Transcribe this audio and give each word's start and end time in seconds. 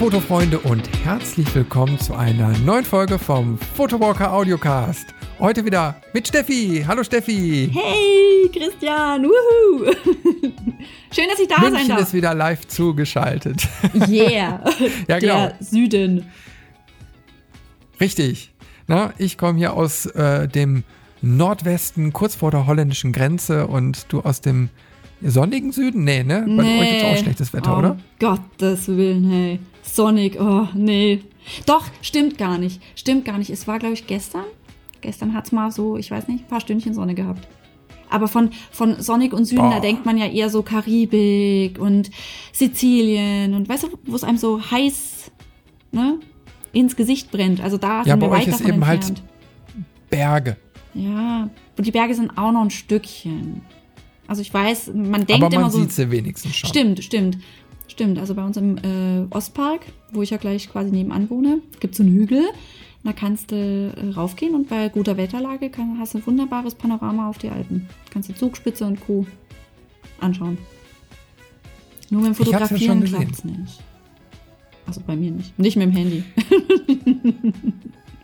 Fotofreunde 0.00 0.58
und 0.58 0.88
herzlich 1.04 1.54
willkommen 1.54 1.98
zu 1.98 2.14
einer 2.14 2.56
neuen 2.60 2.86
Folge 2.86 3.18
vom 3.18 3.58
Photowalker 3.58 4.32
Audiocast. 4.32 5.12
Heute 5.38 5.62
wieder 5.66 6.00
mit 6.14 6.26
Steffi. 6.26 6.82
Hallo 6.88 7.04
Steffi. 7.04 7.70
Hey 7.70 8.48
Christian, 8.50 9.24
wuhu. 9.24 9.84
Schön, 11.12 11.24
dass 11.28 11.38
ich 11.38 11.48
da 11.48 11.58
München 11.60 11.80
sein 11.80 11.88
darf. 11.88 12.00
ist 12.00 12.14
wieder 12.14 12.32
live 12.32 12.66
zugeschaltet. 12.66 13.68
Yeah, 14.08 14.64
Ja, 15.06 15.18
genau. 15.18 15.34
der 15.34 15.56
Süden. 15.60 16.24
Richtig. 18.00 18.54
Na, 18.86 19.12
ich 19.18 19.36
komme 19.36 19.58
hier 19.58 19.74
aus 19.74 20.06
äh, 20.06 20.48
dem 20.48 20.82
Nordwesten, 21.20 22.14
kurz 22.14 22.36
vor 22.36 22.50
der 22.50 22.66
holländischen 22.66 23.12
Grenze 23.12 23.66
und 23.66 24.06
du 24.08 24.20
aus 24.22 24.40
dem 24.40 24.70
sonnigen 25.22 25.72
Süden? 25.72 26.04
Nee, 26.04 26.22
ne? 26.22 26.44
Bei 26.56 26.80
euch 26.80 26.96
ist 26.96 27.04
auch 27.04 27.16
schlechtes 27.22 27.52
Wetter, 27.52 27.74
oh, 27.74 27.78
oder? 27.78 27.96
Gottes 28.18 28.88
Willen, 28.88 29.30
hey. 29.30 29.58
Sonic, 29.82 30.40
oh, 30.40 30.68
nee. 30.74 31.20
Doch, 31.66 31.84
stimmt 32.02 32.38
gar 32.38 32.58
nicht. 32.58 32.80
Stimmt 32.94 33.24
gar 33.24 33.38
nicht. 33.38 33.50
Es 33.50 33.66
war, 33.66 33.78
glaube 33.78 33.94
ich, 33.94 34.06
gestern. 34.06 34.44
Gestern 35.00 35.34
hat 35.34 35.46
es 35.46 35.52
mal 35.52 35.70
so, 35.70 35.96
ich 35.96 36.10
weiß 36.10 36.28
nicht, 36.28 36.44
ein 36.44 36.48
paar 36.48 36.60
Stündchen 36.60 36.94
Sonne 36.94 37.14
gehabt. 37.14 37.48
Aber 38.10 38.28
von, 38.28 38.50
von 38.72 39.00
Sonic 39.00 39.32
und 39.32 39.44
Süden, 39.44 39.62
Boah. 39.62 39.74
da 39.74 39.80
denkt 39.80 40.04
man 40.04 40.18
ja 40.18 40.26
eher 40.26 40.50
so 40.50 40.62
Karibik 40.62 41.78
und 41.78 42.10
Sizilien 42.52 43.54
und 43.54 43.68
weißt 43.68 43.84
du, 43.84 43.88
wo 44.04 44.16
es 44.16 44.24
einem 44.24 44.36
so 44.36 44.60
heiß 44.60 45.30
ne, 45.92 46.18
ins 46.72 46.96
Gesicht 46.96 47.30
brennt. 47.30 47.60
Also 47.60 47.78
da 47.78 47.98
Ja, 47.98 48.04
sind 48.04 48.20
bei 48.20 48.26
wir 48.26 48.32
euch 48.32 48.40
weit 48.40 48.48
ist 48.48 48.60
davon 48.60 48.74
eben 48.74 48.86
halt 48.86 49.08
entfernt. 49.08 49.22
Berge. 50.10 50.56
Ja, 50.92 51.48
und 51.78 51.86
die 51.86 51.92
Berge 51.92 52.14
sind 52.14 52.36
auch 52.36 52.50
noch 52.50 52.62
ein 52.62 52.70
Stückchen. 52.70 53.62
Also 54.30 54.42
ich 54.42 54.54
weiß, 54.54 54.92
man 54.94 55.26
denkt 55.26 55.42
Aber 55.42 55.46
man 55.46 55.52
immer 55.54 55.70
so. 55.72 55.80
sieht 55.80 55.90
sie 55.90 56.08
wenigstens 56.08 56.54
schon. 56.54 56.70
Stimmt, 56.70 57.02
stimmt. 57.02 57.38
Stimmt. 57.88 58.16
Also 58.16 58.36
bei 58.36 58.44
uns 58.44 58.56
im 58.56 58.78
äh, 58.78 59.26
Ostpark, 59.30 59.80
wo 60.12 60.22
ich 60.22 60.30
ja 60.30 60.36
gleich 60.36 60.70
quasi 60.70 60.92
nebenan 60.92 61.28
wohne, 61.30 61.58
gibt 61.80 61.94
es 61.94 62.00
einen 62.00 62.14
Hügel. 62.14 62.44
Da 63.02 63.12
kannst 63.12 63.50
du 63.50 63.56
äh, 63.56 64.10
raufgehen 64.14 64.54
und 64.54 64.68
bei 64.68 64.88
guter 64.88 65.16
Wetterlage 65.16 65.68
kann, 65.68 65.98
hast 65.98 66.14
du 66.14 66.18
ein 66.18 66.26
wunderbares 66.26 66.76
Panorama 66.76 67.28
auf 67.28 67.38
die 67.38 67.48
Alpen. 67.48 67.88
Kannst 68.10 68.28
du 68.28 68.34
Zugspitze 68.34 68.84
und 68.86 69.00
Co. 69.00 69.26
anschauen. 70.20 70.58
Nur 72.10 72.22
mit 72.22 72.28
dem 72.28 72.36
hab's 72.38 72.38
ja 72.38 72.58
Fotografieren 72.58 73.00
gesehen. 73.00 73.18
klappt's 73.18 73.44
nicht. 73.44 73.80
Also 74.86 75.00
bei 75.04 75.16
mir 75.16 75.32
nicht. 75.32 75.58
Nicht 75.58 75.76
mit 75.76 75.86
dem 75.88 75.92
Handy. 75.92 76.22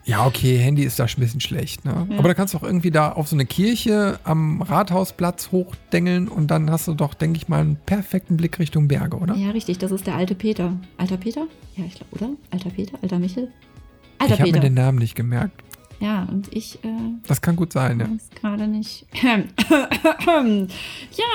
Ja, 0.06 0.24
okay, 0.24 0.56
Handy 0.56 0.84
ist 0.84 1.00
da 1.00 1.08
schon 1.08 1.20
ein 1.20 1.26
bisschen 1.26 1.40
schlecht, 1.40 1.84
ne? 1.84 2.06
Ja. 2.08 2.18
Aber 2.18 2.28
da 2.28 2.34
kannst 2.34 2.54
du 2.54 2.58
auch 2.58 2.62
irgendwie 2.62 2.92
da 2.92 3.10
auf 3.10 3.26
so 3.26 3.34
eine 3.34 3.44
Kirche 3.44 4.20
am 4.22 4.62
Rathausplatz 4.62 5.50
hochdengeln 5.50 6.28
und 6.28 6.46
dann 6.48 6.70
hast 6.70 6.86
du 6.86 6.94
doch, 6.94 7.12
denke 7.12 7.38
ich 7.38 7.48
mal, 7.48 7.60
einen 7.60 7.74
perfekten 7.74 8.36
Blick 8.36 8.60
Richtung 8.60 8.86
Berge, 8.86 9.16
oder? 9.16 9.34
Ja, 9.34 9.50
richtig. 9.50 9.78
Das 9.78 9.90
ist 9.90 10.06
der 10.06 10.14
alte 10.14 10.36
Peter. 10.36 10.76
Alter 10.96 11.16
Peter? 11.16 11.48
Ja, 11.74 11.84
ich 11.84 11.96
glaube, 11.96 12.14
oder? 12.14 12.30
Alter 12.52 12.70
Peter? 12.70 12.96
Alter 13.02 13.18
Michel? 13.18 13.50
Alter 14.18 14.34
ich 14.34 14.40
habe 14.40 14.52
mir 14.52 14.60
den 14.60 14.74
Namen 14.74 14.98
nicht 14.98 15.16
gemerkt. 15.16 15.60
Ja, 15.98 16.28
und 16.30 16.54
ich 16.54 16.76
äh, 16.84 16.88
Das 17.26 17.40
kann 17.40 17.56
gut 17.56 17.72
sein, 17.72 17.98
ja. 17.98 18.06
weiß 18.08 18.30
gerade 18.40 18.68
nicht. 18.68 19.06
ja. 19.22 19.42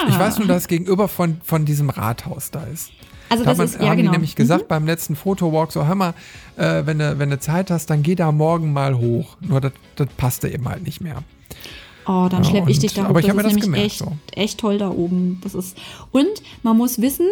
Ich 0.07 0.19
weiß 0.19 0.37
nur, 0.39 0.47
dass 0.47 0.63
es 0.63 0.67
gegenüber 0.67 1.09
von, 1.09 1.41
von 1.43 1.65
diesem 1.65 1.89
Rathaus 1.89 2.51
da 2.51 2.63
ist. 2.63 2.91
Also 3.31 3.43
Da 3.43 3.49
das 3.51 3.59
haben, 3.59 3.65
ist, 3.65 3.79
haben 3.79 3.85
ja 3.85 3.91
die 3.95 4.01
genau. 4.01 4.11
nämlich 4.11 4.35
gesagt 4.35 4.67
beim 4.67 4.85
letzten 4.85 5.15
Fotowalk, 5.15 5.71
so 5.71 5.85
hör 5.87 5.95
mal, 5.95 6.13
äh, 6.57 6.85
wenn, 6.85 6.99
du, 6.99 7.17
wenn 7.17 7.29
Zeit 7.39 7.71
hast, 7.71 7.89
dann 7.89 8.03
geh 8.03 8.15
da 8.15 8.31
morgen 8.31 8.73
mal 8.73 8.97
hoch. 8.97 9.37
Nur 9.41 9.61
das, 9.61 9.71
passte 10.17 10.49
eben 10.49 10.67
halt 10.67 10.83
nicht 10.83 11.01
mehr. 11.01 11.23
Oh, 12.05 12.27
dann 12.29 12.43
Ja, 12.43 12.49
schlepp 12.49 12.67
ich 12.67 12.79
dich 12.79 12.93
da 12.93 13.03
hoch. 13.03 13.09
aber 13.09 13.19
ich 13.19 13.25
das 13.27 13.29
hab 13.35 13.37
mir 13.37 13.43
das 13.43 13.53
gemerkt, 13.63 13.85
echt, 13.85 13.97
so. 13.99 14.11
echt 14.33 14.59
toll 14.59 14.77
da 14.77 14.89
oben. 14.89 15.39
Das 15.43 15.53
ist 15.55 15.77
und 16.11 16.27
man 16.63 16.75
muss 16.77 16.99
wissen, 17.01 17.27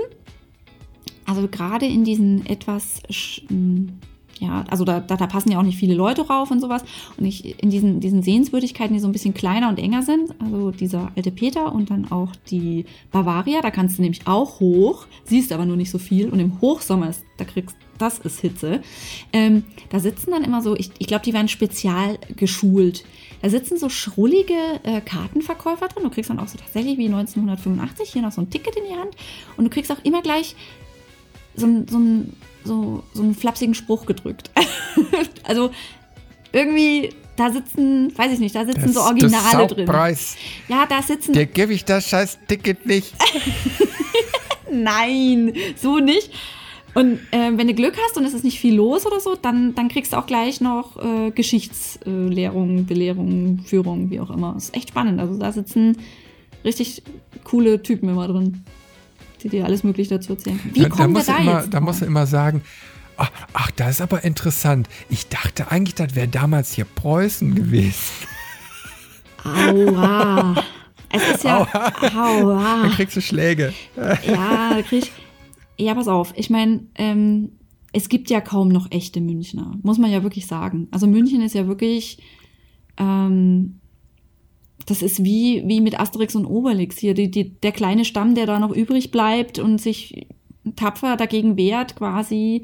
also 1.25 1.47
gerade 1.47 1.85
in 1.85 2.03
diesen 2.03 2.45
etwas 2.45 3.01
sch- 3.09 3.41
m, 3.49 3.99
ja, 4.39 4.63
also 4.69 4.85
da, 4.85 4.99
da, 4.99 5.17
da 5.17 5.27
passen 5.27 5.51
ja 5.51 5.59
auch 5.59 5.63
nicht 5.63 5.77
viele 5.77 5.93
Leute 5.93 6.27
rauf 6.27 6.49
und 6.49 6.61
sowas. 6.61 6.83
Und 7.17 7.25
ich, 7.25 7.61
in 7.61 7.69
diesen, 7.69 7.99
diesen 7.99 8.23
Sehenswürdigkeiten, 8.23 8.93
die 8.93 8.99
so 8.99 9.07
ein 9.07 9.11
bisschen 9.11 9.33
kleiner 9.33 9.69
und 9.69 9.79
enger 9.79 10.01
sind, 10.01 10.33
also 10.39 10.71
dieser 10.71 11.11
alte 11.15 11.31
Peter 11.31 11.73
und 11.73 11.89
dann 11.89 12.11
auch 12.11 12.35
die 12.49 12.85
Bavaria, 13.11 13.61
da 13.61 13.71
kannst 13.71 13.97
du 13.97 14.01
nämlich 14.01 14.27
auch 14.27 14.59
hoch, 14.59 15.07
siehst 15.25 15.51
aber 15.51 15.65
nur 15.65 15.75
nicht 15.75 15.91
so 15.91 15.97
viel. 15.97 16.29
Und 16.29 16.39
im 16.39 16.61
Hochsommer 16.61 17.09
ist, 17.09 17.23
da 17.37 17.45
kriegst 17.45 17.75
das 17.99 18.17
ist 18.19 18.39
Hitze. 18.39 18.81
Ähm, 19.33 19.65
da 19.89 19.99
sitzen 19.99 20.31
dann 20.31 20.43
immer 20.43 20.61
so, 20.61 20.75
ich, 20.75 20.91
ich 20.97 21.07
glaube, 21.07 21.23
die 21.25 21.33
werden 21.33 21.49
spezial 21.49 22.17
geschult. 22.35 23.03
Da 23.41 23.49
sitzen 23.49 23.77
so 23.77 23.89
schrullige 23.89 24.53
äh, 24.83 25.01
Kartenverkäufer 25.01 25.87
drin. 25.89 26.03
Du 26.03 26.09
kriegst 26.09 26.29
dann 26.29 26.39
auch 26.39 26.47
so 26.47 26.57
tatsächlich 26.57 26.97
wie 26.97 27.05
1985 27.05 28.09
hier 28.09 28.21
noch 28.21 28.31
so 28.31 28.41
ein 28.41 28.49
Ticket 28.49 28.75
in 28.75 28.83
die 28.89 28.97
Hand. 28.97 29.15
Und 29.57 29.65
du 29.65 29.69
kriegst 29.69 29.91
auch 29.91 30.03
immer 30.03 30.21
gleich 30.21 30.55
so, 31.55 31.67
so, 31.89 31.99
so, 32.63 33.03
so 33.13 33.23
einen 33.23 33.35
flapsigen 33.35 33.73
Spruch 33.73 34.05
gedrückt. 34.05 34.51
also 35.43 35.71
irgendwie, 36.51 37.13
da 37.35 37.51
sitzen, 37.51 38.17
weiß 38.17 38.33
ich 38.33 38.39
nicht, 38.39 38.55
da 38.55 38.65
sitzen 38.65 38.91
so 38.91 39.01
Originale 39.01 39.67
drin. 39.67 39.85
Preis. 39.85 40.35
Ja, 40.67 40.85
da 40.87 41.01
sitzen. 41.01 41.33
Dir 41.33 41.45
gebe 41.45 41.73
ich 41.73 41.85
das 41.85 42.07
scheiß 42.07 42.39
Ticket 42.47 42.85
nicht. 42.85 43.13
Nein, 44.71 45.53
so 45.75 45.99
nicht. 45.99 46.31
Und 46.95 47.19
äh, 47.31 47.51
wenn 47.55 47.67
du 47.67 47.73
Glück 47.73 47.95
hast 48.03 48.17
und 48.17 48.25
es 48.25 48.33
ist 48.33 48.43
nicht 48.43 48.59
viel 48.59 48.75
los 48.75 49.05
oder 49.05 49.19
so, 49.19 49.35
dann, 49.35 49.75
dann 49.75 49.89
kriegst 49.89 50.13
du 50.13 50.17
auch 50.17 50.25
gleich 50.25 50.59
noch 50.59 50.97
äh, 50.97 51.31
Geschichtslehrung, 51.31 52.85
Belehrung, 52.85 53.59
Führung, 53.63 54.09
wie 54.09 54.19
auch 54.19 54.31
immer. 54.31 54.55
ist 54.57 54.75
echt 54.75 54.89
spannend. 54.89 55.19
Also 55.19 55.37
da 55.37 55.51
sitzen 55.51 55.97
richtig 56.65 57.03
coole 57.43 57.81
Typen 57.81 58.09
immer 58.09 58.27
drin, 58.27 58.63
die 59.43 59.49
dir 59.49 59.65
alles 59.65 59.83
Mögliche 59.83 60.15
dazu 60.15 60.33
erzählen. 60.33 60.59
Wie 60.73 60.81
da, 60.81 60.89
da, 60.89 61.07
musst 61.07 61.27
du 61.27 61.31
da 61.31 61.37
immer, 61.39 61.67
da 61.67 61.79
musst 61.79 62.01
du 62.01 62.05
immer 62.05 62.25
sagen, 62.25 62.61
ach, 63.17 63.31
ach, 63.53 63.71
das 63.71 63.91
ist 63.91 64.01
aber 64.01 64.23
interessant. 64.23 64.87
Ich 65.09 65.27
dachte 65.27 65.71
eigentlich, 65.71 65.95
das 65.95 66.15
wäre 66.15 66.27
damals 66.27 66.73
hier 66.73 66.85
Preußen 66.85 67.55
gewesen. 67.55 68.27
Aua. 69.43 70.55
Es 71.11 71.35
ist 71.35 71.43
ja. 71.43 71.61
Aua. 72.15 72.83
Dann 72.83 72.91
kriegst 72.91 73.15
du 73.17 73.21
Schläge. 73.21 73.73
Ja, 73.95 74.75
da 74.75 74.81
krieg 74.81 75.03
ich. 75.03 75.11
Ja, 75.77 75.95
pass 75.95 76.07
auf. 76.07 76.33
Ich 76.35 76.49
meine, 76.49 76.81
ähm, 76.95 77.51
es 77.93 78.09
gibt 78.09 78.29
ja 78.29 78.41
kaum 78.41 78.67
noch 78.67 78.91
echte 78.91 79.21
Münchner. 79.21 79.77
Muss 79.81 79.97
man 79.97 80.11
ja 80.11 80.23
wirklich 80.23 80.45
sagen. 80.45 80.87
Also 80.91 81.07
München 81.07 81.41
ist 81.41 81.55
ja 81.55 81.67
wirklich. 81.67 82.21
Ähm, 82.97 83.79
das 84.89 85.01
ist 85.01 85.23
wie, 85.23 85.63
wie 85.67 85.81
mit 85.81 85.99
Asterix 85.99 86.35
und 86.35 86.45
Obelix 86.45 86.97
hier. 86.97 87.13
Die, 87.13 87.29
die, 87.29 87.49
der 87.61 87.71
kleine 87.71 88.05
Stamm, 88.05 88.35
der 88.35 88.45
da 88.45 88.59
noch 88.59 88.75
übrig 88.75 89.11
bleibt 89.11 89.59
und 89.59 89.79
sich 89.79 90.27
tapfer 90.75 91.15
dagegen 91.15 91.57
wehrt, 91.57 91.95
quasi 91.95 92.63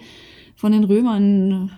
von 0.56 0.72
den 0.72 0.84
Römern 0.84 1.72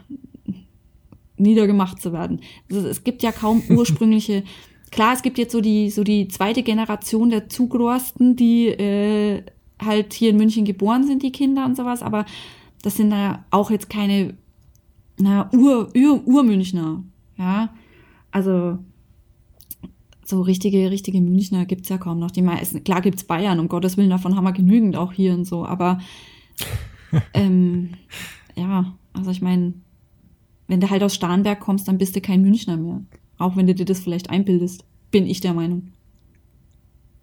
niedergemacht 1.35 2.01
zu 2.01 2.13
werden. 2.13 2.41
Also 2.71 2.87
es 2.87 3.03
gibt 3.03 3.23
ja 3.23 3.31
kaum 3.31 3.61
ursprüngliche. 3.69 4.43
Klar, 4.91 5.13
es 5.13 5.21
gibt 5.21 5.37
jetzt 5.37 5.51
so 5.51 5.59
die, 5.59 5.89
so 5.89 6.03
die 6.03 6.27
zweite 6.29 6.63
Generation 6.63 7.29
der 7.29 7.49
Zugrosten, 7.49 8.35
die 8.35 8.67
äh, 8.67 9.43
halt 9.83 10.13
hier 10.13 10.29
in 10.29 10.37
München 10.37 10.65
geboren 10.65 11.05
sind, 11.05 11.23
die 11.23 11.31
Kinder 11.31 11.65
und 11.65 11.75
sowas, 11.75 12.01
aber 12.01 12.25
das 12.83 12.95
sind 12.95 13.11
ja 13.11 13.45
auch 13.51 13.69
jetzt 13.69 13.89
keine 13.89 14.35
na, 15.19 15.49
Ur, 15.51 15.89
Ur, 15.95 16.25
Urmünchner. 16.25 17.03
Ja, 17.37 17.73
also 18.31 18.79
so 20.29 20.41
richtige, 20.41 20.91
richtige 20.91 21.21
Münchner 21.21 21.65
gibt's 21.65 21.89
ja 21.89 21.97
kaum 21.97 22.19
noch. 22.19 22.31
Die 22.31 22.41
meisten, 22.41 22.83
klar 22.83 23.01
gibt's 23.01 23.23
Bayern, 23.23 23.59
um 23.59 23.69
Gottes 23.69 23.97
Willen, 23.97 24.09
davon 24.09 24.35
haben 24.35 24.43
wir 24.43 24.51
genügend 24.51 24.97
auch 24.97 25.13
hier 25.13 25.33
und 25.33 25.45
so, 25.45 25.65
aber 25.65 25.99
ähm, 27.33 27.91
ja, 28.55 28.93
also 29.13 29.31
ich 29.31 29.41
meine, 29.41 29.73
wenn 30.67 30.81
du 30.81 30.89
halt 30.89 31.03
aus 31.03 31.15
Starnberg 31.15 31.59
kommst, 31.59 31.87
dann 31.87 31.97
bist 31.97 32.15
du 32.15 32.21
kein 32.21 32.41
Münchner 32.41 32.77
mehr. 32.77 33.01
Auch 33.37 33.55
wenn 33.55 33.67
du 33.67 33.75
dir 33.75 33.85
das 33.85 33.99
vielleicht 33.99 34.29
einbildest, 34.29 34.83
bin 35.11 35.25
ich 35.25 35.39
der 35.39 35.53
Meinung. 35.53 35.93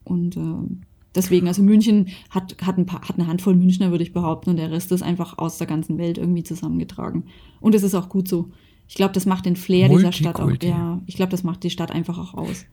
Und 0.05 0.37
ähm, 0.37 0.83
deswegen, 1.15 1.49
also 1.49 1.63
München 1.63 2.09
hat, 2.31 2.57
hat, 2.65 2.79
ein 2.79 2.87
paar, 2.87 3.03
hat 3.03 3.19
eine 3.19 3.27
Handvoll 3.27 3.55
Münchner, 3.55 3.91
würde 3.91 4.05
ich 4.05 4.13
behaupten, 4.13 4.51
und 4.51 4.57
der 4.57 4.71
Rest 4.71 4.93
ist 4.93 5.03
einfach 5.03 5.39
aus 5.39 5.59
der 5.59 5.67
ganzen 5.67 5.99
Welt 5.99 6.17
irgendwie 6.17 6.43
zusammengetragen. 6.43 7.25
Und 7.61 7.75
es 7.75 7.83
ist 7.83 7.95
auch 7.95 8.09
gut 8.09 8.29
so. 8.29 8.51
Ich 8.89 8.95
glaube, 8.95 9.15
das 9.15 9.27
macht 9.27 9.47
den 9.47 9.57
Flair 9.57 9.89
dieser 9.89 10.13
Stadt 10.13 10.41
auch. 10.41 10.51
Ja, 10.63 11.03
ich 11.07 11.17
glaube, 11.17 11.31
das 11.31 11.43
macht 11.43 11.65
die 11.65 11.71
Stadt 11.71 11.91
einfach 11.91 12.19
auch 12.19 12.35
aus. 12.35 12.67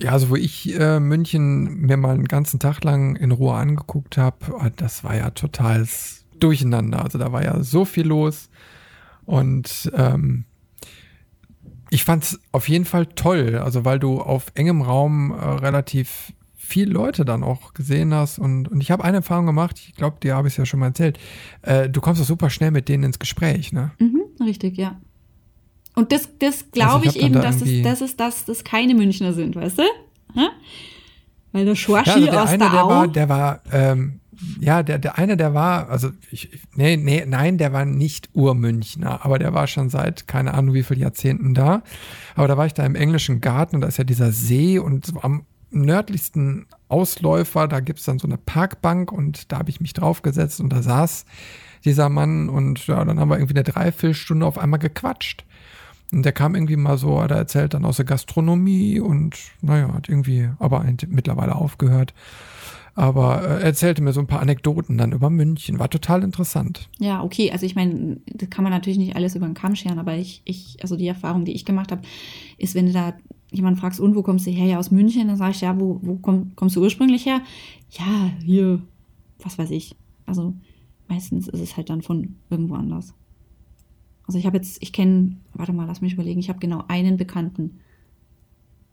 Ja, 0.00 0.12
also 0.12 0.30
wo 0.30 0.36
ich 0.36 0.78
äh, 0.78 1.00
München 1.00 1.80
mir 1.80 1.96
mal 1.96 2.14
einen 2.14 2.28
ganzen 2.28 2.60
Tag 2.60 2.84
lang 2.84 3.16
in 3.16 3.32
Ruhe 3.32 3.54
angeguckt 3.54 4.16
habe, 4.16 4.70
das 4.76 5.02
war 5.02 5.16
ja 5.16 5.30
total 5.30 5.88
durcheinander. 6.38 7.02
Also 7.02 7.18
da 7.18 7.32
war 7.32 7.42
ja 7.42 7.62
so 7.62 7.84
viel 7.84 8.06
los. 8.06 8.48
Und 9.24 9.90
ähm, 9.94 10.44
ich 11.90 12.04
fand 12.04 12.24
es 12.24 12.40
auf 12.52 12.68
jeden 12.68 12.84
Fall 12.84 13.06
toll, 13.06 13.56
also 13.56 13.84
weil 13.84 13.98
du 13.98 14.20
auf 14.20 14.46
engem 14.54 14.82
Raum 14.82 15.32
äh, 15.32 15.34
relativ 15.34 16.32
viele 16.56 16.92
Leute 16.92 17.24
dann 17.24 17.42
auch 17.42 17.74
gesehen 17.74 18.12
hast. 18.14 18.38
Und, 18.38 18.68
und 18.68 18.80
ich 18.80 18.90
habe 18.90 19.02
eine 19.02 19.18
Erfahrung 19.18 19.46
gemacht, 19.46 19.78
ich 19.78 19.94
glaube, 19.94 20.18
dir 20.22 20.36
habe 20.36 20.48
ich 20.48 20.54
es 20.54 20.58
ja 20.58 20.66
schon 20.66 20.80
mal 20.80 20.86
erzählt. 20.86 21.18
Äh, 21.62 21.88
du 21.88 22.00
kommst 22.00 22.20
auch 22.20 22.26
super 22.26 22.50
schnell 22.50 22.70
mit 22.70 22.88
denen 22.88 23.04
ins 23.04 23.18
Gespräch, 23.18 23.72
ne? 23.72 23.92
Mhm, 23.98 24.22
richtig, 24.44 24.76
ja. 24.76 25.00
Und 25.98 26.12
das, 26.12 26.28
das 26.38 26.70
glaube 26.70 27.06
Also 27.06 27.10
ich 27.10 27.16
ich, 27.16 27.22
eben, 27.24 27.34
da 27.34 27.40
dass 27.42 27.56
es, 27.56 27.62
irgendwie- 27.62 27.82
das 27.82 28.00
ist, 28.00 28.20
dass 28.20 28.44
das 28.44 28.62
keine 28.62 28.94
Münchner 28.94 29.32
sind, 29.32 29.56
weißt 29.56 29.78
du? 29.78 29.82
Hä? 30.34 30.46
Weil 31.52 31.64
der 31.64 31.74
Schwaschi 31.74 32.08
Ja, 32.10 32.14
also 32.14 32.26
der 32.30 32.42
aus 32.42 32.48
eine, 32.50 32.58
der 32.58 32.70
der 32.70 32.82
war, 32.84 33.08
der 33.08 33.28
war, 33.28 33.60
ähm, 33.72 34.20
ja, 34.60 34.82
der, 34.84 34.98
der 34.98 35.18
eine, 35.18 35.36
der 35.36 35.54
war, 35.54 35.88
also 35.88 36.10
ich, 36.30 36.60
nee, 36.74 36.96
nee, 36.96 37.24
nein, 37.26 37.58
der 37.58 37.72
war 37.72 37.84
nicht 37.84 38.28
Urmünchner, 38.34 39.24
aber 39.24 39.40
der 39.40 39.54
war 39.54 39.66
schon 39.66 39.88
seit 39.90 40.28
keine 40.28 40.54
Ahnung 40.54 40.74
wie 40.74 40.84
viel 40.84 40.98
Jahrzehnten 40.98 41.54
da. 41.54 41.82
Aber 42.36 42.46
da 42.46 42.56
war 42.56 42.66
ich 42.66 42.74
da 42.74 42.86
im 42.86 42.94
englischen 42.94 43.40
Garten 43.40 43.74
und 43.76 43.80
da 43.80 43.88
ist 43.88 43.98
ja 43.98 44.04
dieser 44.04 44.30
See 44.30 44.78
und 44.78 45.06
so 45.06 45.20
am 45.22 45.46
nördlichsten 45.70 46.66
Ausläufer, 46.88 47.66
da 47.66 47.80
gibt's 47.80 48.04
dann 48.04 48.18
so 48.18 48.28
eine 48.28 48.38
Parkbank 48.38 49.10
und 49.10 49.50
da 49.50 49.58
habe 49.58 49.70
ich 49.70 49.80
mich 49.80 49.92
draufgesetzt 49.94 50.60
und 50.60 50.70
da 50.72 50.82
saß 50.82 51.24
dieser 51.84 52.08
Mann 52.08 52.48
und 52.48 52.86
ja, 52.86 53.04
dann 53.04 53.18
haben 53.18 53.28
wir 53.30 53.36
irgendwie 53.38 53.54
eine 53.54 53.64
Dreiviertelstunde 53.64 54.46
auf 54.46 54.58
einmal 54.58 54.78
gequatscht. 54.78 55.44
Und 56.12 56.24
der 56.24 56.32
kam 56.32 56.54
irgendwie 56.54 56.76
mal 56.76 56.96
so, 56.96 57.26
der 57.26 57.36
erzählt 57.36 57.74
dann 57.74 57.84
aus 57.84 57.96
der 57.96 58.06
Gastronomie 58.06 58.98
und 58.98 59.36
naja, 59.60 59.92
hat 59.92 60.08
irgendwie 60.08 60.48
aber 60.58 60.84
mittlerweile 61.08 61.54
aufgehört. 61.54 62.14
Aber 62.94 63.42
äh, 63.42 63.46
er 63.46 63.60
erzählte 63.60 64.02
mir 64.02 64.12
so 64.12 64.18
ein 64.18 64.26
paar 64.26 64.40
Anekdoten 64.40 64.98
dann 64.98 65.12
über 65.12 65.30
München. 65.30 65.78
War 65.78 65.88
total 65.88 66.24
interessant. 66.24 66.88
Ja, 66.98 67.22
okay. 67.22 67.52
Also 67.52 67.64
ich 67.64 67.76
meine, 67.76 68.20
das 68.26 68.50
kann 68.50 68.64
man 68.64 68.72
natürlich 68.72 68.98
nicht 68.98 69.14
alles 69.14 69.36
über 69.36 69.46
den 69.46 69.54
Kamm 69.54 69.76
scheren, 69.76 70.00
aber 70.00 70.16
ich, 70.16 70.42
ich, 70.44 70.78
also 70.82 70.96
die 70.96 71.06
Erfahrung, 71.06 71.44
die 71.44 71.52
ich 71.52 71.64
gemacht 71.64 71.92
habe, 71.92 72.02
ist, 72.56 72.74
wenn 72.74 72.86
du 72.86 72.92
da 72.92 73.14
jemand 73.52 73.78
fragst, 73.78 74.00
und 74.00 74.16
wo 74.16 74.22
kommst 74.22 74.46
du 74.46 74.50
her? 74.50 74.66
Ja, 74.66 74.78
aus 74.78 74.90
München, 74.90 75.28
dann 75.28 75.36
sage 75.36 75.52
ich, 75.52 75.60
ja, 75.60 75.78
wo, 75.78 76.00
wo 76.02 76.16
komm, 76.16 76.52
kommst 76.56 76.74
du 76.74 76.82
ursprünglich 76.82 77.24
her? 77.24 77.40
Ja, 77.90 78.32
hier, 78.44 78.82
was 79.38 79.58
weiß 79.58 79.70
ich. 79.70 79.94
Also 80.26 80.54
meistens 81.06 81.46
ist 81.46 81.60
es 81.60 81.76
halt 81.76 81.90
dann 81.90 82.02
von 82.02 82.36
irgendwo 82.50 82.74
anders. 82.74 83.14
Also 84.28 84.38
ich 84.38 84.44
habe 84.44 84.58
jetzt, 84.58 84.76
ich 84.82 84.92
kenne, 84.92 85.38
warte 85.54 85.72
mal, 85.72 85.86
lass 85.86 86.02
mich 86.02 86.12
überlegen, 86.12 86.38
ich 86.38 86.50
habe 86.50 86.58
genau 86.58 86.84
einen 86.86 87.16
Bekannten, 87.16 87.80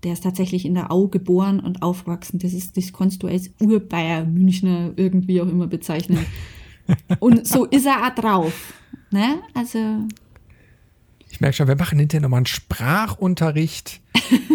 der 0.04 0.14
ist 0.14 0.24
tatsächlich 0.24 0.66
in 0.66 0.76
der 0.76 0.94
Au 0.94 1.10
geboren 1.10 1.60
und 1.60 1.82
aufgewachsen. 1.82 2.40
Das 2.40 2.54
ist, 2.54 2.78
das 2.78 2.94
kannst 2.94 3.22
du 3.22 3.28
als 3.28 3.52
Urbayer, 3.60 4.24
Münchner, 4.24 4.94
irgendwie 4.96 5.42
auch 5.42 5.48
immer 5.48 5.68
bezeichnen. 5.68 6.26
und 7.20 7.46
so 7.46 7.66
ist 7.66 7.86
er 7.86 8.08
auch 8.08 8.16
drauf. 8.16 8.74
Ne? 9.12 9.40
Also. 9.54 10.06
Ich 11.30 11.42
merke 11.42 11.58
schon, 11.58 11.68
wir 11.68 11.76
machen 11.76 12.00
hinterher 12.00 12.22
nochmal 12.22 12.38
einen 12.38 12.46
Sprachunterricht. 12.46 14.00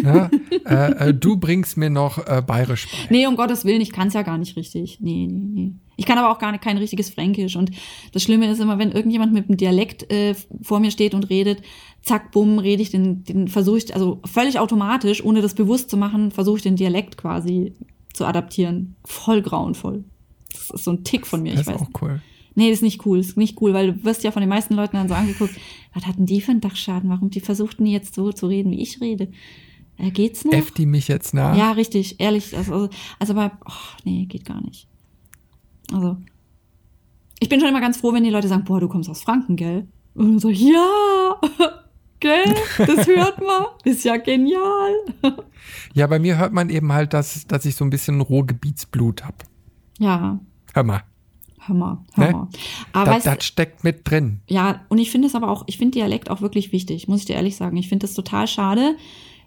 ne? 0.03 0.31
äh, 0.65 1.09
äh, 1.09 1.15
du 1.15 1.37
bringst 1.37 1.77
mir 1.77 1.91
noch 1.91 2.27
äh, 2.27 2.43
bayerisch 2.47 2.89
bei. 2.91 3.09
Nee, 3.11 3.27
um 3.27 3.37
Gottes 3.37 3.67
Willen, 3.67 3.83
ich 3.83 3.93
kann 3.93 4.09
es 4.09 4.15
ja 4.15 4.23
gar 4.23 4.39
nicht 4.39 4.57
richtig. 4.57 4.99
Nee, 5.01 5.29
nee, 5.31 5.47
nee. 5.53 5.73
Ich 6.01 6.07
kann 6.07 6.17
aber 6.17 6.31
auch 6.31 6.39
gar 6.39 6.51
nicht 6.51 6.65
kein 6.65 6.79
richtiges 6.79 7.11
Fränkisch. 7.11 7.57
Und 7.57 7.73
das 8.13 8.23
Schlimme 8.23 8.51
ist 8.51 8.59
immer, 8.59 8.79
wenn 8.79 8.91
irgendjemand 8.91 9.35
mit 9.35 9.49
einem 9.49 9.59
Dialekt 9.59 10.11
äh, 10.11 10.35
vor 10.63 10.81
mir 10.81 10.91
steht 10.91 11.13
und 11.13 11.29
redet, 11.29 11.61
zack, 12.01 12.33
bumm, 12.33 12.59
rede 12.59 12.81
ich 12.81 12.89
den, 12.89 13.23
den 13.25 13.49
versuche 13.49 13.77
ich, 13.77 13.95
also 13.95 14.19
völlig 14.25 14.59
automatisch, 14.59 15.23
ohne 15.23 15.43
das 15.43 15.53
bewusst 15.53 15.91
zu 15.91 15.99
machen, 15.99 16.31
versuche 16.31 16.57
ich 16.57 16.63
den 16.63 16.77
Dialekt 16.77 17.19
quasi 17.19 17.75
zu 18.15 18.25
adaptieren. 18.25 18.97
Voll 19.05 19.43
grauenvoll. 19.43 20.05
Das 20.51 20.71
ist 20.71 20.85
so 20.85 20.93
ein 20.93 21.05
Tick 21.05 21.27
von 21.27 21.43
mir, 21.43 21.53
das 21.53 21.61
ich 21.61 21.67
weiß. 21.67 21.77
ist 21.77 21.83
auch 21.83 22.01
cool. 22.01 22.23
Nee, 22.55 22.71
das 22.71 22.79
ist 22.79 22.83
nicht 22.83 23.05
cool, 23.05 23.19
das 23.19 23.27
ist 23.29 23.37
nicht 23.37 23.61
cool, 23.61 23.75
weil 23.75 23.93
du 23.93 24.05
wirst 24.05 24.25
ja 24.25 24.31
von 24.31 24.41
den 24.41 24.49
meisten 24.49 24.73
Leuten 24.73 24.97
dann 24.97 25.07
so 25.07 25.13
angeguckt, 25.13 25.55
was 25.93 26.07
hatten 26.07 26.25
die 26.25 26.41
für 26.41 26.53
einen 26.53 26.63
Dachschaden? 26.63 27.11
Warum 27.11 27.29
die 27.29 27.41
versuchten 27.41 27.85
jetzt 27.85 28.15
so 28.15 28.33
zu 28.33 28.47
reden, 28.47 28.73
wie 28.73 28.81
ich 28.81 29.03
rede? 29.03 29.31
Äh, 29.99 30.11
geht's 30.13 30.47
noch? 30.47 30.55
F 30.55 30.71
die 30.71 30.87
mich 30.87 31.09
jetzt 31.09 31.35
nach? 31.35 31.59
Ja, 31.59 31.73
richtig, 31.73 32.21
ehrlich. 32.21 32.57
Also, 32.57 32.73
also, 32.73 32.89
also 33.19 33.33
aber, 33.35 33.59
oh, 33.67 33.99
nee, 34.05 34.25
geht 34.25 34.47
gar 34.47 34.63
nicht. 34.63 34.89
Also, 35.93 36.17
ich 37.41 37.49
bin 37.49 37.61
schon 37.61 37.69
immer 37.69 37.81
ganz 37.81 37.97
froh, 37.99 38.13
wenn 38.13 38.25
die 38.25 38.31
Leute 38.31 38.49
sagen, 38.49 38.65
boah, 38.65 38.81
du 38.81 38.89
kommst 38.89 39.09
aus 39.09 39.23
Franken, 39.23 39.57
gell? 39.57 39.87
Und 40.15 40.27
dann 40.33 40.39
so, 40.39 40.51
ja, 40.51 41.37
gell, 42.21 42.55
das 42.79 43.07
hört 43.07 43.39
man, 43.41 43.67
ist 43.85 44.05
ja 44.05 44.17
genial. 44.17 44.93
Ja, 45.95 46.07
bei 46.07 46.19
mir 46.19 46.39
hört 46.39 46.53
man 46.53 46.71
eben 46.71 46.93
halt, 46.93 47.13
dass, 47.13 47.47
dass 47.47 47.65
ich 47.65 47.75
so 47.77 47.85
ein 47.85 47.91
bisschen 47.91 48.21
Ruhrgebietsblut 48.21 49.25
habe. 49.25 49.37
Ja. 49.99 50.39
Hör 50.75 50.83
mal. 50.85 51.03
Hör 51.59 51.75
mal, 51.75 51.99
hör 52.15 52.27
Ne? 52.27 52.33
mal. 52.33 52.49
Aber 52.93 53.15
Das, 53.15 53.25
das 53.25 53.45
steckt 53.45 53.85
mit 53.85 54.09
drin. 54.09 54.41
ja, 54.49 54.81
und 54.89 54.99
ich 54.99 55.11
finde 55.11 55.29
es 55.29 55.35
aber 55.35 55.49
auch, 55.51 55.65
ich 55.67 55.79
finde 55.79 55.99
Dialekt 55.99 56.31
auch 56.31 56.41
wirklich 56.41 56.73
wichtig, 56.73 57.07
muss 57.09 57.21
ich 57.21 57.27
dir 57.27 57.35
ehrlich 57.37 57.57
sagen. 57.57 57.77
Ich 57.77 57.89
finde 57.89 58.07
es 58.07 58.15
total 58.15 58.47
schade, 58.49 58.97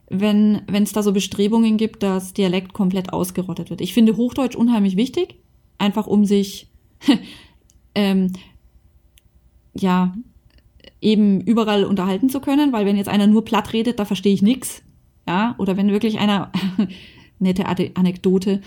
wenn 0.10 0.62
wenn 0.68 0.84
es 0.84 0.92
da 0.94 1.02
so 1.02 1.12
Bestrebungen 1.14 1.78
gibt, 1.78 2.04
dass 2.04 2.34
Dialekt 2.34 2.74
komplett 2.74 3.12
ausgerottet 3.12 3.70
wird. 3.70 3.82
Ich 3.82 3.94
finde 3.94 4.16
Hochdeutsch 4.16 4.56
unheimlich 4.56 4.96
wichtig, 4.96 5.36
einfach 5.78 6.08
um 6.08 6.26
sich 6.26 6.68
ähm, 7.96 8.34
ja 9.74 10.14
eben 11.02 11.42
überall 11.42 11.84
unterhalten 11.84 12.30
zu 12.30 12.40
können, 12.40 12.72
weil 12.72 12.86
wenn 12.86 12.98
jetzt 12.98 13.10
einer 13.10 13.28
nur 13.28 13.44
platt 13.44 13.74
redet, 13.74 14.00
da 14.00 14.06
verstehe 14.06 14.34
ich 14.34 14.42
nix. 14.42 14.82
Ja, 15.28 15.56
oder 15.58 15.78
wenn 15.78 15.90
wirklich 15.90 16.20
einer 16.20 16.52
nette 17.40 17.66
Anekdote, 17.66 18.62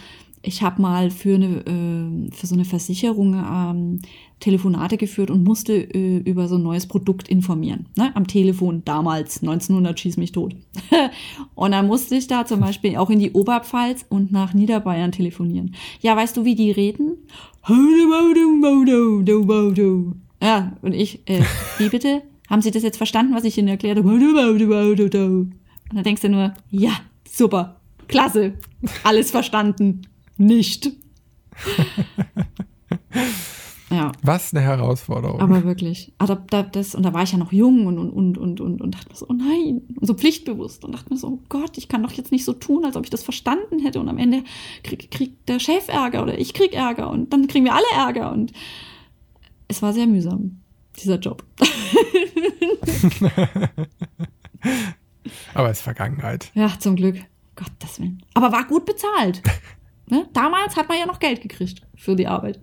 ich 0.47 0.63
habe 0.63 0.81
mal 0.81 1.11
für 1.11 1.35
eine 1.35 1.67
äh, 1.67 2.31
für 2.31 2.47
so 2.47 2.55
eine 2.55 2.65
Versicherung 2.65 3.35
ähm, 3.35 3.99
Telefonate 4.39 4.97
geführt 4.97 5.31
und 5.31 5.43
musste 5.43 5.73
äh, 5.75 6.19
über 6.19 6.47
so 6.47 6.55
ein 6.55 6.63
neues 6.63 6.87
Produkt 6.87 7.29
informieren. 7.29 7.87
Ne? 7.97 8.15
Am 8.15 8.29
Telefon 8.29 8.83
damals, 8.85 9.43
1900 9.43 9.99
schieß 9.99 10.19
mich 10.19 10.31
tot. 10.31 10.55
und 11.57 11.73
dann 11.73 11.89
musste 11.89 12.15
ich 12.15 12.29
da 12.29 12.47
zum 12.47 12.61
Beispiel 12.61 12.97
auch 12.97 13.11
in 13.11 13.19
die 13.19 13.33
Oberpfalz 13.33 14.07
und 14.09 14.31
nach 14.31 14.55
Niederbayern 14.55 15.11
telefonieren. 15.11 15.75
Ja, 16.01 16.15
weißt 16.17 16.37
du, 16.37 16.45
wie 16.45 16.55
die 16.55 16.71
reden? 16.71 17.17
Ja, 20.41 20.77
und 20.83 20.93
ich, 20.93 21.29
äh, 21.29 21.43
wie 21.79 21.89
bitte? 21.89 22.23
Haben 22.49 22.63
Sie 22.63 22.71
das 22.71 22.85
jetzt 22.85 22.99
verstanden, 22.99 23.35
was 23.35 23.43
ich 23.43 23.59
Ihnen 23.59 23.69
erklärt 23.69 23.99
habe? 23.99 24.09
Und 25.91 25.97
dann 25.97 26.05
denkst 26.05 26.23
du 26.23 26.29
nur, 26.29 26.55
ja, 26.71 26.93
super, 27.29 27.81
klasse, 28.07 28.55
alles 29.03 29.33
verstanden. 29.33 30.03
Nicht. 30.37 30.91
Ja, 33.89 34.11
Was 34.21 34.53
eine 34.53 34.65
Herausforderung. 34.65 35.41
aber 35.41 35.63
wirklich. 35.63 36.13
Also 36.19 36.35
da, 36.35 36.65
das, 36.65 36.97
und 36.97 37.05
da 37.05 37.15
war 37.15 37.23
ich 37.23 37.31
ja 37.31 37.39
noch 37.39 37.53
jung 37.53 37.87
und, 37.87 37.99
und, 37.99 38.11
und, 38.11 38.37
und, 38.37 38.61
und, 38.61 38.81
und 38.81 38.95
dachte 38.95 39.09
mir 39.11 39.15
so, 39.15 39.27
oh 39.29 39.33
nein, 39.33 39.83
und 39.95 40.07
so 40.07 40.15
pflichtbewusst 40.15 40.85
und 40.85 40.91
dachte 40.93 41.13
mir 41.13 41.19
so, 41.19 41.29
oh 41.29 41.39
Gott, 41.49 41.79
ich 41.79 41.87
kann 41.87 42.03
doch 42.03 42.11
jetzt 42.11 42.33
nicht 42.33 42.45
so 42.45 42.53
tun, 42.53 42.85
als 42.85 42.97
ob 42.97 43.05
ich 43.05 43.11
das 43.11 43.23
verstanden 43.23 43.79
hätte 43.79 44.01
und 44.01 44.09
am 44.09 44.19
Ende 44.19 44.43
kriegt 44.83 45.13
krieg 45.13 45.47
der 45.47 45.61
Chef 45.61 45.87
Ärger 45.87 46.25
oder 46.25 46.37
ich 46.37 46.53
krieg 46.53 46.75
Ärger 46.75 47.11
und 47.11 47.33
dann 47.33 47.47
kriegen 47.47 47.65
wir 47.65 47.75
alle 47.75 47.87
Ärger 47.95 48.33
und 48.33 48.53
es 49.69 49.83
war 49.83 49.93
sehr 49.93 50.09
mühsam, 50.09 50.61
dieser 50.99 51.21
Job. 51.21 51.45
aber 55.55 55.71
es 55.71 55.79
ist 55.79 55.85
Vergangenheit. 55.85 56.51
Ja, 56.55 56.73
zum 56.79 56.97
Glück. 56.97 57.17
Gottes 57.55 58.01
Willen. 58.01 58.23
Aber 58.35 58.53
war 58.53 58.65
gut 58.67 58.85
bezahlt. 58.85 59.43
ne? 60.09 60.29
Damals 60.33 60.77
hat 60.77 60.89
man 60.89 60.99
ja 60.99 61.07
noch 61.07 61.19
Geld 61.19 61.41
gekriegt 61.41 61.83
für 61.97 62.17
die 62.17 62.27
Arbeit. 62.27 62.61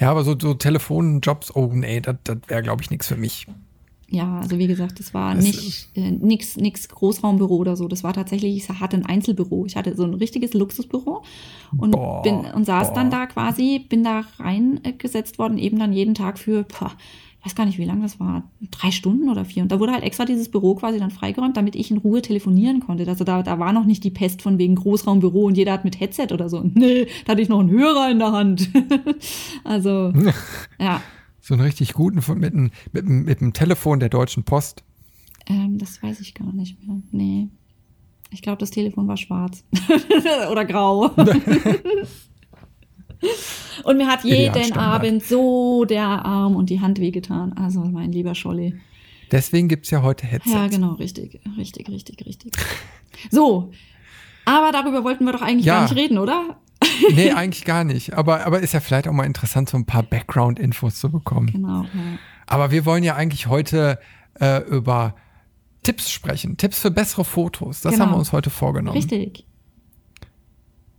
Ja, 0.00 0.10
aber 0.10 0.24
so, 0.24 0.36
so 0.38 0.54
Telefonjobs, 0.54 1.54
oh 1.54 1.70
nee, 1.72 2.00
das 2.00 2.16
wäre, 2.48 2.62
glaube 2.62 2.82
ich, 2.82 2.90
nichts 2.90 3.06
für 3.06 3.16
mich. 3.16 3.46
Ja, 4.08 4.40
also 4.40 4.58
wie 4.58 4.66
gesagt, 4.66 4.98
das 5.00 5.14
war 5.14 5.34
Das 5.34 5.44
nicht 5.44 5.88
äh, 5.94 6.10
nix, 6.10 6.56
nix 6.56 6.86
Großraumbüro 6.88 7.56
oder 7.56 7.76
so. 7.76 7.88
Das 7.88 8.04
war 8.04 8.12
tatsächlich, 8.12 8.56
ich 8.56 8.68
hatte 8.68 8.96
ein 8.98 9.06
Einzelbüro. 9.06 9.64
Ich 9.64 9.74
hatte 9.74 9.96
so 9.96 10.04
ein 10.04 10.12
richtiges 10.12 10.52
Luxusbüro 10.52 11.22
und 11.78 11.92
Boah, 11.92 12.20
bin 12.22 12.40
und 12.40 12.66
saß 12.66 12.88
boah. 12.88 12.94
dann 12.94 13.10
da 13.10 13.24
quasi, 13.26 13.78
bin 13.78 14.04
da 14.04 14.24
reingesetzt 14.38 15.38
worden, 15.38 15.56
eben 15.56 15.78
dann 15.78 15.94
jeden 15.94 16.14
Tag 16.14 16.38
für, 16.38 16.64
boah, 16.64 16.92
weiß 17.44 17.54
gar 17.54 17.66
nicht, 17.66 17.78
wie 17.78 17.84
lange 17.84 18.02
das 18.02 18.20
war, 18.20 18.44
drei 18.70 18.90
Stunden 18.92 19.28
oder 19.28 19.44
vier. 19.44 19.62
Und 19.64 19.72
da 19.72 19.80
wurde 19.80 19.92
halt 19.92 20.04
extra 20.04 20.24
dieses 20.24 20.48
Büro 20.50 20.74
quasi 20.76 20.98
dann 20.98 21.10
freigeräumt, 21.10 21.56
damit 21.56 21.74
ich 21.74 21.90
in 21.90 21.96
Ruhe 21.98 22.22
telefonieren 22.22 22.80
konnte. 22.80 23.06
Also 23.08 23.24
da, 23.24 23.42
da 23.42 23.58
war 23.58 23.72
noch 23.72 23.84
nicht 23.84 24.04
die 24.04 24.10
Pest 24.10 24.42
von 24.42 24.58
wegen 24.58 24.76
Großraumbüro 24.76 25.44
und 25.46 25.56
jeder 25.56 25.72
hat 25.72 25.84
mit 25.84 25.98
Headset 26.00 26.28
oder 26.32 26.48
so. 26.48 26.62
Nee, 26.74 27.06
da 27.24 27.32
hatte 27.32 27.42
ich 27.42 27.48
noch 27.48 27.60
einen 27.60 27.70
Hörer 27.70 28.10
in 28.10 28.18
der 28.20 28.32
Hand. 28.32 28.70
also, 29.64 30.12
ja. 30.78 31.00
So 31.40 31.54
einen 31.54 31.62
richtig 31.64 31.94
guten 31.94 32.22
von, 32.22 32.38
mit, 32.38 32.52
einem- 32.54 32.70
mit, 32.92 33.04
einem- 33.06 33.24
mit 33.24 33.40
dem 33.40 33.52
Telefon 33.52 33.98
der 33.98 34.08
Deutschen 34.08 34.44
Post. 34.44 34.84
Ähm, 35.46 35.78
das 35.78 36.00
weiß 36.02 36.20
ich 36.20 36.34
gar 36.34 36.52
nicht 36.52 36.78
mehr. 36.86 36.96
Nee. 37.10 37.48
Ich 38.30 38.40
glaube, 38.42 38.58
das 38.58 38.70
Telefon 38.70 39.08
war 39.08 39.16
schwarz. 39.16 39.64
Oder 40.50 40.64
grau. 40.64 41.10
und 43.84 43.96
mir 43.96 44.06
hat 44.06 44.24
jeden. 44.24 44.72
Abend 44.74 45.24
so 45.24 45.84
der 45.84 46.06
Arm 46.06 46.56
und 46.56 46.70
die 46.70 46.80
Hand 46.80 46.98
wehgetan. 47.00 47.52
Also, 47.54 47.80
mein 47.80 48.12
lieber 48.12 48.34
Scholli. 48.34 48.74
Deswegen 49.30 49.68
gibt 49.68 49.86
es 49.86 49.90
ja 49.90 50.02
heute 50.02 50.26
Headsets. 50.26 50.52
Ja, 50.54 50.66
genau, 50.68 50.92
richtig. 50.94 51.40
Richtig, 51.56 51.88
richtig, 51.88 52.26
richtig. 52.26 52.52
So. 53.30 53.70
Aber 54.44 54.72
darüber 54.72 55.04
wollten 55.04 55.24
wir 55.24 55.32
doch 55.32 55.42
eigentlich 55.42 55.66
Ja. 55.66 55.76
gar 55.76 55.82
nicht 55.84 55.96
reden, 55.96 56.18
oder? 56.18 56.56
Nee, 57.14 57.30
eigentlich 57.34 57.64
gar 57.64 57.84
nicht. 57.84 58.12
Aber, 58.14 58.44
aber 58.44 58.60
ist 58.60 58.74
ja 58.74 58.80
vielleicht 58.80 59.06
auch 59.08 59.12
mal 59.12 59.24
interessant, 59.24 59.70
so 59.70 59.76
ein 59.78 59.86
paar 59.86 60.02
Background-Infos 60.02 60.98
zu 60.98 61.10
bekommen. 61.10 61.46
Genau. 61.52 61.82
Ja. 61.84 61.88
Aber 62.46 62.70
wir 62.72 62.84
wollen 62.84 63.04
ja 63.04 63.14
eigentlich 63.14 63.46
heute 63.46 63.98
äh, 64.40 64.62
über 64.68 65.14
Tipps 65.84 66.10
sprechen. 66.10 66.56
Tipps 66.56 66.80
für 66.80 66.90
bessere 66.90 67.24
Fotos. 67.24 67.80
Das 67.80 67.92
Genau. 67.94 68.04
haben 68.06 68.12
wir 68.12 68.18
uns 68.18 68.32
heute 68.32 68.50
vorgenommen. 68.50 68.96
Richtig. 68.96 69.46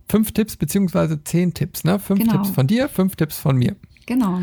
Fünf 0.08 0.32
Tipps 0.32 0.56
beziehungsweise 0.56 1.22
zehn 1.24 1.54
Tipps, 1.54 1.84
ne? 1.84 1.98
Fünf 1.98 2.20
Genau. 2.20 2.32
Tipps 2.32 2.50
von 2.50 2.66
dir, 2.66 2.88
fünf 2.88 3.16
Tipps 3.16 3.38
von 3.38 3.56
mir. 3.56 3.76
Genau. 4.06 4.40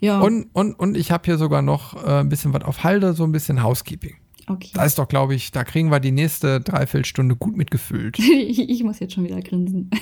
Ja. 0.00 0.20
Und, 0.20 0.48
und, 0.52 0.74
und 0.74 0.96
ich 0.96 1.10
habe 1.10 1.24
hier 1.24 1.38
sogar 1.38 1.62
noch 1.62 2.04
äh, 2.04 2.20
ein 2.20 2.28
bisschen 2.28 2.52
was 2.52 2.62
auf 2.62 2.84
Halde, 2.84 3.14
so 3.14 3.24
ein 3.24 3.32
bisschen 3.32 3.62
Housekeeping. 3.62 4.16
Okay. 4.46 4.70
Da 4.74 4.84
ist 4.84 4.98
doch, 4.98 5.08
glaube 5.08 5.34
ich, 5.34 5.50
da 5.52 5.64
kriegen 5.64 5.90
wir 5.90 6.00
die 6.00 6.12
nächste 6.12 6.60
Dreiviertelstunde 6.60 7.36
gut 7.36 7.56
mitgefüllt. 7.56 8.18
ich, 8.18 8.84
muss 8.84 9.00
jetzt 9.00 9.14
schon 9.14 9.24
wieder 9.24 9.40
grinsen. 9.40 9.90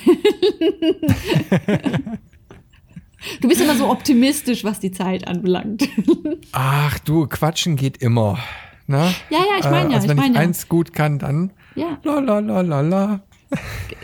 du 3.41 3.47
bist 3.47 3.61
immer 3.61 3.75
so 3.75 3.89
optimistisch, 3.89 4.65
was 4.65 4.81
die 4.81 4.91
Zeit 4.91 5.27
anbelangt. 5.27 5.87
Ach 6.51 6.99
du, 6.99 7.25
Quatschen 7.27 7.77
geht 7.77 7.97
immer. 7.97 8.37
Ne? 8.85 9.13
Ja, 9.29 9.37
ja, 9.37 9.59
ich 9.59 9.65
meine 9.65 9.85
ja. 9.85 9.91
Äh, 9.91 9.95
also 9.95 10.09
wenn 10.09 10.17
ich 10.17 10.25
ich, 10.25 10.33
ja. 10.33 10.39
eins 10.41 10.67
gut 10.67 10.91
kann, 10.93 11.19
dann 11.19 11.53
Ja, 11.75 11.97
la 12.03 12.19
la 12.19 12.39
la 12.39 12.61
la 12.61 12.81
la. 12.81 13.23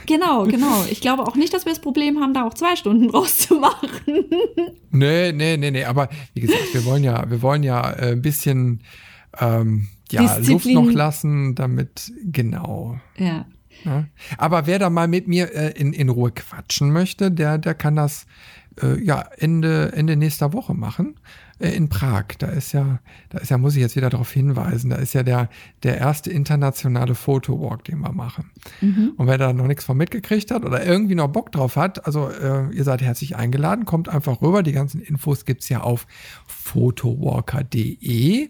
Genau, 0.10 0.44
genau. 0.46 0.86
Ich 0.90 1.00
glaube 1.00 1.24
auch 1.24 1.36
nicht, 1.36 1.54
dass 1.54 1.66
wir 1.66 1.72
das 1.72 1.80
Problem 1.80 2.20
haben, 2.20 2.34
da 2.34 2.46
auch 2.46 2.54
zwei 2.54 2.76
Stunden 2.76 3.08
draus 3.12 3.38
zu 3.38 3.56
machen. 3.56 4.26
Nee, 4.92 5.32
nee, 5.32 5.56
nee, 5.56 5.72
nee. 5.72 5.86
Aber 5.86 6.10
wie 6.34 6.42
gesagt, 6.42 6.74
wir 6.74 6.84
wollen 6.84 7.04
ja, 7.04 7.30
wir 7.30 7.42
wollen 7.42 7.64
ja 7.64 7.92
äh, 7.92 8.12
ein 8.12 8.22
bisschen 8.22 8.82
ähm, 9.40 9.88
ja, 10.12 10.38
Luft 10.38 10.66
noch 10.66 10.92
lassen, 10.92 11.56
damit, 11.56 12.12
genau. 12.24 13.00
Ja. 13.18 13.46
Ja. 13.86 14.08
Aber 14.38 14.68
wer 14.68 14.80
da 14.80 14.90
mal 14.90 15.08
mit 15.08 15.28
mir 15.28 15.54
äh, 15.56 15.72
in, 15.80 15.94
in 15.94 16.10
Ruhe 16.10 16.32
quatschen 16.32 16.92
möchte, 16.92 17.32
der, 17.32 17.58
der 17.58 17.76
kann 17.76 17.96
das 17.96 18.26
äh, 18.82 19.02
ja 19.02 19.22
Ende, 19.38 19.94
Ende 19.94 20.18
nächster 20.18 20.52
Woche 20.52 20.74
machen. 20.74 21.16
Äh, 21.60 21.72
in 21.72 21.90
Prag. 21.90 22.26
Da 22.40 22.48
ist 22.48 22.72
ja, 22.72 23.00
da 23.30 23.40
ist 23.40 23.50
ja, 23.50 23.58
muss 23.58 23.76
ich 23.76 23.82
jetzt 23.82 23.96
wieder 23.96 24.10
darauf 24.10 24.32
hinweisen, 24.32 24.90
da 24.90 24.96
ist 24.96 25.14
ja 25.14 25.24
der, 25.24 25.50
der 25.84 25.98
erste 25.98 26.32
internationale 26.32 27.16
Fotowalk, 27.16 27.84
den 27.84 28.00
wir 28.00 28.12
machen. 28.12 28.50
Und 29.18 29.28
wer 29.28 29.38
da 29.38 29.54
noch 29.54 29.68
nichts 29.68 29.84
von 29.84 29.98
mitgekriegt 29.98 30.52
hat 30.52 30.64
oder 30.64 30.86
irgendwie 30.86 31.16
noch 31.16 31.28
Bock 31.28 31.52
drauf 31.52 31.76
hat, 31.76 32.06
also 32.06 32.30
äh, 32.30 32.74
ihr 32.74 32.84
seid 32.84 33.02
herzlich 33.02 33.36
eingeladen, 33.36 33.86
kommt 33.86 34.10
einfach 34.10 34.42
rüber. 34.42 34.64
Die 34.64 34.72
ganzen 34.72 35.02
Infos 35.02 35.46
gibt's 35.46 35.70
ja 35.70 35.82
auf 35.82 36.08
photowalker.de 36.48 38.50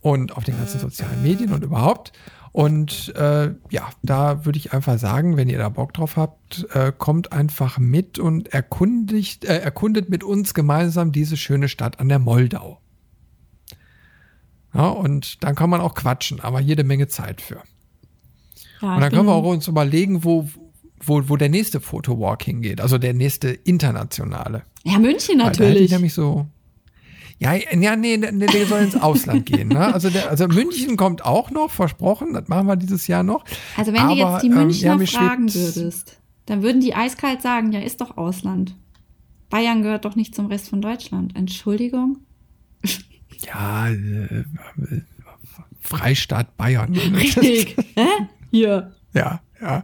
und 0.00 0.36
auf 0.36 0.44
den 0.44 0.56
ganzen 0.56 0.80
sozialen 0.80 1.22
Medien 1.22 1.52
und 1.52 1.64
überhaupt. 1.64 2.12
Und 2.58 3.14
äh, 3.14 3.54
ja, 3.70 3.88
da 4.02 4.44
würde 4.44 4.58
ich 4.58 4.72
einfach 4.72 4.98
sagen, 4.98 5.36
wenn 5.36 5.48
ihr 5.48 5.58
da 5.58 5.68
Bock 5.68 5.94
drauf 5.94 6.16
habt, 6.16 6.66
äh, 6.74 6.90
kommt 6.90 7.32
einfach 7.32 7.78
mit 7.78 8.18
und 8.18 8.52
erkundigt, 8.52 9.44
äh, 9.44 9.58
erkundet 9.58 10.08
mit 10.08 10.24
uns 10.24 10.54
gemeinsam 10.54 11.12
diese 11.12 11.36
schöne 11.36 11.68
Stadt 11.68 12.00
an 12.00 12.08
der 12.08 12.18
Moldau. 12.18 12.80
Ja, 14.74 14.88
und 14.88 15.44
dann 15.44 15.54
kann 15.54 15.70
man 15.70 15.80
auch 15.80 15.94
quatschen, 15.94 16.40
aber 16.40 16.58
jede 16.58 16.82
Menge 16.82 17.06
Zeit 17.06 17.40
für. 17.40 17.62
ja 18.82 18.96
Und 18.96 19.02
dann 19.02 19.12
können 19.12 19.26
wir 19.26 19.34
auch 19.34 19.44
uns 19.44 19.68
überlegen, 19.68 20.24
wo, 20.24 20.48
wo, 20.98 21.28
wo 21.28 21.36
der 21.36 21.50
nächste 21.50 21.78
Fotowalk 21.80 22.42
hingeht, 22.42 22.80
also 22.80 22.98
der 22.98 23.14
nächste 23.14 23.50
internationale. 23.50 24.64
Ja, 24.82 24.98
München 24.98 25.38
Weil 25.38 25.44
Da 25.44 25.50
hätte 25.50 25.62
natürlich. 25.62 25.82
ich 25.84 25.92
nämlich 25.92 26.12
so. 26.12 26.48
Ja, 27.40 27.54
ja, 27.54 27.94
nee, 27.94 28.16
nee, 28.16 28.46
der 28.46 28.66
soll 28.66 28.80
ins 28.80 28.96
Ausland 28.96 29.46
gehen. 29.46 29.68
Ne? 29.68 29.94
Also, 29.94 30.10
der, 30.10 30.28
also 30.28 30.48
München 30.48 30.96
kommt 30.96 31.24
auch 31.24 31.50
noch, 31.52 31.70
versprochen. 31.70 32.32
Das 32.34 32.48
machen 32.48 32.66
wir 32.66 32.76
dieses 32.76 33.06
Jahr 33.06 33.22
noch. 33.22 33.44
Also 33.76 33.92
wenn 33.92 34.00
Aber, 34.00 34.14
du 34.14 34.20
jetzt 34.20 34.42
die 34.42 34.48
ähm, 34.48 34.54
Münchner 34.54 34.88
ja, 34.88 34.96
mir 34.96 35.06
fragen 35.06 35.54
würdest, 35.54 36.18
dann 36.46 36.62
würden 36.62 36.80
die 36.80 36.94
eiskalt 36.94 37.42
sagen, 37.42 37.72
ja, 37.72 37.80
ist 37.80 38.00
doch 38.00 38.16
Ausland. 38.16 38.74
Bayern 39.50 39.82
gehört 39.82 40.04
doch 40.04 40.16
nicht 40.16 40.34
zum 40.34 40.46
Rest 40.46 40.68
von 40.68 40.82
Deutschland. 40.82 41.36
Entschuldigung? 41.36 42.18
Ja, 43.46 43.88
äh, 43.88 44.44
Freistaat 45.80 46.56
Bayern. 46.56 46.92
Richtig. 46.94 47.76
Hä? 47.94 48.06
Hier. 48.50 48.92
Ja, 49.14 49.40
ja. 49.60 49.82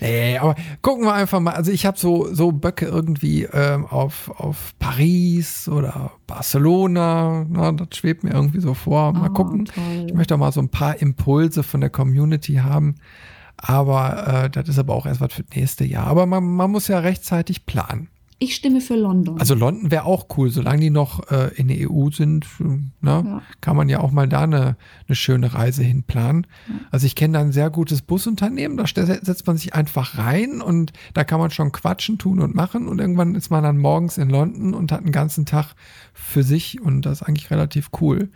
Nee, 0.00 0.38
aber 0.38 0.56
gucken 0.82 1.04
wir 1.04 1.12
einfach 1.14 1.38
mal. 1.40 1.54
Also 1.54 1.70
ich 1.70 1.86
habe 1.86 1.98
so, 1.98 2.32
so 2.34 2.50
Böcke 2.52 2.86
irgendwie 2.86 3.44
ähm, 3.44 3.86
auf, 3.86 4.30
auf 4.36 4.72
Paris 4.78 5.68
oder 5.68 6.10
Barcelona. 6.26 7.46
Na, 7.48 7.72
das 7.72 7.96
schwebt 7.96 8.24
mir 8.24 8.32
irgendwie 8.32 8.60
so 8.60 8.74
vor. 8.74 9.12
Mal 9.12 9.30
Oh, 9.30 9.32
gucken. 9.32 9.64
toll. 9.66 10.06
Ich 10.08 10.14
möchte 10.14 10.34
auch 10.34 10.38
mal 10.38 10.52
so 10.52 10.60
ein 10.60 10.68
paar 10.70 11.00
Impulse 11.00 11.62
von 11.62 11.80
der 11.80 11.90
Community 11.90 12.54
haben. 12.56 12.96
Aber 13.56 14.26
äh, 14.44 14.50
das 14.50 14.68
ist 14.68 14.78
aber 14.78 14.94
auch 14.94 15.06
erst 15.06 15.20
was 15.20 15.32
für 15.32 15.42
das 15.44 15.54
nächste 15.56 15.84
Jahr. 15.84 16.06
Aber 16.08 16.26
man, 16.26 16.42
man 16.44 16.70
muss 16.70 16.88
ja 16.88 16.98
rechtzeitig 16.98 17.64
planen. 17.66 18.08
Ich 18.44 18.56
stimme 18.56 18.80
für 18.80 18.96
London. 18.96 19.38
Also 19.38 19.54
London 19.54 19.92
wäre 19.92 20.04
auch 20.04 20.26
cool, 20.36 20.50
solange 20.50 20.80
die 20.80 20.90
noch 20.90 21.30
äh, 21.30 21.54
in 21.54 21.68
der 21.68 21.88
EU 21.88 22.10
sind, 22.10 22.44
ne, 22.58 22.80
Ja. 23.24 23.42
kann 23.60 23.76
man 23.76 23.88
ja 23.88 24.00
auch 24.00 24.10
mal 24.10 24.28
da 24.28 24.40
eine, 24.42 24.76
eine 25.06 25.14
schöne 25.14 25.54
Reise 25.54 25.84
hinplanen. 25.84 26.48
Also 26.90 27.06
ich 27.06 27.14
kenne 27.14 27.34
da 27.34 27.40
ein 27.40 27.52
sehr 27.52 27.70
gutes 27.70 28.02
Busunternehmen, 28.02 28.76
da 28.76 28.84
setzt 28.86 29.46
man 29.46 29.56
sich 29.56 29.74
einfach 29.74 30.18
rein 30.18 30.60
und 30.60 30.92
da 31.14 31.22
kann 31.22 31.38
man 31.38 31.52
schon 31.52 31.70
quatschen, 31.70 32.18
tun 32.18 32.40
und 32.40 32.56
machen 32.56 32.88
und 32.88 33.00
irgendwann 33.00 33.36
ist 33.36 33.50
man 33.50 33.62
dann 33.62 33.78
morgens 33.78 34.18
in 34.18 34.28
London 34.28 34.74
und 34.74 34.90
hat 34.90 35.02
einen 35.02 35.12
ganzen 35.12 35.46
Tag 35.46 35.74
für 36.12 36.42
sich 36.42 36.80
und 36.82 37.02
das 37.06 37.20
ist 37.20 37.28
eigentlich 37.28 37.52
relativ 37.52 37.90
cool. 38.00 38.28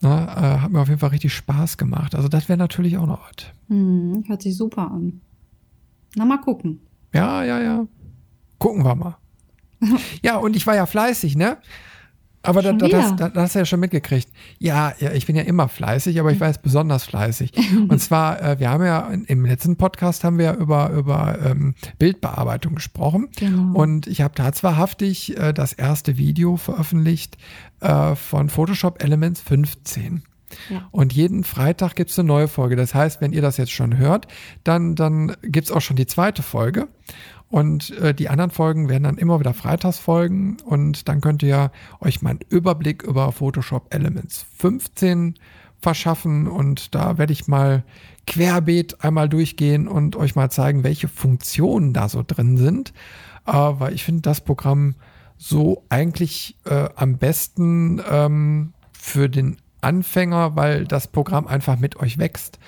Na, 0.00 0.56
äh, 0.56 0.58
hat 0.60 0.72
mir 0.72 0.80
auf 0.80 0.88
jeden 0.88 0.98
Fall 1.00 1.10
richtig 1.10 1.34
Spaß 1.34 1.76
gemacht. 1.76 2.16
Also 2.16 2.26
das 2.26 2.48
wäre 2.48 2.58
natürlich 2.58 2.98
auch 2.98 3.06
noch 3.06 3.20
was. 3.20 3.46
hm, 3.68 4.24
hört 4.26 4.42
sich 4.42 4.56
super 4.56 4.90
an. 4.90 5.20
Na, 6.16 6.24
mal 6.24 6.38
gucken. 6.38 6.80
Ja, 7.14 7.42
ja, 7.44 7.60
ja. 7.60 7.86
Gucken 8.58 8.84
wir 8.84 8.94
mal. 8.94 9.16
ja, 10.22 10.36
und 10.36 10.56
ich 10.56 10.66
war 10.66 10.74
ja 10.74 10.86
fleißig, 10.86 11.36
ne? 11.36 11.58
Aber 12.42 12.62
da, 12.62 12.72
da, 12.72 12.88
das, 12.88 13.16
da, 13.16 13.28
das 13.28 13.42
hast 13.42 13.54
du 13.56 13.58
ja 13.58 13.64
schon 13.64 13.80
mitgekriegt. 13.80 14.28
Ja, 14.58 14.94
ja, 15.00 15.12
ich 15.12 15.26
bin 15.26 15.34
ja 15.34 15.42
immer 15.42 15.68
fleißig, 15.68 16.18
aber 16.20 16.30
ich 16.30 16.38
war 16.40 16.46
jetzt 16.46 16.62
besonders 16.62 17.04
fleißig. 17.04 17.52
Und 17.88 18.00
zwar, 18.00 18.40
äh, 18.40 18.60
wir 18.60 18.70
haben 18.70 18.84
ja 18.84 19.08
im 19.26 19.44
letzten 19.44 19.76
Podcast 19.76 20.24
haben 20.24 20.38
wir 20.38 20.44
ja 20.46 20.54
über, 20.54 20.90
über 20.90 21.38
ähm, 21.44 21.74
Bildbearbeitung 21.98 22.76
gesprochen. 22.76 23.28
Genau. 23.36 23.78
Und 23.78 24.06
ich 24.06 24.20
habe 24.20 24.34
da 24.36 24.50
wahrhaftig 24.62 25.36
äh, 25.36 25.52
das 25.52 25.72
erste 25.72 26.16
Video 26.16 26.56
veröffentlicht 26.56 27.36
äh, 27.80 28.14
von 28.14 28.48
Photoshop 28.48 29.02
Elements 29.02 29.40
15. 29.40 30.22
Ja. 30.70 30.88
Und 30.90 31.12
jeden 31.12 31.44
Freitag 31.44 31.96
gibt 31.96 32.10
es 32.10 32.18
eine 32.18 32.28
neue 32.28 32.48
Folge. 32.48 32.76
Das 32.76 32.94
heißt, 32.94 33.20
wenn 33.20 33.32
ihr 33.32 33.42
das 33.42 33.56
jetzt 33.56 33.72
schon 33.72 33.98
hört, 33.98 34.26
dann, 34.64 34.94
dann 34.94 35.36
gibt 35.42 35.66
es 35.66 35.72
auch 35.72 35.82
schon 35.82 35.96
die 35.96 36.06
zweite 36.06 36.42
Folge. 36.42 36.88
Und 37.50 37.96
äh, 37.98 38.12
die 38.14 38.28
anderen 38.28 38.50
Folgen 38.50 38.88
werden 38.88 39.04
dann 39.04 39.18
immer 39.18 39.40
wieder 39.40 39.54
Freitagsfolgen. 39.54 40.58
Und 40.64 41.08
dann 41.08 41.20
könnt 41.20 41.42
ihr 41.42 41.70
euch 42.00 42.20
mal 42.20 42.30
einen 42.30 42.40
Überblick 42.48 43.02
über 43.02 43.32
Photoshop 43.32 43.94
Elements 43.94 44.44
15 44.58 45.34
verschaffen. 45.80 46.46
Und 46.46 46.94
da 46.94 47.16
werde 47.16 47.32
ich 47.32 47.48
mal 47.48 47.84
querbeet 48.26 49.02
einmal 49.02 49.28
durchgehen 49.28 49.88
und 49.88 50.16
euch 50.16 50.34
mal 50.34 50.50
zeigen, 50.50 50.84
welche 50.84 51.08
Funktionen 51.08 51.94
da 51.94 52.08
so 52.08 52.22
drin 52.26 52.58
sind. 52.58 52.92
Äh, 53.46 53.52
weil 53.52 53.94
ich 53.94 54.04
finde 54.04 54.22
das 54.22 54.42
Programm 54.42 54.94
so 55.38 55.84
eigentlich 55.88 56.56
äh, 56.66 56.88
am 56.96 57.16
besten 57.16 58.02
ähm, 58.10 58.74
für 58.92 59.28
den 59.30 59.56
Anfänger, 59.80 60.56
weil 60.56 60.84
das 60.84 61.06
Programm 61.06 61.46
einfach 61.46 61.78
mit 61.78 61.96
euch 61.96 62.18
wächst. 62.18 62.58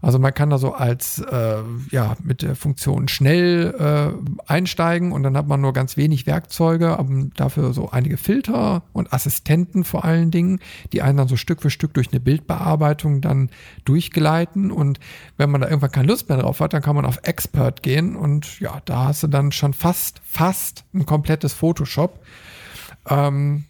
Also 0.00 0.18
man 0.18 0.32
kann 0.32 0.50
da 0.50 0.58
so 0.58 0.74
als 0.74 1.18
äh, 1.18 1.62
ja 1.90 2.16
mit 2.22 2.42
der 2.42 2.54
Funktion 2.54 3.08
schnell 3.08 3.74
äh, 3.78 4.50
einsteigen 4.50 5.12
und 5.12 5.22
dann 5.22 5.36
hat 5.36 5.48
man 5.48 5.60
nur 5.60 5.72
ganz 5.72 5.96
wenig 5.96 6.26
Werkzeuge, 6.26 6.98
aber 6.98 7.08
dafür 7.34 7.72
so 7.72 7.90
einige 7.90 8.16
Filter 8.16 8.82
und 8.92 9.12
Assistenten 9.12 9.84
vor 9.84 10.04
allen 10.04 10.30
Dingen, 10.30 10.60
die 10.92 11.02
einen 11.02 11.18
dann 11.18 11.28
so 11.28 11.36
Stück 11.36 11.62
für 11.62 11.70
Stück 11.70 11.94
durch 11.94 12.10
eine 12.12 12.20
Bildbearbeitung 12.20 13.20
dann 13.20 13.50
durchgeleiten 13.84 14.70
und 14.70 15.00
wenn 15.36 15.50
man 15.50 15.60
da 15.60 15.68
irgendwann 15.68 15.92
keine 15.92 16.08
Lust 16.08 16.28
mehr 16.28 16.38
drauf 16.38 16.60
hat, 16.60 16.72
dann 16.72 16.82
kann 16.82 16.96
man 16.96 17.04
auf 17.04 17.20
Expert 17.22 17.82
gehen 17.82 18.16
und 18.16 18.60
ja, 18.60 18.80
da 18.84 19.06
hast 19.06 19.22
du 19.22 19.26
dann 19.26 19.52
schon 19.52 19.74
fast 19.74 20.20
fast 20.24 20.84
ein 20.94 21.06
komplettes 21.06 21.52
Photoshop. 21.52 22.20
Ähm, 23.08 23.64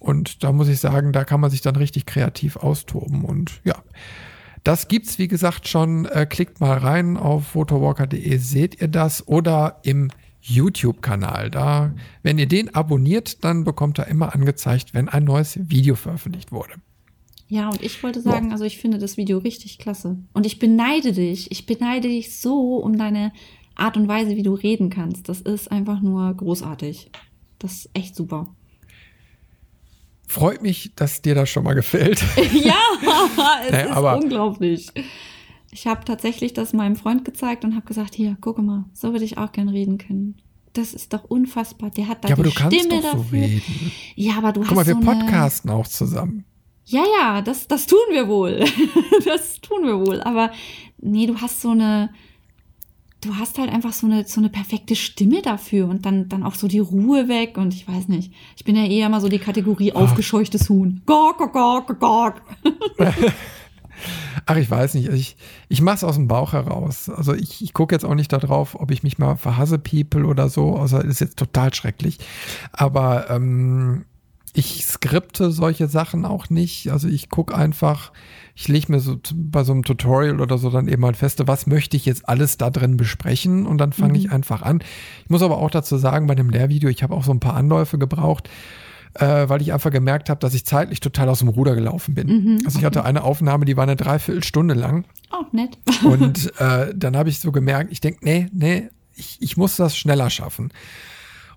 und 0.00 0.42
da 0.42 0.50
muss 0.52 0.68
ich 0.68 0.80
sagen, 0.80 1.12
da 1.12 1.24
kann 1.24 1.40
man 1.40 1.50
sich 1.50 1.60
dann 1.60 1.76
richtig 1.76 2.06
kreativ 2.06 2.56
austoben. 2.56 3.24
Und 3.24 3.60
ja, 3.64 3.76
das 4.64 4.88
gibt's, 4.88 5.18
wie 5.18 5.28
gesagt, 5.28 5.68
schon. 5.68 6.04
Äh, 6.06 6.26
klickt 6.26 6.60
mal 6.60 6.78
rein 6.78 7.16
auf 7.16 7.48
photowalker.de, 7.48 8.36
seht 8.36 8.80
ihr 8.80 8.88
das. 8.88 9.26
Oder 9.26 9.80
im 9.82 10.10
YouTube-Kanal. 10.42 11.50
Da, 11.50 11.94
wenn 12.22 12.38
ihr 12.38 12.46
den 12.46 12.74
abonniert, 12.74 13.44
dann 13.44 13.64
bekommt 13.64 13.98
er 13.98 14.08
immer 14.08 14.34
angezeigt, 14.34 14.94
wenn 14.94 15.08
ein 15.08 15.24
neues 15.24 15.58
Video 15.70 15.94
veröffentlicht 15.94 16.52
wurde. 16.52 16.74
Ja, 17.48 17.68
und 17.68 17.82
ich 17.82 18.02
wollte 18.02 18.20
sagen, 18.20 18.52
also 18.52 18.64
ich 18.64 18.78
finde 18.78 18.98
das 18.98 19.16
Video 19.16 19.38
richtig 19.38 19.78
klasse. 19.78 20.18
Und 20.32 20.46
ich 20.46 20.60
beneide 20.60 21.12
dich. 21.12 21.50
Ich 21.50 21.66
beneide 21.66 22.08
dich 22.08 22.36
so 22.36 22.76
um 22.76 22.96
deine 22.96 23.32
Art 23.74 23.96
und 23.96 24.06
Weise, 24.06 24.36
wie 24.36 24.44
du 24.44 24.54
reden 24.54 24.88
kannst. 24.88 25.28
Das 25.28 25.40
ist 25.40 25.70
einfach 25.70 26.00
nur 26.00 26.32
großartig. 26.32 27.10
Das 27.58 27.72
ist 27.72 27.90
echt 27.92 28.14
super. 28.14 28.54
Freut 30.30 30.62
mich, 30.62 30.92
dass 30.94 31.22
dir 31.22 31.34
das 31.34 31.50
schon 31.50 31.64
mal 31.64 31.74
gefällt. 31.74 32.22
ja, 32.52 32.74
es 33.66 33.72
Nee, 33.72 33.82
ist 33.82 33.90
aber- 33.90 34.16
unglaublich. 34.16 34.86
Ich 35.72 35.86
habe 35.88 36.04
tatsächlich 36.04 36.52
das 36.54 36.72
meinem 36.72 36.94
Freund 36.94 37.24
gezeigt 37.24 37.64
und 37.64 37.74
habe 37.74 37.84
gesagt, 37.86 38.14
hier, 38.14 38.36
guck 38.40 38.58
mal, 38.58 38.84
so 38.92 39.10
würde 39.12 39.24
ich 39.24 39.38
auch 39.38 39.50
gern 39.50 39.68
reden 39.68 39.98
können. 39.98 40.36
Das 40.72 40.94
ist 40.94 41.12
doch 41.12 41.24
unfassbar. 41.24 41.90
Der 41.90 42.06
hat 42.06 42.22
da 42.22 42.28
ja, 42.28 42.34
aber 42.34 42.44
die 42.44 42.50
du 42.50 42.54
kannst 42.54 42.78
Stimme 42.78 43.02
doch 43.02 43.10
so 43.12 43.18
dafür. 43.18 43.38
reden. 43.40 43.92
Ja, 44.14 44.34
aber 44.38 44.52
du 44.52 44.60
Guck 44.60 44.70
hast 44.70 44.76
mal, 44.76 44.86
wir 44.86 44.94
so 44.94 45.00
podcasten 45.00 45.70
auch 45.70 45.88
zusammen. 45.88 46.44
Ja, 46.84 47.02
ja, 47.20 47.42
das, 47.42 47.66
das 47.66 47.86
tun 47.86 47.98
wir 48.12 48.28
wohl. 48.28 48.64
das 49.24 49.60
tun 49.60 49.84
wir 49.84 49.98
wohl. 49.98 50.20
Aber 50.22 50.52
nee, 50.98 51.26
du 51.26 51.40
hast 51.40 51.60
so 51.60 51.70
eine, 51.70 52.10
du 53.20 53.36
hast 53.36 53.58
halt 53.58 53.70
einfach 53.70 53.92
so 53.92 54.06
eine, 54.06 54.26
so 54.26 54.40
eine 54.40 54.48
perfekte 54.48 54.96
Stimme 54.96 55.42
dafür 55.42 55.88
und 55.88 56.06
dann, 56.06 56.28
dann 56.28 56.42
auch 56.42 56.54
so 56.54 56.68
die 56.68 56.78
Ruhe 56.78 57.28
weg 57.28 57.58
und 57.58 57.74
ich 57.74 57.86
weiß 57.86 58.08
nicht. 58.08 58.32
Ich 58.56 58.64
bin 58.64 58.76
ja 58.76 58.84
eher 58.84 59.08
mal 59.08 59.20
so 59.20 59.28
die 59.28 59.38
Kategorie 59.38 59.92
aufgescheuchtes 59.92 60.68
Huhn. 60.68 61.02
Gok, 61.06 61.52
gok, 61.52 62.00
gok. 62.00 62.42
Ach, 64.46 64.56
ich 64.56 64.70
weiß 64.70 64.94
nicht. 64.94 65.08
Ich, 65.08 65.36
ich 65.68 65.82
mache 65.82 65.96
es 65.96 66.04
aus 66.04 66.14
dem 66.14 66.28
Bauch 66.28 66.54
heraus. 66.54 67.08
Also 67.10 67.34
ich, 67.34 67.62
ich 67.62 67.74
gucke 67.74 67.94
jetzt 67.94 68.04
auch 68.04 68.14
nicht 68.14 68.32
darauf, 68.32 68.74
ob 68.74 68.90
ich 68.90 69.02
mich 69.02 69.18
mal 69.18 69.36
verhasse, 69.36 69.78
People 69.78 70.24
oder 70.24 70.48
so. 70.48 70.76
Also 70.76 70.98
ist 70.98 71.20
jetzt 71.20 71.38
total 71.38 71.74
schrecklich. 71.74 72.18
Aber 72.72 73.28
ähm, 73.28 74.06
ich 74.52 74.84
skripte 74.84 75.50
solche 75.50 75.86
Sachen 75.86 76.24
auch 76.24 76.50
nicht. 76.50 76.90
Also 76.90 77.08
ich 77.08 77.28
gucke 77.28 77.54
einfach, 77.54 78.12
ich 78.54 78.68
lege 78.68 78.90
mir 78.90 79.00
so 79.00 79.16
bei 79.34 79.62
so 79.62 79.72
einem 79.72 79.84
Tutorial 79.84 80.40
oder 80.40 80.58
so 80.58 80.70
dann 80.70 80.88
eben 80.88 81.02
mal 81.02 81.14
feste, 81.14 81.46
was 81.46 81.66
möchte 81.66 81.96
ich 81.96 82.04
jetzt 82.06 82.28
alles 82.28 82.58
da 82.58 82.70
drin 82.70 82.96
besprechen 82.96 83.66
und 83.66 83.78
dann 83.78 83.92
fange 83.92 84.14
mhm. 84.14 84.18
ich 84.18 84.32
einfach 84.32 84.62
an. 84.62 84.82
Ich 85.24 85.30
muss 85.30 85.42
aber 85.42 85.58
auch 85.58 85.70
dazu 85.70 85.96
sagen, 85.96 86.26
bei 86.26 86.34
dem 86.34 86.50
Lehrvideo, 86.50 86.90
ich 86.90 87.02
habe 87.02 87.14
auch 87.14 87.24
so 87.24 87.32
ein 87.32 87.40
paar 87.40 87.54
Anläufe 87.54 87.96
gebraucht, 87.96 88.50
äh, 89.14 89.48
weil 89.48 89.62
ich 89.62 89.72
einfach 89.72 89.90
gemerkt 89.90 90.30
habe, 90.30 90.40
dass 90.40 90.54
ich 90.54 90.66
zeitlich 90.66 91.00
total 91.00 91.28
aus 91.28 91.40
dem 91.40 91.48
Ruder 91.48 91.74
gelaufen 91.74 92.14
bin. 92.14 92.26
Mhm, 92.28 92.58
also 92.64 92.78
ich 92.78 92.84
hatte 92.84 93.04
eine 93.04 93.22
Aufnahme, 93.22 93.64
die 93.64 93.76
war 93.76 93.84
eine 93.84 93.96
Dreiviertelstunde 93.96 94.74
lang. 94.74 95.04
Oh, 95.32 95.44
nett. 95.52 95.78
und 96.04 96.52
äh, 96.60 96.92
dann 96.94 97.16
habe 97.16 97.28
ich 97.28 97.38
so 97.38 97.52
gemerkt, 97.52 97.92
ich 97.92 98.00
denke, 98.00 98.24
nee, 98.24 98.48
nee, 98.52 98.88
ich, 99.14 99.38
ich 99.40 99.56
muss 99.56 99.76
das 99.76 99.96
schneller 99.96 100.30
schaffen. 100.30 100.72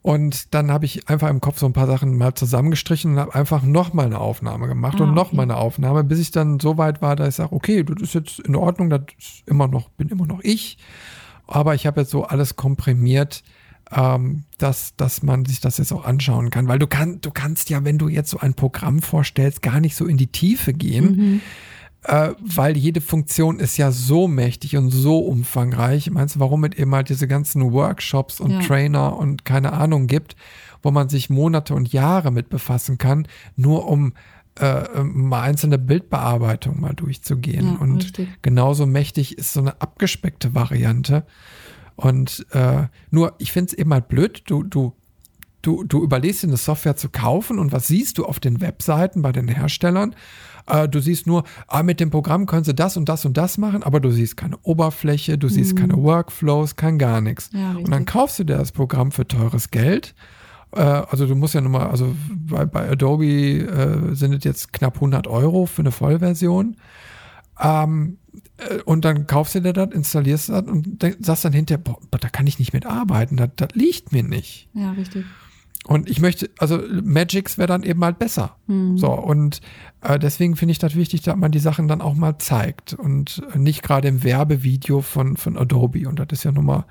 Und 0.03 0.53
dann 0.53 0.69
habe 0.69 0.83
ich 0.83 1.07
einfach 1.07 1.29
im 1.29 1.39
Kopf 1.39 1.60
so 1.60 1.65
ein 1.65 1.72
paar 1.72 1.88
Sachen 1.88 2.17
mal 2.17 2.36
zusammengestrichen 2.36 3.13
und 3.13 3.19
habe 3.19 3.33
einfach 3.33 3.63
nochmal 3.63 4.05
eine 4.05 4.19
Aufnahme 4.19 4.67
gemacht 4.67 4.98
ah, 5.00 5.03
und 5.05 5.13
nochmal 5.13 5.45
okay. 5.45 5.53
eine 5.53 5.57
Aufnahme, 5.62 6.03
bis 6.03 6.19
ich 6.19 6.29
dann 6.29 6.60
so 6.60 6.77
weit 6.77 7.01
war, 7.01 7.15
dass 7.15 7.29
ich 7.29 7.36
sage, 7.36 7.55
okay, 7.55 7.86
das 7.86 8.01
ist 8.01 8.13
jetzt 8.13 8.39
in 8.41 8.57
Ordnung, 8.57 8.89
das 8.89 9.03
ist 9.17 9.48
immer 9.48 9.69
noch, 9.69 9.88
bin 9.91 10.10
immer 10.10 10.27
noch 10.27 10.41
ich. 10.43 10.77
Aber 11.48 11.74
ich 11.74 11.88
habe 11.88 12.01
jetzt 12.01 12.12
so 12.12 12.25
alles 12.25 12.57
komprimiert, 12.57 13.43
ähm, 13.91 14.43
dass, 14.57 14.93
dass 14.98 15.24
man 15.24 15.45
sich 15.45 15.62
das 15.62 15.77
jetzt 15.77 15.93
auch 15.93 16.03
anschauen 16.03 16.50
kann. 16.50 16.67
Weil 16.67 16.79
du, 16.79 16.88
kann, 16.88 17.22
du 17.22 17.31
kannst 17.31 17.69
ja, 17.69 17.86
wenn 17.86 17.98
du 17.98 18.10
jetzt 18.10 18.29
so 18.29 18.39
ein 18.39 18.55
Programm 18.55 19.01
vorstellst, 19.01 19.62
gar 19.62 19.79
nicht 19.79 19.95
so 19.95 20.05
in 20.05 20.17
die 20.17 20.27
Tiefe 20.27 20.74
gehen. 20.74 21.15
Mhm 21.15 21.41
äh, 22.03 22.33
weil 22.39 22.77
jede 22.77 23.01
Funktion 23.01 23.60
ist 23.60 23.77
ja 23.77 23.91
so 23.91 24.27
mächtig 24.27 24.75
und 24.75 24.89
so 24.89 25.19
umfangreich. 25.19 26.12
Meinst 26.12 26.36
du, 26.36 26.39
warum 26.39 26.63
es 26.65 26.77
eben 26.77 26.93
halt 26.93 27.10
diese 27.10 27.27
ganzen 27.27 27.72
Workshops 27.72 28.39
und 28.39 28.51
ja. 28.51 28.60
Trainer 28.60 29.17
und 29.17 29.45
keine 29.45 29.74
Ahnung 29.74 30.07
gibt, 30.07 30.36
wo 30.81 30.91
man 30.91 31.10
sich 31.10 31.29
Monate 31.29 31.74
und 31.74 31.93
Jahre 31.93 32.31
mit 32.31 32.50
befassen 32.50 32.98
kann, 32.98 33.27
nur 33.55 33.88
um 33.88 34.13
äh, 34.60 35.03
mal 35.03 35.41
einzelne 35.41 35.77
Bildbearbeitung 35.77 36.79
mal 36.79 36.93
durchzugehen. 36.93 37.74
Ja, 37.74 37.79
und 37.79 38.03
richtig. 38.03 38.29
genauso 38.41 38.86
mächtig 38.86 39.38
ist 39.38 39.53
so 39.53 39.62
eine 39.62 39.81
abgespeckte 39.81 40.53
Variante. 40.53 41.25
Und 41.95 42.45
äh, 42.51 42.88
nur, 43.12 43.33
ich 43.38 43.51
finde 43.51 43.72
es 43.72 43.77
eben 43.77 43.93
halt 43.93 44.07
blöd, 44.10 44.43
du, 44.45 44.63
du, 44.63 44.93
du, 45.62 45.83
du 45.83 46.03
überlegst 46.03 46.43
dir 46.43 46.48
eine 46.48 46.57
Software 46.57 46.95
zu 46.95 47.10
kaufen 47.10 47.60
und 47.60 47.72
was 47.72 47.88
siehst 47.88 48.17
du 48.17 48.25
auf 48.25 48.39
den 48.39 48.62
Webseiten 48.62 49.22
bei 49.22 49.31
den 49.31 49.48
Herstellern? 49.48 50.15
Äh, 50.67 50.88
du 50.88 51.00
siehst 51.00 51.27
nur, 51.27 51.43
ah, 51.67 51.84
mit 51.84 52.00
dem 52.00 52.10
Programm 52.10 52.46
können 52.46 52.63
sie 52.63 52.74
das 52.74 52.98
und 52.98 53.10
das 53.10 53.25
und 53.25 53.38
das 53.38 53.58
machen, 53.58 53.84
aber 53.84 54.00
du 54.00 54.12
siehst 54.12 54.38
keine 54.38 54.58
Oberfläche, 54.63 55.38
du 55.38 55.50
siehst 55.50 55.74
mhm. 55.75 55.79
keine 55.79 55.98
Workflows, 55.98 56.75
kein 56.75 56.98
gar 56.98 57.22
nichts. 57.22 57.50
Ja, 57.53 57.72
und 57.72 57.91
dann 57.91 58.05
kaufst 58.05 58.39
du 58.39 58.43
dir 58.43 58.58
das 58.58 58.72
Programm 58.72 59.12
für 59.12 59.27
teures 59.27 59.72
Geld. 59.72 60.15
Äh, 60.72 60.79
also 60.82 61.27
du 61.27 61.36
musst 61.36 61.53
ja 61.53 61.62
nochmal, 61.62 61.88
also 61.88 62.15
bei, 62.29 62.65
bei 62.65 62.89
Adobe 62.89 63.25
äh, 63.25 64.15
sind 64.15 64.34
es 64.34 64.43
jetzt 64.43 64.74
knapp 64.74 64.96
100 64.96 65.27
Euro 65.27 65.65
für 65.65 65.82
eine 65.82 65.91
Vollversion. 65.91 66.77
Ähm, 67.60 68.17
äh, 68.58 68.82
und 68.84 69.05
dann 69.05 69.27
kaufst 69.27 69.55
du 69.55 69.62
dir 69.62 69.74
das, 69.74 69.89
installierst 69.91 70.50
das 70.50 70.63
und 70.63 71.03
sagst 71.20 71.46
dann 71.46 71.53
hinterher, 71.53 71.84
boah, 71.84 71.98
da 72.12 72.29
kann 72.29 72.48
ich 72.48 72.60
nicht 72.60 72.74
mitarbeiten, 72.74 73.38
das, 73.38 73.50
das 73.55 73.70
liegt 73.74 74.11
mir 74.11 74.24
nicht. 74.24 74.70
Ja, 74.74 74.92
richtig. 74.92 75.25
Und 75.85 76.09
ich 76.09 76.22
möchte, 76.22 76.50
also 76.59 76.79
Magix 77.03 77.57
wäre 77.57 77.67
dann 77.67 77.83
eben 77.83 78.03
halt 78.03 78.17
besser. 78.17 78.55
Mhm. 78.67 78.98
So, 78.98 79.11
und 79.11 79.59
äh, 80.01 80.17
deswegen 80.17 80.55
finde 80.55 80.72
ich 80.72 80.79
das 80.79 80.96
wichtig, 80.96 81.22
dass 81.24 81.35
man 81.35 81.51
die 81.51 81.59
Sachen 81.59 81.87
dann 81.87 82.01
auch 82.01 82.15
mal 82.15 82.37
zeigt 82.37 82.93
und 82.93 83.43
nicht 83.55 83.83
gerade 83.83 84.07
im 84.07 84.24
Werbevideo 84.24 85.01
von, 85.01 85.35
von 85.35 85.57
Adobe. 85.57 86.07
Und 86.07 86.19
das 86.19 86.27
ist 86.31 86.43
ja 86.43 86.51
nun 86.51 86.65
mal 86.65 86.85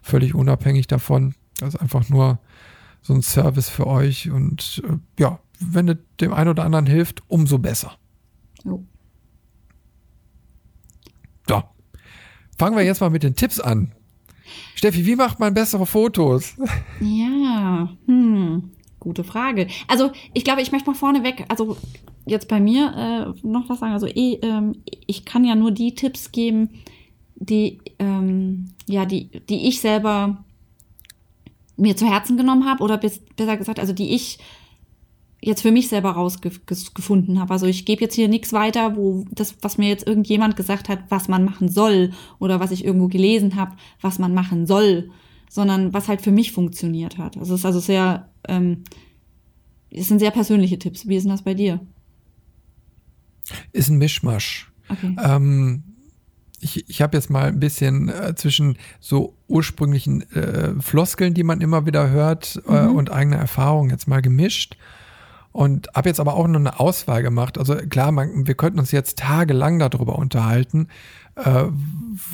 völlig 0.00 0.34
unabhängig 0.34 0.86
davon. 0.86 1.34
Das 1.58 1.74
ist 1.74 1.80
einfach 1.80 2.08
nur 2.08 2.38
so 3.02 3.14
ein 3.14 3.22
Service 3.22 3.68
für 3.68 3.86
euch. 3.86 4.30
Und 4.30 4.82
äh, 4.86 4.96
ja, 5.20 5.40
wenn 5.58 5.88
es 5.88 5.96
dem 6.20 6.32
einen 6.32 6.50
oder 6.50 6.64
anderen 6.64 6.86
hilft, 6.86 7.22
umso 7.28 7.58
besser. 7.58 7.98
Jo. 8.64 8.84
So. 11.48 11.62
Fangen 12.58 12.76
wir 12.76 12.84
jetzt 12.84 13.00
mal 13.00 13.10
mit 13.10 13.24
den 13.24 13.34
Tipps 13.34 13.58
an. 13.58 13.92
Steffi, 14.74 15.06
wie 15.06 15.16
macht 15.16 15.40
man 15.40 15.54
bessere 15.54 15.86
Fotos? 15.86 16.54
Ja, 17.00 17.90
hm, 18.06 18.70
gute 19.00 19.24
Frage. 19.24 19.68
Also 19.88 20.10
ich 20.34 20.44
glaube, 20.44 20.62
ich 20.62 20.72
möchte 20.72 20.90
mal 20.90 20.96
vorneweg, 20.96 21.44
also 21.48 21.76
jetzt 22.26 22.48
bei 22.48 22.60
mir 22.60 23.34
äh, 23.42 23.46
noch 23.46 23.68
was 23.68 23.80
sagen. 23.80 23.92
Also 23.92 24.06
ich, 24.06 24.42
ähm, 24.42 24.82
ich 25.06 25.24
kann 25.24 25.44
ja 25.44 25.54
nur 25.54 25.70
die 25.70 25.94
Tipps 25.94 26.32
geben, 26.32 26.70
die, 27.36 27.78
ähm, 27.98 28.72
ja, 28.86 29.04
die, 29.04 29.28
die 29.48 29.68
ich 29.68 29.80
selber 29.80 30.44
mir 31.76 31.96
zu 31.96 32.06
Herzen 32.06 32.36
genommen 32.36 32.68
habe 32.68 32.82
oder 32.82 32.96
bis, 32.96 33.20
besser 33.36 33.56
gesagt, 33.56 33.78
also 33.78 33.92
die 33.92 34.14
ich 34.14 34.38
jetzt 35.46 35.62
für 35.62 35.70
mich 35.70 35.88
selber 35.88 36.10
rausgefunden 36.10 37.38
habe. 37.38 37.52
Also 37.52 37.66
ich 37.66 37.84
gebe 37.84 38.00
jetzt 38.00 38.16
hier 38.16 38.26
nichts 38.26 38.52
weiter, 38.52 38.96
wo 38.96 39.24
das, 39.30 39.54
was 39.62 39.78
mir 39.78 39.88
jetzt 39.88 40.04
irgendjemand 40.04 40.56
gesagt 40.56 40.88
hat, 40.88 41.04
was 41.08 41.28
man 41.28 41.44
machen 41.44 41.68
soll 41.68 42.10
oder 42.40 42.58
was 42.58 42.72
ich 42.72 42.84
irgendwo 42.84 43.06
gelesen 43.06 43.54
habe, 43.54 43.76
was 44.00 44.18
man 44.18 44.34
machen 44.34 44.66
soll, 44.66 45.10
sondern 45.48 45.94
was 45.94 46.08
halt 46.08 46.20
für 46.20 46.32
mich 46.32 46.50
funktioniert 46.50 47.16
hat. 47.16 47.36
Also 47.36 47.54
es 47.54 47.60
ist 47.60 47.64
also 47.64 47.78
sehr, 47.78 48.28
ähm, 48.48 48.82
es 49.90 50.08
sind 50.08 50.18
sehr 50.18 50.32
persönliche 50.32 50.80
Tipps. 50.80 51.06
Wie 51.06 51.14
ist 51.14 51.22
denn 51.22 51.30
das 51.30 51.42
bei 51.42 51.54
dir? 51.54 51.78
Ist 53.70 53.88
ein 53.88 53.98
Mischmasch. 53.98 54.72
Okay. 54.88 55.14
Ähm, 55.22 55.84
ich, 56.58 56.88
ich 56.88 57.02
habe 57.02 57.16
jetzt 57.16 57.30
mal 57.30 57.46
ein 57.46 57.60
bisschen 57.60 58.08
äh, 58.08 58.34
zwischen 58.34 58.78
so 58.98 59.36
ursprünglichen 59.46 60.28
äh, 60.32 60.74
Floskeln, 60.80 61.34
die 61.34 61.44
man 61.44 61.60
immer 61.60 61.86
wieder 61.86 62.10
hört, 62.10 62.60
äh, 62.66 62.86
mhm. 62.86 62.96
und 62.96 63.12
eigene 63.12 63.36
Erfahrungen 63.36 63.90
jetzt 63.90 64.08
mal 64.08 64.22
gemischt. 64.22 64.76
Und 65.56 65.88
habe 65.94 66.10
jetzt 66.10 66.20
aber 66.20 66.34
auch 66.34 66.46
noch 66.46 66.60
eine 66.60 66.78
Auswahl 66.78 67.22
gemacht. 67.22 67.56
Also 67.56 67.76
klar, 67.76 68.12
man, 68.12 68.46
wir 68.46 68.54
könnten 68.54 68.78
uns 68.78 68.90
jetzt 68.90 69.18
tagelang 69.18 69.78
darüber 69.78 70.18
unterhalten, 70.18 70.88
äh, 71.34 71.64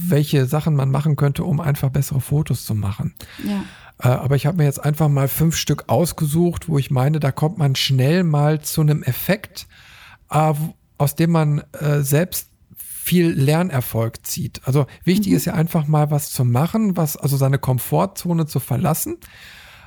welche 0.08 0.46
Sachen 0.46 0.74
man 0.74 0.90
machen 0.90 1.14
könnte, 1.14 1.44
um 1.44 1.60
einfach 1.60 1.90
bessere 1.90 2.20
Fotos 2.20 2.66
zu 2.66 2.74
machen. 2.74 3.14
Ja. 3.46 3.62
Äh, 4.02 4.12
aber 4.12 4.34
ich 4.34 4.44
habe 4.44 4.56
mir 4.56 4.64
jetzt 4.64 4.84
einfach 4.84 5.08
mal 5.08 5.28
fünf 5.28 5.54
Stück 5.54 5.84
ausgesucht, 5.86 6.68
wo 6.68 6.78
ich 6.78 6.90
meine, 6.90 7.20
da 7.20 7.30
kommt 7.30 7.58
man 7.58 7.76
schnell 7.76 8.24
mal 8.24 8.60
zu 8.60 8.80
einem 8.80 9.04
Effekt, 9.04 9.68
äh, 10.28 10.52
aus 10.98 11.14
dem 11.14 11.30
man 11.30 11.62
äh, 11.78 12.00
selbst 12.00 12.48
viel 12.76 13.30
Lernerfolg 13.30 14.26
zieht. 14.26 14.62
Also 14.64 14.86
wichtig 15.04 15.30
mhm. 15.30 15.36
ist 15.36 15.44
ja 15.44 15.54
einfach 15.54 15.86
mal 15.86 16.10
was 16.10 16.32
zu 16.32 16.44
machen, 16.44 16.96
was 16.96 17.16
also 17.16 17.36
seine 17.36 17.58
Komfortzone 17.58 18.46
zu 18.46 18.58
verlassen 18.58 19.18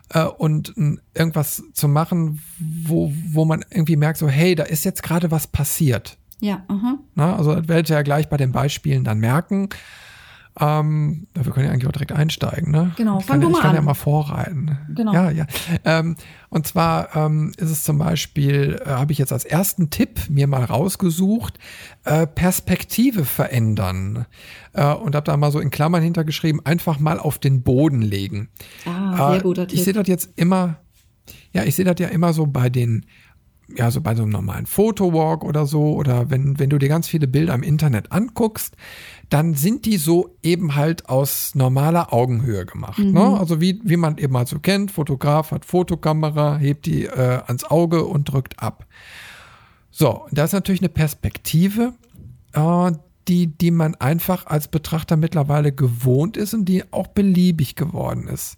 äh, 0.09 0.23
und 0.23 0.73
irgendwas 1.13 1.63
zu 1.73 1.87
machen, 1.87 2.41
wo, 2.59 3.11
wo 3.31 3.45
man 3.45 3.63
irgendwie 3.69 3.95
merkt, 3.95 4.19
so, 4.19 4.27
hey, 4.27 4.55
da 4.55 4.63
ist 4.63 4.85
jetzt 4.85 5.03
gerade 5.03 5.31
was 5.31 5.47
passiert. 5.47 6.17
Ja, 6.41 6.63
aha. 6.67 6.99
Na, 7.15 7.35
also 7.35 7.55
das 7.55 7.67
werdet 7.67 7.89
ihr 7.89 7.95
ja 7.95 8.01
gleich 8.01 8.29
bei 8.29 8.37
den 8.37 8.51
Beispielen 8.51 9.03
dann 9.03 9.19
merken. 9.19 9.69
Ähm, 10.57 11.27
wir 11.33 11.51
können 11.51 11.65
ja 11.65 11.71
eigentlich 11.73 11.87
auch 11.87 11.91
direkt 11.91 12.13
einsteigen, 12.13 12.71
ne? 12.71 12.91
Genau, 12.95 13.19
ich 13.19 13.27
kann, 13.27 13.41
du 13.41 13.49
mal 13.49 13.57
Ich 13.57 13.61
kann 13.61 13.71
an. 13.71 13.75
ja 13.75 13.81
mal 13.81 13.93
vorreiten. 13.93 14.77
Genau. 14.95 15.13
Ja, 15.13 15.29
ja. 15.29 15.45
Ähm, 15.83 16.15
und 16.49 16.65
zwar 16.65 17.13
ähm, 17.13 17.51
ist 17.57 17.69
es 17.71 17.83
zum 17.83 17.97
Beispiel, 17.97 18.81
äh, 18.85 18.89
habe 18.89 19.11
ich 19.11 19.17
jetzt 19.17 19.33
als 19.33 19.43
ersten 19.43 19.89
Tipp 19.89 20.29
mir 20.29 20.47
mal 20.47 20.63
rausgesucht, 20.63 21.59
äh, 22.05 22.25
Perspektive 22.25 23.25
verändern. 23.25 24.27
Äh, 24.71 24.93
und 24.93 25.15
habe 25.15 25.25
da 25.25 25.35
mal 25.35 25.51
so 25.51 25.59
in 25.59 25.71
Klammern 25.71 26.01
hintergeschrieben, 26.01 26.65
einfach 26.65 26.99
mal 26.99 27.19
auf 27.19 27.37
den 27.37 27.61
Boden 27.63 28.01
legen. 28.01 28.47
Ah, 28.85 29.31
sehr 29.31 29.39
äh, 29.39 29.43
guter 29.43 29.67
Tipp. 29.67 29.77
Ich 29.77 29.83
sehe 29.83 29.93
das 29.93 30.07
jetzt 30.07 30.29
immer, 30.37 30.77
ja, 31.51 31.63
ich 31.63 31.75
sehe 31.75 31.83
das 31.85 31.95
ja 31.99 32.07
immer 32.07 32.31
so 32.31 32.45
bei 32.45 32.69
den 32.69 33.05
ja, 33.75 33.89
so 33.89 34.01
bei 34.01 34.15
so 34.15 34.23
einem 34.23 34.31
normalen 34.31 34.65
Fotowalk 34.65 35.43
oder 35.43 35.65
so, 35.65 35.95
oder 35.95 36.29
wenn, 36.29 36.59
wenn 36.59 36.69
du 36.69 36.77
dir 36.77 36.89
ganz 36.89 37.07
viele 37.07 37.27
Bilder 37.27 37.53
im 37.53 37.63
Internet 37.63 38.11
anguckst, 38.11 38.75
dann 39.29 39.55
sind 39.55 39.85
die 39.85 39.97
so 39.97 40.35
eben 40.43 40.75
halt 40.75 41.09
aus 41.09 41.55
normaler 41.55 42.13
Augenhöhe 42.13 42.65
gemacht. 42.65 42.99
Ne? 42.99 43.05
Mhm. 43.05 43.13
Ne? 43.13 43.39
Also 43.39 43.61
wie, 43.61 43.81
wie 43.83 43.97
man 43.97 44.17
eben 44.17 44.37
halt 44.37 44.47
so 44.47 44.59
kennt, 44.59 44.91
Fotograf 44.91 45.51
hat 45.51 45.65
Fotokamera, 45.65 46.57
hebt 46.57 46.85
die 46.85 47.05
äh, 47.05 47.41
ans 47.47 47.63
Auge 47.63 48.05
und 48.05 48.25
drückt 48.25 48.59
ab. 48.59 48.85
So, 49.89 50.27
da 50.31 50.43
ist 50.43 50.53
natürlich 50.53 50.81
eine 50.81 50.89
Perspektive, 50.89 51.93
äh, 52.53 52.91
die, 53.27 53.47
die 53.47 53.71
man 53.71 53.95
einfach 53.95 54.45
als 54.45 54.67
Betrachter 54.67 55.17
mittlerweile 55.17 55.71
gewohnt 55.71 56.37
ist 56.37 56.53
und 56.53 56.65
die 56.65 56.83
auch 56.93 57.07
beliebig 57.07 57.75
geworden 57.75 58.27
ist. 58.27 58.57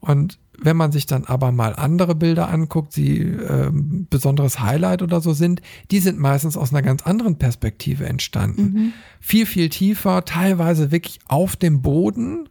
Und 0.00 0.38
wenn 0.60 0.76
man 0.76 0.92
sich 0.92 1.06
dann 1.06 1.24
aber 1.24 1.52
mal 1.52 1.74
andere 1.74 2.14
Bilder 2.14 2.48
anguckt, 2.48 2.96
die 2.96 3.20
äh, 3.20 3.70
besonderes 3.72 4.60
Highlight 4.60 5.02
oder 5.02 5.20
so 5.20 5.32
sind, 5.32 5.60
die 5.90 5.98
sind 5.98 6.18
meistens 6.18 6.56
aus 6.56 6.72
einer 6.72 6.82
ganz 6.82 7.02
anderen 7.02 7.36
Perspektive 7.36 8.06
entstanden. 8.06 8.62
Mhm. 8.62 8.92
Viel, 9.20 9.46
viel 9.46 9.68
tiefer, 9.68 10.24
teilweise 10.24 10.90
wirklich 10.90 11.18
auf 11.26 11.56
dem 11.56 11.82
Boden. 11.82 12.48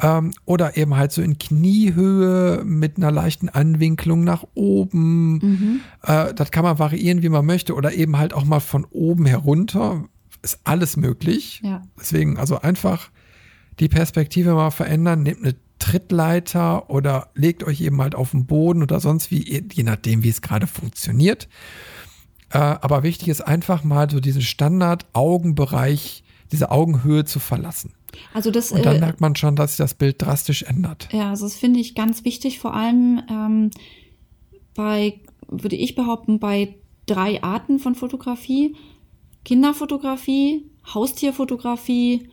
Ähm, 0.00 0.32
oder 0.44 0.76
eben 0.76 0.96
halt 0.96 1.12
so 1.12 1.22
in 1.22 1.38
Kniehöhe 1.38 2.62
mit 2.64 2.96
einer 2.96 3.10
leichten 3.10 3.48
Anwinklung 3.48 4.24
nach 4.24 4.44
oben. 4.54 5.32
Mhm. 5.34 5.80
Äh, 6.02 6.34
das 6.34 6.50
kann 6.50 6.64
man 6.64 6.78
variieren, 6.78 7.22
wie 7.22 7.28
man 7.28 7.46
möchte. 7.46 7.74
Oder 7.74 7.92
eben 7.92 8.18
halt 8.18 8.34
auch 8.34 8.44
mal 8.44 8.60
von 8.60 8.84
oben 8.90 9.26
herunter. 9.26 10.04
Ist 10.42 10.60
alles 10.64 10.96
möglich. 10.96 11.60
Ja. 11.62 11.82
Deswegen, 11.98 12.36
also 12.36 12.60
einfach 12.60 13.10
die 13.78 13.88
Perspektive 13.88 14.54
mal 14.54 14.70
verändern. 14.70 15.22
Nehmt 15.22 15.44
eine 15.44 15.54
Trittleiter 15.82 16.88
oder 16.90 17.30
legt 17.34 17.64
euch 17.64 17.80
eben 17.80 18.00
halt 18.00 18.14
auf 18.14 18.30
den 18.30 18.46
Boden 18.46 18.84
oder 18.84 19.00
sonst 19.00 19.32
wie, 19.32 19.64
je 19.72 19.82
nachdem, 19.82 20.22
wie 20.22 20.28
es 20.28 20.40
gerade 20.40 20.68
funktioniert. 20.68 21.48
Äh, 22.50 22.58
aber 22.58 23.02
wichtig 23.02 23.26
ist 23.28 23.40
einfach 23.40 23.82
mal 23.82 24.08
so 24.08 24.20
diesen 24.20 24.42
Standard-Augenbereich, 24.42 26.22
diese 26.52 26.70
Augenhöhe 26.70 27.24
zu 27.24 27.40
verlassen. 27.40 27.94
Also 28.32 28.52
das, 28.52 28.70
Und 28.70 28.86
dann 28.86 28.96
äh, 28.96 29.00
merkt 29.00 29.20
man 29.20 29.34
schon, 29.34 29.56
dass 29.56 29.72
sich 29.72 29.78
das 29.78 29.94
Bild 29.94 30.22
drastisch 30.22 30.62
ändert. 30.62 31.08
ja, 31.12 31.30
also 31.30 31.46
das 31.46 31.56
finde 31.56 31.80
ich 31.80 31.96
ganz 31.96 32.24
wichtig, 32.24 32.60
vor 32.60 32.74
allem 32.74 33.20
ähm, 33.28 33.70
bei, 34.76 35.20
würde 35.48 35.74
ich 35.76 35.96
behaupten, 35.96 36.38
bei 36.38 36.76
drei 37.06 37.42
Arten 37.42 37.80
von 37.80 37.96
Fotografie. 37.96 38.76
Kinderfotografie, 39.44 40.70
Haustierfotografie 40.94 42.28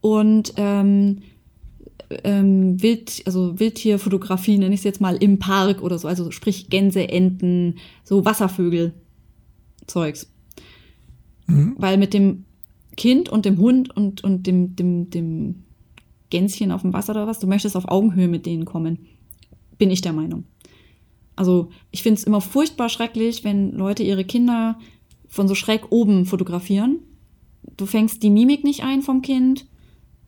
und 0.00 0.54
ähm, 0.56 1.20
ähm, 2.24 2.80
Wild, 2.82 3.22
also 3.26 3.58
Wildtierfotografie, 3.58 4.58
nenne 4.58 4.74
ich 4.74 4.80
es 4.80 4.84
jetzt 4.84 5.00
mal, 5.00 5.16
im 5.16 5.38
Park 5.38 5.82
oder 5.82 5.98
so, 5.98 6.08
also 6.08 6.30
sprich 6.30 6.68
Gänse, 6.68 7.08
Enten, 7.08 7.76
so 8.04 8.24
Wasservögel, 8.24 8.94
Zeugs. 9.86 10.30
Mhm. 11.46 11.74
Weil 11.78 11.98
mit 11.98 12.14
dem 12.14 12.44
Kind 12.96 13.28
und 13.28 13.44
dem 13.44 13.58
Hund 13.58 13.94
und, 13.96 14.22
und 14.24 14.46
dem, 14.46 14.76
dem, 14.76 15.10
dem 15.10 15.64
Gänschen 16.30 16.72
auf 16.72 16.82
dem 16.82 16.92
Wasser 16.92 17.12
oder 17.12 17.26
was, 17.26 17.38
du 17.38 17.46
möchtest 17.46 17.76
auf 17.76 17.88
Augenhöhe 17.88 18.28
mit 18.28 18.46
denen 18.46 18.64
kommen. 18.64 19.06
Bin 19.78 19.90
ich 19.90 20.00
der 20.00 20.12
Meinung. 20.12 20.44
Also 21.36 21.70
ich 21.90 22.02
finde 22.02 22.18
es 22.18 22.24
immer 22.24 22.40
furchtbar 22.40 22.88
schrecklich, 22.88 23.44
wenn 23.44 23.72
Leute 23.72 24.02
ihre 24.02 24.24
Kinder 24.24 24.78
von 25.26 25.48
so 25.48 25.54
schräg 25.54 25.90
oben 25.90 26.26
fotografieren. 26.26 27.00
Du 27.76 27.86
fängst 27.86 28.22
die 28.22 28.30
Mimik 28.30 28.62
nicht 28.62 28.84
ein 28.84 29.02
vom 29.02 29.22
Kind. 29.22 29.66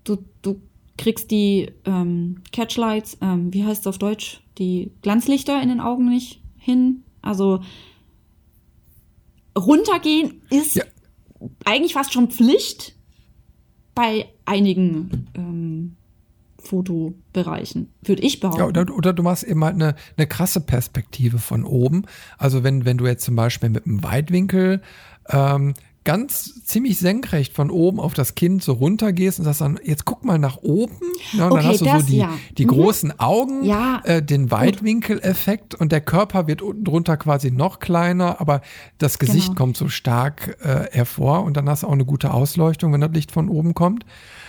Du, 0.05 0.19
du 0.43 0.61
kriegst 0.98 1.30
die 1.30 1.72
ähm, 1.85 2.42
Catchlights, 2.52 3.18
ähm, 3.20 3.52
wie 3.52 3.64
heißt 3.64 3.82
es 3.82 3.87
auf 3.87 3.98
Deutsch, 3.98 4.42
die 4.59 4.90
Glanzlichter 5.02 5.61
in 5.62 5.68
den 5.68 5.80
Augen 5.80 6.09
nicht 6.09 6.40
hin. 6.59 7.02
Also 7.22 7.61
runtergehen 9.56 10.42
ist 10.50 10.76
Ja. 10.76 10.85
eigentlich 11.64 11.94
fast 11.94 12.12
schon 12.12 12.30
Pflicht 12.30 12.94
bei 13.94 14.28
einigen 14.44 15.28
ähm, 15.35 15.96
Fotobereichen, 16.59 17.92
würde 18.02 18.22
ich 18.22 18.40
behaupten. 18.40 18.61
Ja, 18.61 18.66
oder, 18.66 18.94
oder 18.94 19.12
du 19.12 19.22
machst 19.22 19.44
eben 19.44 19.64
halt 19.64 19.74
eine, 19.74 19.94
eine 20.16 20.26
krasse 20.26 20.61
Perspektive 20.61 21.38
von 21.38 21.64
oben. 21.64 22.04
Also 22.38 22.62
wenn, 22.64 22.85
wenn 22.85 22.98
du 22.98 23.06
jetzt 23.06 23.24
zum 23.24 23.37
Beispiel 23.37 23.70
mit 23.70 23.87
einem 23.87 24.02
Weitwinkel 24.02 24.82
ähm, 25.28 25.74
ganz 26.07 26.64
ziemlich 26.64 26.99
senkrecht 26.99 27.53
von 27.53 27.71
oben 27.71 28.01
auf 28.01 28.14
das 28.14 28.35
Kind 28.35 28.62
so 28.62 28.73
runter 28.73 29.12
gehst 29.12 29.38
und 29.38 29.45
sagst 29.45 29.61
dann, 29.61 29.79
jetzt 29.85 30.07
guck 30.07 30.25
mal 30.25 30.38
nach 30.38 30.57
oben. 30.62 30.95
Ja, 31.35 31.47
und 31.47 31.53
Okay, 31.53 31.62
dann 31.62 31.71
hast 31.73 31.81
du 31.81 31.85
das, 31.85 32.01
so 32.03 32.07
die, 32.09 32.16
ja. 32.16 32.31
die 32.57 32.64
Mhm. 32.64 32.69
großen 32.71 33.21
Augen, 33.21 33.64
Ja, 33.64 34.01
äh, 34.05 34.23
den 34.23 34.51
Weitwinkeleffekt 34.51 35.75
und 35.75 35.92
der 35.92 36.01
Körper 36.01 36.47
wird 36.47 36.62
unten 36.62 36.85
drunter 36.85 37.16
quasi 37.16 37.51
noch 37.51 37.79
kleiner, 37.81 38.40
aber 38.40 38.62
das 38.99 39.19
Gesicht 39.19 39.49
Genau. 39.49 39.59
kommt 39.59 39.77
so 39.77 39.88
stark 39.88 40.57
äh, 40.62 40.87
hervor 40.92 41.45
und 41.45 41.57
dann 41.57 41.69
hast 41.69 41.83
du 41.83 41.88
auch 41.88 41.92
eine 41.92 42.05
gute 42.05 42.33
Ausleuchtung, 42.33 42.92
wenn 42.92 43.01
das 43.01 43.11
Licht 43.12 43.33
von 43.33 43.49
oben 43.49 43.75
kommt. 43.75 44.07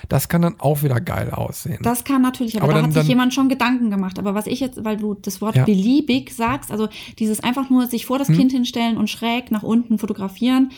Das 0.09 0.29
kann 0.29 0.41
dann 0.43 0.59
auch 0.59 0.83
wieder 0.83 1.01
geil 1.01 1.31
aussehen. 1.31 1.79
Das 1.81 2.03
kann 2.03 2.21
natürlich, 2.21 2.55
aber, 2.57 2.65
Aber 2.65 2.73
da 2.73 2.77
dann- 2.79 2.85
hat 2.87 2.93
sich 2.93 3.01
dann- 3.01 3.09
jemand 3.09 3.33
schon 3.33 3.49
Gedanken 3.49 3.89
gemacht. 3.89 4.19
Aber 4.19 4.35
was 4.35 4.47
ich 4.47 4.59
jetzt, 4.59 4.83
weil 4.85 4.97
du 4.97 5.15
das 5.15 5.41
Wort 5.41 5.65
beliebig 5.65 6.31
sagst, 6.33 6.71
also 6.71 6.87
dieses 7.19 7.39
einfach 7.43 7.69
nur 7.69 7.87
sich 7.87 8.05
vor 8.05 8.19
das 8.19 8.27
Hm. 8.29 8.37
Kind 8.37 8.51
hinstellen 8.51 8.97
und 8.97 9.09
schräg 9.09 9.51
nach 9.51 9.63
unten 9.63 9.97
fotografieren, 9.97 10.71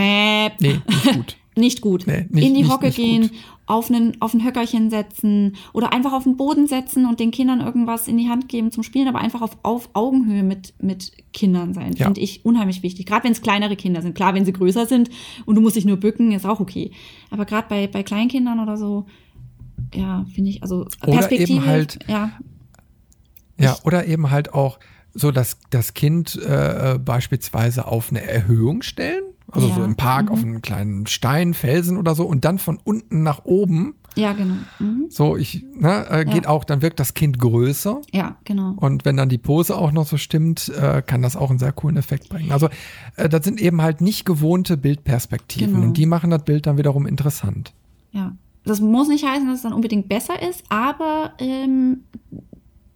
mäh, 0.00 0.50
nee, 0.60 0.80
nicht 0.86 1.04
gut. 1.14 1.36
nicht 1.56 1.80
gut. 1.80 2.06
Nee, 2.06 2.26
nicht- 2.30 2.46
In 2.48 2.54
die 2.54 2.62
nicht- 2.62 2.72
Hocke 2.72 2.86
nicht 2.86 2.96
gehen, 2.96 3.22
gut. 3.22 3.30
auf 3.66 3.90
einen, 3.90 4.20
auf 4.20 4.34
ein 4.34 4.44
Höckerchen 4.44 4.90
setzen 4.90 5.56
oder 5.72 5.92
einfach 5.92 6.12
auf 6.12 6.24
den 6.24 6.36
Boden 6.36 6.66
setzen 6.66 7.06
und 7.06 7.20
den 7.20 7.30
Kindern 7.30 7.60
irgendwas 7.60 8.08
in 8.08 8.16
die 8.16 8.28
Hand 8.28 8.48
geben 8.48 8.70
zum 8.72 8.82
Spielen, 8.82 9.06
aber 9.08 9.18
einfach 9.20 9.42
auf, 9.42 9.56
auf 9.62 9.90
Augenhöhe 9.92 10.42
mit, 10.42 10.74
mit 10.80 11.12
Kindern 11.32 11.74
sein, 11.74 11.92
Ja. 11.94 12.06
finde 12.06 12.20
ich 12.20 12.44
unheimlich 12.44 12.82
wichtig. 12.82 13.06
Gerade 13.06 13.24
wenn 13.24 13.32
es 13.32 13.42
kleinere 13.42 13.76
Kinder 13.76 14.02
sind. 14.02 14.14
Klar, 14.14 14.34
wenn 14.34 14.44
sie 14.44 14.52
größer 14.52 14.86
sind 14.86 15.10
und 15.46 15.54
du 15.54 15.60
musst 15.60 15.76
dich 15.76 15.84
nur 15.84 15.98
bücken, 15.98 16.32
ist 16.32 16.46
auch 16.46 16.60
okay. 16.60 16.90
Aber 17.30 17.44
gerade 17.44 17.68
bei, 17.68 17.86
bei 17.86 18.02
Kleinkindern 18.02 18.58
oder 18.60 18.76
so, 18.76 19.06
ja, 19.94 20.24
finde 20.34 20.50
ich, 20.50 20.62
also 20.62 20.86
Oder 21.02 21.12
Perspektive, 21.12 21.52
eben 21.52 21.66
halt- 21.66 21.98
ja, 22.08 22.32
Ja, 23.58 23.76
oder 23.84 24.06
eben 24.06 24.30
halt 24.30 24.52
auch 24.54 24.78
so, 25.12 25.30
dass 25.32 25.58
das 25.70 25.94
Kind 25.94 26.36
äh, 26.44 26.94
äh, 26.94 26.98
beispielsweise 26.98 27.86
auf 27.86 28.10
eine 28.10 28.22
Erhöhung 28.22 28.82
stellen, 28.82 29.22
also 29.52 29.68
Ja, 29.68 29.74
so 29.74 29.84
im 29.84 29.96
Park 29.96 30.26
mhm. 30.26 30.32
auf 30.32 30.42
einen 30.42 30.62
kleinen 30.62 31.06
Stein, 31.06 31.54
Felsen 31.54 31.96
oder 31.96 32.14
so 32.14 32.24
und 32.24 32.44
dann 32.44 32.58
von 32.58 32.78
unten 32.82 33.22
nach 33.22 33.44
oben, 33.44 33.94
ja, 34.16 34.32
genau. 34.32 34.54
Mhm. 34.80 35.06
so 35.08 35.36
ich, 35.36 35.64
ne, 35.74 36.06
äh, 36.10 36.24
geht 36.24 36.46
auch, 36.46 36.64
dann 36.64 36.82
wirkt 36.82 36.98
das 36.98 37.14
Kind 37.14 37.38
größer 37.38 38.00
Ja, 38.12 38.36
genau. 38.44 38.74
und 38.76 39.04
wenn 39.04 39.16
dann 39.16 39.28
die 39.28 39.38
Pose 39.38 39.76
auch 39.76 39.92
noch 39.92 40.06
so 40.06 40.16
stimmt, 40.16 40.68
äh, 40.68 41.02
kann 41.02 41.22
das 41.22 41.36
auch 41.36 41.50
einen 41.50 41.58
sehr 41.60 41.72
coolen 41.72 41.96
Effekt 41.96 42.28
bringen. 42.28 42.50
Also 42.52 42.68
äh, 43.16 43.28
das 43.28 43.44
sind 43.44 43.60
eben 43.60 43.82
halt 43.82 44.00
nicht 44.00 44.24
gewohnte 44.24 44.76
Bildperspektiven 44.76 45.74
Genau. 45.74 45.86
und 45.86 45.96
die 45.96 46.06
machen 46.06 46.30
das 46.30 46.44
Bild 46.44 46.66
dann 46.66 46.76
wiederum 46.76 47.06
interessant. 47.06 47.72
Ja, 48.12 48.34
das 48.64 48.80
muss 48.80 49.08
nicht 49.08 49.24
heißen, 49.24 49.46
dass 49.46 49.56
es 49.58 49.62
dann 49.62 49.72
unbedingt 49.72 50.08
besser 50.08 50.42
ist, 50.42 50.64
aber 50.68 51.32
ähm, 51.38 52.00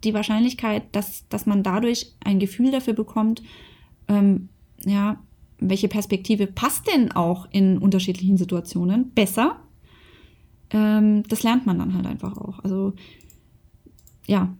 die 0.03 0.13
Wahrscheinlichkeit, 0.13 0.83
dass, 0.91 1.27
dass 1.29 1.45
man 1.45 1.63
dadurch 1.63 2.13
ein 2.23 2.39
Gefühl 2.39 2.71
dafür 2.71 2.93
bekommt, 2.93 3.41
ähm, 4.07 4.49
ja, 4.85 5.17
welche 5.59 5.87
Perspektive 5.87 6.47
passt 6.47 6.87
denn 6.87 7.11
auch 7.11 7.47
in 7.51 7.77
unterschiedlichen 7.77 8.37
Situationen 8.37 9.11
besser, 9.11 9.59
ähm, 10.71 11.23
das 11.27 11.43
lernt 11.43 11.65
man 11.65 11.79
dann 11.79 11.93
halt 11.93 12.05
einfach 12.05 12.37
auch. 12.37 12.59
Also 12.59 12.93
ja, 14.27 14.55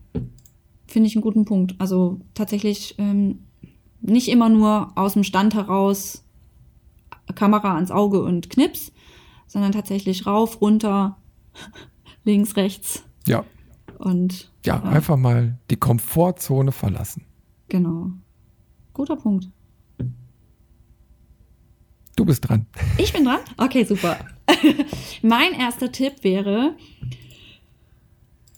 finde 0.88 1.08
ich 1.08 1.16
einen 1.16 1.24
guten 1.24 1.46
Punkt. 1.46 1.76
Also 1.80 2.22
tatsächlich 2.34 2.96
ähm, 2.98 3.40
nicht 4.02 4.28
immer 4.30 4.50
nur 4.50 4.92
aus 4.96 5.14
dem 5.14 5.24
Stand 5.24 5.56
heraus 5.56 6.24
Kamera 7.34 7.76
ans 7.76 7.92
Auge 7.92 8.22
und 8.22 8.50
Knips, 8.50 8.92
sondern 9.48 9.72
tatsächlich 9.72 10.26
rauf, 10.28 10.62
runter, 10.62 11.18
links, 12.24 12.56
rechts 12.56 13.04
Ja, 13.28 13.44
und 13.98 14.52
ja, 14.66 14.82
einfach 14.84 15.18
mal 15.18 15.58
die 15.70 15.78
Komfortzone 15.78 16.72
verlassen. 16.72 17.26
genau. 17.68 18.12
Guter 18.94 19.18
Punkt. 19.18 19.50
Du 22.16 22.24
bist 22.24 22.48
dran. 22.48 22.66
Ich 22.98 23.12
bin 23.12 23.26
dran? 23.26 23.40
Okay, 23.58 23.84
super. 23.84 24.18
mein 25.22 25.54
erster 25.54 25.92
Tipp 25.92 26.24
wäre, 26.24 26.76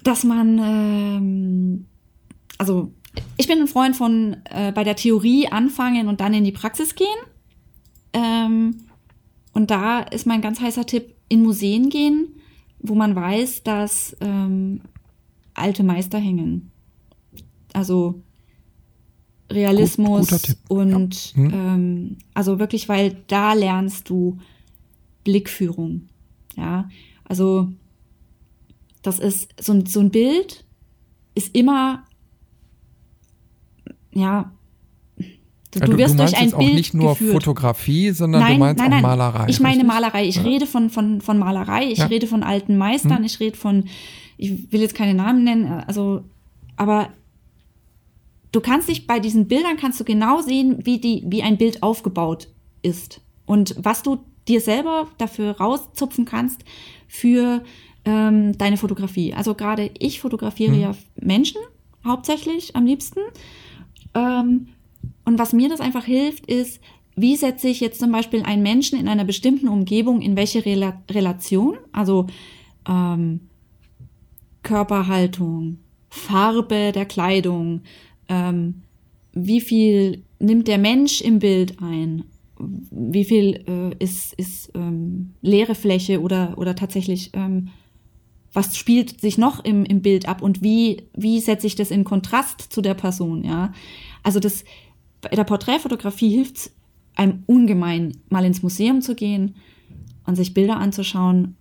dass 0.04 0.24
man, 0.24 0.60
ähm, 0.60 1.86
also 2.58 2.92
ich 3.38 3.48
bin 3.48 3.60
ein 3.60 3.68
Freund 3.68 3.96
von 3.96 4.38
äh, 4.46 4.72
bei 4.72 4.84
der 4.84 4.96
Theorie 4.96 5.48
anfangen 5.48 6.08
und 6.08 6.22
dann 6.22 6.34
in 6.34 6.44
die 6.44 6.52
Praxis 6.52 6.94
gehen. 6.94 7.08
Ähm, 8.14 8.78
und 9.54 9.72
da 9.72 10.02
ist 10.02 10.28
mein 10.28 10.42
ganz 10.42 10.60
heißer 10.60 10.86
Tipp, 10.86 11.16
in 11.30 11.44
Museen 11.44 11.90
gehen, 11.90 12.40
wo 12.80 12.96
man 12.96 13.16
weiß, 13.16 13.64
dass 13.64 14.16
ähm, 14.22 14.82
alte 15.56 15.84
Meister 15.84 16.20
hängen. 16.20 16.72
Also 17.74 18.22
Realismus 19.52 20.28
Tipp, 20.42 20.58
und 20.68 21.34
ja. 21.36 21.44
Hm. 21.44 21.52
ähm, 21.54 22.18
also 22.34 22.60
wirklich, 22.60 22.90
weil 22.90 23.24
da 23.28 23.54
lernst 23.54 24.10
du 24.10 24.38
Blickführung. 25.24 26.10
Ja, 26.56 26.90
also 27.24 27.70
das 29.02 29.20
ist 29.20 29.54
so 29.62 29.74
ein, 29.74 29.86
so 29.86 30.00
ein 30.00 30.10
Bild 30.10 30.66
ist 31.36 31.56
immer 31.56 32.04
ja 34.12 34.52
du, 35.72 35.80
Ja, 35.80 35.86
du 35.86 35.98
wirst 35.98 36.14
durch 36.20 36.32
meinst 36.32 36.36
ein 36.36 36.44
jetzt 36.46 36.54
auch 36.56 36.60
Bild 36.60 36.74
nicht 36.74 36.94
nur 36.94 37.10
geführt. 37.12 37.34
Fotografie, 37.34 38.12
sondern 38.12 38.46
du 38.52 38.58
meinst 38.58 38.84
auch 38.84 39.02
Malerei. 39.02 39.46
Ich 39.50 39.60
meine 39.60 39.76
richtig? 39.76 39.88
Malerei. 39.88 40.28
Ich 40.28 40.36
Ja. 40.38 40.42
rede 40.42 40.66
von, 40.66 40.90
von, 40.90 41.22
von 41.22 41.38
Malerei, 41.38 41.92
ich 41.92 42.00
Ja. 42.00 42.06
rede 42.08 42.28
von 42.28 42.44
alten 42.44 42.78
Meistern, 42.78 43.18
Hm. 43.18 43.24
ich 43.24 43.40
rede 43.40 43.58
von, 43.58 43.86
ich 44.38 44.72
will 44.72 44.82
jetzt 44.82 44.96
keine 44.96 45.14
Namen 45.14 45.44
nennen, 45.44 45.66
also, 45.86 46.24
aber 46.76 47.10
du 48.58 48.62
kannst 48.62 48.90
dich 48.90 49.06
bei 49.06 49.20
diesen 49.20 49.48
Bildern 49.48 49.78
kannst 49.78 50.00
du 50.00 50.04
genau 50.04 50.42
sehen, 50.42 50.80
wie 50.84 50.98
die, 50.98 51.24
wie 51.28 51.44
ein 51.44 51.60
Bild 51.60 51.84
aufgebaut 51.84 52.48
ist. 52.82 53.22
Und 53.46 53.76
was 53.78 54.02
du 54.02 54.18
dir 54.48 54.62
selber 54.62 55.08
dafür 55.20 55.52
rauszupfen 55.52 56.26
kannst 56.26 56.64
für 57.08 57.64
ähm, 58.04 58.58
deine 58.58 58.78
Fotografie. 58.78 59.36
Also 59.36 59.54
gerade 59.54 59.92
ich 60.00 60.22
fotografiere 60.22 60.74
Hm. 60.74 60.82
ja 60.82 60.96
Menschen 61.22 61.62
hauptsächlich 62.04 62.76
am 62.76 62.88
liebsten. 62.88 63.20
Ähm, 64.16 64.70
und 65.24 65.38
was 65.38 65.54
mir 65.54 65.70
das 65.70 65.80
einfach 65.80 66.06
hilft, 66.06 66.48
ist, 66.48 66.82
wie 67.16 67.36
setze 67.36 67.68
ich 67.68 67.80
jetzt 67.80 68.00
zum 68.00 68.12
Beispiel 68.12 68.42
einen 68.42 68.64
Menschen 68.64 69.00
in 69.00 69.08
einer 69.08 69.26
bestimmten 69.26 69.68
Umgebung 69.68 70.22
in 70.22 70.36
welche 70.36 70.66
Rela 70.66 71.00
Relation? 71.12 71.78
Also 71.92 72.26
ähm, 72.90 73.42
Körperhaltung, 74.64 75.78
Farbe 76.10 76.92
der 76.92 77.06
Kleidung, 77.06 77.82
ähm, 78.30 78.82
wie 79.34 79.62
viel 79.62 80.24
nimmt 80.40 80.68
der 80.68 80.78
Mensch 80.78 81.22
im 81.22 81.40
Bild 81.40 81.82
ein, 81.82 82.24
wie 82.60 83.24
viel 83.24 83.64
äh, 83.68 84.04
ist, 84.04 84.34
ist 84.34 84.72
ähm, 84.76 85.34
leere 85.42 85.76
Fläche 85.76 86.22
oder, 86.22 86.58
oder 86.58 86.76
tatsächlich, 86.76 87.32
ähm, 87.34 87.70
was 88.54 88.76
spielt 88.78 89.22
sich 89.22 89.38
noch 89.38 89.64
im, 89.64 89.86
im 89.86 90.02
Bild 90.02 90.28
ab 90.28 90.42
und 90.42 90.64
wie, 90.64 91.04
wie 91.16 91.40
setze 91.40 91.68
ich 91.68 91.76
das 91.76 91.92
in 91.92 92.04
Kontrast 92.04 92.62
zu 92.62 92.82
der 92.82 92.96
Person, 92.96 93.44
ja. 93.44 93.72
Also 94.24 94.40
das, 94.40 94.64
bei 95.22 95.30
der 95.30 95.44
Porträtfotografie 95.44 96.30
hilft 96.30 96.72
einem 97.16 97.44
ungemein, 97.46 98.18
mal 98.30 98.46
ins 98.46 98.64
Museum 98.64 99.02
zu 99.02 99.16
gehen 99.16 99.56
und 100.26 100.36
sich 100.36 100.54
Bilder 100.54 100.78
anzuschauen 100.78 101.56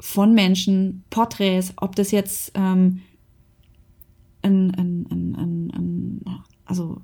von 0.00 0.34
Menschen, 0.34 1.04
Porträts, 1.10 1.72
ob 1.76 1.96
das 1.96 2.10
jetzt 2.10 2.52
ähm, 2.54 3.00
ein, 4.42 4.72
ein, 4.74 5.06
ein, 5.10 5.34
ein, 5.36 5.57
also 6.68 7.00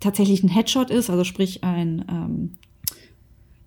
tatsächlich 0.00 0.42
ein 0.42 0.48
Headshot 0.48 0.90
ist, 0.90 1.10
also 1.10 1.24
sprich 1.24 1.64
ein, 1.64 2.04
ähm, 2.08 2.56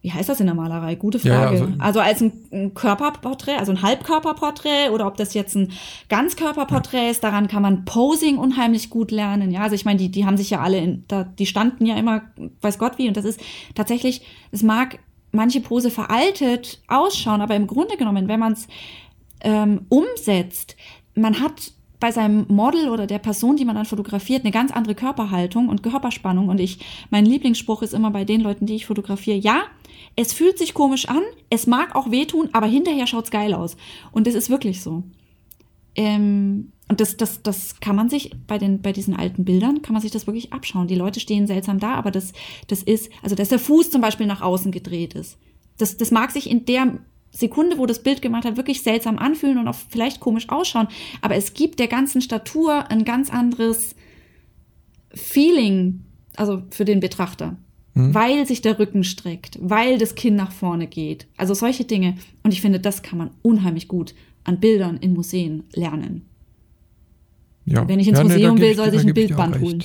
wie 0.01 0.11
heißt 0.11 0.29
das 0.29 0.39
in 0.39 0.47
der 0.47 0.55
Malerei? 0.55 0.95
Gute 0.95 1.19
Frage. 1.19 1.57
Ja, 1.57 1.63
also, 1.63 1.67
also, 1.77 1.99
als 1.99 2.21
ein, 2.21 2.31
ein, 2.51 2.73
Körperporträt, 2.73 3.57
also 3.57 3.71
ein 3.71 3.83
Halbkörperporträt 3.83 4.89
oder 4.89 5.05
ob 5.05 5.17
das 5.17 5.35
jetzt 5.35 5.55
ein 5.55 5.71
Ganzkörperporträt 6.09 7.05
ja. 7.05 7.11
ist, 7.11 7.23
daran 7.23 7.47
kann 7.47 7.61
man 7.61 7.85
Posing 7.85 8.37
unheimlich 8.37 8.89
gut 8.89 9.11
lernen. 9.11 9.51
Ja, 9.51 9.61
also 9.61 9.75
ich 9.75 9.85
meine, 9.85 9.99
die, 9.99 10.09
die 10.09 10.25
haben 10.25 10.37
sich 10.37 10.49
ja 10.49 10.61
alle, 10.61 10.79
in, 10.79 11.03
da, 11.07 11.23
die 11.23 11.45
standen 11.45 11.85
ja 11.85 11.95
immer, 11.97 12.23
weiß 12.61 12.79
Gott 12.79 12.97
wie, 12.97 13.07
und 13.07 13.17
das 13.17 13.25
ist 13.25 13.39
tatsächlich, 13.75 14.25
es 14.51 14.63
mag 14.63 14.97
manche 15.31 15.61
Pose 15.61 15.91
veraltet 15.91 16.81
ausschauen, 16.87 17.41
aber 17.41 17.55
im 17.55 17.67
Grunde 17.67 17.95
genommen, 17.95 18.27
wenn 18.27 18.39
man 18.39 18.53
es 18.53 18.67
ähm, 19.41 19.85
umsetzt, 19.89 20.75
man 21.13 21.39
hat 21.39 21.73
bei 22.01 22.11
seinem 22.11 22.45
Model 22.49 22.89
oder 22.89 23.07
der 23.07 23.19
Person, 23.19 23.55
die 23.55 23.63
man 23.63 23.75
dann 23.75 23.85
fotografiert, 23.85 24.43
eine 24.43 24.51
ganz 24.51 24.71
andere 24.71 24.95
Körperhaltung 24.95 25.69
und 25.69 25.83
Körperspannung. 25.83 26.49
Und 26.49 26.59
ich, 26.59 26.79
mein 27.11 27.25
Lieblingsspruch 27.25 27.83
ist 27.83 27.93
immer 27.93 28.11
bei 28.11 28.25
den 28.25 28.41
Leuten, 28.41 28.65
die 28.65 28.75
ich 28.75 28.87
fotografiere, 28.87 29.37
ja, 29.37 29.61
es 30.15 30.33
fühlt 30.33 30.57
sich 30.57 30.73
komisch 30.73 31.07
an, 31.07 31.21
es 31.49 31.67
mag 31.67 31.95
auch 31.95 32.11
wehtun, 32.11 32.49
aber 32.53 32.65
hinterher 32.65 33.07
schaut's 33.07 33.31
geil 33.31 33.53
aus. 33.53 33.77
Und 34.11 34.25
das 34.27 34.33
ist 34.33 34.49
wirklich 34.49 34.81
so. 34.81 35.03
Ähm, 35.95 36.71
und 36.89 36.99
das, 36.99 37.17
das, 37.17 37.43
das 37.43 37.79
kann 37.79 37.95
man 37.95 38.09
sich 38.09 38.31
bei 38.47 38.57
den, 38.57 38.81
bei 38.81 38.91
diesen 38.91 39.15
alten 39.15 39.45
Bildern, 39.45 39.83
kann 39.83 39.93
man 39.93 40.01
sich 40.01 40.11
das 40.11 40.25
wirklich 40.27 40.51
abschauen. 40.51 40.87
Die 40.87 40.95
Leute 40.95 41.19
stehen 41.19 41.45
seltsam 41.47 41.79
da, 41.79 41.93
aber 41.93 42.09
das, 42.09 42.33
das 42.67 42.81
ist, 42.81 43.11
also 43.21 43.35
dass 43.35 43.49
der 43.49 43.59
Fuß 43.59 43.91
zum 43.91 44.01
Beispiel 44.01 44.25
nach 44.25 44.41
außen 44.41 44.71
gedreht 44.71 45.13
ist. 45.13 45.37
Das, 45.77 45.97
das 45.97 46.11
mag 46.11 46.31
sich 46.31 46.49
in 46.49 46.65
der 46.65 46.97
Sekunde, 47.31 47.77
wo 47.77 47.85
das 47.85 48.03
Bild 48.03 48.21
gemacht 48.21 48.45
hat, 48.45 48.57
wirklich 48.57 48.81
seltsam 48.83 49.17
anfühlen 49.17 49.57
und 49.57 49.67
auch 49.67 49.75
vielleicht 49.89 50.19
komisch 50.19 50.49
ausschauen. 50.49 50.87
Aber 51.21 51.35
es 51.35 51.53
gibt 51.53 51.79
der 51.79 51.87
ganzen 51.87 52.21
Statur 52.21 52.89
ein 52.89 53.05
ganz 53.05 53.29
anderes 53.29 53.95
Feeling, 55.13 56.01
also 56.35 56.63
für 56.69 56.85
den 56.85 56.99
Betrachter. 56.99 57.57
Hm. 57.93 58.13
Weil 58.13 58.45
sich 58.45 58.61
der 58.61 58.79
Rücken 58.79 59.03
streckt, 59.03 59.57
weil 59.61 59.97
das 59.97 60.15
Kinn 60.15 60.35
nach 60.35 60.51
vorne 60.51 60.87
geht. 60.87 61.27
Also 61.37 61.53
solche 61.53 61.83
Dinge. 61.83 62.15
Und 62.43 62.53
ich 62.53 62.61
finde, 62.61 62.79
das 62.79 63.01
kann 63.01 63.17
man 63.17 63.31
unheimlich 63.41 63.87
gut 63.87 64.13
an 64.43 64.59
Bildern 64.59 64.97
in 64.97 65.13
Museen 65.13 65.63
lernen. 65.73 66.25
Ja. 67.65 67.87
Wenn 67.87 67.99
ich 67.99 68.07
ins 68.07 68.17
ja, 68.17 68.23
Museum 68.23 68.55
nee, 68.55 68.61
will, 68.61 68.75
soll 68.75 68.91
sich 68.91 69.05
ein 69.05 69.13
Bildband 69.13 69.59
holen. 69.59 69.83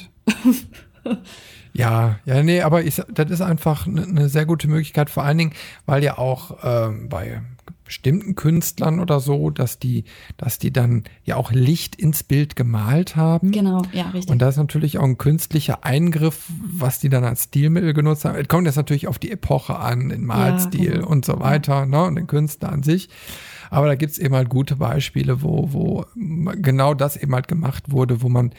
Ja, 1.77 2.19
ja, 2.25 2.43
nee, 2.43 2.63
aber 2.63 2.85
ich, 2.85 3.03
das 3.13 3.31
ist 3.31 3.41
einfach 3.41 3.87
eine 3.87 4.07
ne 4.07 4.29
sehr 4.29 4.47
gute 4.47 4.69
Möglichkeit, 4.69 5.11
vor 5.11 5.25
allen 5.25 5.39
Dingen, 5.39 5.53
weil 5.85 6.03
ja 6.03 6.17
auch 6.17 6.57
ähm, 6.63 7.09
bei 7.09 7.43
bestimmten 7.85 8.35
Künstlern 8.35 8.99
oder 8.99 9.21
so, 9.21 9.51
dass 9.51 9.79
die, 9.79 10.05
dass 10.37 10.59
die 10.59 10.73
dann 10.73 11.05
ja 11.25 11.37
auch 11.37 11.53
Licht 11.53 11.95
ins 11.95 12.23
Bild 12.25 12.57
gemalt 12.57 13.15
haben. 13.15 13.53
Genau, 13.53 13.83
ja, 13.93 14.11
richtig. 14.11 14.31
Und 14.31 14.41
da 14.41 14.49
ist 14.49 14.57
natürlich 14.57 14.99
auch 14.99 15.05
ein 15.05 15.19
künstlicher 15.19 15.85
Eingriff, 15.85 16.45
was 16.49 16.99
die 16.99 17.09
dann 17.09 17.25
als 17.25 17.45
Stilmittel 17.45 17.95
genutzt 17.95 18.25
haben. 18.25 18.37
Es 18.37 18.49
kommt 18.49 18.67
jetzt 18.67 18.77
natürlich 18.77 19.07
auf 19.07 19.19
die 19.19 19.31
Epoche 19.31 19.79
an, 19.79 20.09
den 20.09 20.25
Malstil 20.25 20.85
ja, 20.85 20.93
genau. 20.95 21.09
und 21.09 21.25
so 21.25 21.39
weiter, 21.39 21.81
ja. 21.81 21.87
ne, 21.87 22.05
und 22.05 22.17
den 22.17 22.27
Künstler 22.27 22.73
an 22.73 22.83
sich. 22.83 23.09
Aber 23.71 23.87
da 23.87 23.95
gibt's 23.95 24.19
eben 24.19 24.35
halt 24.35 24.49
gute 24.49 24.77
Beispiele, 24.77 25.43
wo, 25.43 25.73
wo 25.73 26.05
genau 26.15 26.95
das 26.95 27.17
eben 27.17 27.35
halt 27.35 27.49
gemacht 27.49 27.91
wurde, 27.91 28.23
wo 28.23 28.29
man 28.29 28.53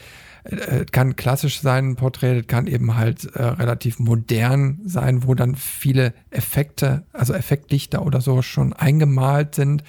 äh, 0.49 0.85
kann 0.85 1.15
klassisch 1.15 1.61
sein, 1.61 1.89
ein 1.89 1.95
Porträt, 1.95 2.43
kann 2.43 2.67
eben 2.67 2.95
halt 2.95 3.25
äh, 3.35 3.43
relativ 3.43 3.99
modern 3.99 4.79
sein, 4.85 5.27
wo 5.27 5.35
dann 5.35 5.55
viele 5.55 6.13
Effekte, 6.29 7.03
also 7.13 7.33
Effektlichter 7.33 8.05
oder 8.05 8.21
so 8.21 8.41
schon 8.41 8.73
eingemalt 8.73 9.55
sind. 9.55 9.83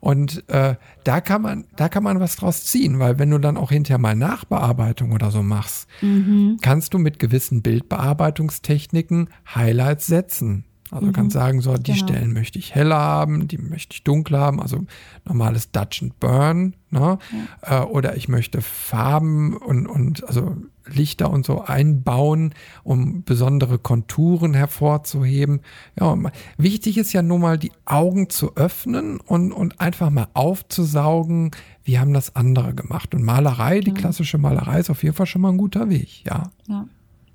Und 0.00 0.48
äh, 0.48 0.74
da 1.04 1.20
kann 1.20 1.42
man, 1.42 1.64
da 1.76 1.88
kann 1.88 2.02
man 2.02 2.18
was 2.18 2.34
draus 2.34 2.64
ziehen, 2.64 2.98
weil 2.98 3.20
wenn 3.20 3.30
du 3.30 3.38
dann 3.38 3.56
auch 3.56 3.70
hinterher 3.70 3.98
mal 3.98 4.16
Nachbearbeitung 4.16 5.12
oder 5.12 5.30
so 5.30 5.42
machst, 5.42 5.88
mhm. 6.00 6.58
kannst 6.60 6.94
du 6.94 6.98
mit 6.98 7.20
gewissen 7.20 7.62
Bildbearbeitungstechniken 7.62 9.28
Highlights 9.54 10.06
setzen. 10.06 10.64
Also 10.92 11.06
mhm. 11.06 11.12
kannst 11.12 11.32
sagen, 11.32 11.62
so, 11.62 11.74
die 11.74 11.92
genau. 11.92 12.06
Stellen 12.06 12.32
möchte 12.34 12.58
ich 12.58 12.74
heller 12.74 12.98
haben, 12.98 13.48
die 13.48 13.56
möchte 13.56 13.94
ich 13.94 14.04
dunkler 14.04 14.40
haben, 14.40 14.60
also 14.60 14.84
normales 15.24 15.72
Dutch 15.72 16.02
and 16.02 16.20
Burn, 16.20 16.76
ne? 16.90 17.18
Ja. 17.62 17.82
Äh, 17.82 17.86
oder 17.86 18.14
ich 18.16 18.28
möchte 18.28 18.60
Farben 18.60 19.56
und, 19.56 19.86
und 19.86 20.22
also 20.28 20.54
Lichter 20.86 21.30
und 21.30 21.46
so 21.46 21.62
einbauen, 21.62 22.54
um 22.84 23.22
besondere 23.24 23.78
Konturen 23.78 24.52
hervorzuheben. 24.52 25.62
Ja, 25.98 26.14
wichtig 26.58 26.98
ist 26.98 27.14
ja 27.14 27.22
nur 27.22 27.38
mal 27.38 27.56
die 27.56 27.72
Augen 27.86 28.28
zu 28.28 28.54
öffnen 28.56 29.18
und, 29.18 29.52
und 29.52 29.80
einfach 29.80 30.10
mal 30.10 30.28
aufzusaugen, 30.34 31.52
wie 31.84 31.98
haben 31.98 32.12
das 32.12 32.36
andere 32.36 32.74
gemacht. 32.74 33.14
Und 33.14 33.22
Malerei, 33.22 33.80
die 33.80 33.94
klassische 33.94 34.36
Malerei 34.36 34.80
ist 34.80 34.90
auf 34.90 35.02
jeden 35.02 35.14
Fall 35.14 35.26
schon 35.26 35.40
mal 35.40 35.52
ein 35.52 35.58
guter 35.58 35.88
Weg, 35.88 36.22
ja. 36.26 36.50
Ja, 36.68 36.86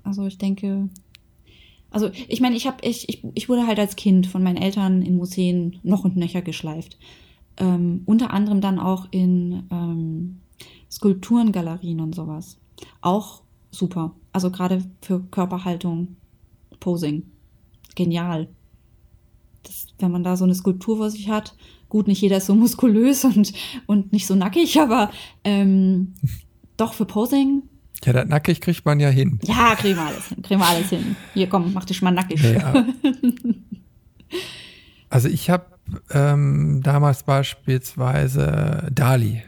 also 0.04 0.26
ich 0.26 0.38
denke, 0.38 0.88
also 1.90 2.10
ich 2.28 2.40
meine, 2.40 2.56
ich 2.56 2.66
habe 2.66 2.76
ich, 2.82 3.08
ich, 3.08 3.24
ich 3.34 3.48
wurde 3.48 3.66
halt 3.66 3.78
als 3.78 3.96
Kind 3.96 4.26
von 4.26 4.42
meinen 4.42 4.58
Eltern 4.58 5.02
in 5.02 5.16
Museen 5.16 5.80
noch 5.82 6.04
und 6.04 6.16
nöcher 6.16 6.42
geschleift. 6.42 6.98
Ähm, 7.56 8.02
unter 8.04 8.32
anderem 8.32 8.60
dann 8.60 8.78
auch 8.78 9.08
in 9.10 9.64
ähm, 9.70 10.40
Skulpturengalerien 10.90 12.00
und 12.00 12.14
sowas. 12.14 12.58
Auch 13.00 13.42
super. 13.70 14.14
Also 14.32 14.50
gerade 14.50 14.84
für 15.00 15.20
Körperhaltung, 15.30 16.16
Posing. 16.80 17.24
Genial. 17.94 18.48
Das, 19.62 19.88
wenn 19.98 20.12
man 20.12 20.22
da 20.22 20.36
so 20.36 20.44
eine 20.44 20.54
Skulptur 20.54 20.98
vor 20.98 21.10
sich 21.10 21.28
hat, 21.28 21.56
gut, 21.88 22.06
nicht 22.06 22.20
jeder 22.20 22.36
ist 22.36 22.46
so 22.46 22.54
muskulös 22.56 23.24
und, 23.24 23.52
und 23.86 24.12
nicht 24.12 24.26
so 24.26 24.34
nackig, 24.34 24.78
aber 24.80 25.10
ähm, 25.42 26.14
doch 26.76 26.92
für 26.92 27.06
Posing 27.06 27.62
ja, 28.04 28.12
das 28.12 28.28
nackig 28.28 28.60
kriegt 28.60 28.84
man 28.84 29.00
ja 29.00 29.08
hin. 29.08 29.38
Ja, 29.42 29.74
kriegen 29.74 29.96
wir 29.96 30.06
alles 30.06 30.28
hin. 30.28 30.42
Kriegen 30.42 30.60
wir 30.60 30.68
alles 30.68 30.88
hin. 30.88 31.16
Hier, 31.34 31.48
komm, 31.48 31.72
mach 31.72 31.84
dich 31.84 32.02
mal 32.02 32.10
nackig. 32.10 32.42
Ja. 32.42 32.72
also 35.10 35.28
ich 35.28 35.50
habe 35.50 35.66
ähm, 36.10 36.80
damals 36.82 37.22
beispielsweise 37.22 38.88
Dali. 38.92 39.42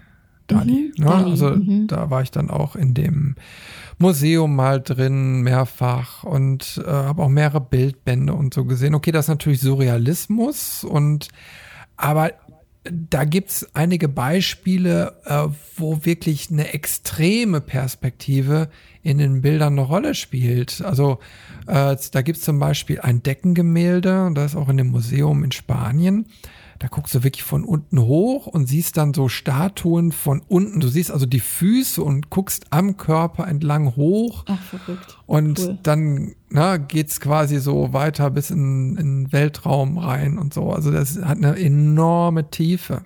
Dali, 0.47 0.93
mhm, 0.97 1.05
ne? 1.05 1.11
Dali 1.11 1.31
Also 1.31 1.51
mhm. 1.51 1.87
da 1.87 2.11
war 2.11 2.23
ich 2.23 2.31
dann 2.31 2.51
auch 2.51 2.75
in 2.75 2.95
dem 2.95 3.37
Museum 3.99 4.57
mal 4.57 4.81
drin, 4.81 5.43
mehrfach 5.43 6.25
und 6.25 6.83
äh, 6.85 6.91
habe 6.91 7.23
auch 7.23 7.29
mehrere 7.29 7.61
Bildbände 7.61 8.33
und 8.33 8.55
so 8.55 8.65
gesehen. 8.65 8.95
Okay, 8.95 9.13
das 9.13 9.27
ist 9.27 9.31
natürlich 9.31 9.61
Surrealismus 9.61 10.85
und 10.85 11.29
aber 11.97 12.33
da 12.85 13.25
gibt's 13.25 13.69
einige 13.75 14.09
Beispiele, 14.09 15.21
äh, 15.27 15.49
wo 15.77 16.05
wirklich 16.05 16.51
eine 16.51 16.73
extreme 16.73 17.61
Perspektive 17.61 18.71
in 19.03 19.19
den 19.19 19.43
Bildern 19.43 19.75
eine 19.75 19.87
Rolle 19.87 20.15
spielt. 20.15 20.83
Also 20.83 21.19
äh, 21.67 21.97
da 22.13 22.23
gibt's 22.23 22.43
zum 22.43 22.59
Beispiel 22.59 23.01
ein 23.01 23.23
Deckengemälde, 23.23 24.31
das 24.35 24.53
ist 24.53 24.57
auch 24.57 24.69
in 24.69 24.79
dem 24.79 24.89
Museum 24.89 25.45
in 25.45 25.53
Spanien. 25.53 26.27
Da 26.81 26.89
guckst 26.89 27.15
du 27.15 27.23
wirklich 27.23 27.45
von 27.45 27.63
unten 27.63 28.01
hoch 28.01 28.47
und 28.47 28.67
siehst 28.67 28.97
dann 28.97 29.13
so 29.13 29.29
Statuen 29.29 30.13
von 30.13 30.41
unten. 30.49 30.81
Du 30.81 30.89
siehst 30.89 31.11
also 31.11 31.27
die 31.27 31.41
Füße 31.41 32.03
und 32.03 32.31
guckst 32.31 32.69
am 32.71 32.97
Körper 32.97 33.47
entlang 33.47 33.97
hoch. 33.97 34.45
Ach, 34.49 34.63
verrückt. 34.63 35.19
Und 35.27 35.59
cool. 35.59 35.79
dann 35.83 36.35
na, 36.49 36.79
geht's 36.79 37.21
quasi 37.21 37.61
so 37.61 37.93
weiter 37.93 38.31
bis 38.31 38.51
in, 38.51 38.97
in 38.97 39.31
Weltraum 39.31 39.99
rein 39.99 40.39
und 40.39 40.55
so. 40.55 40.73
Also 40.73 40.91
das 40.91 41.21
hat 41.23 41.37
eine 41.37 41.59
enorme 41.59 42.51
Tiefe. 42.51 43.03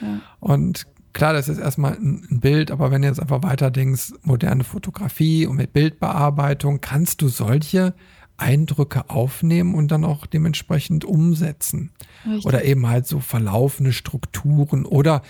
Ja. 0.00 0.22
Und 0.40 0.86
klar, 1.12 1.34
das 1.34 1.50
ist 1.50 1.58
erstmal 1.58 1.96
ein, 1.96 2.26
ein 2.30 2.40
Bild, 2.40 2.70
aber 2.70 2.90
wenn 2.90 3.02
du 3.02 3.08
jetzt 3.08 3.20
einfach 3.20 3.42
weiter 3.42 3.70
denkst, 3.70 4.14
moderne 4.22 4.64
Fotografie 4.64 5.44
und 5.44 5.56
mit 5.56 5.74
Bildbearbeitung, 5.74 6.80
kannst 6.80 7.20
du 7.20 7.28
solche 7.28 7.92
Eindrücke 8.38 9.10
aufnehmen 9.10 9.74
und 9.74 9.90
dann 9.90 10.04
auch 10.04 10.26
dementsprechend 10.26 11.04
umsetzen. 11.04 11.90
Richtig. 12.24 12.46
Oder 12.46 12.64
eben 12.64 12.86
halt 12.88 13.06
so 13.06 13.20
verlaufende 13.20 13.92
Strukturen 13.92 14.86
oder, 14.86 15.22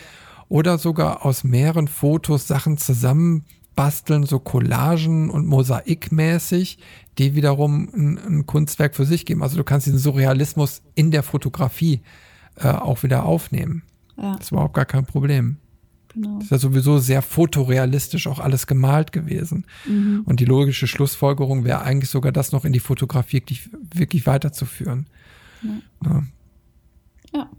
oder 0.49 0.79
sogar 0.79 1.25
aus 1.25 1.43
mehreren 1.43 1.89
Fotos 1.89 2.47
Sachen 2.47 2.79
zusammenbasteln, 2.79 4.25
so 4.25 4.39
Collagen 4.39 5.31
und 5.31 5.47
Mosaikmäßig, 5.47 6.79
die 7.19 7.35
wiederum 7.35 7.89
ein, 7.93 8.19
ein 8.19 8.47
Kunstwerk 8.47 8.95
für 8.95 9.05
sich 9.05 9.27
geben. 9.27 9.43
Also 9.43 9.57
du 9.57 9.65
kannst 9.65 9.87
diesen 9.87 9.99
Surrealismus 9.99 10.83
in 10.95 11.11
der 11.11 11.23
Fotografie 11.23 12.03
äh, 12.57 12.69
auch 12.69 13.03
wieder 13.03 13.25
aufnehmen. 13.25 13.83
Ja. 14.17 14.33
Das 14.35 14.47
ist 14.47 14.53
überhaupt 14.53 14.75
gar 14.75 14.87
kein 14.87 15.07
Problem. 15.07 15.57
Genau. 16.13 16.39
ist 16.41 16.51
ja 16.51 16.59
sowieso 16.59 16.99
sehr 16.99 17.23
fotorealistisch 17.23 18.27
auch 18.27 18.39
alles 18.39 18.67
gemalt 18.67 19.13
gewesen. 19.13 19.65
Mhm. 19.87 20.23
Und 20.25 20.41
die 20.41 20.45
logische 20.45 20.87
Schlussfolgerung 20.87 21.65
wäre 21.65 21.83
eigentlich 21.83 22.11
sogar, 22.11 22.33
das 22.33 22.53
noch 22.53 22.65
in 22.65 22.73
die 22.73 22.81
Fotografie 22.81 23.39
wirklich, 23.39 23.71
wirklich 23.95 24.27
weiterzuführen. 24.27 25.07
Ja. 26.05 26.23
Ja. 27.35 27.51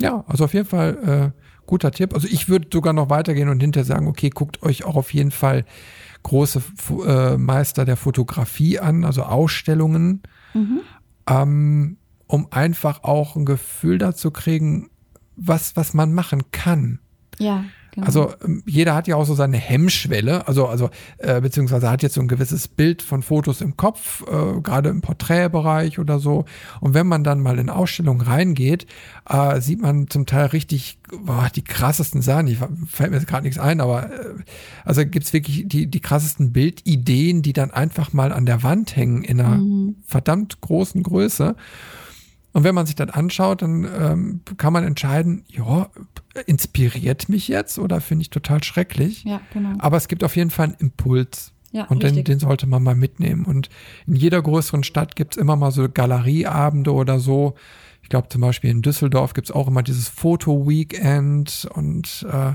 Ja, 0.00 0.24
also 0.26 0.44
auf 0.44 0.54
jeden 0.54 0.66
Fall 0.68 1.32
äh, 1.34 1.40
guter 1.66 1.90
Tipp. 1.90 2.14
Also 2.14 2.26
ich 2.26 2.48
würde 2.48 2.68
sogar 2.72 2.92
noch 2.92 3.10
weitergehen 3.10 3.48
und 3.48 3.60
hinterher 3.60 3.84
sagen, 3.84 4.08
okay, 4.08 4.30
guckt 4.30 4.62
euch 4.62 4.84
auch 4.84 4.96
auf 4.96 5.12
jeden 5.12 5.30
Fall 5.30 5.64
große 6.22 6.62
äh, 7.06 7.36
Meister 7.36 7.84
der 7.84 7.96
Fotografie 7.96 8.78
an, 8.78 9.04
also 9.04 9.22
Ausstellungen, 9.22 10.22
Mhm. 10.52 10.80
ähm, 11.28 11.96
um 12.26 12.48
einfach 12.50 13.04
auch 13.04 13.36
ein 13.36 13.44
Gefühl 13.44 13.98
dazu 13.98 14.30
kriegen, 14.32 14.90
was, 15.36 15.76
was 15.76 15.94
man 15.94 16.12
machen 16.12 16.50
kann. 16.50 16.98
Ja, 17.40 17.64
genau. 17.92 18.06
Also 18.06 18.32
ähm, 18.44 18.62
jeder 18.66 18.94
hat 18.94 19.08
ja 19.08 19.16
auch 19.16 19.24
so 19.24 19.34
seine 19.34 19.56
Hemmschwelle, 19.56 20.46
also 20.46 20.66
also 20.68 20.90
äh, 21.18 21.40
beziehungsweise 21.40 21.90
hat 21.90 22.02
jetzt 22.02 22.14
so 22.14 22.20
ein 22.20 22.28
gewisses 22.28 22.68
Bild 22.68 23.02
von 23.02 23.22
Fotos 23.22 23.60
im 23.60 23.76
Kopf, 23.76 24.22
äh, 24.28 24.60
gerade 24.60 24.90
im 24.90 25.00
Porträtbereich 25.00 25.98
oder 25.98 26.18
so. 26.20 26.44
Und 26.80 26.94
wenn 26.94 27.06
man 27.06 27.24
dann 27.24 27.40
mal 27.40 27.58
in 27.58 27.70
Ausstellungen 27.70 28.20
reingeht, 28.20 28.86
äh, 29.28 29.60
sieht 29.60 29.80
man 29.80 30.08
zum 30.08 30.26
Teil 30.26 30.46
richtig 30.46 30.98
boah, 31.24 31.48
die 31.54 31.64
krassesten 31.64 32.22
Sachen. 32.22 32.46
Ich, 32.46 32.58
fällt 32.86 33.10
mir 33.10 33.16
jetzt 33.16 33.26
gerade 33.26 33.42
nichts 33.44 33.58
ein, 33.58 33.80
aber 33.80 34.12
äh, 34.12 34.34
also 34.84 35.04
gibt's 35.04 35.32
wirklich 35.32 35.64
die 35.66 35.86
die 35.88 36.00
krassesten 36.00 36.52
Bildideen, 36.52 37.42
die 37.42 37.52
dann 37.52 37.70
einfach 37.72 38.12
mal 38.12 38.32
an 38.32 38.46
der 38.46 38.62
Wand 38.62 38.94
hängen 38.96 39.24
in 39.24 39.40
einer 39.40 39.56
Mhm. 39.56 39.96
verdammt 40.06 40.60
großen 40.60 41.02
Größe. 41.02 41.56
Und 42.52 42.64
wenn 42.64 42.74
man 42.74 42.86
sich 42.86 42.96
das 42.96 43.10
anschaut, 43.10 43.62
dann 43.62 43.84
ähm, 43.84 44.40
kann 44.56 44.72
man 44.72 44.84
entscheiden, 44.84 45.44
ja, 45.48 45.88
inspiriert 46.46 47.28
mich 47.28 47.48
jetzt 47.48 47.78
oder 47.78 48.00
finde 48.00 48.22
ich 48.22 48.30
total 48.30 48.62
schrecklich. 48.64 49.24
Ja, 49.24 49.40
genau. 49.52 49.74
Aber 49.78 49.96
es 49.96 50.08
gibt 50.08 50.24
auf 50.24 50.36
jeden 50.36 50.50
Fall 50.50 50.66
einen 50.66 50.76
Impuls. 50.78 51.52
Ja, 51.72 51.84
Und 51.84 52.02
den, 52.02 52.24
den 52.24 52.40
sollte 52.40 52.66
man 52.66 52.82
mal 52.82 52.96
mitnehmen. 52.96 53.44
Und 53.44 53.68
in 54.06 54.16
jeder 54.16 54.42
größeren 54.42 54.82
Stadt 54.82 55.14
gibt's 55.14 55.36
immer 55.36 55.54
mal 55.54 55.70
so 55.70 55.88
Galerieabende 55.88 56.92
oder 56.92 57.20
so. 57.20 57.54
Ich 58.02 58.08
glaube 58.08 58.28
zum 58.28 58.40
Beispiel 58.40 58.70
in 58.70 58.82
Düsseldorf 58.82 59.34
gibt's 59.34 59.52
auch 59.52 59.68
immer 59.68 59.84
dieses 59.84 60.08
Foto-Weekend 60.08 61.68
und 61.72 62.26
äh, 62.28 62.54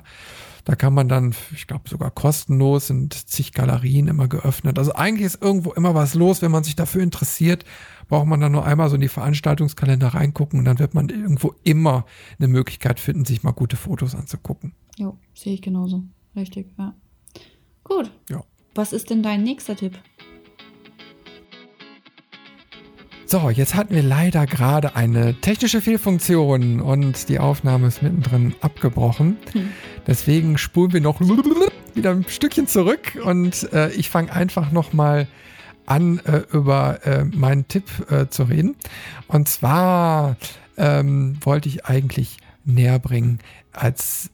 da 0.65 0.75
kann 0.75 0.93
man 0.93 1.07
dann, 1.07 1.33
ich 1.53 1.67
glaube 1.67 1.87
sogar 1.87 2.09
kostenlos, 2.11 2.87
sind 2.87 3.13
zig 3.13 3.53
Galerien 3.53 4.07
immer 4.07 4.27
geöffnet. 4.27 4.79
Also 4.79 4.93
eigentlich 4.93 5.27
ist 5.27 5.41
irgendwo 5.41 5.71
immer 5.71 5.93
was 5.93 6.15
los, 6.15 6.41
wenn 6.41 6.51
man 6.51 6.63
sich 6.63 6.75
dafür 6.75 7.03
interessiert, 7.03 7.63
braucht 8.07 8.27
man 8.27 8.39
dann 8.39 8.51
nur 8.51 8.65
einmal 8.65 8.89
so 8.89 8.95
in 8.95 9.01
die 9.01 9.07
Veranstaltungskalender 9.07 10.09
reingucken 10.09 10.59
und 10.59 10.65
dann 10.65 10.79
wird 10.79 10.93
man 10.93 11.09
irgendwo 11.09 11.55
immer 11.63 12.05
eine 12.39 12.47
Möglichkeit 12.47 12.99
finden, 12.99 13.25
sich 13.25 13.43
mal 13.43 13.51
gute 13.51 13.77
Fotos 13.77 14.15
anzugucken. 14.15 14.73
Jo, 14.97 15.17
sehe 15.33 15.53
ich 15.53 15.61
genauso. 15.61 16.03
Richtig, 16.35 16.67
ja. 16.77 16.93
Gut. 17.83 18.11
Ja. 18.29 18.43
Was 18.73 18.93
ist 18.93 19.09
denn 19.09 19.23
dein 19.23 19.43
nächster 19.43 19.75
Tipp? 19.75 19.97
So, 23.27 23.49
jetzt 23.49 23.73
hatten 23.73 23.95
wir 23.95 24.03
leider 24.03 24.45
gerade 24.45 24.95
eine 24.95 25.33
technische 25.41 25.81
Fehlfunktion 25.81 26.79
und 26.79 27.27
die 27.27 27.39
Aufnahme 27.39 27.87
ist 27.87 28.03
mittendrin 28.03 28.53
abgebrochen. 28.61 29.37
Hm. 29.53 29.69
Deswegen 30.05 30.57
spulen 30.59 30.93
wir 30.93 31.01
noch 31.01 31.19
wieder 31.95 32.11
ein 32.11 32.25
Stückchen 32.27 32.67
zurück 32.67 33.17
und 33.25 33.71
äh, 33.73 33.91
ich 33.93 34.09
fange 34.09 34.31
einfach 34.31 34.71
nochmal 34.71 35.27
an, 35.85 36.19
äh, 36.19 36.43
über 36.51 37.05
äh, 37.05 37.23
meinen 37.25 37.67
Tipp 37.67 37.85
äh, 38.11 38.27
zu 38.27 38.43
reden. 38.43 38.75
Und 39.27 39.47
zwar 39.49 40.37
ähm, 40.77 41.37
wollte 41.41 41.69
ich 41.69 41.85
eigentlich 41.85 42.37
näher 42.65 42.99
bringen 42.99 43.39
als 43.71 44.29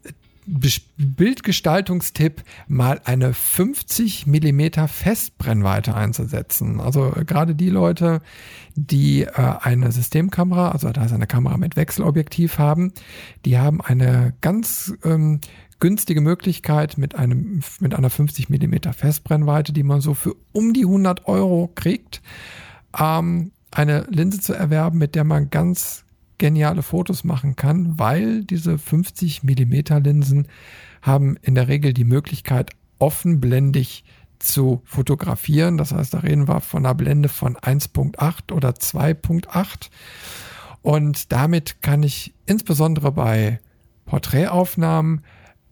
Bildgestaltungstipp 0.48 2.44
mal 2.68 3.00
eine 3.06 3.34
50 3.34 4.28
Millimeter 4.28 4.88
Festbrennweite 4.88 5.96
einzusetzen. 5.96 6.80
Also 6.80 7.14
äh, 7.16 7.26
gerade 7.26 7.56
die 7.56 7.70
Leute, 7.70 8.22
die 8.76 9.24
äh, 9.24 9.30
eine 9.62 9.92
Systemkamera, 9.92 10.72
also 10.72 10.90
da 10.92 11.06
ist 11.06 11.14
eine 11.14 11.28
Kamera 11.28 11.58
mit 11.58 11.76
Wechselobjektiv 11.76 12.58
haben, 12.58 12.92
die 13.46 13.60
haben 13.60 13.82
eine 13.82 14.34
ganz 14.42 14.94
ähm, 15.04 15.40
günstige 15.82 16.22
Möglichkeit 16.22 16.98
mit 16.98 17.16
einem 17.16 17.62
mit 17.82 17.94
einer 17.94 18.10
50 18.10 18.50
Millimeter 18.50 18.94
Festbrennweite, 18.94 19.74
die 19.74 19.84
man 19.84 20.00
so 20.00 20.14
für 20.14 20.36
um 20.54 20.74
die 20.74 20.86
100 20.86 21.28
Euro 21.28 21.70
kriegt, 21.76 22.22
ähm, 22.98 23.52
eine 23.72 24.06
Linse 24.10 24.40
zu 24.40 24.54
erwerben, 24.54 25.00
mit 25.00 25.16
der 25.16 25.26
man 25.26 25.50
ganz 25.50 26.06
geniale 26.38 26.84
Fotos 26.84 27.24
machen 27.24 27.56
kann, 27.56 28.00
weil 28.00 28.44
diese 28.44 28.78
50 28.78 29.44
Millimeter 29.44 30.00
Linsen 30.00 30.48
haben 31.02 31.36
in 31.42 31.56
der 31.56 31.68
Regel 31.68 31.94
die 31.94 32.04
Möglichkeit, 32.04 32.72
offenblendig 33.00 34.04
zu 34.40 34.82
fotografieren. 34.86 35.78
Das 35.78 35.92
heißt, 35.92 36.14
da 36.14 36.20
reden 36.20 36.48
wir 36.48 36.62
von 36.62 36.86
einer 36.86 36.96
Blende 36.96 37.30
von 37.30 37.56
1.8 37.58 38.52
oder 38.52 38.70
2.8. 38.70 39.90
Und 40.82 41.32
damit 41.32 41.82
kann 41.82 42.04
ich 42.04 42.34
insbesondere 42.46 43.12
bei 43.12 43.60
Porträtaufnahmen 44.06 45.22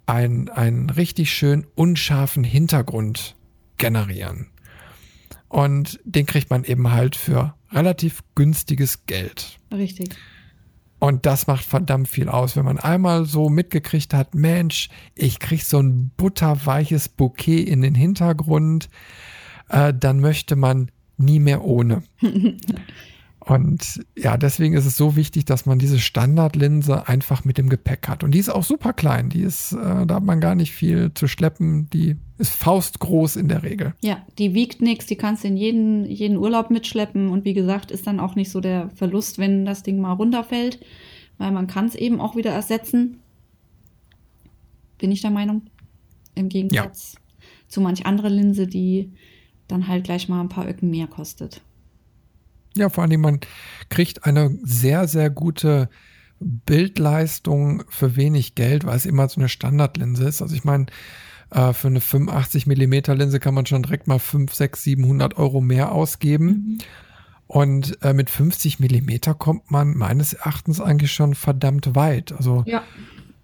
einen, 0.10 0.50
einen 0.50 0.90
richtig 0.90 1.32
schön 1.32 1.68
unscharfen 1.76 2.44
Hintergrund 2.44 3.36
generieren. 3.78 4.48
Und 5.48 6.00
den 6.04 6.26
kriegt 6.26 6.50
man 6.50 6.64
eben 6.64 6.92
halt 6.92 7.16
für 7.16 7.56
relativ 7.72 8.24
günstiges 8.36 9.06
Geld. 9.06 9.60
Richtig. 9.72 10.16
Und 11.00 11.26
das 11.26 11.48
macht 11.48 11.64
verdammt 11.64 12.10
viel 12.10 12.28
aus, 12.28 12.56
wenn 12.56 12.66
man 12.66 12.78
einmal 12.78 13.26
so 13.26 13.50
mitgekriegt 13.50 14.14
hat, 14.14 14.36
Mensch, 14.36 14.90
ich 15.16 15.40
krieg 15.40 15.64
so 15.64 15.80
ein 15.80 16.12
butterweiches 16.18 17.08
Bouquet 17.08 17.62
in 17.64 17.82
den 17.82 17.96
Hintergrund, 17.96 18.90
äh, 19.70 19.94
dann 19.98 20.20
möchte 20.20 20.56
man 20.56 20.92
nie 21.18 21.40
mehr 21.40 21.64
ohne. 21.64 22.04
Und 23.50 24.06
ja, 24.16 24.38
deswegen 24.38 24.76
ist 24.76 24.86
es 24.86 24.96
so 24.96 25.16
wichtig, 25.16 25.44
dass 25.44 25.66
man 25.66 25.80
diese 25.80 25.98
Standardlinse 25.98 27.08
einfach 27.08 27.46
mit 27.46 27.58
dem 27.58 27.68
Gepäck 27.68 28.08
hat. 28.08 28.24
Und 28.24 28.36
die 28.36 28.38
ist 28.38 28.50
auch 28.50 28.64
super 28.64 28.94
klein. 28.94 29.30
Die 29.30 29.42
ist, 29.42 29.72
äh, 29.72 30.06
da 30.06 30.16
hat 30.16 30.24
man 30.24 30.40
gar 30.40 30.54
nicht 30.54 30.72
viel 30.72 31.12
zu 31.16 31.28
schleppen. 31.28 31.90
Die 31.90 32.16
ist 32.38 32.52
faustgroß 32.52 33.38
in 33.38 33.48
der 33.48 33.64
Regel. 33.64 33.96
Ja, 34.04 34.22
die 34.38 34.54
wiegt 34.54 34.84
nichts, 34.84 35.08
die 35.08 35.16
kannst 35.16 35.44
du 35.44 35.48
in 35.48 35.58
jeden, 35.58 36.06
jeden 36.06 36.38
Urlaub 36.38 36.70
mitschleppen 36.70 37.30
und 37.30 37.44
wie 37.44 37.56
gesagt, 37.56 37.90
ist 37.90 38.06
dann 38.06 38.20
auch 38.20 38.36
nicht 38.36 38.52
so 38.52 38.62
der 38.62 38.92
Verlust, 38.92 39.40
wenn 39.40 39.66
das 39.66 39.82
Ding 39.82 40.00
mal 40.00 40.14
runterfällt, 40.14 40.80
weil 41.40 41.52
man 41.52 41.66
kann 41.66 41.86
es 41.86 41.96
eben 41.96 42.22
auch 42.22 42.36
wieder 42.36 42.52
ersetzen. 42.52 43.18
Bin 45.00 45.12
ich 45.12 45.22
der 45.22 45.32
Meinung. 45.32 45.64
Im 46.36 46.50
Gegensatz 46.50 47.16
zu 47.68 47.82
manch 47.82 48.06
andere 48.06 48.30
Linse, 48.30 48.68
die 48.68 49.12
dann 49.68 49.88
halt 49.88 50.04
gleich 50.04 50.30
mal 50.30 50.40
ein 50.40 50.50
paar 50.50 50.70
Öcken 50.70 50.92
mehr 50.92 51.08
kostet. 51.08 51.64
Ja, 52.80 52.90
vor 52.90 53.04
allem, 53.04 53.22
man 53.22 53.40
kriegt 53.90 54.26
eine 54.26 54.58
sehr, 54.64 55.08
sehr 55.08 55.30
gute 55.30 55.90
Bildleistung 56.40 57.84
für 57.90 58.16
wenig 58.16 58.56
Geld, 58.56 58.86
weil 58.86 58.96
es 58.96 59.06
immer 59.06 59.28
so 59.28 59.40
eine 59.42 59.50
Standardlinse 59.50 60.28
ist. 60.28 60.42
Also 60.42 60.56
ich 60.56 60.64
meine, 60.64 60.86
äh, 61.52 61.74
für 61.74 61.88
eine 61.88 62.02
85 62.02 62.68
Millimeter 62.68 63.16
Linse 63.16 63.40
kann 63.40 63.54
man 63.54 63.66
schon 63.66 63.84
direkt 63.84 64.08
mal 64.08 64.20
5, 64.20 64.54
6, 64.54 64.84
700 64.84 65.38
Euro 65.38 65.62
mehr 65.62 65.92
ausgeben. 65.92 66.80
Und 67.48 68.02
äh, 68.04 68.14
mit 68.14 68.30
50 68.30 68.80
Millimeter 68.80 69.34
kommt 69.34 69.72
man 69.72 69.98
meines 69.98 70.34
Erachtens 70.34 70.80
eigentlich 70.80 71.12
schon 71.12 71.34
verdammt 71.34 71.96
weit. 71.96 72.32
Also 72.32 72.64
Ja. 72.68 72.84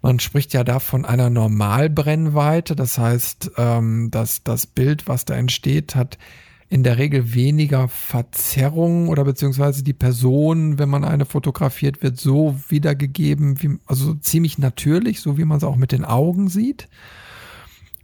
man 0.00 0.20
spricht 0.20 0.54
ja 0.54 0.62
da 0.62 0.78
von 0.78 1.04
einer 1.04 1.28
Normalbrennweite. 1.28 2.76
Das 2.76 2.98
heißt, 2.98 3.50
ähm, 3.56 4.10
dass 4.12 4.44
das 4.44 4.66
Bild, 4.66 5.08
was 5.08 5.24
da 5.24 5.34
entsteht, 5.34 5.96
hat 5.96 6.18
in 6.68 6.82
der 6.82 6.98
Regel 6.98 7.34
weniger 7.34 7.88
Verzerrung 7.88 9.08
oder 9.08 9.24
beziehungsweise 9.24 9.84
die 9.84 9.92
Person, 9.92 10.78
wenn 10.78 10.88
man 10.88 11.04
eine 11.04 11.24
fotografiert, 11.24 12.02
wird 12.02 12.18
so 12.18 12.58
wiedergegeben, 12.68 13.62
wie, 13.62 13.78
also 13.86 14.14
ziemlich 14.14 14.58
natürlich, 14.58 15.20
so 15.20 15.38
wie 15.38 15.44
man 15.44 15.58
es 15.58 15.64
auch 15.64 15.76
mit 15.76 15.92
den 15.92 16.04
Augen 16.04 16.48
sieht. 16.48 16.88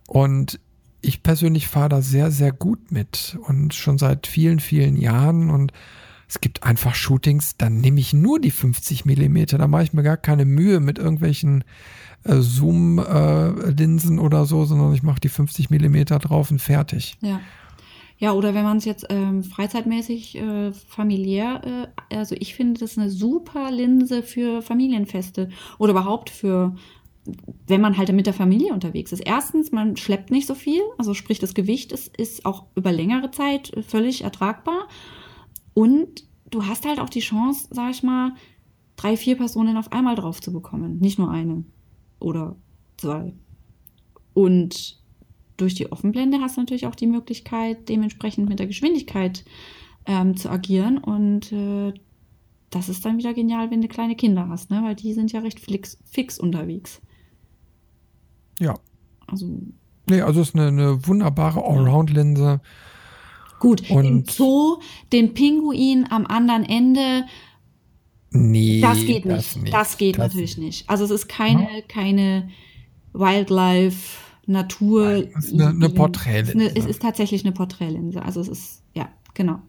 Und 0.06 0.60
ich 1.00 1.24
persönlich 1.24 1.66
fahre 1.66 1.88
da 1.88 2.02
sehr, 2.02 2.30
sehr 2.30 2.52
gut 2.52 2.92
mit 2.92 3.36
und 3.48 3.74
schon 3.74 3.98
seit 3.98 4.28
vielen, 4.28 4.60
vielen 4.60 4.96
Jahren 4.96 5.50
und 5.50 5.72
es 6.28 6.40
gibt 6.40 6.62
einfach 6.62 6.94
Shootings, 6.94 7.56
dann 7.58 7.80
nehme 7.80 8.00
ich 8.00 8.14
nur 8.14 8.40
die 8.40 8.52
50 8.52 9.04
Millimeter, 9.04 9.58
da 9.58 9.66
mache 9.66 9.82
ich 9.82 9.92
mir 9.92 10.02
gar 10.02 10.16
keine 10.16 10.46
Mühe 10.46 10.80
mit 10.80 10.98
irgendwelchen 10.98 11.62
äh, 12.24 12.36
Zoom-Linsen 12.36 14.18
oder 14.18 14.46
so, 14.46 14.64
sondern 14.64 14.94
ich 14.94 15.02
mache 15.02 15.20
die 15.20 15.28
50 15.28 15.68
Millimeter 15.68 16.18
drauf 16.18 16.50
und 16.50 16.62
fertig. 16.62 17.18
Ja. 17.20 17.40
Ja, 18.18 18.32
oder 18.32 18.54
wenn 18.54 18.64
man 18.64 18.76
es 18.76 18.84
jetzt 18.84 19.06
ähm, 19.10 19.42
freizeitmäßig, 19.42 20.36
äh, 20.36 20.72
familiär, 20.72 21.90
äh, 22.10 22.16
also 22.16 22.36
ich 22.38 22.54
finde 22.54 22.80
das 22.80 22.96
eine 22.96 23.10
super 23.10 23.70
Linse 23.70 24.22
für 24.22 24.62
Familienfeste 24.62 25.48
oder 25.78 25.92
überhaupt 25.92 26.30
für, 26.30 26.76
wenn 27.66 27.80
man 27.80 27.96
halt 27.96 28.12
mit 28.12 28.26
der 28.26 28.34
Familie 28.34 28.72
unterwegs 28.72 29.12
ist. 29.12 29.20
Erstens, 29.20 29.72
man 29.72 29.96
schleppt 29.96 30.30
nicht 30.30 30.46
so 30.46 30.54
viel, 30.54 30.82
also 30.98 31.14
sprich 31.14 31.40
das 31.40 31.54
Gewicht 31.54 31.92
ist, 31.92 32.16
ist 32.16 32.46
auch 32.46 32.66
über 32.76 32.92
längere 32.92 33.30
Zeit 33.30 33.72
völlig 33.86 34.22
ertragbar 34.22 34.88
und 35.74 36.24
du 36.50 36.66
hast 36.66 36.86
halt 36.86 37.00
auch 37.00 37.10
die 37.10 37.20
Chance, 37.20 37.68
sag 37.70 37.90
ich 37.90 38.02
mal, 38.02 38.34
drei, 38.96 39.16
vier 39.16 39.36
Personen 39.36 39.76
auf 39.76 39.90
einmal 39.90 40.14
drauf 40.14 40.40
zu 40.40 40.52
bekommen, 40.52 40.98
nicht 40.98 41.18
nur 41.18 41.30
eine 41.30 41.64
oder 42.20 42.56
zwei. 42.96 43.32
Und 44.34 45.01
durch 45.56 45.74
die 45.74 45.90
Offenblende 45.90 46.40
hast 46.40 46.56
du 46.56 46.60
natürlich 46.60 46.86
auch 46.86 46.94
die 46.94 47.06
Möglichkeit, 47.06 47.88
dementsprechend 47.88 48.48
mit 48.48 48.58
der 48.58 48.66
Geschwindigkeit 48.66 49.44
ähm, 50.06 50.36
zu 50.36 50.50
agieren. 50.50 50.98
Und 50.98 51.52
äh, 51.52 51.92
das 52.70 52.88
ist 52.88 53.04
dann 53.04 53.18
wieder 53.18 53.34
genial, 53.34 53.70
wenn 53.70 53.82
du 53.82 53.88
kleine 53.88 54.16
Kinder 54.16 54.48
hast, 54.48 54.70
ne? 54.70 54.82
weil 54.82 54.94
die 54.94 55.12
sind 55.12 55.32
ja 55.32 55.40
recht 55.40 55.60
fix, 55.60 55.98
fix 56.04 56.38
unterwegs. 56.38 57.00
Ja. 58.58 58.74
Also. 59.26 59.46
Nee, 60.08 60.20
also 60.20 60.40
es 60.40 60.48
ist 60.48 60.54
eine, 60.54 60.68
eine 60.68 61.06
wunderbare 61.06 61.64
Allround-Linse. 61.64 62.60
Gut, 63.60 63.88
und 63.90 64.04
im 64.04 64.24
Zoo 64.24 64.80
den 65.12 65.34
Pinguin 65.34 66.06
am 66.10 66.26
anderen 66.26 66.64
Ende. 66.64 67.24
Nee, 68.32 68.80
das 68.80 68.98
geht 69.04 69.24
nicht. 69.24 69.36
Das, 69.36 69.56
nicht. 69.56 69.72
das 69.72 69.96
geht 69.98 70.18
das 70.18 70.26
natürlich 70.26 70.58
nicht. 70.58 70.90
Also 70.90 71.04
es 71.04 71.10
ist 71.12 71.28
keine, 71.28 71.62
ja. 71.62 71.80
keine 71.86 72.50
Wildlife, 73.12 74.18
Natur. 74.46 75.28
Es 75.36 75.46
ist 75.46 75.54
eine, 75.54 75.68
eine 75.68 75.88
Porträtlinse. 75.90 76.66
Es, 76.66 76.84
es 76.84 76.90
ist 76.90 77.02
tatsächlich 77.02 77.44
eine 77.44 77.52
Porträtlinse. 77.52 78.22
Also 78.22 78.40
es 78.40 78.48
ist, 78.48 78.82
ja, 78.94 79.08
genau. 79.34 79.60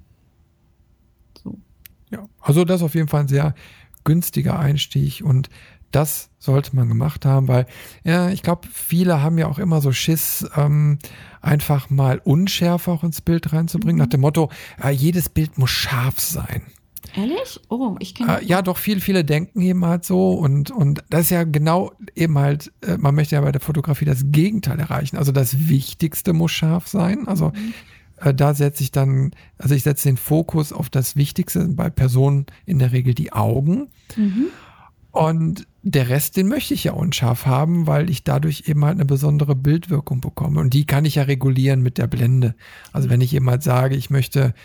So. 1.42 1.58
Ja, 2.10 2.28
also 2.42 2.66
das 2.66 2.82
ist 2.82 2.86
auf 2.86 2.96
jeden 2.96 3.08
Fall 3.08 3.22
ein 3.22 3.28
sehr 3.28 3.54
günstiger 4.04 4.60
Einstieg 4.60 5.22
und 5.24 5.50
das 5.92 6.32
sollte 6.40 6.76
man 6.76 6.88
gemacht 6.88 7.26
haben, 7.26 7.48
weil 7.48 7.68
ja, 8.04 8.30
ich 8.30 8.42
glaube, 8.42 8.68
viele 8.72 9.22
haben 9.22 9.38
ja 9.38 9.48
auch 9.48 9.60
immer 9.60 9.80
so 9.80 9.92
Schiss, 9.92 10.46
ähm, 10.56 10.98
einfach 11.40 11.90
mal 11.90 12.20
Unschärfe 12.24 12.92
auch 12.92 13.04
ins 13.04 13.22
Bild 13.22 13.54
reinzubringen, 13.54 13.98
mhm. 13.98 14.02
nach 14.02 14.10
dem 14.10 14.22
Motto, 14.22 14.50
äh, 14.84 14.90
jedes 14.90 15.30
Bild 15.30 15.58
muss 15.58 15.70
scharf 15.70 16.20
sein. 16.20 16.64
Ehrlich? 17.16 17.60
Oh, 17.70 17.96
ich 18.00 18.16
kenne. 18.16 18.42
Äh, 18.42 18.46
ja, 18.46 18.62
doch, 18.62 18.78
viele, 18.78 19.00
viele 19.00 19.24
denken 19.24 19.62
eben 19.62 19.86
halt 19.86 20.06
so 20.06 20.32
und, 20.34 20.72
und 20.72 21.04
das 21.10 21.22
ist 21.24 21.30
ja 21.32 21.44
genau 21.44 21.92
eben 22.16 22.38
halt, 22.38 22.72
äh, 22.82 22.98
man 22.98 23.14
möchte 23.16 23.36
ja 23.36 23.42
bei 23.42 23.52
der 23.52 23.62
Fotografie 23.62 24.06
das 24.06 24.24
Gegenteil 24.28 24.80
erreichen. 24.80 25.18
Also 25.18 25.32
das 25.32 25.68
Wichtigste 25.70 26.34
muss 26.34 26.52
scharf 26.52 26.88
sein. 26.88 27.28
Also 27.28 27.50
mhm. 27.50 27.74
äh, 28.22 28.34
da 28.34 28.54
setze 28.54 28.84
ich 28.84 28.92
dann, 28.92 29.32
also 29.58 29.76
ich 29.76 29.84
setze 29.84 30.08
den 30.10 30.18
Fokus 30.18 30.74
auf 30.74 30.90
das 30.90 31.16
Wichtigste, 31.16 31.68
bei 31.70 31.90
Personen 31.90 32.46
in 32.66 32.80
der 32.80 32.92
Regel 32.92 33.14
die 33.14 33.32
Augen. 33.34 33.90
Mhm. 34.16 34.48
Und 35.12 35.68
der 35.84 36.10
Rest, 36.10 36.38
den 36.38 36.48
möchte 36.48 36.74
ich 36.74 36.86
ja 36.86 36.94
unscharf 36.94 37.46
haben, 37.46 37.86
weil 37.86 38.10
ich 38.10 38.24
dadurch 38.24 38.64
eben 38.66 38.84
halt 38.84 38.96
eine 38.96 39.06
besondere 39.06 39.54
Bildwirkung 39.54 40.22
bekomme. 40.22 40.60
Und 40.60 40.74
die 40.74 40.86
kann 40.86 41.06
ich 41.06 41.16
ja 41.16 41.24
regulieren 41.24 41.84
mit 41.84 42.00
der 42.00 42.08
Blende. 42.08 42.56
Also 42.92 43.12
wenn 43.12 43.22
ich 43.22 43.36
eben 43.36 43.48
halt 43.48 43.62
sage, 43.62 43.96
ich 43.96 44.10
möchte 44.10 44.56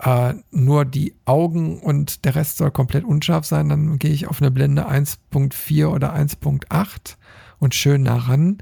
äh, 0.00 0.34
nur 0.50 0.84
die 0.84 1.14
Augen 1.24 1.80
und 1.80 2.24
der 2.24 2.34
Rest 2.34 2.58
soll 2.58 2.70
komplett 2.70 3.04
unscharf 3.04 3.44
sein, 3.44 3.68
dann 3.68 3.98
gehe 3.98 4.12
ich 4.12 4.28
auf 4.28 4.40
eine 4.40 4.50
Blende 4.50 4.88
1.4 4.88 5.86
oder 5.86 6.14
1.8 6.14 7.16
und 7.58 7.74
schön 7.74 8.02
nah 8.02 8.16
ran. 8.16 8.58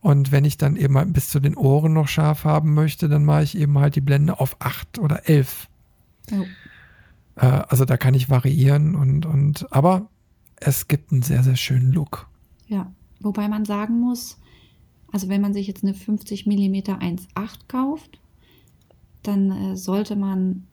Und 0.00 0.32
wenn 0.32 0.44
ich 0.44 0.56
dann 0.56 0.76
eben 0.76 0.96
halt 0.96 1.12
bis 1.12 1.28
zu 1.28 1.40
den 1.40 1.56
Ohren 1.56 1.92
noch 1.92 2.08
scharf 2.08 2.44
haben 2.44 2.72
möchte, 2.72 3.08
dann 3.08 3.24
mache 3.24 3.42
ich 3.42 3.58
eben 3.58 3.78
halt 3.78 3.96
die 3.96 4.00
Blende 4.00 4.40
auf 4.40 4.56
8 4.60 4.98
oder 4.98 5.28
11. 5.28 5.68
Oh. 6.32 6.44
Äh, 7.36 7.46
also 7.68 7.84
da 7.84 7.96
kann 7.96 8.14
ich 8.14 8.30
variieren 8.30 8.94
und, 8.94 9.26
und, 9.26 9.70
aber 9.72 10.08
es 10.56 10.88
gibt 10.88 11.12
einen 11.12 11.22
sehr, 11.22 11.42
sehr 11.42 11.56
schönen 11.56 11.92
Look. 11.92 12.28
Ja, 12.66 12.90
wobei 13.20 13.48
man 13.48 13.64
sagen 13.64 14.00
muss, 14.00 14.38
also 15.12 15.28
wenn 15.28 15.40
man 15.40 15.52
sich 15.52 15.66
jetzt 15.66 15.84
eine 15.84 15.94
50 15.94 16.46
mm 16.46 16.74
1.8 16.74 17.26
kauft, 17.66 18.20
dann 19.22 19.50
äh, 19.50 19.76
sollte 19.76 20.16
man 20.16 20.64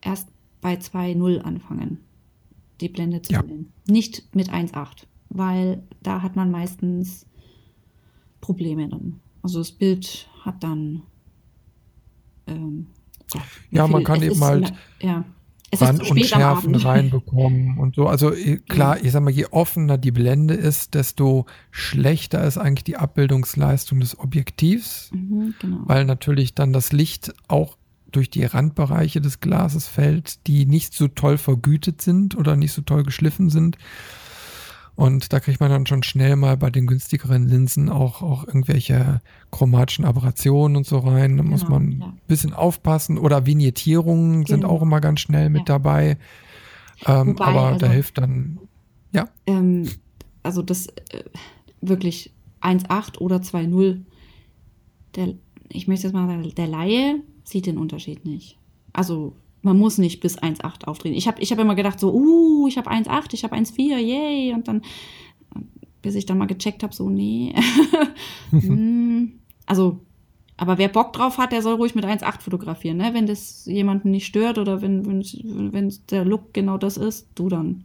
erst 0.00 0.28
bei 0.60 0.74
2.0 0.74 1.40
anfangen, 1.40 1.98
die 2.80 2.88
Blende 2.88 3.22
zu 3.22 3.32
ja. 3.32 3.46
wählen. 3.46 3.72
Nicht 3.86 4.34
mit 4.34 4.50
1.8, 4.50 5.06
weil 5.28 5.82
da 6.02 6.22
hat 6.22 6.36
man 6.36 6.50
meistens 6.50 7.26
Probleme 8.40 8.88
dann. 8.88 9.20
Also 9.42 9.58
das 9.58 9.72
Bild 9.72 10.28
hat 10.44 10.62
dann 10.62 11.02
ähm, 12.46 12.86
ja, 13.34 13.42
ja 13.70 13.86
man 13.86 14.04
kann 14.04 14.22
eben 14.22 14.42
halt 14.42 14.72
ja 15.00 15.24
es 15.70 15.80
Wand 15.80 16.10
und 16.10 16.24
Schärfen 16.24 16.74
reinbekommen 16.74 17.78
und 17.78 17.94
so. 17.94 18.06
Also 18.06 18.32
äh, 18.32 18.56
klar, 18.56 19.02
ich 19.02 19.12
sag 19.12 19.22
mal, 19.22 19.30
je 19.30 19.46
offener 19.50 19.98
die 19.98 20.10
Blende 20.10 20.54
ist, 20.54 20.94
desto 20.94 21.46
schlechter 21.70 22.42
ist 22.44 22.58
eigentlich 22.58 22.84
die 22.84 22.96
Abbildungsleistung 22.96 24.00
des 24.00 24.18
Objektivs, 24.18 25.10
mhm, 25.12 25.54
genau. 25.60 25.80
weil 25.84 26.04
natürlich 26.04 26.54
dann 26.54 26.72
das 26.72 26.92
Licht 26.92 27.34
auch 27.48 27.76
durch 28.10 28.30
die 28.30 28.44
Randbereiche 28.44 29.20
des 29.20 29.40
Glases 29.40 29.86
fällt, 29.86 30.46
die 30.46 30.66
nicht 30.66 30.94
so 30.94 31.08
toll 31.08 31.38
vergütet 31.38 32.00
sind 32.02 32.36
oder 32.36 32.56
nicht 32.56 32.72
so 32.72 32.82
toll 32.82 33.02
geschliffen 33.02 33.50
sind. 33.50 33.78
Und 34.98 35.32
da 35.32 35.38
kriegt 35.38 35.60
man 35.60 35.70
dann 35.70 35.86
schon 35.86 36.02
schnell 36.02 36.34
mal 36.34 36.56
bei 36.56 36.70
den 36.70 36.88
günstigeren 36.88 37.46
Linsen 37.46 37.88
auch, 37.88 38.20
auch 38.20 38.44
irgendwelche 38.48 39.20
chromatischen 39.52 40.04
Aberrationen 40.04 40.76
und 40.76 40.86
so 40.86 40.98
rein. 40.98 41.36
Da 41.36 41.44
genau, 41.44 41.52
muss 41.52 41.68
man 41.68 42.00
ja. 42.00 42.06
ein 42.06 42.20
bisschen 42.26 42.52
aufpassen. 42.52 43.16
Oder 43.16 43.46
Vignettierungen 43.46 44.42
genau. 44.42 44.46
sind 44.48 44.64
auch 44.64 44.82
immer 44.82 45.00
ganz 45.00 45.20
schnell 45.20 45.50
mit 45.50 45.60
ja. 45.60 45.64
dabei. 45.66 46.18
Ähm, 47.06 47.28
Wobei, 47.28 47.44
aber 47.44 47.62
also, 47.66 47.78
da 47.78 47.86
hilft 47.86 48.18
dann, 48.18 48.58
ja. 49.12 49.28
Ähm, 49.46 49.88
also 50.42 50.62
das 50.62 50.88
äh, 50.88 51.22
wirklich 51.80 52.32
1,8 52.60 53.18
oder 53.18 53.36
2,0. 53.36 54.00
Der, 55.14 55.34
ich 55.68 55.86
möchte 55.86 56.08
jetzt 56.08 56.14
mal 56.14 56.26
sagen, 56.26 56.52
der 56.56 56.66
Laie 56.66 57.22
sieht 57.48 57.66
den 57.66 57.78
Unterschied 57.78 58.24
nicht. 58.24 58.58
Also 58.92 59.34
man 59.62 59.78
muss 59.78 59.98
nicht 59.98 60.20
bis 60.20 60.38
1,8 60.38 60.84
aufdrehen. 60.84 61.14
Ich 61.14 61.26
habe 61.26 61.40
ich 61.40 61.50
hab 61.50 61.58
immer 61.58 61.74
gedacht, 61.74 61.98
so, 61.98 62.12
uh, 62.12 62.68
ich 62.68 62.78
habe 62.78 62.90
1,8, 62.90 63.32
ich 63.32 63.44
habe 63.44 63.56
1,4, 63.56 63.98
yay. 63.98 64.54
Und 64.54 64.68
dann, 64.68 64.82
bis 66.02 66.14
ich 66.14 66.26
dann 66.26 66.38
mal 66.38 66.46
gecheckt 66.46 66.82
habe, 66.82 66.94
so, 66.94 67.08
nee. 67.08 67.54
Hm. 68.50 69.40
also, 69.66 70.00
aber 70.56 70.78
wer 70.78 70.88
Bock 70.88 71.12
drauf 71.12 71.36
hat, 71.36 71.52
der 71.52 71.60
soll 71.60 71.74
ruhig 71.74 71.94
mit 71.94 72.06
1,8 72.06 72.40
fotografieren, 72.40 72.96
ne? 72.96 73.10
Wenn 73.12 73.26
das 73.26 73.66
jemanden 73.66 74.10
nicht 74.10 74.26
stört 74.26 74.58
oder 74.58 74.80
wenn, 74.80 75.04
wenn, 75.06 75.22
wenn 75.72 75.92
der 76.10 76.24
Look 76.24 76.54
genau 76.54 76.78
das 76.78 76.96
ist, 76.96 77.28
du 77.34 77.48
dann. 77.48 77.84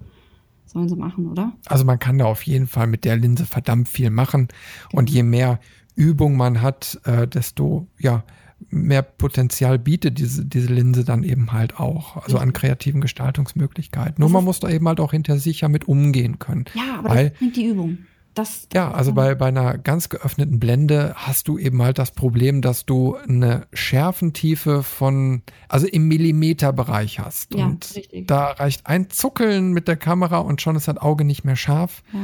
Sollen 0.65 0.87
sie 0.87 0.95
machen, 0.95 1.29
oder? 1.29 1.53
Also 1.65 1.83
man 1.83 1.99
kann 1.99 2.17
da 2.17 2.25
auf 2.25 2.43
jeden 2.43 2.67
Fall 2.67 2.87
mit 2.87 3.03
der 3.03 3.17
Linse 3.17 3.45
verdammt 3.45 3.89
viel 3.89 4.09
machen. 4.09 4.47
Und 4.91 5.09
je 5.09 5.21
mehr 5.21 5.59
Übung 5.95 6.37
man 6.37 6.61
hat, 6.61 6.99
äh, 7.03 7.27
desto, 7.27 7.87
ja, 7.99 8.23
mehr 8.69 9.01
Potenzial 9.01 9.79
bietet 9.79 10.19
diese, 10.19 10.45
diese 10.45 10.73
Linse 10.73 11.03
dann 11.03 11.23
eben 11.23 11.51
halt 11.51 11.79
auch, 11.79 12.17
also 12.17 12.37
an 12.37 12.53
kreativen 12.53 13.01
Gestaltungsmöglichkeiten. 13.01 14.15
Nur 14.17 14.29
man 14.29 14.43
muss 14.43 14.59
da 14.59 14.69
eben 14.69 14.87
halt 14.87 14.99
auch 14.99 15.11
hinter 15.11 15.39
sich 15.39 15.61
ja 15.61 15.69
mit 15.69 15.87
umgehen 15.87 16.39
können. 16.39 16.65
Ja, 16.73 16.99
aber 16.99 17.09
weil, 17.09 17.29
das 17.29 17.39
bringt 17.39 17.55
die 17.55 17.65
Übung. 17.65 17.97
Das, 18.33 18.67
ja, 18.73 18.89
also 18.89 19.13
bei, 19.13 19.35
bei 19.35 19.47
einer 19.47 19.77
ganz 19.77 20.09
geöffneten 20.09 20.59
Blende 20.59 21.13
hast 21.15 21.47
du 21.47 21.59
eben 21.59 21.83
halt 21.83 21.99
das 21.99 22.11
Problem, 22.11 22.63
dass 22.63 22.83
du 22.85 23.15
eine 23.15 23.67
Schärfentiefe 23.73 24.81
von, 24.81 25.43
also 25.69 25.85
im 25.85 26.07
Millimeterbereich 26.07 27.19
hast. 27.19 27.53
Ja, 27.53 27.67
und 27.67 27.95
richtig. 27.95 28.27
da 28.27 28.47
reicht 28.51 28.87
ein 28.87 29.11
Zuckeln 29.11 29.71
mit 29.71 29.87
der 29.87 29.97
Kamera 29.97 30.39
und 30.39 30.61
schon 30.61 30.75
ist 30.75 30.87
das 30.87 30.97
Auge 30.97 31.25
nicht 31.25 31.43
mehr 31.43 31.55
scharf. 31.55 32.01
Ja 32.11 32.21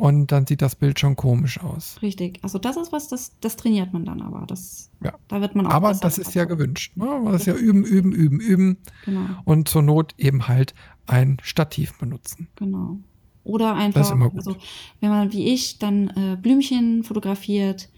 und 0.00 0.32
dann 0.32 0.46
sieht 0.46 0.62
das 0.62 0.76
Bild 0.76 0.98
schon 0.98 1.14
komisch 1.14 1.60
aus. 1.60 1.98
Richtig. 2.00 2.38
Also 2.40 2.58
das 2.58 2.78
ist 2.78 2.90
was, 2.90 3.08
das, 3.08 3.38
das 3.40 3.56
trainiert 3.56 3.92
man 3.92 4.06
dann 4.06 4.22
aber. 4.22 4.46
Das, 4.46 4.90
ja. 5.04 5.12
Da 5.28 5.42
wird 5.42 5.54
man 5.54 5.66
auch 5.66 5.72
Aber 5.72 5.92
das 5.92 6.16
ist 6.16 6.34
ja 6.34 6.46
gewünscht. 6.46 6.96
Ne? 6.96 7.06
Das 7.26 7.42
ist 7.42 7.46
ja 7.46 7.54
üben, 7.54 7.84
üben, 7.84 8.12
üben, 8.12 8.40
üben. 8.40 8.78
Genau. 9.04 9.26
Und 9.44 9.68
zur 9.68 9.82
Not 9.82 10.14
eben 10.16 10.48
halt 10.48 10.74
ein 11.06 11.36
Stativ 11.42 11.98
benutzen. 11.98 12.48
Genau. 12.56 12.96
Oder 13.44 13.74
einfach, 13.74 14.00
das 14.00 14.08
ist 14.08 14.14
immer 14.14 14.30
gut. 14.30 14.38
also 14.38 14.56
wenn 15.00 15.10
man 15.10 15.34
wie 15.34 15.52
ich 15.52 15.78
dann 15.78 16.08
äh, 16.08 16.38
Blümchen 16.40 17.04
fotografiert, 17.04 17.90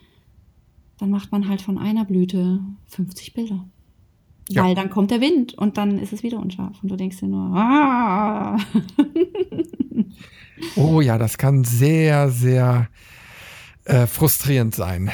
dann 0.99 1.11
macht 1.11 1.31
man 1.31 1.49
halt 1.49 1.63
von 1.63 1.79
einer 1.79 2.05
Blüte 2.05 2.59
50 2.89 3.33
Bilder. 3.33 3.65
Ja. 4.55 4.65
Weil 4.65 4.75
dann 4.75 4.91
kommt 4.91 5.11
der 5.11 5.21
Wind 5.21 5.55
und 5.55 5.77
dann 5.77 5.99
ist 5.99 6.13
es 6.13 6.23
wieder 6.23 6.39
unscharf 6.39 6.83
und 6.83 6.91
du 6.91 6.97
denkst 6.97 7.19
dir 7.19 7.29
nur, 7.29 7.57
ah. 7.57 8.59
Oh 10.77 11.01
ja, 11.01 11.19
das 11.19 11.39
kann 11.39 11.65
sehr, 11.65 12.31
sehr 12.31 12.89
äh, 13.85 14.07
frustrierend 14.07 14.75
sein. 14.75 15.11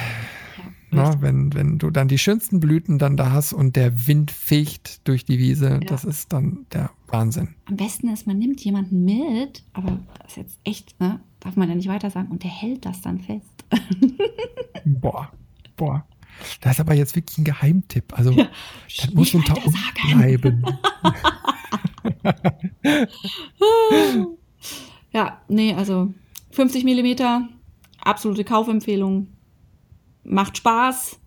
Ja, 0.90 1.10
Na, 1.14 1.22
wenn, 1.22 1.52
wenn 1.54 1.78
du 1.78 1.90
dann 1.90 2.08
die 2.08 2.18
schönsten 2.18 2.60
Blüten 2.60 2.98
dann 2.98 3.16
da 3.16 3.32
hast 3.32 3.52
und 3.52 3.76
der 3.76 4.06
Wind 4.06 4.30
fegt 4.30 5.06
durch 5.06 5.24
die 5.24 5.38
Wiese, 5.38 5.68
ja. 5.70 5.78
das 5.80 6.04
ist 6.04 6.32
dann 6.32 6.66
der 6.72 6.90
Wahnsinn. 7.08 7.54
Am 7.66 7.76
besten 7.76 8.08
ist, 8.08 8.26
man 8.26 8.38
nimmt 8.38 8.64
jemanden 8.64 9.04
mit, 9.04 9.62
aber 9.74 9.98
das 10.18 10.32
ist 10.32 10.36
jetzt 10.36 10.58
echt, 10.64 10.98
ne? 11.00 11.20
Darf 11.40 11.56
man 11.56 11.68
ja 11.68 11.74
nicht 11.74 11.88
weiter 11.88 12.10
sagen, 12.10 12.28
und 12.28 12.42
der 12.42 12.50
hält 12.50 12.84
das 12.84 13.00
dann 13.00 13.20
fest. 13.20 13.64
boah, 14.84 15.30
boah. 15.76 16.04
Das 16.60 16.72
ist 16.72 16.80
aber 16.80 16.94
jetzt 16.94 17.16
wirklich 17.16 17.38
ein 17.38 17.44
Geheimtipp. 17.44 18.16
Also, 18.16 18.32
ja, 18.32 18.48
das 18.96 19.12
muss 19.14 19.34
unter 19.34 19.56
uns 19.64 19.76
bleiben. 19.94 20.64
Ja, 25.12 25.40
nee, 25.48 25.74
also 25.74 26.12
50 26.50 26.84
Millimeter, 26.84 27.48
absolute 28.00 28.44
Kaufempfehlung. 28.44 29.28
Macht 30.24 30.58
Spaß, 30.58 31.18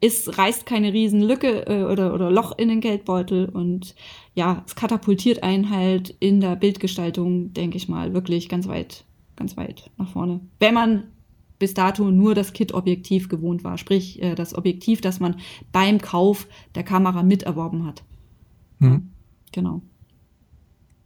es 0.00 0.38
reißt 0.38 0.64
keine 0.64 0.92
riesen 0.92 1.20
Lücke 1.20 1.66
äh, 1.66 1.84
oder, 1.84 2.14
oder 2.14 2.30
Loch 2.30 2.56
in 2.56 2.68
den 2.68 2.80
Geldbeutel 2.80 3.48
und 3.48 3.94
ja, 4.34 4.64
es 4.66 4.74
katapultiert 4.74 5.42
einen 5.42 5.70
halt 5.70 6.10
in 6.18 6.40
der 6.40 6.56
Bildgestaltung, 6.56 7.52
denke 7.52 7.76
ich 7.76 7.88
mal, 7.88 8.14
wirklich 8.14 8.48
ganz 8.48 8.66
weit, 8.66 9.04
ganz 9.36 9.56
weit 9.56 9.90
nach 9.98 10.08
vorne. 10.08 10.40
Wenn 10.58 10.74
man 10.74 11.11
bis 11.62 11.74
dato 11.74 12.10
nur 12.10 12.34
das 12.34 12.52
Kit-Objektiv 12.52 13.28
gewohnt 13.28 13.62
war, 13.62 13.78
sprich 13.78 14.20
äh, 14.20 14.34
das 14.34 14.52
Objektiv, 14.52 15.00
das 15.00 15.20
man 15.20 15.36
beim 15.70 16.00
Kauf 16.00 16.48
der 16.74 16.82
Kamera 16.82 17.22
miterworben 17.22 17.86
hat. 17.86 18.02
Hm. 18.80 19.12
Genau. 19.52 19.80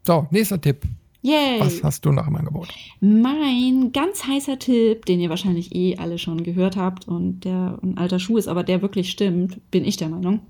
So, 0.07 0.27
nächster 0.31 0.59
Tipp. 0.59 0.87
Yay! 1.21 1.61
Was 1.61 1.85
hast 1.85 2.07
du 2.07 2.13
noch 2.13 2.27
im 2.27 2.37
Angebot? 2.37 2.69
Mein 3.01 3.91
ganz 3.93 4.27
heißer 4.27 4.59
Tipp, 4.59 5.05
den 5.05 5.21
ihr 5.21 5.29
wahrscheinlich 5.29 5.75
eh 5.75 5.99
alle 5.99 6.17
schon 6.17 6.43
gehört 6.43 6.79
habt 6.79 7.07
und 7.07 7.41
der 7.41 7.79
ein 7.83 7.99
alter 7.99 8.19
Schuh 8.19 8.39
ist, 8.39 8.49
aber 8.49 8.65
der 8.65 8.81
wirklich 8.81 9.11
stimmt, 9.11 9.61
bin 9.71 9.85
ich 9.85 9.99
der 9.99 10.09
Meinung, 10.09 10.41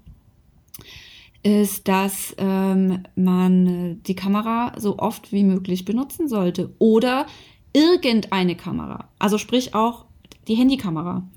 ist, 1.42 1.88
dass 1.88 2.32
ähm, 2.38 3.02
man 3.16 4.04
die 4.04 4.14
Kamera 4.14 4.72
so 4.78 5.00
oft 5.00 5.32
wie 5.32 5.42
möglich 5.42 5.84
benutzen 5.84 6.28
sollte 6.28 6.72
oder 6.78 7.26
irgendeine 7.72 8.56
Kamera. 8.56 9.08
Also 9.18 9.38
sprich 9.38 9.74
auch 9.74 10.06
die 10.48 10.54
Handykamera. 10.54 11.28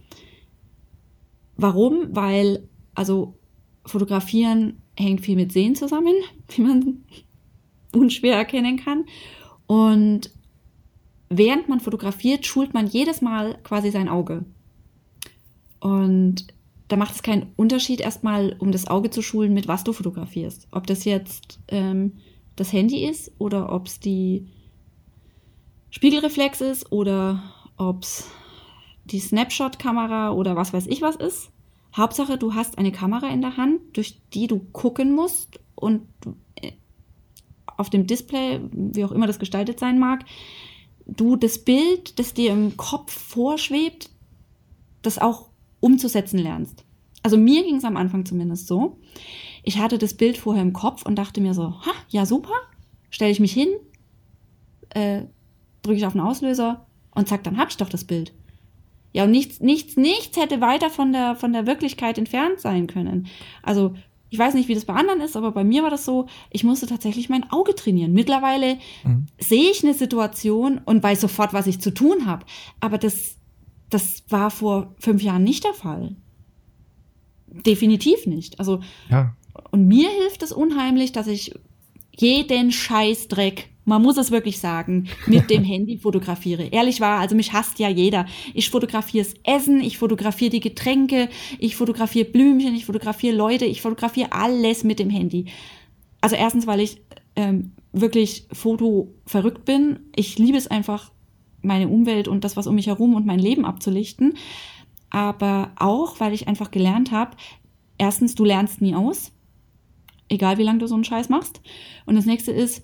Warum? 1.58 2.16
Weil, 2.16 2.70
also 2.96 3.36
fotografieren 3.86 4.82
hängt 4.96 5.22
viel 5.22 5.36
mit 5.36 5.52
Sehen 5.52 5.76
zusammen, 5.76 6.14
wie 6.50 6.62
man 6.62 7.04
unschwer 7.94 8.36
erkennen 8.36 8.78
kann. 8.78 9.06
Und 9.68 10.32
während 11.30 11.70
man 11.70 11.80
fotografiert, 11.80 12.46
schult 12.46 12.74
man 12.74 12.88
jedes 12.88 13.22
Mal 13.22 13.60
quasi 13.64 13.92
sein 13.92 14.10
Auge. 14.10 14.46
Und 15.80 16.48
da 16.88 16.98
macht 16.98 17.16
es 17.16 17.24
keinen 17.24 17.54
Unterschied, 17.56 18.02
erstmal 18.02 18.56
um 18.60 18.72
das 18.72 18.88
Auge 18.88 19.10
zu 19.12 19.22
schulen, 19.22 19.54
mit 19.54 19.68
was 19.68 19.84
du 19.84 19.94
fotografierst. 19.94 20.68
Ob 20.72 20.88
das 20.88 21.06
jetzt 21.06 21.60
ähm, 21.68 22.14
das 22.56 22.74
Handy 22.74 23.06
ist 23.06 23.32
oder 23.38 23.72
ob 23.72 23.88
es 23.88 24.00
die 24.00 24.48
Spiegelreflex 25.92 26.62
ist 26.62 26.92
oder 26.92 27.42
ob 27.78 28.04
es 28.04 28.30
die 29.06 29.20
Snapshot-Kamera 29.20 30.32
oder 30.32 30.56
was 30.56 30.74
weiß 30.74 30.88
ich 30.88 31.02
was 31.02 31.16
ist. 31.16 31.52
Hauptsache, 31.96 32.38
du 32.38 32.54
hast 32.54 32.78
eine 32.78 32.92
Kamera 32.92 33.30
in 33.30 33.42
der 33.42 33.58
Hand, 33.58 33.82
durch 33.94 34.22
die 34.34 34.48
du 34.48 34.60
gucken 34.60 35.16
musst 35.16 35.60
und 35.76 36.08
auf 37.66 37.90
dem 37.90 38.06
Display, 38.06 38.60
wie 38.72 39.04
auch 39.06 39.12
immer 39.12 39.26
das 39.26 39.40
gestaltet 39.40 39.80
sein 39.80 40.00
mag, 40.00 40.26
du 41.08 41.36
das 41.36 41.60
Bild, 41.60 42.20
das 42.20 42.34
dir 42.34 42.52
im 42.52 42.78
Kopf 42.78 43.12
vorschwebt, 43.12 44.10
das 45.02 45.18
auch 45.18 45.50
umzusetzen 45.80 46.40
lernst. 46.40 46.84
Also 47.24 47.38
mir 47.38 47.64
ging 47.64 47.76
es 47.78 47.84
am 47.84 47.98
Anfang 47.98 48.26
zumindest 48.26 48.68
so. 48.68 48.98
Ich 49.64 49.78
hatte 49.80 49.98
das 49.98 50.14
Bild 50.14 50.38
vorher 50.38 50.62
im 50.62 50.74
Kopf 50.74 51.06
und 51.06 51.16
dachte 51.16 51.42
mir 51.42 51.54
so, 51.54 51.82
ha, 51.82 51.92
ja 52.10 52.26
super, 52.26 52.54
stelle 53.10 53.32
ich 53.32 53.40
mich 53.40 53.54
hin, 53.54 53.70
äh, 54.90 55.24
drücke 55.82 55.98
ich 55.98 56.06
auf 56.06 56.14
den 56.14 56.22
Auslöser 56.22 56.86
und 57.16 57.28
zack, 57.28 57.44
dann 57.44 57.58
habe 57.58 57.70
ich 57.70 57.78
doch 57.78 57.90
das 57.90 58.04
Bild. 58.04 58.34
Ja, 59.12 59.24
und 59.24 59.32
nichts, 59.32 59.60
nichts, 59.60 59.98
nichts 59.98 60.38
hätte 60.38 60.62
weiter 60.62 60.90
von 60.90 61.12
der, 61.12 61.36
von 61.36 61.52
der 61.52 61.66
Wirklichkeit 61.66 62.18
entfernt 62.18 62.60
sein 62.60 62.88
können. 62.88 63.28
Also 63.64 63.96
ich 64.30 64.38
weiß 64.38 64.54
nicht, 64.54 64.70
wie 64.70 64.76
das 64.76 64.86
bei 64.86 64.94
anderen 64.94 65.22
ist, 65.22 65.36
aber 65.36 65.52
bei 65.52 65.64
mir 65.64 65.82
war 65.82 65.90
das 65.90 66.06
so, 66.06 66.28
ich 66.52 66.64
musste 66.64 66.86
tatsächlich 66.86 67.30
mein 67.30 67.52
Auge 67.52 67.74
trainieren. 67.74 68.14
Mittlerweile 68.14 68.78
mhm. 69.04 69.26
sehe 69.40 69.72
ich 69.72 69.84
eine 69.84 69.96
Situation 69.96 70.80
und 70.86 71.02
weiß 71.02 71.22
sofort, 71.22 71.54
was 71.54 71.66
ich 71.66 71.82
zu 71.82 71.92
tun 71.92 72.28
habe. 72.28 72.46
Aber 72.80 73.00
das, 73.00 73.38
das 73.90 74.24
war 74.30 74.52
vor 74.52 74.94
fünf 75.00 75.24
Jahren 75.24 75.44
nicht 75.44 75.64
der 75.64 75.74
Fall. 75.74 76.16
Definitiv 77.48 78.28
nicht. 78.28 78.60
Also, 78.60 78.82
ja. 79.10 79.36
und 79.72 79.88
mir 79.88 80.10
hilft 80.10 80.44
es 80.44 80.52
unheimlich, 80.52 81.12
dass 81.12 81.26
ich 81.26 81.56
jeden 82.16 82.72
Scheißdreck 82.72 83.70
man 83.90 84.02
muss 84.02 84.18
es 84.18 84.32
wirklich 84.32 84.60
sagen, 84.60 85.10
mit 85.28 85.50
dem 85.50 85.64
Handy 85.66 85.98
fotografiere. 85.98 86.64
Ehrlich 86.72 87.02
war, 87.02 87.20
also 87.20 87.36
mich 87.36 87.52
hasst 87.52 87.80
ja 87.80 87.90
jeder. 87.90 88.26
Ich 88.54 88.70
fotografiere 88.70 89.26
das 89.26 89.34
Essen, 89.44 89.82
ich 89.82 89.98
fotografiere 89.98 90.52
die 90.52 90.60
Getränke, 90.62 91.28
ich 91.58 91.76
fotografiere 91.76 92.26
Blümchen, 92.26 92.76
ich 92.76 92.86
fotografiere 92.86 93.36
Leute, 93.36 93.66
ich 93.66 93.82
fotografiere 93.82 94.32
alles 94.32 94.84
mit 94.84 95.00
dem 95.00 95.10
Handy. 95.10 95.46
Also 96.22 96.36
erstens, 96.36 96.68
weil 96.68 96.80
ich 96.80 97.02
ähm, 97.36 97.74
wirklich 97.92 98.48
Foto 98.52 99.14
verrückt 99.26 99.66
bin. 99.66 100.00
Ich 100.16 100.38
liebe 100.38 100.58
es 100.58 100.68
einfach, 100.68 101.12
meine 101.62 101.90
Umwelt 101.90 102.28
und 102.28 102.44
das, 102.44 102.56
was 102.56 102.68
um 102.68 102.76
mich 102.76 102.88
herum 102.88 103.16
und 103.16 103.26
mein 103.26 103.40
Leben 103.40 103.66
abzulichten. 103.66 104.36
Aber 105.10 105.72
auch, 105.76 106.20
weil 106.20 106.34
ich 106.34 106.48
einfach 106.48 106.72
gelernt 106.72 107.12
habe, 107.12 107.36
erstens, 107.98 108.36
du 108.36 108.46
lernst 108.46 108.82
nie 108.82 108.96
aus, 108.96 109.32
egal 110.30 110.58
wie 110.58 110.64
lange 110.64 110.80
du 110.80 110.88
so 110.88 110.96
einen 110.96 111.04
Scheiß 111.04 111.30
machst. 111.30 111.62
Und 112.06 112.16
das 112.16 112.26
nächste 112.26 112.52
ist, 112.52 112.84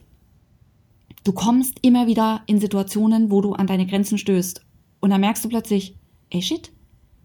Du 1.25 1.33
kommst 1.33 1.79
immer 1.81 2.05
wieder 2.05 2.43
in 2.45 2.59
Situationen, 2.59 3.31
wo 3.31 3.41
du 3.41 3.53
an 3.53 3.65
deine 3.65 3.87
Grenzen 3.87 4.19
stößt. 4.19 4.63
Und 4.99 5.09
dann 5.09 5.21
merkst 5.21 5.43
du 5.43 5.49
plötzlich, 5.49 5.97
ey 6.29 6.41
shit, 6.41 6.71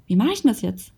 wie 0.07 0.17
mache 0.17 0.33
ich 0.33 0.41
denn 0.41 0.51
das 0.51 0.63
jetzt? 0.63 0.95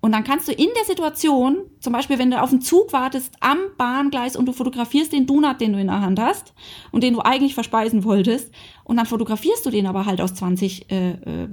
Und 0.00 0.12
dann 0.12 0.24
kannst 0.24 0.46
du 0.46 0.52
in 0.52 0.68
der 0.76 0.84
Situation, 0.84 1.56
zum 1.80 1.92
Beispiel 1.92 2.18
wenn 2.18 2.30
du 2.30 2.40
auf 2.40 2.50
einen 2.50 2.60
Zug 2.60 2.92
wartest 2.92 3.34
am 3.40 3.58
Bahngleis 3.78 4.36
und 4.36 4.46
du 4.46 4.52
fotografierst 4.52 5.12
den 5.12 5.26
Donut, 5.26 5.60
den 5.60 5.72
du 5.72 5.80
in 5.80 5.88
der 5.88 6.02
Hand 6.02 6.20
hast 6.20 6.52
und 6.92 7.02
den 7.02 7.14
du 7.14 7.20
eigentlich 7.20 7.54
verspeisen 7.54 8.04
wolltest, 8.04 8.52
und 8.84 8.98
dann 8.98 9.06
fotografierst 9.06 9.64
du 9.64 9.70
den 9.70 9.86
aber 9.86 10.04
halt 10.04 10.20
aus 10.20 10.34
20 10.34 10.90
äh, 10.90 11.10
äh, 11.12 11.48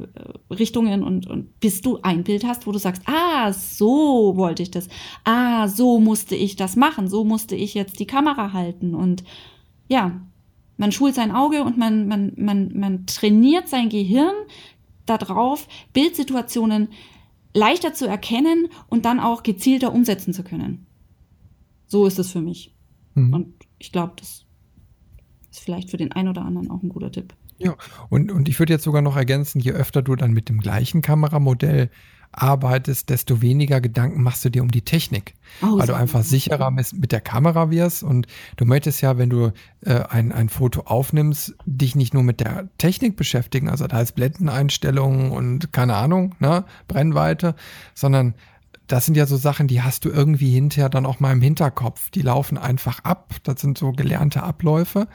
Richtungen 0.51 1.03
und, 1.03 1.25
und 1.25 1.57
bis 1.61 1.81
du 1.81 1.99
ein 2.03 2.23
Bild 2.23 2.45
hast, 2.45 2.67
wo 2.67 2.73
du 2.73 2.79
sagst, 2.79 3.01
ah, 3.07 3.51
so 3.53 4.33
wollte 4.35 4.61
ich 4.61 4.71
das, 4.71 4.89
ah, 5.23 5.69
so 5.69 5.99
musste 5.99 6.35
ich 6.35 6.57
das 6.57 6.75
machen, 6.75 7.07
so 7.07 7.23
musste 7.23 7.55
ich 7.55 7.73
jetzt 7.73 7.99
die 7.99 8.07
Kamera 8.07 8.51
halten 8.51 8.93
und 8.93 9.23
ja, 9.87 10.19
man 10.77 10.91
schult 10.91 11.15
sein 11.15 11.31
Auge 11.31 11.63
und 11.63 11.77
man, 11.77 12.07
man, 12.07 12.33
man, 12.37 12.77
man 12.77 13.05
trainiert 13.05 13.67
sein 13.67 13.89
Gehirn 13.89 14.33
darauf, 15.05 15.67
Bildsituationen 15.93 16.89
leichter 17.53 17.93
zu 17.93 18.07
erkennen 18.07 18.67
und 18.87 19.05
dann 19.05 19.19
auch 19.19 19.43
gezielter 19.43 19.93
umsetzen 19.93 20.33
zu 20.33 20.43
können. 20.43 20.85
So 21.87 22.05
ist 22.05 22.19
es 22.19 22.31
für 22.31 22.41
mich. 22.41 22.75
Mhm. 23.13 23.33
Und 23.33 23.53
ich 23.79 23.91
glaube, 23.91 24.13
das 24.17 24.45
ist 25.51 25.59
vielleicht 25.59 25.89
für 25.89 25.97
den 25.97 26.11
einen 26.11 26.29
oder 26.29 26.43
anderen 26.43 26.69
auch 26.69 26.83
ein 26.83 26.89
guter 26.89 27.11
Tipp. 27.11 27.33
Ja, 27.57 27.75
und, 28.09 28.31
und 28.31 28.49
ich 28.49 28.59
würde 28.59 28.73
jetzt 28.73 28.83
sogar 28.83 29.01
noch 29.01 29.15
ergänzen, 29.15 29.59
je 29.61 29.71
öfter 29.71 30.01
du 30.01 30.15
dann 30.15 30.33
mit 30.33 30.49
dem 30.49 30.59
gleichen 30.59 31.01
Kameramodell 31.01 31.89
arbeitest, 32.37 33.09
desto 33.09 33.41
weniger 33.41 33.81
Gedanken 33.81 34.21
machst 34.21 34.45
du 34.45 34.49
dir 34.49 34.61
um 34.61 34.71
die 34.71 34.83
Technik. 34.83 35.35
Oh, 35.61 35.77
weil 35.77 35.87
du 35.87 35.95
einfach 35.95 36.23
sicherer 36.23 36.71
mit, 36.71 37.11
der 37.11 37.21
Kamera 37.21 37.69
wirst 37.71 38.03
und 38.03 38.27
du 38.57 38.65
möchtest 38.65 39.01
ja, 39.01 39.17
wenn 39.17 39.29
du 39.29 39.53
äh, 39.81 40.03
ein, 40.09 40.31
ein 40.31 40.49
Foto 40.49 40.81
aufnimmst, 40.81 41.55
dich 41.65 41.95
nicht 41.95 42.13
nur 42.13 42.23
mit 42.23 42.39
der 42.39 42.67
Technik 42.77 43.15
beschäftigen, 43.15 43.69
also 43.69 43.87
da 43.87 43.97
heißt 43.97 44.15
Blendeneinstellungen 44.15 45.31
und 45.31 45.71
keine 45.71 45.95
Ahnung, 45.95 46.35
ne, 46.39 46.65
Brennweite, 46.87 47.55
sondern 47.93 48.35
das 48.87 49.05
sind 49.05 49.17
ja 49.17 49.25
so 49.25 49.37
Sachen, 49.37 49.67
die 49.67 49.81
hast 49.81 50.05
du 50.05 50.09
irgendwie 50.09 50.51
hinterher 50.51 50.89
dann 50.89 51.05
auch 51.05 51.19
mal 51.19 51.31
im 51.31 51.41
Hinterkopf. 51.41 52.11
Die 52.11 52.21
laufen 52.21 52.57
einfach 52.57 52.99
ab. 53.03 53.33
Das 53.43 53.59
sind 53.59 53.77
so 53.77 53.91
gelernte 53.91 54.43
Abläufe. 54.43 55.07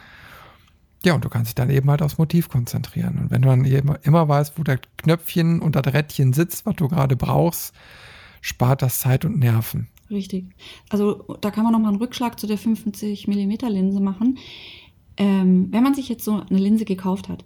Ja, 1.04 1.14
und 1.14 1.24
du 1.24 1.28
kannst 1.28 1.48
dich 1.48 1.54
dann 1.54 1.70
eben 1.70 1.88
halt 1.88 2.02
aufs 2.02 2.18
Motiv 2.18 2.48
konzentrieren. 2.48 3.18
Und 3.18 3.30
wenn 3.30 3.42
du 3.42 3.48
dann 3.48 3.64
immer, 3.64 3.98
immer 4.02 4.28
weißt, 4.28 4.58
wo 4.58 4.62
der 4.62 4.78
Knöpfchen 4.98 5.60
und 5.60 5.76
das 5.76 5.92
Rädchen 5.92 6.32
sitzt, 6.32 6.66
was 6.66 6.76
du 6.76 6.88
gerade 6.88 7.16
brauchst, 7.16 7.74
spart 8.42 8.82
das 8.82 9.00
Zeit 9.00 9.24
und 9.24 9.38
Nerven. 9.38 9.88
Richtig. 10.10 10.46
Also 10.90 11.36
da 11.40 11.50
kann 11.50 11.64
man 11.64 11.72
nochmal 11.72 11.92
einen 11.92 12.00
Rückschlag 12.00 12.38
zu 12.38 12.46
der 12.46 12.58
50 12.58 13.28
mm 13.28 13.52
Linse 13.68 14.00
machen. 14.00 14.38
Ähm, 15.16 15.68
wenn 15.70 15.82
man 15.82 15.94
sich 15.94 16.08
jetzt 16.08 16.24
so 16.24 16.42
eine 16.48 16.58
Linse 16.58 16.84
gekauft 16.84 17.28
hat, 17.28 17.44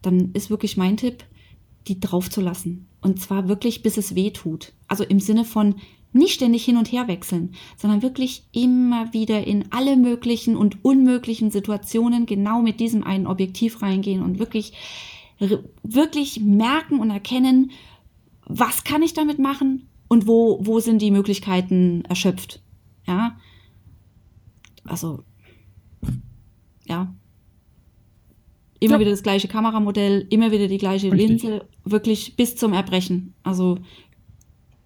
dann 0.00 0.32
ist 0.32 0.50
wirklich 0.50 0.76
mein 0.76 0.96
Tipp, 0.96 1.24
die 1.88 2.00
drauf 2.00 2.30
zu 2.30 2.40
lassen. 2.40 2.88
Und 3.00 3.20
zwar 3.20 3.48
wirklich, 3.48 3.82
bis 3.82 3.96
es 3.96 4.14
weh 4.14 4.30
tut. 4.30 4.72
Also 4.88 5.04
im 5.04 5.20
Sinne 5.20 5.44
von, 5.44 5.76
nicht 6.14 6.34
ständig 6.34 6.64
hin 6.64 6.76
und 6.76 6.90
her 6.92 7.08
wechseln, 7.08 7.54
sondern 7.76 8.02
wirklich 8.02 8.44
immer 8.52 9.12
wieder 9.12 9.46
in 9.46 9.66
alle 9.70 9.96
möglichen 9.96 10.56
und 10.56 10.84
unmöglichen 10.84 11.50
Situationen 11.50 12.24
genau 12.24 12.62
mit 12.62 12.80
diesem 12.80 13.02
einen 13.02 13.26
Objektiv 13.26 13.82
reingehen 13.82 14.22
und 14.22 14.38
wirklich, 14.38 14.72
wirklich 15.82 16.40
merken 16.40 17.00
und 17.00 17.10
erkennen, 17.10 17.72
was 18.46 18.84
kann 18.84 19.02
ich 19.02 19.12
damit 19.12 19.38
machen 19.38 19.88
und 20.08 20.26
wo, 20.26 20.58
wo 20.62 20.78
sind 20.80 21.02
die 21.02 21.10
Möglichkeiten 21.10 22.04
erschöpft. 22.04 22.62
Ja. 23.06 23.36
Also, 24.84 25.24
ja. 26.84 27.12
Immer 28.78 28.94
ja. 28.94 29.00
wieder 29.00 29.10
das 29.10 29.22
gleiche 29.22 29.48
Kameramodell, 29.48 30.26
immer 30.30 30.52
wieder 30.52 30.68
die 30.68 30.78
gleiche 30.78 31.10
Richtig. 31.10 31.42
Linse, 31.42 31.68
wirklich 31.84 32.36
bis 32.36 32.54
zum 32.54 32.72
Erbrechen. 32.72 33.34
Also 33.42 33.78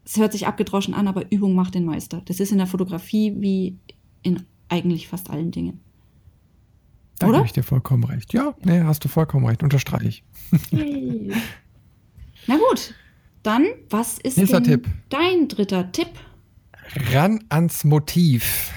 es 0.08 0.16
hört 0.16 0.32
sich 0.32 0.46
abgedroschen 0.46 0.94
an, 0.94 1.06
aber 1.06 1.30
Übung 1.30 1.54
macht 1.54 1.74
den 1.74 1.84
Meister. 1.84 2.22
Das 2.24 2.40
ist 2.40 2.50
in 2.50 2.56
der 2.56 2.66
Fotografie 2.66 3.34
wie 3.38 3.76
in 4.22 4.42
eigentlich 4.70 5.06
fast 5.06 5.28
allen 5.28 5.50
Dingen. 5.50 5.80
Da 7.18 7.26
gebe 7.26 7.44
ich 7.44 7.52
dir 7.52 7.62
vollkommen 7.62 8.04
recht. 8.04 8.32
Ja, 8.32 8.54
nee, 8.64 8.80
hast 8.80 9.04
du 9.04 9.08
vollkommen 9.08 9.44
recht. 9.44 9.62
Unterstreiche 9.62 10.08
ich. 10.08 10.24
Hey. 10.70 11.32
Na 12.46 12.56
gut, 12.56 12.94
dann, 13.42 13.66
was 13.90 14.18
ist 14.18 14.38
dein 14.38 15.48
dritter 15.48 15.92
Tipp? 15.92 16.08
Ran 17.12 17.44
ans 17.50 17.84
Motiv. 17.84 18.72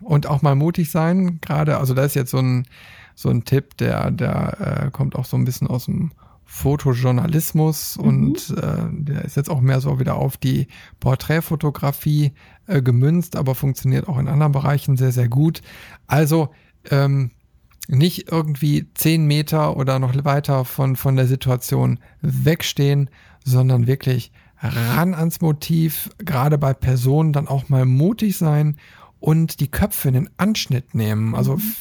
Und 0.00 0.26
auch 0.26 0.40
mal 0.40 0.54
mutig 0.54 0.90
sein. 0.90 1.38
Gerade, 1.42 1.76
also 1.76 1.92
da 1.92 2.04
ist 2.04 2.14
jetzt 2.14 2.30
so 2.30 2.38
ein, 2.38 2.66
so 3.14 3.28
ein 3.28 3.44
Tipp, 3.44 3.76
der, 3.76 4.10
der 4.10 4.86
äh, 4.86 4.90
kommt 4.90 5.16
auch 5.16 5.26
so 5.26 5.36
ein 5.36 5.44
bisschen 5.44 5.66
aus 5.66 5.84
dem 5.84 6.12
Fotojournalismus 6.54 7.96
mhm. 7.96 8.04
und 8.04 8.50
äh, 8.58 8.76
der 8.90 9.24
ist 9.24 9.36
jetzt 9.36 9.48
auch 9.48 9.62
mehr 9.62 9.80
so 9.80 9.98
wieder 9.98 10.16
auf 10.16 10.36
die 10.36 10.66
Porträtfotografie 11.00 12.32
äh, 12.66 12.82
gemünzt, 12.82 13.36
aber 13.36 13.54
funktioniert 13.54 14.06
auch 14.06 14.18
in 14.18 14.28
anderen 14.28 14.52
Bereichen 14.52 14.98
sehr, 14.98 15.12
sehr 15.12 15.30
gut. 15.30 15.62
Also 16.06 16.50
ähm, 16.90 17.30
nicht 17.88 18.30
irgendwie 18.30 18.86
zehn 18.92 19.24
Meter 19.24 19.78
oder 19.78 19.98
noch 19.98 20.12
weiter 20.26 20.66
von, 20.66 20.94
von 20.94 21.16
der 21.16 21.26
Situation 21.26 21.98
wegstehen, 22.20 23.08
sondern 23.42 23.86
wirklich 23.86 24.30
ran 24.60 25.14
ans 25.14 25.40
Motiv, 25.40 26.10
gerade 26.18 26.58
bei 26.58 26.74
Personen 26.74 27.32
dann 27.32 27.48
auch 27.48 27.70
mal 27.70 27.86
mutig 27.86 28.36
sein 28.36 28.76
und 29.20 29.58
die 29.58 29.70
Köpfe 29.70 30.08
in 30.08 30.14
den 30.14 30.30
Anschnitt 30.36 30.94
nehmen. 30.94 31.34
Also 31.34 31.56
mhm 31.56 31.72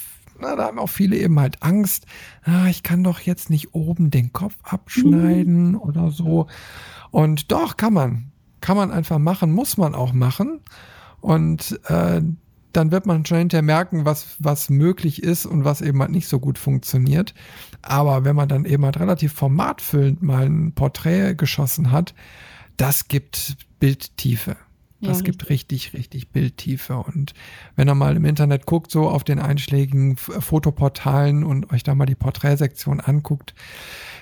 na, 0.41 0.55
da 0.55 0.65
haben 0.65 0.79
auch 0.79 0.89
viele 0.89 1.17
eben 1.17 1.39
halt 1.39 1.61
Angst, 1.61 2.05
ah, 2.43 2.67
ich 2.67 2.83
kann 2.83 3.03
doch 3.03 3.19
jetzt 3.19 3.49
nicht 3.49 3.73
oben 3.73 4.11
den 4.11 4.33
Kopf 4.33 4.55
abschneiden 4.63 5.69
mhm. 5.69 5.79
oder 5.79 6.11
so. 6.11 6.47
Und 7.11 7.51
doch, 7.51 7.77
kann 7.77 7.93
man. 7.93 8.31
Kann 8.61 8.77
man 8.77 8.91
einfach 8.91 9.17
machen, 9.17 9.51
muss 9.53 9.77
man 9.77 9.95
auch 9.95 10.13
machen. 10.13 10.59
Und 11.19 11.79
äh, 11.87 12.21
dann 12.73 12.91
wird 12.91 13.05
man 13.05 13.25
schon 13.25 13.39
hinterher 13.39 13.63
merken, 13.63 14.05
was, 14.05 14.35
was 14.39 14.69
möglich 14.69 15.23
ist 15.23 15.45
und 15.45 15.65
was 15.65 15.81
eben 15.81 15.99
halt 15.99 16.11
nicht 16.11 16.27
so 16.27 16.39
gut 16.39 16.57
funktioniert. 16.57 17.33
Aber 17.81 18.23
wenn 18.23 18.35
man 18.35 18.47
dann 18.47 18.65
eben 18.65 18.85
halt 18.85 18.99
relativ 18.99 19.33
formatfüllend 19.33 20.21
mal 20.21 20.45
ein 20.45 20.73
Porträt 20.73 21.35
geschossen 21.35 21.91
hat, 21.91 22.13
das 22.77 23.07
gibt 23.07 23.57
Bildtiefe. 23.79 24.55
Das 25.01 25.19
ja, 25.19 25.23
gibt 25.23 25.49
richtig, 25.49 25.93
richtig 25.93 26.29
Bildtiefe. 26.29 26.95
Und 26.95 27.33
wenn 27.75 27.89
ihr 27.89 27.95
mal 27.95 28.15
im 28.15 28.25
Internet 28.25 28.65
guckt, 28.65 28.91
so 28.91 29.09
auf 29.09 29.23
den 29.23 29.39
einschlägigen 29.39 30.15
Fotoportalen 30.17 31.43
und 31.43 31.71
euch 31.71 31.83
da 31.83 31.95
mal 31.95 32.05
die 32.05 32.15
Porträtsektion 32.15 32.99
anguckt, 32.99 33.55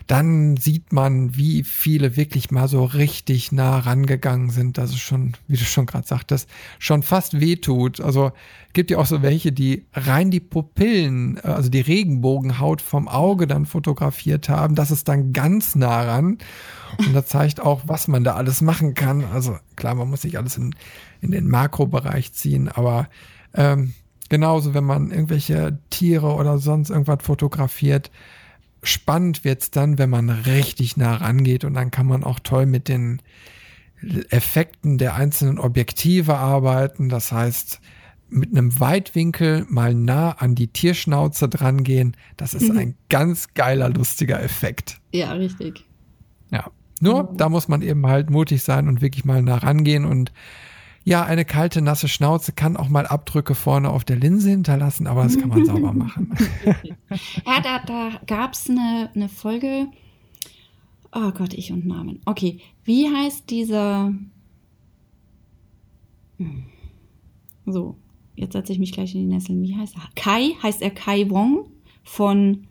dann 0.07 0.57
sieht 0.57 0.91
man, 0.91 1.35
wie 1.35 1.63
viele 1.63 2.15
wirklich 2.15 2.49
mal 2.49 2.67
so 2.67 2.83
richtig 2.83 3.51
nah 3.51 3.77
rangegangen 3.77 4.49
sind, 4.49 4.77
dass 4.77 4.89
es 4.89 4.99
schon, 4.99 5.33
wie 5.47 5.57
du 5.57 5.63
schon 5.63 5.85
gerade 5.85 6.07
sagtest, 6.07 6.49
schon 6.79 7.03
fast 7.03 7.39
wehtut. 7.39 8.01
Also 8.01 8.31
gibt 8.73 8.91
ja 8.91 8.97
auch 8.97 9.05
so 9.05 9.21
welche, 9.21 9.51
die 9.51 9.85
rein 9.93 10.31
die 10.31 10.39
Pupillen, 10.39 11.37
äh, 11.37 11.47
also 11.47 11.69
die 11.69 11.81
Regenbogenhaut 11.81 12.81
vom 12.81 13.07
Auge 13.07 13.47
dann 13.47 13.65
fotografiert 13.65 14.49
haben. 14.49 14.75
Das 14.75 14.91
ist 14.91 15.07
dann 15.07 15.33
ganz 15.33 15.75
nah 15.75 16.01
ran. 16.03 16.37
Und 16.97 17.13
das 17.13 17.27
zeigt 17.27 17.59
auch, 17.59 17.81
was 17.85 18.07
man 18.07 18.23
da 18.23 18.35
alles 18.35 18.61
machen 18.61 18.93
kann. 18.93 19.23
Also 19.25 19.57
klar, 19.75 19.95
man 19.95 20.09
muss 20.09 20.23
nicht 20.23 20.37
alles 20.37 20.57
in, 20.57 20.75
in 21.21 21.31
den 21.31 21.47
Makrobereich 21.47 22.33
ziehen, 22.33 22.67
aber 22.67 23.09
ähm, 23.53 23.93
genauso, 24.29 24.73
wenn 24.73 24.83
man 24.83 25.11
irgendwelche 25.11 25.79
Tiere 25.89 26.33
oder 26.33 26.59
sonst 26.59 26.89
irgendwas 26.89 27.23
fotografiert, 27.23 28.11
spannend 28.83 29.43
wird's 29.43 29.71
dann, 29.71 29.97
wenn 29.97 30.09
man 30.09 30.29
richtig 30.29 30.97
nah 30.97 31.15
rangeht 31.15 31.63
und 31.63 31.73
dann 31.73 31.91
kann 31.91 32.07
man 32.07 32.23
auch 32.23 32.39
toll 32.39 32.65
mit 32.65 32.87
den 32.87 33.21
Effekten 34.29 34.97
der 34.97 35.15
einzelnen 35.15 35.59
Objektive 35.59 36.37
arbeiten. 36.37 37.09
Das 37.09 37.31
heißt, 37.31 37.81
mit 38.29 38.51
einem 38.51 38.79
Weitwinkel 38.79 39.65
mal 39.69 39.93
nah 39.93 40.31
an 40.31 40.55
die 40.55 40.67
Tierschnauze 40.67 41.49
drangehen, 41.49 42.15
das 42.37 42.53
ist 42.53 42.71
mhm. 42.71 42.77
ein 42.77 42.95
ganz 43.09 43.53
geiler, 43.53 43.89
lustiger 43.89 44.41
Effekt. 44.41 44.99
Ja, 45.11 45.31
richtig. 45.33 45.85
Ja. 46.51 46.71
Nur, 47.01 47.31
mhm. 47.31 47.37
da 47.37 47.49
muss 47.49 47.67
man 47.67 47.81
eben 47.81 48.05
halt 48.05 48.29
mutig 48.29 48.63
sein 48.63 48.87
und 48.87 49.01
wirklich 49.01 49.25
mal 49.25 49.41
nah 49.41 49.57
rangehen 49.57 50.05
und 50.05 50.31
ja, 51.05 51.23
eine 51.23 51.45
kalte, 51.45 51.81
nasse 51.81 52.07
Schnauze 52.07 52.51
kann 52.51 52.77
auch 52.77 52.89
mal 52.89 53.07
Abdrücke 53.07 53.55
vorne 53.55 53.89
auf 53.89 54.03
der 54.03 54.17
Linse 54.17 54.49
hinterlassen, 54.49 55.07
aber 55.07 55.23
das 55.23 55.39
kann 55.39 55.49
man 55.49 55.65
sauber 55.65 55.93
machen. 55.93 56.35
ja, 57.45 57.61
da, 57.61 57.79
da 57.79 58.11
gab 58.27 58.53
es 58.53 58.69
eine, 58.69 59.09
eine 59.15 59.29
Folge. 59.29 59.87
Oh 61.11 61.31
Gott, 61.31 61.53
ich 61.53 61.71
und 61.71 61.87
Namen. 61.87 62.19
Okay, 62.25 62.59
wie 62.83 63.07
heißt 63.07 63.49
dieser. 63.49 64.13
Hm. 66.37 66.65
So, 67.65 67.97
jetzt 68.39 68.53
setze 68.53 68.71
ich 68.71 68.79
mich 68.79 68.91
gleich 68.91 69.13
in 69.13 69.21
die 69.21 69.27
Nesseln. 69.35 69.61
Wie 69.61 69.75
heißt 69.75 69.95
er? 69.95 70.01
Kai, 70.15 70.55
heißt 70.63 70.81
er 70.81 70.91
Kai 70.91 71.29
Wong 71.29 71.65
von 72.03 72.67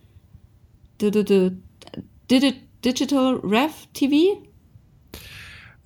Digital 1.00 1.56
Rev 3.42 3.72
TV? 3.92 4.42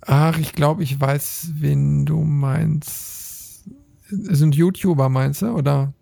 Ach, 0.05 0.37
ich 0.37 0.53
glaube, 0.53 0.83
ich 0.83 0.99
weiß, 0.99 1.51
wen 1.55 2.05
du 2.05 2.21
meinst. 2.23 3.69
Sind 4.09 4.55
YouTuber, 4.55 5.09
meinst 5.09 5.41
du, 5.41 5.47
oder? 5.47 5.93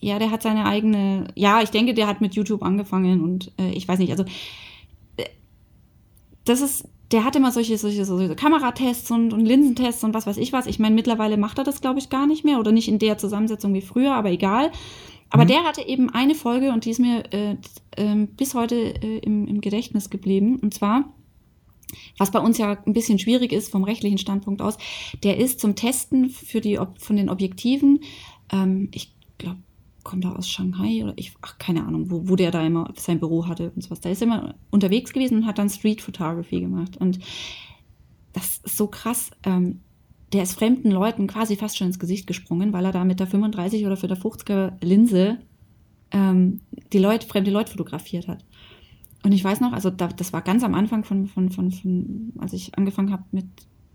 Ja, 0.00 0.18
der 0.18 0.30
hat 0.30 0.42
seine 0.42 0.66
eigene. 0.66 1.28
Ja, 1.34 1.62
ich 1.62 1.70
denke, 1.70 1.94
der 1.94 2.06
hat 2.06 2.20
mit 2.20 2.34
YouTube 2.34 2.62
angefangen 2.62 3.22
und 3.22 3.52
äh, 3.58 3.70
ich 3.70 3.88
weiß 3.88 3.98
nicht, 3.98 4.10
also. 4.10 4.24
Äh, 5.16 5.24
das 6.44 6.60
ist. 6.60 6.88
Der 7.12 7.24
hat 7.24 7.36
immer 7.36 7.52
solche, 7.52 7.76
solche, 7.78 8.04
solche 8.04 8.34
Kameratests 8.34 9.10
und, 9.10 9.32
und 9.32 9.44
Linsentests 9.44 10.04
und 10.04 10.14
was 10.14 10.26
weiß 10.26 10.36
ich 10.38 10.52
was. 10.52 10.66
Ich 10.66 10.78
meine, 10.78 10.94
mittlerweile 10.94 11.36
macht 11.36 11.58
er 11.58 11.64
das, 11.64 11.80
glaube 11.80 11.98
ich, 11.98 12.08
gar 12.08 12.26
nicht 12.26 12.44
mehr 12.44 12.58
oder 12.58 12.72
nicht 12.72 12.88
in 12.88 12.98
der 12.98 13.18
Zusammensetzung 13.18 13.74
wie 13.74 13.82
früher, 13.82 14.14
aber 14.14 14.30
egal. 14.30 14.72
Aber 15.30 15.44
mhm. 15.44 15.48
der 15.48 15.64
hatte 15.64 15.86
eben 15.86 16.10
eine 16.10 16.34
Folge 16.34 16.72
und 16.72 16.84
die 16.84 16.90
ist 16.90 17.00
mir 17.00 17.24
äh, 17.32 17.56
äh, 17.96 18.26
bis 18.36 18.54
heute 18.54 18.76
äh, 18.76 19.18
im, 19.18 19.46
im 19.46 19.60
Gedächtnis 19.60 20.10
geblieben. 20.10 20.56
Und 20.56 20.74
zwar 20.74 21.04
was 22.18 22.30
bei 22.30 22.40
uns 22.40 22.58
ja 22.58 22.76
ein 22.86 22.92
bisschen 22.92 23.18
schwierig 23.18 23.52
ist 23.52 23.70
vom 23.70 23.84
rechtlichen 23.84 24.18
Standpunkt 24.18 24.62
aus, 24.62 24.78
der 25.22 25.38
ist 25.38 25.60
zum 25.60 25.76
Testen 25.76 26.30
für 26.30 26.60
die, 26.60 26.78
von 26.98 27.16
den 27.16 27.28
Objektiven, 27.28 28.00
ähm, 28.52 28.88
ich 28.92 29.14
glaube, 29.38 29.58
kommt 30.04 30.24
er 30.24 30.38
aus 30.38 30.48
Shanghai 30.48 31.02
oder 31.02 31.14
ich, 31.16 31.34
ach, 31.42 31.58
keine 31.58 31.84
Ahnung, 31.84 32.10
wo, 32.10 32.28
wo 32.28 32.36
der 32.36 32.50
da 32.50 32.64
immer 32.64 32.92
sein 32.96 33.18
Büro 33.18 33.46
hatte 33.46 33.72
und 33.74 33.82
sowas. 33.82 34.00
Da 34.00 34.10
ist 34.10 34.22
immer 34.22 34.54
unterwegs 34.70 35.12
gewesen 35.12 35.38
und 35.38 35.46
hat 35.46 35.58
dann 35.58 35.70
Street 35.70 36.00
Photography 36.00 36.60
gemacht. 36.60 36.96
Und 36.98 37.18
das 38.32 38.58
ist 38.58 38.76
so 38.76 38.86
krass. 38.86 39.30
Ähm, 39.44 39.80
der 40.32 40.42
ist 40.42 40.54
fremden 40.54 40.90
Leuten 40.90 41.26
quasi 41.26 41.56
fast 41.56 41.78
schon 41.78 41.88
ins 41.88 41.98
Gesicht 41.98 42.26
gesprungen, 42.26 42.72
weil 42.72 42.84
er 42.84 42.92
da 42.92 43.04
mit 43.04 43.20
der 43.20 43.26
35 43.26 43.86
oder 43.86 43.96
für 43.96 44.08
der 44.08 44.18
50er 44.18 44.72
Linse 44.84 45.38
ähm, 46.10 46.60
die 46.92 46.98
Leute, 46.98 47.26
fremde 47.26 47.50
Leute 47.50 47.72
fotografiert 47.72 48.28
hat. 48.28 48.44
Und 49.22 49.32
ich 49.32 49.42
weiß 49.42 49.60
noch, 49.60 49.72
also 49.72 49.90
da, 49.90 50.08
das 50.08 50.32
war 50.32 50.42
ganz 50.42 50.62
am 50.62 50.74
Anfang 50.74 51.04
von, 51.04 51.26
von, 51.26 51.50
von, 51.50 51.70
von 51.72 52.32
als 52.38 52.52
ich 52.52 52.76
angefangen 52.76 53.10
habe 53.10 53.24
mit 53.32 53.46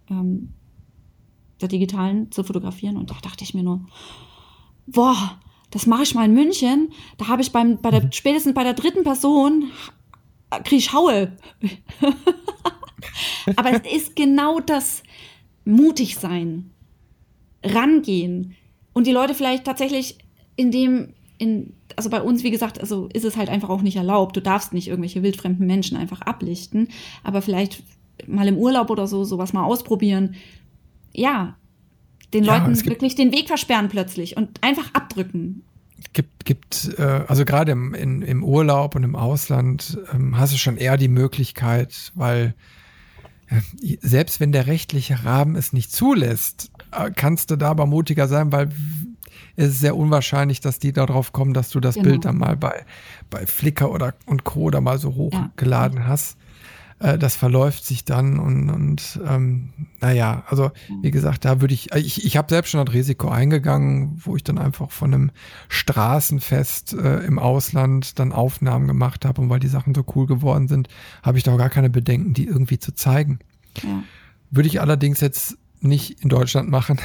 ähm, 0.10 0.54
der 1.62 1.68
digitalen 1.68 2.32
zu 2.32 2.44
fotografieren. 2.44 2.98
Und 2.98 3.12
da 3.12 3.16
dachte 3.22 3.44
ich 3.44 3.54
mir 3.54 3.64
nur, 3.64 3.86
boah, 4.88 5.40
das 5.72 5.86
mache 5.86 6.04
ich 6.04 6.16
mal 6.16 6.26
in 6.26 6.34
München. 6.34 6.92
Da 7.18 7.28
habe 7.28 7.42
ich 7.42 7.52
beim, 7.52 7.78
bei 7.78 7.92
der, 7.92 8.04
mhm. 8.04 8.12
spätestens 8.12 8.54
bei 8.54 8.64
der 8.64 8.74
dritten 8.74 9.04
Person 9.04 9.72
kriege 10.64 10.78
ich 10.78 10.94
Haue. 10.94 11.38
Aber 13.56 13.72
es 13.72 13.94
ist 13.94 14.16
genau 14.16 14.60
das 14.60 15.04
mutig 15.66 16.16
sein, 16.16 16.72
rangehen 17.64 18.56
und 18.94 19.08
die 19.08 19.12
Leute 19.12 19.34
vielleicht 19.34 19.66
tatsächlich 19.66 20.18
in 20.56 20.72
dem 20.72 21.14
in, 21.38 21.74
also 21.96 22.10
bei 22.10 22.22
uns, 22.22 22.44
wie 22.44 22.52
gesagt, 22.52 22.80
also 22.82 23.08
ist 23.14 23.24
es 23.24 23.38
halt 23.38 23.50
einfach 23.50 23.70
auch 23.70 23.82
nicht 23.82 23.96
erlaubt. 23.96 24.36
Du 24.36 24.42
darfst 24.42 24.74
nicht 24.74 24.90
irgendwelche 24.90 25.24
wildfremden 25.24 25.66
Menschen 25.66 25.98
einfach 25.98 26.22
ablichten, 26.22 26.90
aber 27.24 27.42
vielleicht 27.42 27.82
mal 28.28 28.48
im 28.48 28.58
Urlaub 28.58 28.90
oder 28.90 29.08
so 29.08 29.24
sowas 29.24 29.54
mal 29.54 29.64
ausprobieren. 29.64 30.36
Ja, 31.14 31.56
den 32.34 32.44
ja, 32.44 32.58
Leuten 32.58 32.86
wirklich 32.86 33.16
den 33.16 33.32
Weg 33.32 33.48
versperren 33.48 33.90
plötzlich 33.90 34.38
und 34.38 34.64
einfach 34.64 34.94
abdrücken. 34.94 35.64
Gibt, 36.14 36.46
gibt 36.46 36.96
äh, 36.98 37.02
also 37.28 37.44
gerade 37.44 37.72
im, 37.72 37.94
in, 37.94 38.22
im 38.22 38.44
Urlaub 38.44 38.96
und 38.96 39.04
im 39.04 39.16
Ausland 39.16 40.00
ähm, 40.14 40.38
hast 40.38 40.54
du 40.54 40.58
schon 40.58 40.78
eher 40.78 40.98
die 40.98 41.10
Möglichkeit, 41.10 42.12
weil 42.16 42.56
äh, 43.48 43.98
selbst 44.02 44.40
wenn 44.40 44.52
der 44.52 44.68
rechtliche 44.68 45.26
Rahmen 45.26 45.56
es 45.56 45.74
nicht 45.74 45.92
zulässt, 45.92 46.72
äh, 46.92 47.12
kannst 47.14 47.52
du 47.52 47.58
da 47.58 47.70
aber 47.70 47.86
mutiger 47.86 48.28
sein, 48.28 48.52
weil 48.52 48.70
ist 49.56 49.74
es 49.74 49.80
sehr 49.80 49.98
unwahrscheinlich, 49.98 50.62
dass 50.62 50.80
die 50.80 50.94
darauf 50.94 51.34
kommen, 51.34 51.54
dass 51.54 51.70
du 51.70 51.82
das 51.82 51.96
genau. 51.96 52.10
Bild 52.10 52.26
dann 52.26 52.38
mal 52.38 52.56
bei, 52.56 52.86
bei 53.30 53.46
Flickr 53.46 53.92
oder 53.92 54.14
und 54.26 54.46
Co. 54.46 54.70
da 54.70 54.80
mal 54.80 55.00
so 55.00 55.16
hochgeladen 55.16 56.00
ja. 56.00 56.08
hast. 56.08 56.38
Äh, 57.00 57.18
das 57.18 57.36
verläuft 57.36 57.86
sich 57.86 58.06
dann 58.06 58.40
und, 58.40 58.70
und 58.70 59.20
ähm, 59.28 59.70
naja, 60.02 60.44
also 60.48 60.72
wie 61.02 61.12
gesagt, 61.12 61.46
da 61.46 61.62
würde 61.62 61.74
ich, 61.74 61.94
ich, 61.94 62.26
ich 62.26 62.38
habe 62.38 62.50
selbst 62.50 62.72
schon 62.72 62.86
das 62.86 62.94
Risiko 62.94 63.30
eingegangen, 63.30 64.22
wo 64.24 64.36
ich 64.36 64.44
dann 64.44 64.58
einfach 64.58 64.92
von 64.92 65.14
einem 65.14 65.32
Straßenfest 65.70 66.94
äh, 66.94 67.20
im 67.20 67.40
Ausland 67.40 68.20
dann 68.20 68.32
Aufnahmen 68.32 68.88
gemacht 68.88 69.26
habe 69.26 69.42
und 69.42 69.50
weil 69.50 69.60
die 69.60 69.68
Sachen 69.68 69.96
so 69.96 70.04
cool 70.16 70.28
geworden 70.28 70.68
sind, 70.68 70.90
habe 71.24 71.38
ich 71.38 71.44
da 71.44 71.54
auch 71.54 71.58
gar 71.58 71.70
keine 71.70 71.90
Bedenken, 71.90 72.34
die 72.34 72.46
irgendwie 72.46 72.80
zu 72.80 72.94
zeigen. 72.94 73.40
Ja. 73.82 74.04
Würde 74.52 74.68
ich 74.68 74.82
allerdings 74.82 75.22
jetzt 75.22 75.58
nicht 75.82 76.22
in 76.22 76.30
Deutschland 76.30 76.70
machen. 76.70 77.00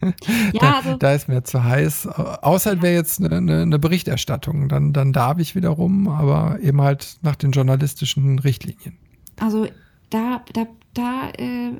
Ja, 0.00 0.12
da, 0.60 0.72
also, 0.76 0.96
da 0.96 1.12
ist 1.14 1.28
mir 1.28 1.42
zu 1.42 1.64
heiß. 1.64 2.06
Außer 2.06 2.74
ja. 2.74 2.82
wäre 2.82 2.94
jetzt 2.94 3.20
eine, 3.20 3.36
eine, 3.36 3.62
eine, 3.62 3.78
Berichterstattung, 3.78 4.68
dann, 4.68 4.92
dann 4.92 5.12
darf 5.12 5.38
ich 5.38 5.54
wiederum, 5.54 6.08
aber 6.08 6.60
eben 6.60 6.80
halt 6.82 7.18
nach 7.22 7.36
den 7.36 7.52
journalistischen 7.52 8.38
Richtlinien. 8.38 8.98
Also 9.38 9.66
da, 10.10 10.44
da, 10.52 10.66
da 10.94 11.30
äh, 11.30 11.72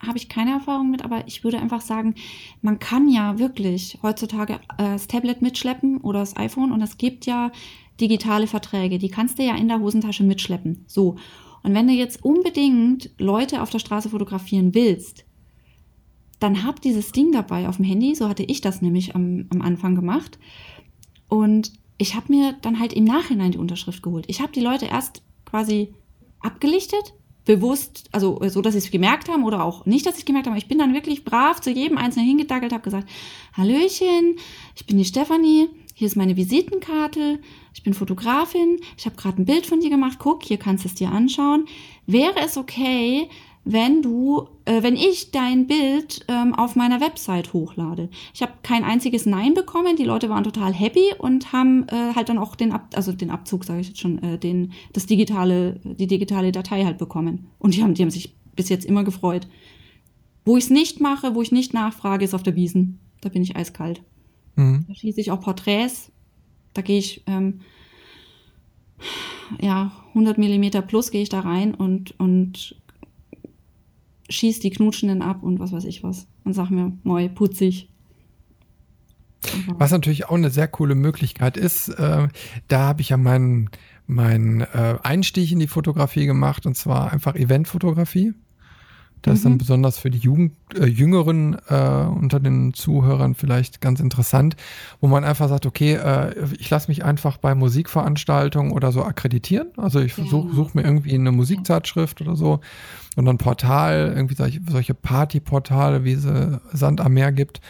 habe 0.00 0.18
ich 0.18 0.28
keine 0.28 0.52
Erfahrung 0.52 0.90
mit, 0.90 1.02
aber 1.02 1.26
ich 1.26 1.44
würde 1.44 1.58
einfach 1.58 1.80
sagen, 1.80 2.14
man 2.62 2.78
kann 2.78 3.08
ja 3.08 3.38
wirklich 3.38 3.98
heutzutage 4.02 4.54
äh, 4.54 4.58
das 4.78 5.06
Tablet 5.06 5.42
mitschleppen 5.42 5.98
oder 5.98 6.20
das 6.20 6.36
iPhone 6.36 6.72
und 6.72 6.82
es 6.82 6.98
gibt 6.98 7.26
ja 7.26 7.50
digitale 8.00 8.46
Verträge, 8.46 8.98
die 8.98 9.08
kannst 9.08 9.38
du 9.38 9.42
ja 9.42 9.54
in 9.56 9.68
der 9.68 9.80
Hosentasche 9.80 10.24
mitschleppen. 10.24 10.84
So. 10.86 11.16
Und 11.62 11.74
wenn 11.74 11.88
du 11.88 11.94
jetzt 11.94 12.24
unbedingt 12.24 13.10
Leute 13.18 13.62
auf 13.62 13.70
der 13.70 13.78
Straße 13.78 14.10
fotografieren 14.10 14.74
willst, 14.74 15.24
dann 16.38 16.64
hab 16.64 16.82
dieses 16.82 17.12
Ding 17.12 17.32
dabei 17.32 17.68
auf 17.68 17.76
dem 17.76 17.84
Handy. 17.86 18.14
So 18.14 18.28
hatte 18.28 18.42
ich 18.44 18.60
das 18.60 18.82
nämlich 18.82 19.14
am, 19.14 19.46
am 19.50 19.62
Anfang 19.62 19.94
gemacht. 19.94 20.38
Und 21.28 21.72
ich 21.98 22.14
habe 22.14 22.32
mir 22.32 22.54
dann 22.60 22.78
halt 22.78 22.92
im 22.92 23.04
Nachhinein 23.04 23.52
die 23.52 23.58
Unterschrift 23.58 24.02
geholt. 24.02 24.26
Ich 24.28 24.40
habe 24.40 24.52
die 24.52 24.60
Leute 24.60 24.86
erst 24.86 25.22
quasi 25.46 25.94
abgelichtet, 26.40 27.14
bewusst, 27.44 28.08
also 28.12 28.40
so, 28.48 28.60
dass 28.60 28.72
sie 28.72 28.80
es 28.80 28.90
gemerkt 28.90 29.28
haben 29.28 29.44
oder 29.44 29.64
auch 29.64 29.86
nicht, 29.86 30.04
dass 30.04 30.14
sie 30.14 30.20
es 30.20 30.24
gemerkt 30.26 30.48
haben. 30.48 30.56
Ich 30.56 30.68
bin 30.68 30.78
dann 30.78 30.94
wirklich 30.94 31.24
brav 31.24 31.60
zu 31.60 31.70
jedem 31.70 31.96
Einzelnen 31.96 32.26
hingedackelt, 32.26 32.72
habe 32.72 32.82
gesagt, 32.82 33.08
Hallöchen, 33.56 34.36
ich 34.74 34.84
bin 34.86 34.98
die 34.98 35.04
Stefanie, 35.04 35.68
hier 35.94 36.08
ist 36.08 36.16
meine 36.16 36.36
Visitenkarte, 36.36 37.38
ich 37.72 37.82
bin 37.82 37.94
Fotografin, 37.94 38.80
ich 38.98 39.06
habe 39.06 39.16
gerade 39.16 39.40
ein 39.40 39.46
Bild 39.46 39.64
von 39.64 39.80
dir 39.80 39.90
gemacht, 39.90 40.18
guck, 40.18 40.42
hier 40.44 40.58
kannst 40.58 40.84
du 40.84 40.88
es 40.88 40.94
dir 40.94 41.10
anschauen. 41.10 41.66
Wäre 42.06 42.40
es 42.44 42.56
okay, 42.58 43.28
wenn 43.68 44.00
du, 44.00 44.48
äh, 44.64 44.84
wenn 44.84 44.94
ich 44.94 45.32
dein 45.32 45.66
Bild 45.66 46.24
ähm, 46.28 46.54
auf 46.54 46.76
meiner 46.76 47.00
Website 47.00 47.52
hochlade. 47.52 48.08
Ich 48.32 48.40
habe 48.40 48.52
kein 48.62 48.84
einziges 48.84 49.26
Nein 49.26 49.54
bekommen. 49.54 49.96
Die 49.96 50.04
Leute 50.04 50.28
waren 50.28 50.44
total 50.44 50.72
happy 50.72 51.12
und 51.18 51.52
haben 51.52 51.84
äh, 51.88 52.14
halt 52.14 52.28
dann 52.28 52.38
auch 52.38 52.54
den 52.54 52.70
Ab 52.70 52.90
also 52.94 53.10
den 53.10 53.30
Abzug, 53.30 53.64
sage 53.64 53.80
ich 53.80 53.88
jetzt 53.88 53.98
schon, 53.98 54.22
äh, 54.22 54.38
den 54.38 54.72
das 54.92 55.06
digitale, 55.06 55.80
die 55.82 56.06
digitale 56.06 56.52
Datei 56.52 56.84
halt 56.84 56.96
bekommen. 56.96 57.48
Und 57.58 57.74
die 57.74 57.82
haben, 57.82 57.94
die 57.94 58.02
haben 58.02 58.10
sich 58.10 58.36
bis 58.54 58.68
jetzt 58.68 58.84
immer 58.84 59.02
gefreut. 59.02 59.48
Wo 60.44 60.56
ich 60.56 60.64
es 60.64 60.70
nicht 60.70 61.00
mache, 61.00 61.34
wo 61.34 61.42
ich 61.42 61.50
nicht 61.50 61.74
nachfrage, 61.74 62.24
ist 62.24 62.34
auf 62.34 62.44
der 62.44 62.54
Wiesen. 62.54 63.00
Da 63.20 63.30
bin 63.30 63.42
ich 63.42 63.56
eiskalt. 63.56 64.00
Mhm. 64.54 64.84
Da 64.86 64.94
schieße 64.94 65.20
ich 65.20 65.32
auch 65.32 65.40
Porträts. 65.40 66.12
Da 66.72 66.82
gehe 66.82 66.98
ich 66.98 67.24
ähm, 67.26 67.62
ja 69.60 69.90
100 70.10 70.38
Millimeter 70.38 70.82
plus 70.82 71.10
gehe 71.10 71.22
ich 71.22 71.30
da 71.30 71.40
rein 71.40 71.74
und 71.74 72.18
und 72.20 72.76
schieß 74.28 74.60
die 74.60 74.70
Knutschenden 74.70 75.22
ab 75.22 75.42
und 75.42 75.58
was 75.60 75.72
weiß 75.72 75.84
ich 75.84 76.02
was. 76.02 76.26
Und 76.44 76.52
sag 76.52 76.70
mir, 76.70 76.92
moi, 77.02 77.28
putzig. 77.28 77.88
Was 79.78 79.92
natürlich 79.92 80.26
auch 80.26 80.34
eine 80.34 80.50
sehr 80.50 80.68
coole 80.68 80.94
Möglichkeit 80.94 81.56
ist, 81.56 81.88
äh, 81.88 82.28
da 82.68 82.78
habe 82.78 83.00
ich 83.00 83.10
ja 83.10 83.16
meinen 83.16 83.70
mein, 84.06 84.60
äh, 84.60 84.96
Einstieg 85.02 85.52
in 85.52 85.58
die 85.58 85.66
Fotografie 85.66 86.26
gemacht 86.26 86.66
und 86.66 86.76
zwar 86.76 87.12
einfach 87.12 87.34
Eventfotografie. 87.34 88.34
Das 89.26 89.32
mhm. 89.32 89.34
ist 89.34 89.44
dann 89.44 89.52
mhm. 89.52 89.58
besonders 89.58 89.98
für 89.98 90.10
die 90.10 90.18
Jugend, 90.18 90.52
äh, 90.74 90.86
Jüngeren 90.86 91.56
äh, 91.68 91.74
unter 91.74 92.40
den 92.40 92.72
Zuhörern 92.72 93.34
vielleicht 93.34 93.80
ganz 93.80 94.00
interessant, 94.00 94.56
wo 95.00 95.08
man 95.08 95.24
einfach 95.24 95.48
sagt, 95.48 95.66
okay, 95.66 95.94
äh, 95.94 96.34
ich 96.58 96.70
lasse 96.70 96.88
mich 96.88 97.04
einfach 97.04 97.36
bei 97.36 97.54
Musikveranstaltungen 97.54 98.72
oder 98.72 98.92
so 98.92 99.02
akkreditieren. 99.02 99.68
Also 99.76 100.00
ich 100.00 100.14
suche 100.14 100.54
such 100.54 100.74
mir 100.74 100.82
irgendwie 100.82 101.14
eine 101.14 101.32
Musikzeitschrift 101.32 102.20
oder 102.20 102.36
so 102.36 102.60
und 103.16 103.28
ein 103.28 103.38
Portal, 103.38 104.12
irgendwie 104.14 104.36
solche, 104.36 104.60
solche 104.68 104.94
Partyportale, 104.94 106.04
wie 106.04 106.12
es 106.12 106.26
Sand 106.72 107.00
am 107.00 107.12
Meer 107.12 107.32
gibt. 107.32 107.60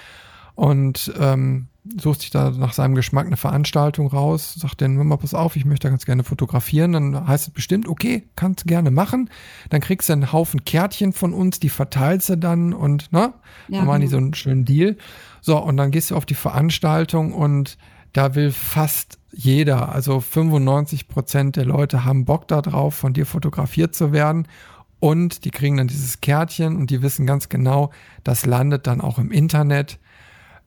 Und 0.55 1.13
ähm, 1.19 1.69
sucht 1.99 2.22
sich 2.22 2.30
da 2.30 2.51
nach 2.51 2.72
seinem 2.72 2.95
Geschmack 2.95 3.26
eine 3.26 3.37
Veranstaltung 3.37 4.09
raus, 4.09 4.55
sagt 4.55 4.80
dann, 4.80 4.97
mal 4.97 5.16
pass 5.16 5.34
auf, 5.34 5.57
ich 5.57 5.64
möchte 5.64 5.89
ganz 5.89 6.05
gerne 6.05 6.24
fotografieren, 6.24 6.93
dann 6.93 7.26
heißt 7.26 7.49
es 7.49 7.55
bestimmt, 7.55 7.89
okay, 7.89 8.28
kannst 8.37 8.66
gerne 8.66 8.91
machen, 8.91 9.30
dann 9.70 9.80
kriegst 9.80 10.09
du 10.09 10.12
einen 10.12 10.32
Haufen 10.32 10.64
Kärtchen 10.64 11.12
von 11.12 11.32
uns, 11.32 11.61
die 11.61 11.68
verteilst 11.68 12.28
du 12.28 12.37
dann 12.37 12.72
und, 12.72 13.12
ne, 13.12 13.34
ja, 13.68 13.78
dann 13.78 13.87
machen 13.87 14.01
die 14.01 14.07
so 14.09 14.16
einen 14.16 14.34
schönen 14.34 14.64
Deal. 14.64 14.97
So, 15.41 15.59
und 15.59 15.76
dann 15.76 15.91
gehst 15.91 16.11
du 16.11 16.16
auf 16.16 16.26
die 16.26 16.34
Veranstaltung 16.34 17.32
und 17.32 17.78
da 18.12 18.34
will 18.34 18.51
fast 18.51 19.18
jeder, 19.32 19.93
also 19.93 20.20
95 20.20 21.09
Prozent 21.09 21.57
der 21.57 21.66
Leute 21.66 22.05
haben 22.05 22.24
Bock 22.24 22.49
darauf, 22.49 22.95
von 22.95 23.12
dir 23.12 23.26
fotografiert 23.26 23.95
zu 23.95 24.12
werden. 24.12 24.49
Und 24.99 25.45
die 25.45 25.51
kriegen 25.51 25.76
dann 25.76 25.89
dieses 25.89 26.22
Kärtchen 26.22 26.74
und 26.74 26.89
die 26.89 27.03
wissen 27.03 27.26
ganz 27.26 27.51
genau, 27.51 27.91
das 28.24 28.47
landet 28.47 28.87
dann 28.87 29.03
auch 29.03 29.18
im 29.18 29.30
Internet 29.30 29.99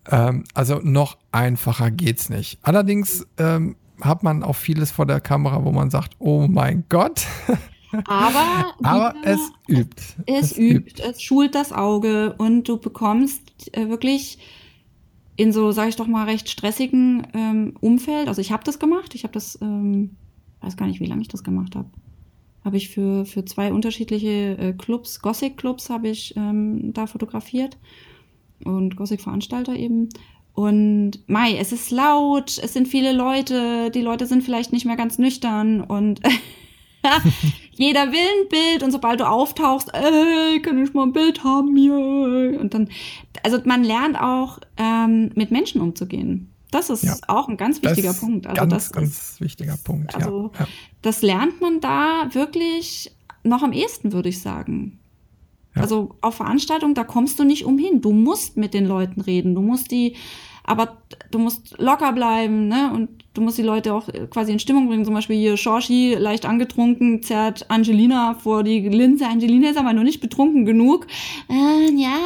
ähm, 0.10 0.43
also 0.54 0.80
noch 0.84 1.18
einfacher 1.32 1.91
geht's 1.91 2.30
nicht. 2.30 2.60
Allerdings 2.62 3.28
ähm, 3.38 3.76
hat 4.02 4.24
man 4.24 4.43
auch 4.43 4.56
vieles 4.56 4.91
vor 4.91 5.06
der 5.06 5.20
Kamera, 5.20 5.64
wo 5.64 5.72
man 5.72 5.89
sagt, 5.89 6.16
oh 6.20 6.47
mein 6.47 6.86
Gott. 6.89 7.26
Aber, 8.06 8.76
Aber 8.84 9.16
es 9.24 9.39
übt. 9.68 10.02
Es, 10.26 10.52
es 10.52 10.58
übt. 10.58 11.02
es 11.02 11.22
schult 11.22 11.56
das 11.56 11.72
Auge 11.72 12.36
und 12.38 12.70
du 12.70 12.78
bekommst 12.78 13.41
äh, 13.76 13.89
wirklich 13.89 14.38
in 15.36 15.52
so, 15.52 15.72
sage 15.72 15.89
ich 15.89 15.95
doch 15.95 16.08
mal, 16.08 16.26
recht 16.26 16.50
stressigen 16.50 17.26
ähm, 17.34 17.74
Umfeld. 17.80 18.28
Also 18.28 18.41
ich 18.41 18.52
habe 18.52 18.64
das 18.64 18.78
gemacht. 18.78 19.16
Ich 19.16 19.24
habe 19.24 19.34
das, 19.34 19.58
ähm, 19.62 20.12
weiß 20.62 20.78
gar 20.78 20.86
nicht, 20.86 21.00
wie 21.00 21.06
lange 21.06 21.22
ich 21.22 21.30
das 21.30 21.43
gemacht 21.43 21.76
habe. 21.76 21.89
Habe 22.64 22.78
ich 22.78 22.89
für, 22.89 23.26
für 23.26 23.45
zwei 23.45 23.72
unterschiedliche 23.72 24.58
äh, 24.58 24.74
Clubs, 24.74 25.22
Gothic-Clubs, 25.22 25.89
habe 25.89 26.10
ich 26.10 26.36
ähm, 26.36 26.93
da 26.93 27.08
fotografiert 27.08 27.78
und 28.64 28.95
Gothic-Veranstalter 28.95 29.76
eben. 29.76 30.10
Und 30.53 31.20
Mai, 31.28 31.55
es 31.57 31.72
ist 31.72 31.89
laut, 31.91 32.57
es 32.62 32.74
sind 32.74 32.88
viele 32.88 33.14
Leute, 33.14 33.91
die 33.91 34.01
Leute 34.01 34.26
sind 34.26 34.43
vielleicht 34.43 34.74
nicht 34.74 34.86
mehr 34.86 34.97
ganz 34.97 35.18
nüchtern 35.18 35.82
und 35.82 36.20
jeder 37.72 38.12
will 38.12 38.20
ein 38.20 38.49
Bild 38.49 38.84
und 38.84 38.91
sobald 38.91 39.22
du 39.22 39.28
auftauchst, 39.28 39.93
ey, 39.93 40.62
kann 40.62 40.84
ich 40.84 40.93
mal 40.93 41.03
ein 41.03 41.14
Bild 41.14 41.43
haben 41.43 41.76
hier? 41.78 42.60
Und 42.60 42.74
dann, 42.74 42.89
also 43.43 43.57
man 43.64 43.84
lernt 43.84 44.20
auch 44.20 44.60
ähm, 44.78 45.32
mit 45.36 45.51
Menschen 45.51 45.80
umzugehen. 45.80 46.51
Das 46.72 46.89
ist 46.89 47.03
ja. 47.03 47.16
auch 47.28 47.47
ein 47.47 47.57
ganz 47.57 47.82
wichtiger 47.82 48.14
Punkt. 48.14 48.45
Also 48.45 48.60
ganz, 48.60 48.74
das 48.74 48.91
ganz 48.91 49.10
ist, 49.10 49.41
wichtiger 49.41 49.78
Punkt. 49.84 50.14
Also 50.14 50.51
ja. 50.60 50.68
das 51.01 51.22
lernt 51.22 51.62
man 51.62 51.80
da 51.80 52.28
wirklich 52.34 53.12
noch 53.43 53.64
am 53.64 53.72
ehesten, 53.72 54.12
würde 54.12 54.30
ich 54.30 54.41
sagen. 54.41 54.99
Also 55.80 56.15
auf 56.21 56.36
Veranstaltungen, 56.36 56.93
da 56.93 57.03
kommst 57.03 57.39
du 57.39 57.43
nicht 57.43 57.65
umhin. 57.65 58.01
Du 58.01 58.11
musst 58.11 58.57
mit 58.57 58.73
den 58.73 58.86
Leuten 58.86 59.21
reden. 59.21 59.55
Du 59.55 59.61
musst 59.61 59.91
die, 59.91 60.15
aber 60.63 60.97
du 61.32 61.39
musst 61.39 61.75
locker 61.77 62.13
bleiben, 62.13 62.67
ne? 62.67 62.91
Und 62.93 63.09
du 63.34 63.41
musst 63.41 63.57
die 63.57 63.63
Leute 63.63 63.93
auch 63.93 64.07
quasi 64.30 64.51
in 64.51 64.59
Stimmung 64.59 64.88
bringen. 64.88 65.05
Zum 65.05 65.13
Beispiel 65.13 65.38
hier 65.38 65.57
Shorshi, 65.57 66.15
leicht 66.15 66.45
angetrunken, 66.45 67.23
zerrt 67.23 67.69
Angelina 67.69 68.36
vor 68.36 68.63
die 68.63 68.88
Linse. 68.88 69.25
Angelina 69.25 69.69
ist 69.69 69.77
aber 69.77 69.93
noch 69.93 70.03
nicht 70.03 70.19
betrunken 70.19 70.65
genug. 70.65 71.07
Äh, 71.49 71.91
ja, 71.95 72.17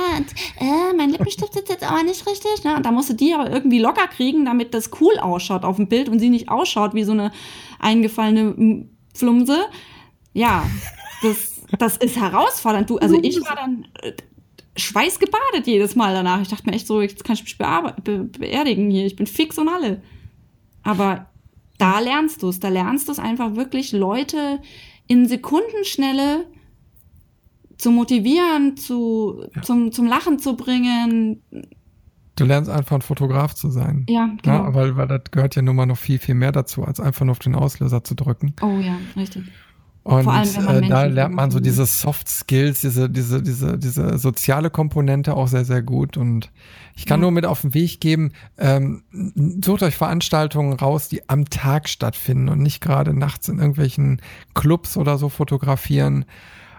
äh, 0.59 0.95
mein 0.95 1.11
Lippenstift 1.11 1.53
sitzt 1.53 1.69
jetzt 1.69 1.89
aber 1.89 2.03
nicht 2.03 2.27
richtig. 2.27 2.63
Ne? 2.63 2.75
Und 2.75 2.85
da 2.85 2.91
musst 2.91 3.09
du 3.09 3.13
die 3.13 3.33
aber 3.33 3.51
irgendwie 3.51 3.79
locker 3.79 4.07
kriegen, 4.07 4.45
damit 4.45 4.73
das 4.73 4.89
cool 4.99 5.17
ausschaut 5.19 5.63
auf 5.63 5.77
dem 5.77 5.87
Bild 5.87 6.09
und 6.09 6.19
sie 6.19 6.29
nicht 6.29 6.49
ausschaut 6.49 6.93
wie 6.93 7.03
so 7.03 7.11
eine 7.11 7.31
eingefallene 7.79 8.87
Flumse. 9.13 9.57
Ja, 10.33 10.65
das 11.21 11.52
das 11.80 11.97
ist 11.97 12.19
herausfordernd. 12.19 12.89
Du, 12.89 12.97
also 12.97 13.19
ich 13.21 13.39
war 13.41 13.55
dann 13.55 13.86
äh, 14.01 14.13
schweißgebadet 14.76 15.65
jedes 15.65 15.95
Mal 15.95 16.13
danach. 16.13 16.41
Ich 16.41 16.49
dachte 16.49 16.67
mir 16.67 16.76
echt 16.76 16.88
so, 16.88 17.01
jetzt 17.01 17.24
kann 17.24 17.36
ich 17.36 17.43
mich 17.43 17.57
be 17.57 18.30
beerdigen 18.39 18.89
hier. 18.89 19.05
Ich 19.05 19.15
bin 19.15 19.28
fix 19.28 19.57
und 19.57 19.69
alle. 19.69 20.01
Aber 20.84 21.28
da 21.78 21.99
lernst 21.99 22.43
du 22.43 22.49
es. 22.49 22.59
Da 22.59 22.69
lernst 22.69 23.07
du 23.07 23.11
es 23.11 23.19
einfach 23.19 23.55
wirklich, 23.55 23.91
Leute 23.91 24.59
in 25.07 25.28
Sekundenschnelle 25.28 26.45
zu 27.78 27.91
motivieren, 27.91 28.78
zu, 28.78 29.43
ja. 29.55 29.61
zum, 29.61 29.91
zum 29.91 30.07
Lachen 30.07 30.39
zu 30.39 30.55
bringen. 30.55 31.41
Du 32.36 32.45
lernst 32.45 32.69
einfach 32.69 32.95
ein 32.95 33.01
Fotograf 33.01 33.53
zu 33.53 33.69
sein. 33.69 34.05
Ja, 34.09 34.30
genau. 34.41 34.63
Ja, 34.63 34.74
weil, 34.74 34.95
weil 34.95 35.07
das 35.07 35.24
gehört 35.32 35.55
ja 35.55 35.61
nun 35.61 35.76
mal 35.76 35.86
noch 35.86 35.97
viel, 35.97 36.17
viel 36.17 36.36
mehr 36.36 36.51
dazu, 36.51 36.84
als 36.84 36.99
einfach 36.99 37.26
nur 37.26 37.34
auf 37.34 37.39
den 37.39 37.55
Auslöser 37.55 38.03
zu 38.03 38.15
drücken. 38.15 38.55
Oh 38.61 38.80
ja, 38.80 38.97
richtig. 39.15 39.43
Und 40.03 40.27
allem, 40.27 40.83
äh, 40.83 40.89
da 40.89 41.05
lernt 41.05 41.33
man 41.33 41.49
so 41.49 41.61
diese 41.61 41.85
Soft 41.85 42.27
Skills, 42.27 42.81
diese, 42.81 43.09
diese, 43.09 43.41
diese, 43.41 43.77
diese 43.77 44.17
soziale 44.17 44.69
Komponente 44.69 45.33
auch 45.33 45.47
sehr, 45.47 45.63
sehr 45.63 45.81
gut. 45.81 46.17
Und 46.17 46.51
ich 46.95 47.05
kann 47.05 47.19
ja. 47.19 47.21
nur 47.21 47.31
mit 47.31 47.45
auf 47.45 47.61
den 47.61 47.73
Weg 47.73 48.01
geben, 48.01 48.33
ähm, 48.57 49.03
sucht 49.63 49.81
euch 49.81 49.95
Veranstaltungen 49.95 50.73
raus, 50.73 51.07
die 51.07 51.29
am 51.29 51.49
Tag 51.49 51.87
stattfinden 51.87 52.49
und 52.49 52.59
nicht 52.59 52.81
gerade 52.81 53.13
nachts 53.13 53.47
in 53.47 53.59
irgendwelchen 53.59 54.21
Clubs 54.53 54.97
oder 54.97 55.17
so 55.17 55.29
fotografieren. 55.29 56.25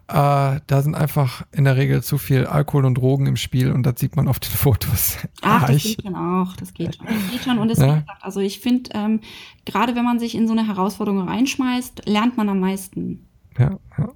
Äh, 0.06 0.60
da 0.66 0.82
sind 0.82 0.94
einfach 0.94 1.46
in 1.52 1.64
der 1.64 1.76
Regel 1.76 2.02
zu 2.02 2.18
viel 2.18 2.44
Alkohol 2.44 2.84
und 2.84 2.96
Drogen 2.96 3.26
im 3.26 3.36
Spiel 3.36 3.72
und 3.72 3.84
das 3.84 3.98
sieht 3.98 4.16
man 4.16 4.28
auf 4.28 4.38
den 4.38 4.50
Fotos. 4.54 5.16
Ach, 5.40 5.66
das 5.66 5.82
geht 5.82 6.02
schon 6.02 6.14
auch. 6.14 6.54
Das 6.56 6.74
geht 6.74 6.96
schon. 6.96 7.06
Das 7.06 7.30
geht 7.30 7.42
schon. 7.42 7.58
Und 7.58 7.70
es 7.70 7.78
ja. 7.78 8.00
gesagt, 8.00 8.10
also 8.22 8.40
ich 8.40 8.60
finde, 8.60 8.90
ähm, 8.92 9.20
gerade 9.64 9.96
wenn 9.96 10.04
man 10.04 10.18
sich 10.18 10.34
in 10.34 10.46
so 10.46 10.52
eine 10.52 10.66
Herausforderung 10.66 11.26
reinschmeißt, 11.26 12.06
lernt 12.06 12.36
man 12.36 12.50
am 12.50 12.60
meisten. 12.60 13.26
Ja, 13.58 13.78
ja. 13.96 14.12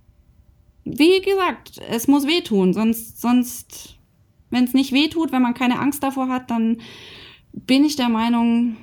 Wie 0.85 1.21
gesagt, 1.21 1.81
es 1.89 2.07
muss 2.07 2.27
wehtun, 2.27 2.75
sonst, 2.75 3.21
sonst, 3.21 3.99
wenn 4.51 4.65
es 4.65 4.75
nicht 4.75 4.93
wehtut, 4.93 5.33
wenn 5.33 5.43
man 5.43 5.55
keine 5.55 5.79
Angst 5.79 6.03
davor 6.03 6.29
hat, 6.29 6.51
dann 6.51 6.79
bin 7.53 7.85
ich 7.85 7.97
der 7.97 8.09
Meinung, 8.09 8.77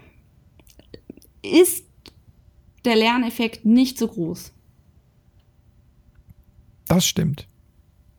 ist 1.43 1.86
der 2.84 2.95
Lerneffekt 2.95 3.66
nicht 3.66 3.97
so 3.97 4.08
groß. 4.08 4.55
Das 6.88 7.06
stimmt. 7.06 7.48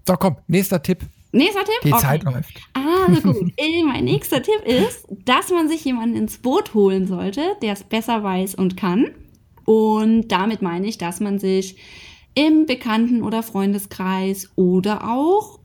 So, 0.07 0.15
komm, 0.15 0.37
nächster 0.47 0.83
Tipp. 0.83 1.01
Nächster 1.33 1.65
Tipp? 1.65 1.81
Die 1.85 1.93
okay. 1.93 2.03
Zeit 2.03 2.25
läuft. 2.25 2.61
Ah, 2.75 3.13
gut. 3.23 3.53
mein 3.87 4.05
nächster 4.05 4.43
Tipp 4.43 4.63
ist, 4.65 5.07
dass 5.25 5.51
man 5.51 5.69
sich 5.69 5.85
jemanden 5.85 6.17
ins 6.17 6.39
Boot 6.39 6.75
holen 6.75 7.07
sollte, 7.07 7.43
der 7.63 7.73
es 7.73 7.83
besser 7.83 8.23
weiß 8.23 8.55
und 8.55 8.77
kann. 8.77 9.11
Und 9.65 10.29
damit 10.29 10.63
meine 10.63 10.87
ich, 10.87 10.97
dass 10.97 11.21
man 11.21 11.39
sich 11.39 11.77
im 12.35 12.67
Bekannten- 12.67 13.23
oder 13.23 13.43
Freundeskreis 13.43 14.51
oder 14.55 15.11
auch 15.11 15.59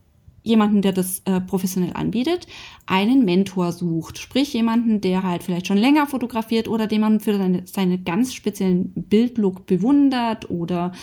jemanden, 0.44 0.82
der 0.82 0.92
das 0.92 1.22
äh, 1.26 1.40
professionell 1.40 1.94
anbietet, 1.94 2.48
einen 2.88 3.26
Mentor 3.26 3.72
sucht. 3.72 4.18
Sprich 4.18 4.54
jemanden, 4.54 5.00
der 5.00 5.24
halt 5.24 5.44
vielleicht 5.44 5.68
schon 5.68 5.78
länger 5.78 6.08
fotografiert 6.08 6.68
oder 6.68 6.88
den 6.88 7.02
man 7.02 7.20
für 7.20 7.38
seine, 7.38 7.68
seine 7.68 8.00
ganz 8.00 8.34
speziellen 8.34 8.92
Bildlook 8.96 9.68
bewundert 9.68 10.50
oder 10.50 10.94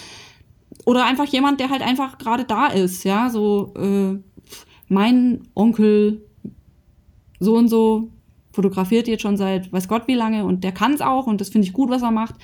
oder 0.89 1.05
einfach 1.05 1.27
jemand, 1.27 1.61
der 1.61 1.69
halt 1.69 1.83
einfach 1.83 2.17
gerade 2.17 2.45
da 2.45 2.69
ist, 2.69 3.05
ja, 3.05 3.29
so 3.29 3.75
äh, 3.77 4.19
mein 4.89 5.43
Onkel 5.55 6.27
so 7.41 7.57
und 7.57 7.69
so 7.69 8.11
fotografiert 8.53 9.07
jetzt 9.07 9.21
schon 9.21 9.37
seit 9.37 9.71
weiß 9.71 9.87
Gott 9.87 10.09
wie 10.09 10.15
lange 10.15 10.47
und 10.47 10.65
der 10.65 10.73
kann 10.73 10.95
es 10.95 11.03
auch 11.03 11.27
und 11.27 11.43
das 11.43 11.51
finde 11.51 11.69
ich 11.69 11.75
gut, 11.75 11.91
was 11.91 12.01
er 12.01 12.11
macht. 12.11 12.37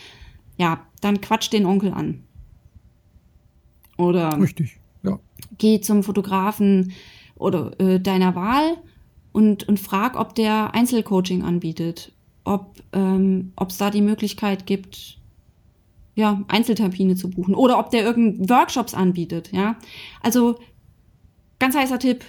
Ja, 0.58 0.86
dann 1.00 1.22
quatsch 1.22 1.50
den 1.54 1.64
Onkel 1.64 1.94
an. 1.94 2.22
Oder 3.96 4.38
Richtig, 4.38 4.78
ja. 5.02 5.18
geh 5.56 5.80
zum 5.80 6.02
Fotografen 6.02 6.92
oder 7.36 7.80
äh, 7.80 7.98
deiner 7.98 8.34
Wahl 8.34 8.76
und, 9.32 9.66
und 9.66 9.80
frag, 9.80 10.20
ob 10.20 10.34
der 10.34 10.74
Einzelcoaching 10.74 11.44
anbietet, 11.44 12.12
ob 12.44 12.76
ähm, 12.92 13.54
es 13.66 13.78
da 13.78 13.88
die 13.88 14.02
Möglichkeit 14.02 14.66
gibt, 14.66 15.18
ja, 16.14 16.42
Einzeltermine 16.48 17.16
zu 17.16 17.30
buchen 17.30 17.54
oder 17.54 17.78
ob 17.78 17.90
der 17.90 18.04
irgendeinen 18.04 18.48
Workshops 18.48 18.94
anbietet, 18.94 19.50
ja. 19.52 19.76
Also 20.22 20.58
ganz 21.58 21.74
heißer 21.74 21.98
Tipp, 21.98 22.24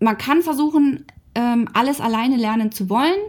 man 0.00 0.18
kann 0.18 0.42
versuchen, 0.42 1.06
ähm, 1.34 1.68
alles 1.72 2.00
alleine 2.00 2.36
lernen 2.36 2.72
zu 2.72 2.88
wollen, 2.88 3.20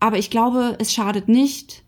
aber 0.00 0.18
ich 0.18 0.30
glaube, 0.30 0.76
es 0.78 0.92
schadet 0.92 1.28
nicht, 1.28 1.82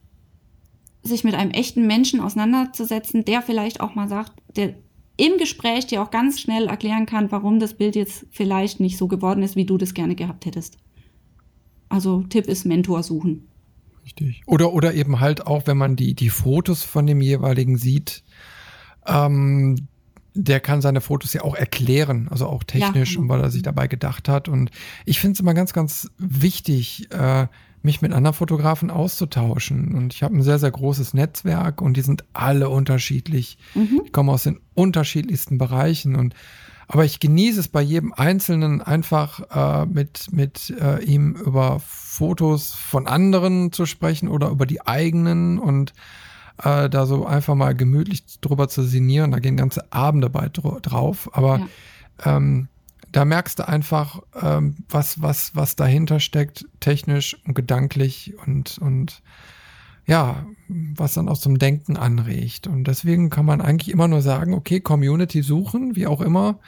sich 1.03 1.25
mit 1.25 1.35
einem 1.35 1.51
echten 1.51 1.87
Menschen 1.87 2.21
auseinanderzusetzen, 2.21 3.25
der 3.25 3.43
vielleicht 3.43 3.81
auch 3.81 3.95
mal 3.95 4.09
sagt, 4.09 4.33
der 4.57 4.75
im 5.17 5.37
Gespräch 5.39 5.87
dir 5.87 6.03
auch 6.03 6.11
ganz 6.11 6.41
schnell 6.41 6.67
erklären 6.67 7.07
kann, 7.07 7.31
warum 7.33 7.59
das 7.59 7.75
Bild 7.75 7.97
jetzt 7.97 8.27
vielleicht 8.31 8.81
nicht 8.81 8.97
so 8.97 9.09
geworden 9.09 9.43
ist, 9.43 9.57
wie 9.57 9.67
du 9.67 9.77
das 9.77 9.95
gerne 9.95 10.15
gehabt 10.15 10.47
hättest. 10.47 10.79
Also 11.89 12.23
Tipp 12.23 12.47
ist 12.47 12.65
Mentor 12.65 13.03
suchen. 13.03 13.49
Richtig. 14.09 14.41
Oder, 14.47 14.73
oder 14.73 14.95
eben 14.95 15.21
halt 15.21 15.47
auch, 15.47 15.67
wenn 15.67 15.77
man 15.77 15.95
die, 15.95 16.15
die 16.15 16.31
Fotos 16.31 16.83
von 16.83 17.07
dem 17.07 17.21
jeweiligen 17.21 17.77
sieht, 17.77 18.25
ähm, 19.07 19.87
der 20.33 20.61
kann 20.61 20.81
seine 20.81 21.03
Fotos 21.03 21.35
ja 21.35 21.43
auch 21.43 21.55
erklären, 21.55 22.29
also 22.31 22.47
auch 22.47 22.65
technisch, 22.65 23.17
ja, 23.17 23.21
genau. 23.21 23.35
weil 23.35 23.43
er 23.43 23.51
sich 23.51 23.61
dabei 23.61 23.87
gedacht 23.87 24.31
hat. 24.31 24.49
Und 24.49 24.71
ich 25.05 25.21
finde 25.21 25.35
es 25.35 25.41
immer 25.41 25.53
ganz, 25.53 25.75
ganz 25.75 26.11
wichtig, 26.17 27.13
äh, 27.13 27.49
mich 27.83 28.01
mit 28.01 28.15
anderen 28.15 28.35
Fotografen 28.35 28.91
auszutauschen. 28.91 29.95
Und 29.95 30.15
ich 30.15 30.23
habe 30.23 30.35
ein 30.35 30.43
sehr, 30.43 30.59
sehr 30.59 30.71
großes 30.71 31.13
Netzwerk 31.13 31.83
und 31.83 31.99
die 31.99 32.01
sind 32.01 32.25
alle 32.33 32.71
unterschiedlich. 32.71 33.59
Mhm. 33.75 34.05
Die 34.07 34.11
kommen 34.11 34.31
aus 34.31 34.45
den 34.45 34.59
unterschiedlichsten 34.73 35.59
Bereichen. 35.59 36.17
Und 36.17 36.35
aber 36.89 37.05
ich 37.05 37.21
genieße 37.21 37.61
es 37.61 37.69
bei 37.69 37.83
jedem 37.83 38.15
Einzelnen 38.15 38.81
einfach 38.81 39.41
äh, 39.51 39.87
mit, 39.87 40.33
mit 40.33 40.71
äh, 40.81 41.05
ihm 41.05 41.35
über 41.35 41.81
Fotos 41.81 42.73
von 42.73 43.07
anderen 43.07 43.73
zu 43.73 43.85
sprechen 43.85 44.29
oder 44.29 44.49
über 44.49 44.65
die 44.65 44.87
eigenen 44.87 45.59
und 45.59 45.93
äh, 46.63 46.89
da 46.89 47.05
so 47.05 47.27
einfach 47.27 47.55
mal 47.55 47.75
gemütlich 47.75 48.25
drüber 48.41 48.69
zu 48.69 48.83
sinnieren. 48.83 49.33
Da 49.33 49.39
gehen 49.39 49.59
ganze 49.59 49.93
Abende 49.93 50.31
bei 50.31 50.49
drauf. 50.49 51.29
Aber 51.35 51.59
ja. 52.25 52.37
ähm, 52.37 52.69
da 53.13 53.27
merkst 53.27 53.59
du 53.59 53.69
einfach, 53.69 54.21
ähm, 54.41 54.77
was, 54.89 55.21
was, 55.21 55.55
was 55.55 55.77
dahinter 55.77 56.21
steckt, 56.21 56.67
technisch 56.81 57.37
und 57.47 57.53
gedanklich 57.53 58.35
und, 58.47 58.79
und 58.79 59.23
ja, 60.09 60.47
was 60.69 61.15
dann 61.15 61.29
aus 61.29 61.41
dem 61.43 61.59
Denken 61.59 61.97
anregt. 61.97 62.67
Und 62.67 62.85
deswegen 62.85 63.31
kann 63.31 63.47
man 63.47 63.61
eigentlich 63.61 63.91
immer 63.91 64.09
nur 64.09 64.23
sagen, 64.23 64.55
okay, 64.55 64.81
Community 64.81 65.43
suchen, 65.43 65.95
wie 65.95 66.07
auch 66.07 66.21
immer. 66.21 66.59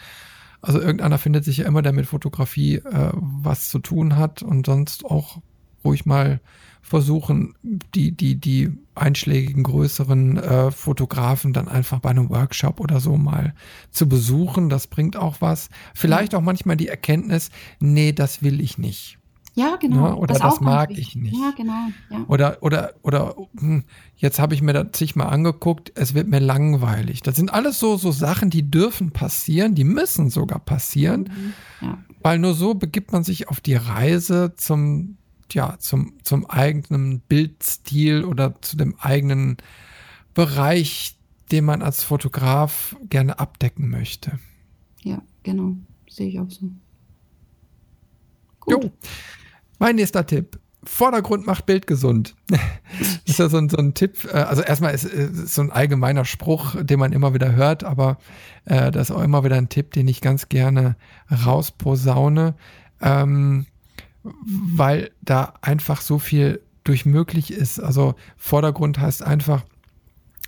Also 0.60 0.78
irgendeiner 0.78 1.18
findet 1.18 1.44
sich 1.44 1.56
ja 1.56 1.66
immer, 1.66 1.80
der 1.82 1.92
mit 1.92 2.06
Fotografie 2.06 2.76
äh, 2.76 3.10
was 3.14 3.70
zu 3.70 3.78
tun 3.78 4.16
hat 4.16 4.42
und 4.42 4.66
sonst 4.66 5.06
auch 5.06 5.38
ruhig 5.82 6.04
mal 6.04 6.40
versuchen, 6.82 7.54
die, 7.62 8.12
die, 8.12 8.36
die 8.36 8.72
einschlägigen 8.94 9.62
größeren 9.62 10.36
äh, 10.36 10.70
Fotografen 10.70 11.52
dann 11.54 11.68
einfach 11.68 12.00
bei 12.00 12.10
einem 12.10 12.28
Workshop 12.28 12.80
oder 12.80 13.00
so 13.00 13.16
mal 13.16 13.54
zu 13.90 14.06
besuchen. 14.06 14.68
Das 14.68 14.86
bringt 14.86 15.16
auch 15.16 15.36
was. 15.40 15.70
Vielleicht 15.94 16.34
auch 16.34 16.42
manchmal 16.42 16.76
die 16.76 16.88
Erkenntnis, 16.88 17.50
nee, 17.80 18.12
das 18.12 18.42
will 18.42 18.60
ich 18.60 18.76
nicht. 18.76 19.19
Ja, 19.60 19.76
genau. 19.76 20.06
Ja, 20.06 20.14
oder 20.14 20.34
das, 20.34 20.42
das 20.42 20.60
mag 20.60 20.90
ich 20.90 21.14
nicht. 21.16 21.36
Ja, 21.36 21.52
genau. 21.54 21.88
Ja. 22.08 22.24
Oder, 22.28 22.58
oder, 22.62 22.94
oder 23.02 23.36
hm, 23.58 23.84
jetzt 24.16 24.38
habe 24.38 24.54
ich 24.54 24.62
mir 24.62 24.72
das 24.72 24.98
sich 24.98 25.16
mal 25.16 25.26
angeguckt, 25.26 25.92
es 25.96 26.14
wird 26.14 26.28
mir 26.28 26.38
langweilig. 26.38 27.20
Das 27.20 27.36
sind 27.36 27.52
alles 27.52 27.78
so, 27.78 27.98
so 27.98 28.10
Sachen, 28.10 28.48
die 28.48 28.70
dürfen 28.70 29.10
passieren, 29.10 29.74
die 29.74 29.84
müssen 29.84 30.30
sogar 30.30 30.60
passieren. 30.60 31.30
Mhm. 31.80 31.86
Ja. 31.86 31.98
Weil 32.22 32.38
nur 32.38 32.54
so 32.54 32.74
begibt 32.74 33.12
man 33.12 33.22
sich 33.22 33.48
auf 33.48 33.60
die 33.60 33.74
Reise 33.74 34.54
zum, 34.56 35.18
ja, 35.52 35.76
zum, 35.78 36.14
zum 36.22 36.48
eigenen 36.48 37.20
Bildstil 37.20 38.24
oder 38.24 38.62
zu 38.62 38.78
dem 38.78 38.94
eigenen 38.98 39.58
Bereich, 40.32 41.18
den 41.52 41.66
man 41.66 41.82
als 41.82 42.02
Fotograf 42.02 42.96
gerne 43.10 43.38
abdecken 43.38 43.90
möchte. 43.90 44.38
Ja, 45.02 45.20
genau. 45.42 45.74
Sehe 46.08 46.28
ich 46.28 46.40
auch 46.40 46.50
so. 46.50 46.70
Gut. 48.60 48.84
Jo. 48.84 48.90
Mein 49.80 49.96
nächster 49.96 50.26
Tipp. 50.26 50.60
Vordergrund 50.84 51.46
macht 51.46 51.66
Bild 51.66 51.86
gesund. 51.86 52.36
das 52.48 52.60
ist 53.24 53.38
ja 53.38 53.48
so 53.48 53.56
ein, 53.56 53.68
so 53.70 53.78
ein 53.78 53.94
Tipp. 53.94 54.28
Äh, 54.30 54.36
also 54.36 54.62
erstmal 54.62 54.94
ist 54.94 55.04
es 55.04 55.54
so 55.54 55.62
ein 55.62 55.72
allgemeiner 55.72 56.24
Spruch, 56.26 56.76
den 56.80 57.00
man 57.00 57.12
immer 57.12 57.34
wieder 57.34 57.52
hört, 57.52 57.82
aber 57.82 58.18
äh, 58.66 58.90
das 58.90 59.08
ist 59.08 59.16
auch 59.16 59.22
immer 59.22 59.42
wieder 59.42 59.56
ein 59.56 59.70
Tipp, 59.70 59.92
den 59.92 60.06
ich 60.06 60.20
ganz 60.20 60.50
gerne 60.50 60.96
rausposaune. 61.30 62.54
Ähm, 63.00 63.66
weil 64.22 65.10
da 65.22 65.54
einfach 65.62 66.02
so 66.02 66.18
viel 66.18 66.60
durch 66.84 67.06
möglich 67.06 67.50
ist. 67.50 67.80
Also 67.80 68.14
Vordergrund 68.36 68.98
heißt 68.98 69.22
einfach, 69.22 69.64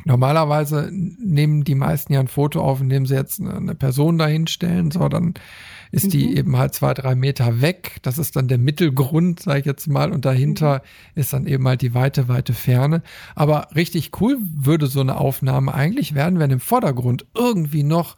normalerweise 0.04 0.90
nehmen 0.92 1.64
die 1.64 1.74
meisten 1.74 2.12
ja 2.12 2.20
ein 2.20 2.28
Foto 2.28 2.62
auf, 2.62 2.80
indem 2.80 3.06
sie 3.06 3.14
jetzt 3.14 3.40
eine 3.40 3.74
Person 3.74 4.18
dahinstellen, 4.18 4.90
so 4.90 5.08
dann 5.08 5.34
ist 5.92 6.06
mhm. 6.06 6.10
die 6.10 6.36
eben 6.36 6.56
halt 6.56 6.74
zwei, 6.74 6.94
drei 6.94 7.14
Meter 7.14 7.60
weg. 7.60 7.98
Das 8.00 8.16
ist 8.16 8.34
dann 8.34 8.48
der 8.48 8.56
Mittelgrund, 8.56 9.40
sage 9.40 9.60
ich 9.60 9.66
jetzt 9.66 9.86
mal. 9.86 10.10
Und 10.10 10.24
dahinter 10.24 10.76
mhm. 11.14 11.20
ist 11.20 11.32
dann 11.34 11.46
eben 11.46 11.68
halt 11.68 11.82
die 11.82 11.92
weite, 11.92 12.28
weite 12.28 12.54
Ferne. 12.54 13.02
Aber 13.34 13.68
richtig 13.74 14.10
cool 14.20 14.38
würde 14.40 14.86
so 14.86 15.00
eine 15.00 15.18
Aufnahme 15.18 15.74
eigentlich 15.74 16.14
werden, 16.14 16.38
wenn 16.38 16.50
im 16.50 16.60
Vordergrund 16.60 17.26
irgendwie 17.34 17.82
noch, 17.82 18.16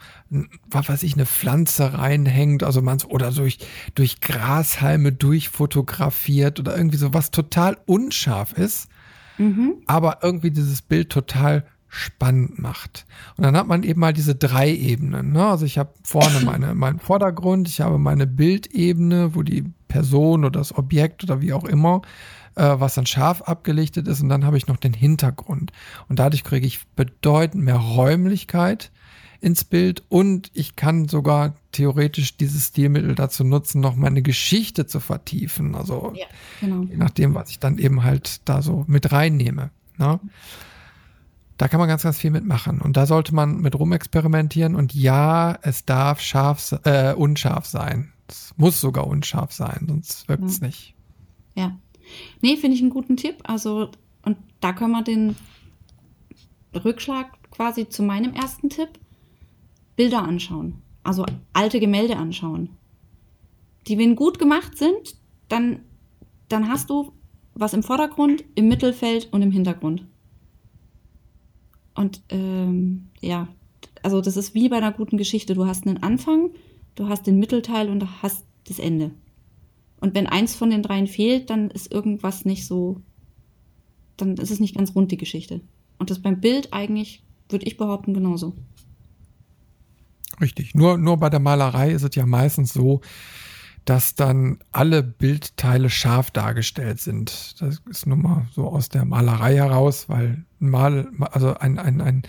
was 0.71 0.89
weiß 0.89 1.03
ich, 1.03 1.15
eine 1.15 1.27
Pflanze 1.27 1.95
reinhängt, 1.95 2.63
also 2.63 2.81
man 2.81 3.03
oder 3.09 3.33
durch, 3.33 3.59
durch 3.97 4.21
Grashalme 4.21 5.11
durchfotografiert 5.11 6.61
oder 6.61 6.77
irgendwie 6.77 6.97
so 6.97 7.13
was 7.13 7.33
total 7.33 7.77
unscharf 7.87 8.53
ist. 8.53 8.89
Mhm. 9.37 9.83
Aber 9.87 10.19
irgendwie 10.23 10.53
dieses 10.53 10.81
Bild 10.81 11.11
total 11.11 11.65
spannend 11.95 12.59
macht. 12.59 13.07
Und 13.37 13.45
dann 13.45 13.57
hat 13.57 13.69
man 13.69 13.83
eben 13.85 14.01
mal 14.01 14.13
diese 14.13 14.35
drei 14.35 14.75
Ebenen. 14.75 15.33
Ne? 15.33 15.47
Also 15.47 15.65
ich 15.65 15.79
habe 15.79 15.91
vorne 16.03 16.41
meine, 16.45 16.75
meinen 16.75 16.99
Vordergrund, 16.99 17.69
ich 17.69 17.81
habe 17.81 17.99
meine 17.99 18.27
Bildebene, 18.27 19.35
wo 19.35 19.43
die 19.43 19.65
Person 19.89 20.45
oder 20.45 20.59
das 20.59 20.77
Objekt 20.77 21.23
oder 21.23 21.41
wie 21.41 21.53
auch 21.53 21.65
immer, 21.65 22.03
äh, 22.57 22.63
was 22.63 22.95
dann 22.95 23.07
scharf 23.07 23.43
abgelichtet 23.43 24.09
ist, 24.09 24.21
und 24.21 24.29
dann 24.29 24.45
habe 24.45 24.57
ich 24.57 24.67
noch 24.67 24.77
den 24.77 24.93
Hintergrund. 24.93 25.73
Und 26.09 26.19
dadurch 26.19 26.43
kriege 26.43 26.67
ich 26.67 26.87
bedeutend 26.97 27.65
mehr 27.65 27.77
Räumlichkeit 27.77 28.91
ins 29.41 29.63
Bild 29.63 30.03
und 30.09 30.51
ich 30.55 30.75
kann 30.75 31.07
sogar 31.07 31.55
theoretisch 31.71 32.37
dieses 32.39 32.69
Stilmittel 32.69 33.15
dazu 33.15 33.45
nutzen, 33.45 33.81
noch 33.81 33.95
meine 33.95 34.23
Geschichte 34.23 34.87
zu 34.87 35.01
vertiefen. 35.01 35.75
Also 35.75 36.13
ja, 36.17 36.27
genau. 36.61 36.83
je 36.85 36.97
nachdem, 36.97 37.35
was 37.35 37.51
ich 37.51 37.59
dann 37.59 37.79
eben 37.79 38.03
halt 38.03 38.49
da 38.49 38.63
so 38.63 38.85
mit 38.89 39.13
reinnehme. 39.13 39.71
Ne? 39.99 40.19
Da 41.57 41.69
kann 41.69 41.79
man 41.79 41.89
ganz, 41.89 42.03
ganz 42.03 42.19
viel 42.19 42.31
mitmachen. 42.31 42.81
Und 42.81 42.97
da 42.97 43.07
sollte 43.07 43.35
man 43.35 43.59
mit 43.61 43.79
rumexperimentieren. 43.79 44.75
Und 44.75 44.93
ja, 44.95 45.57
es 45.63 45.85
darf 45.85 46.21
scharf, 46.21 46.75
äh, 46.85 47.15
unscharf 47.15 47.67
sein. 47.67 48.13
Es 48.27 48.55
muss 48.57 48.81
sogar 48.81 49.07
unscharf 49.07 49.53
sein, 49.53 49.87
sonst 49.89 50.29
wirkt 50.29 50.45
es 50.45 50.61
ja. 50.61 50.67
nicht. 50.67 50.95
Ja. 51.55 51.79
Nee, 52.41 52.57
finde 52.57 52.77
ich 52.77 52.83
einen 52.83 52.91
guten 52.91 53.17
Tipp. 53.17 53.37
Also, 53.45 53.91
und 54.23 54.37
da 54.61 54.73
können 54.73 54.93
wir 54.93 55.03
den 55.03 55.37
Rückschlag 56.75 57.29
quasi 57.51 57.89
zu 57.89 58.03
meinem 58.03 58.35
ersten 58.35 58.69
Tipp. 58.69 58.89
Bilder 59.97 60.23
anschauen. 60.23 60.83
Also 61.05 61.25
alte 61.53 61.79
Gemälde 61.79 62.17
anschauen. 62.17 62.71
Die, 63.87 63.99
wenn 63.99 64.17
gut 64.17 64.39
gemacht 64.39 64.77
sind, 64.77 65.17
dann, 65.49 65.81
dann 66.49 66.69
hast 66.69 66.91
du 66.91 67.13
was 67.55 67.75
im 67.75 67.83
Vordergrund, 67.83 68.43
im 68.55 68.69
Mittelfeld 68.69 69.29
und 69.33 69.43
im 69.43 69.53
Hintergrund. 69.53 70.05
Und 71.95 72.23
ähm, 72.29 73.07
ja, 73.21 73.49
also 74.03 74.21
das 74.21 74.37
ist 74.37 74.55
wie 74.55 74.69
bei 74.69 74.77
einer 74.77 74.93
guten 74.93 75.17
Geschichte. 75.17 75.55
Du 75.55 75.67
hast 75.67 75.87
einen 75.87 76.03
Anfang, 76.03 76.51
du 76.95 77.09
hast 77.09 77.27
den 77.27 77.39
Mittelteil 77.39 77.89
und 77.89 78.01
du 78.01 78.07
hast 78.23 78.45
das 78.69 78.79
Ende. 78.79 79.13
Und 80.01 80.15
wenn 80.15 80.27
eins 80.27 80.55
von 80.55 80.71
den 80.71 80.83
dreien 80.83 81.07
fehlt, 81.07 81.51
dann 81.51 81.71
ist 81.71 81.93
irgendwas 81.93 82.45
nicht 82.45 82.67
so, 82.67 83.01
dann 84.17 84.37
ist 84.37 84.51
es 84.51 84.61
nicht 84.61 84.77
ganz 84.77 84.95
rund, 84.95 85.11
die 85.13 85.17
Geschichte. 85.17 85.61
Und 85.99 86.11
das 86.11 86.21
beim 86.21 86.41
Bild 86.41 86.73
eigentlich, 86.73 87.23
würde 87.49 87.67
ich 87.67 87.77
behaupten, 87.77 88.13
genauso. 88.13 88.55
Richtig. 90.41 90.75
Nur, 90.75 90.99
nur 90.99 91.17
bei 91.17 91.31
der 91.31 91.41
Malerei 91.41 91.93
ist 91.93 92.03
es 92.03 92.15
ja 92.15 92.27
meistens 92.27 92.73
so, 92.73 93.01
dass 93.85 94.15
dann 94.15 94.59
alle 94.73 95.03
Bildteile 95.03 95.91
scharf 95.91 96.31
dargestellt 96.31 97.01
sind. 97.01 97.61
Das 97.61 97.83
ist 97.89 98.07
nun 98.07 98.23
mal 98.23 98.47
so 98.53 98.69
aus 98.69 98.89
der 98.89 99.05
Malerei 99.05 99.57
heraus, 99.57 100.09
weil 100.09 100.45
ein 100.61 100.71
Mal, 100.71 101.09
also 101.31 101.55
ein, 101.55 101.79
ein, 101.79 102.01
ein, 102.01 102.23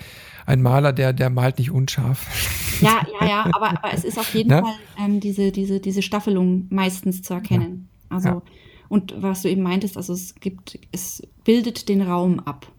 ein 0.45 0.61
Maler, 0.61 0.91
der, 0.91 1.13
der 1.13 1.29
malt 1.29 1.57
nicht 1.57 1.71
unscharf. 1.71 2.81
Ja, 2.81 3.05
ja, 3.19 3.27
ja, 3.27 3.45
aber, 3.53 3.69
aber 3.69 3.93
es 3.93 4.03
ist 4.03 4.19
auf 4.19 4.33
jeden 4.33 4.49
ne? 4.55 4.61
Fall 4.61 4.75
ähm, 4.99 5.19
diese, 5.21 5.51
diese, 5.51 5.79
diese 5.79 6.01
Staffelung 6.01 6.67
meistens 6.69 7.21
zu 7.21 7.33
erkennen. 7.33 7.87
Ja. 8.09 8.15
Also, 8.17 8.29
ja. 8.29 8.41
und 8.89 9.15
was 9.21 9.41
du 9.41 9.49
eben 9.49 9.63
meintest, 9.63 9.95
also 9.95 10.11
es 10.11 10.35
gibt, 10.35 10.77
es 10.91 11.25
bildet 11.45 11.87
den 11.87 12.01
Raum 12.01 12.41
ab. 12.41 12.69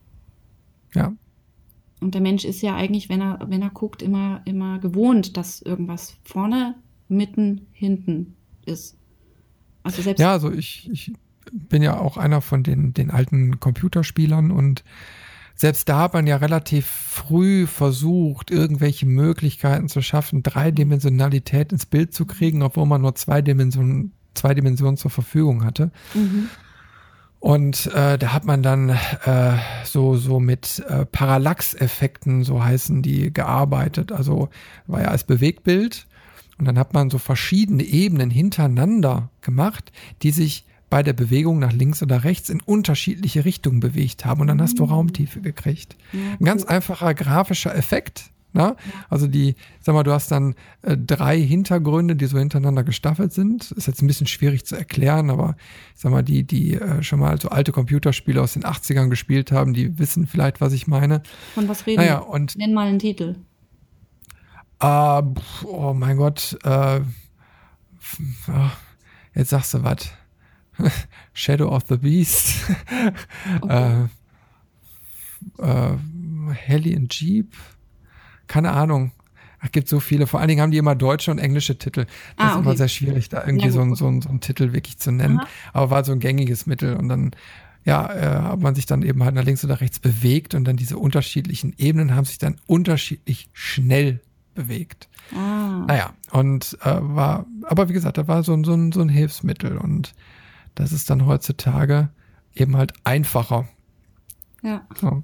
Ja. 0.95 1.15
Und 2.01 2.15
der 2.15 2.21
Mensch 2.21 2.45
ist 2.45 2.61
ja 2.61 2.77
eigentlich, 2.77 3.09
wenn 3.09 3.23
er, 3.23 3.39
wenn 3.49 3.63
er 3.63 3.71
guckt, 3.71 4.03
immer, 4.03 4.43
immer 4.45 4.79
gewohnt, 4.79 5.39
dass 5.39 5.63
irgendwas 5.63 6.19
vorne, 6.25 6.75
mitten, 7.09 7.69
hinten 7.73 8.36
ist. 8.67 8.97
Also 9.83 10.03
selbst 10.03 10.21
ja, 10.21 10.33
also 10.33 10.53
ich, 10.53 10.91
ich 10.91 11.13
bin 11.53 11.83
ja 11.83 11.99
auch 11.99 12.17
einer 12.17 12.41
von 12.41 12.63
den, 12.63 12.93
den 12.93 13.11
alten 13.11 13.61
Computerspielern 13.61 14.51
und 14.51 14.85
selbst 15.55 15.89
da 15.89 16.01
hat 16.01 16.13
man 16.13 16.27
ja 16.27 16.37
relativ 16.37 16.87
früh 16.87 17.67
versucht, 17.67 18.51
irgendwelche 18.51 19.07
Möglichkeiten 19.07 19.89
zu 19.89 20.03
schaffen, 20.03 20.43
Dreidimensionalität 20.43 21.73
ins 21.73 21.87
Bild 21.87 22.13
zu 22.13 22.27
kriegen, 22.27 22.63
obwohl 22.63 22.85
man 22.85 23.01
nur 23.01 23.15
zwei 23.15 23.41
Dimensionen, 23.41 24.13
zwei 24.35 24.53
Dimensionen 24.53 24.99
zur 24.99 25.11
Verfügung 25.11 25.65
hatte. 25.65 25.91
Mhm. 26.13 26.51
Und 27.41 27.87
äh, 27.95 28.19
da 28.19 28.33
hat 28.33 28.45
man 28.45 28.63
dann 28.63 28.91
äh, 28.91 29.53
so, 29.85 30.17
so 30.17 30.41
mit 30.41 30.85
äh, 30.89 31.07
Parallax-Effekten, 31.07 32.45
so 32.45 32.63
heißen 32.63 33.03
die, 33.03 33.33
gearbeitet. 33.33 34.13
Also 34.13 34.51
war 34.87 35.03
ja 35.03 35.09
als 35.09 35.25
Bewegtbild. 35.25 36.07
Und 36.59 36.65
dann 36.67 36.79
hat 36.79 36.95
man 36.95 37.11
so 37.11 37.19
verschiedene 37.19 37.83
Ebenen 37.83 38.31
hintereinander 38.31 39.31
gemacht, 39.41 39.93
die 40.23 40.31
sich 40.31 40.65
bei 40.89 41.03
der 41.03 41.13
Bewegung 41.13 41.59
nach 41.59 41.73
links 41.73 42.03
oder 42.03 42.25
rechts 42.25 42.49
in 42.49 42.61
unterschiedliche 42.61 43.45
Richtungen 43.45 43.81
bewegt 43.81 44.25
haben. 44.25 44.41
Und 44.41 44.47
dann 44.47 44.63
hast 44.63 44.79
du 44.79 44.85
mhm. 44.85 44.91
Raumtiefe 44.91 45.41
gekriegt. 45.41 45.97
Ein 46.13 46.45
ganz 46.45 46.65
einfacher 46.65 47.13
grafischer 47.15 47.75
Effekt. 47.75 48.31
Ne? 48.57 48.75
Also 49.11 49.27
die, 49.27 49.55
sag 49.81 49.95
mal, 49.95 50.03
du 50.03 50.13
hast 50.13 50.31
dann 50.31 50.55
äh, 50.81 50.97
drei 50.97 51.39
Hintergründe, 51.39 52.17
die 52.17 52.25
so 52.25 52.39
hintereinander 52.39 52.85
gestaffelt 52.85 53.33
sind. 53.33 53.71
Ist 53.73 53.87
jetzt 53.87 54.01
ein 54.01 54.07
bisschen 54.07 54.27
schwierig 54.27 54.65
zu 54.65 54.77
erklären, 54.77 55.29
aber 55.29 55.57
sag 55.95 56.11
mal, 56.11 56.23
die, 56.23 56.45
die 56.45 56.75
äh, 56.75 57.03
schon 57.03 57.21
mal 57.21 57.39
so 57.39 57.51
alte 57.51 57.73
Computerspiele 57.73 58.41
aus 58.41 58.55
den 58.55 58.63
80ern 58.63 59.11
gespielt 59.11 59.53
haben, 59.53 59.75
die 59.75 59.99
wissen 59.99 60.27
vielleicht, 60.27 60.63
was 60.63 60.73
ich 60.73 60.87
meine. 60.87 61.23
Von 61.55 61.69
was 61.69 61.87
reden 61.87 62.01
naja, 62.01 62.19
und 62.19 62.57
Nenn 62.57 62.73
mal 62.73 62.89
einen 62.89 62.99
Titel. 62.99 63.37
Äh, 64.81 65.23
oh 65.65 65.95
mein 65.95 66.17
Gott, 66.17 66.59
äh, 66.65 67.01
jetzt 69.35 69.51
sagst 69.51 69.75
du 69.75 69.83
was. 69.83 70.11
Shadow 71.33 71.69
of 71.69 71.85
the 71.89 71.97
Beast. 71.97 72.55
Okay. 73.61 74.09
äh, 75.59 75.93
äh, 75.93 75.99
Helly 76.55 76.97
and 76.97 77.13
Jeep 77.15 77.55
keine 78.47 78.73
Ahnung. 78.73 79.13
Es 79.63 79.73
gibt 79.73 79.89
so 79.89 80.01
viele. 80.01 80.27
Vor 80.27 80.41
allen 80.41 80.49
Dingen 80.49 80.61
haben 80.61 80.71
die 80.71 80.79
immer 80.79 80.95
deutsche 80.95 81.31
und 81.31 81.39
englische 81.39 81.79
Titel. 81.79 82.05
Das 82.05 82.15
ah, 82.37 82.45
okay. 82.45 82.53
ist 82.53 82.61
immer 82.61 82.77
sehr 82.77 82.89
schwierig, 82.89 83.29
da 83.29 83.45
irgendwie 83.45 83.67
ja, 83.67 83.73
so, 83.73 83.95
so, 83.95 84.21
so, 84.21 84.29
einen 84.29 84.41
Titel 84.41 84.73
wirklich 84.73 84.99
zu 84.99 85.11
nennen. 85.11 85.41
Aha. 85.41 85.49
Aber 85.73 85.91
war 85.91 86.05
so 86.05 86.13
ein 86.13 86.21
gängiges 86.21 86.67
Mittel. 86.67 86.95
Und 86.97 87.09
dann, 87.09 87.31
ja, 87.85 88.13
äh, 88.13 88.43
hat 88.43 88.61
man 88.61 88.75
sich 88.75 88.87
dann 88.87 89.03
eben 89.03 89.25
halt 89.25 89.35
nach 89.35 89.45
links 89.45 89.65
oder 89.65 89.81
rechts 89.81 89.99
bewegt 89.99 90.55
und 90.55 90.65
dann 90.65 90.77
diese 90.77 90.99
unterschiedlichen 90.99 91.75
Ebenen 91.79 92.15
haben 92.15 92.25
sich 92.25 92.39
dann 92.39 92.57
unterschiedlich 92.67 93.49
schnell 93.53 94.21
bewegt. 94.57 95.09
Ah. 95.33 95.85
Naja, 95.87 96.15
und 96.33 96.77
äh, 96.83 96.99
war, 97.01 97.47
aber 97.63 97.89
wie 97.89 97.93
gesagt, 97.93 98.19
da 98.19 98.27
war 98.27 98.43
so, 98.43 98.61
so, 98.65 98.75
ein, 98.75 98.91
so 98.91 99.01
ein 99.01 99.09
Hilfsmittel 99.09 99.79
und 99.79 100.15
das 100.75 100.91
ist 100.91 101.09
dann 101.09 101.27
heutzutage 101.27 102.11
eben 102.55 102.77
halt 102.77 102.93
einfacher. 103.05 103.69
Ja. 104.63 104.85
So. 104.97 105.23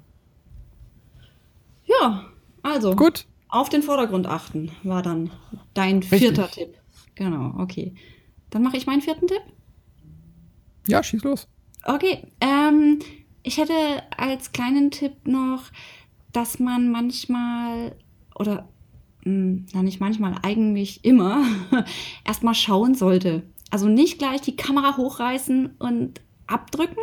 Ja, 1.85 2.25
also, 2.61 2.95
Gut. 2.95 3.25
auf 3.49 3.69
den 3.69 3.83
Vordergrund 3.83 4.25
achten 4.25 4.71
war 4.83 5.01
dann 5.01 5.31
dein 5.73 5.97
Richtig. 5.97 6.19
vierter 6.19 6.49
Tipp. 6.49 6.77
Genau, 7.15 7.53
okay. 7.59 7.93
Dann 8.49 8.63
mache 8.63 8.77
ich 8.77 8.85
meinen 8.85 9.01
vierten 9.01 9.27
Tipp. 9.27 9.41
Ja, 10.87 11.03
schieß 11.03 11.23
los. 11.23 11.47
Okay, 11.83 12.27
ähm, 12.39 12.99
ich 13.43 13.57
hätte 13.57 13.73
als 14.15 14.51
kleinen 14.53 14.91
Tipp 14.91 15.27
noch, 15.27 15.63
dass 16.31 16.59
man 16.59 16.91
manchmal 16.91 17.95
oder 18.35 18.67
na 19.25 19.83
nicht 19.83 19.99
manchmal, 19.99 20.35
eigentlich 20.41 21.03
immer 21.05 21.45
erstmal 22.25 22.55
schauen 22.55 22.95
sollte. 22.95 23.43
Also 23.69 23.87
nicht 23.87 24.19
gleich 24.19 24.41
die 24.41 24.55
Kamera 24.55 24.97
hochreißen 24.97 25.71
und 25.79 26.21
abdrücken, 26.47 27.01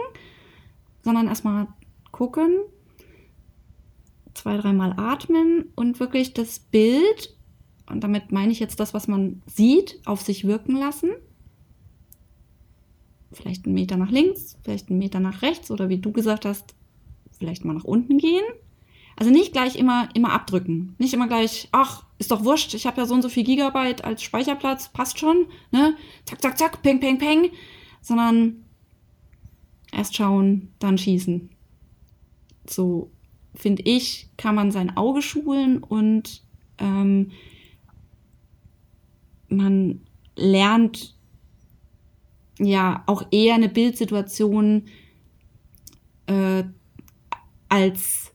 sondern 1.02 1.28
erstmal 1.28 1.68
gucken, 2.12 2.58
zwei, 4.34 4.56
dreimal 4.56 4.94
atmen 4.96 5.66
und 5.74 6.00
wirklich 6.00 6.34
das 6.34 6.58
Bild, 6.58 7.34
und 7.88 8.04
damit 8.04 8.30
meine 8.30 8.52
ich 8.52 8.60
jetzt 8.60 8.78
das, 8.78 8.94
was 8.94 9.08
man 9.08 9.42
sieht, 9.46 10.00
auf 10.04 10.22
sich 10.22 10.46
wirken 10.46 10.76
lassen. 10.76 11.10
Vielleicht 13.32 13.64
einen 13.64 13.74
Meter 13.74 13.96
nach 13.96 14.10
links, 14.10 14.56
vielleicht 14.62 14.90
einen 14.90 14.98
Meter 14.98 15.20
nach 15.20 15.42
rechts 15.42 15.70
oder 15.70 15.88
wie 15.88 15.98
du 15.98 16.12
gesagt 16.12 16.44
hast, 16.44 16.74
vielleicht 17.36 17.64
mal 17.64 17.74
nach 17.74 17.84
unten 17.84 18.18
gehen. 18.18 18.44
Also 19.16 19.32
nicht 19.32 19.52
gleich 19.52 19.76
immer, 19.76 20.08
immer 20.14 20.32
abdrücken. 20.32 20.94
Nicht 20.98 21.14
immer 21.14 21.26
gleich, 21.26 21.68
ach, 21.72 22.04
ist 22.20 22.30
doch 22.30 22.44
wurscht, 22.44 22.74
ich 22.74 22.86
habe 22.86 23.00
ja 23.00 23.06
so 23.06 23.14
und 23.14 23.22
so 23.22 23.30
viel 23.30 23.44
Gigabyte 23.44 24.04
als 24.04 24.22
Speicherplatz, 24.22 24.90
passt 24.90 25.18
schon, 25.18 25.46
ne? 25.72 25.96
Zack, 26.26 26.42
zack, 26.42 26.58
zack, 26.58 26.82
peng, 26.82 27.00
peng, 27.00 27.16
peng. 27.18 27.50
Sondern 28.02 28.64
erst 29.90 30.14
schauen, 30.14 30.68
dann 30.78 30.98
schießen. 30.98 31.48
So 32.68 33.10
finde 33.54 33.82
ich, 33.82 34.28
kann 34.36 34.54
man 34.54 34.70
sein 34.70 34.96
Auge 34.98 35.22
schulen 35.22 35.82
und 35.82 36.42
ähm, 36.76 37.32
man 39.48 40.02
lernt 40.36 41.16
ja 42.58 43.02
auch 43.06 43.24
eher 43.30 43.54
eine 43.54 43.70
Bildsituation 43.70 44.84
äh, 46.26 46.64
als, 47.70 48.30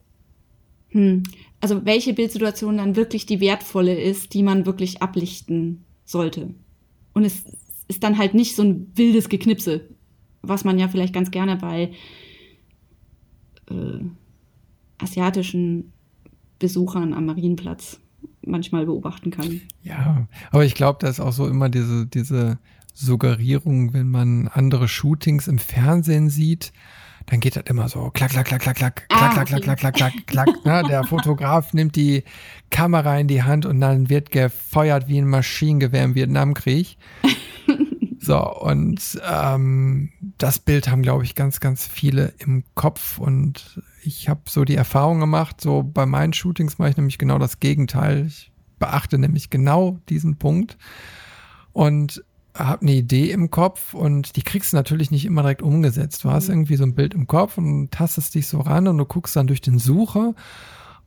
hm, 0.89 1.21
also 1.65 1.83
welche 1.83 2.13
Bildsituation 2.13 2.77
dann 2.77 2.95
wirklich 2.95 3.25
die 3.25 3.39
wertvolle 3.39 3.99
ist, 3.99 4.35
die 4.35 4.43
man 4.43 4.67
wirklich 4.67 5.01
ablichten 5.01 5.83
sollte. 6.03 6.53
Und 7.13 7.23
es 7.23 7.43
ist 7.87 8.03
dann 8.03 8.19
halt 8.19 8.35
nicht 8.35 8.55
so 8.55 8.61
ein 8.61 8.91
wildes 8.93 9.29
Geknipse, 9.29 9.89
was 10.43 10.63
man 10.63 10.77
ja 10.77 10.87
vielleicht 10.87 11.11
ganz 11.11 11.31
gerne 11.31 11.55
bei 11.55 11.91
äh, 13.71 13.99
asiatischen 14.99 15.91
Besuchern 16.59 17.15
am 17.15 17.25
Marienplatz 17.25 17.99
manchmal 18.45 18.85
beobachten 18.85 19.31
kann. 19.31 19.59
Ja, 19.81 20.27
aber 20.51 20.65
ich 20.65 20.75
glaube, 20.75 20.99
da 21.01 21.07
ist 21.07 21.19
auch 21.19 21.33
so 21.33 21.47
immer 21.47 21.69
diese, 21.69 22.05
diese 22.05 22.59
Suggerierung, 22.93 23.91
wenn 23.91 24.11
man 24.11 24.49
andere 24.49 24.87
Shootings 24.87 25.47
im 25.47 25.57
Fernsehen 25.57 26.29
sieht, 26.29 26.73
dann 27.27 27.39
geht 27.39 27.55
das 27.55 27.63
immer 27.67 27.89
so 27.89 28.11
klack, 28.11 28.31
klack, 28.31 28.45
klack, 28.47 28.61
klack, 28.61 28.75
klack, 28.75 29.05
ah, 29.09 29.29
klack, 29.33 29.47
klack, 29.47 29.61
klack, 29.63 29.79
klack, 29.79 29.95
klack, 29.95 30.13
klack, 30.27 30.63
klack. 30.63 30.87
Der 30.87 31.03
Fotograf 31.07 31.73
nimmt 31.73 31.95
die 31.95 32.23
Kamera 32.69 33.17
in 33.17 33.27
die 33.27 33.43
Hand 33.43 33.65
und 33.65 33.81
dann 33.81 34.09
wird 34.09 34.31
gefeuert 34.31 35.07
wie 35.07 35.17
ein 35.17 35.27
Maschinengewehr 35.27 36.03
im 36.03 36.15
Vietnamkrieg. 36.15 36.97
So, 38.25 38.39
und 38.39 39.21
ähm, 39.31 40.11
das 40.39 40.57
Bild 40.57 40.87
haben, 40.87 41.03
glaube 41.03 41.23
ich, 41.23 41.35
ganz, 41.35 41.59
ganz 41.59 41.85
viele 41.85 42.33
im 42.39 42.63
Kopf. 42.73 43.19
Und 43.19 43.83
ich 44.03 44.29
habe 44.29 44.41
so 44.47 44.65
die 44.65 44.73
Erfahrung 44.73 45.19
gemacht, 45.19 45.61
so 45.61 45.83
bei 45.83 46.07
meinen 46.07 46.33
Shootings 46.33 46.79
mache 46.79 46.89
ich 46.89 46.97
nämlich 46.97 47.19
genau 47.19 47.37
das 47.37 47.59
Gegenteil. 47.59 48.25
Ich 48.25 48.51
beachte 48.79 49.19
nämlich 49.19 49.51
genau 49.51 49.99
diesen 50.09 50.37
Punkt 50.37 50.75
und 51.71 52.23
habe 52.55 52.83
eine 52.83 52.93
Idee 52.93 53.31
im 53.31 53.51
Kopf 53.51 53.93
und 53.93 54.35
die 54.35 54.41
kriegst 54.41 54.73
du 54.73 54.77
natürlich 54.77 55.11
nicht 55.11 55.25
immer 55.25 55.41
direkt 55.41 55.61
umgesetzt. 55.61 56.23
Du 56.23 56.31
hast 56.31 56.47
mhm. 56.47 56.55
irgendwie 56.55 56.75
so 56.77 56.83
ein 56.83 56.95
Bild 56.95 57.13
im 57.13 57.27
Kopf 57.27 57.57
und 57.57 57.91
tastest 57.91 58.35
dich 58.35 58.47
so 58.47 58.59
ran 58.61 58.87
und 58.87 58.97
du 58.97 59.05
guckst 59.05 59.35
dann 59.35 59.47
durch 59.47 59.61
den 59.61 59.77
Sucher 59.77 60.33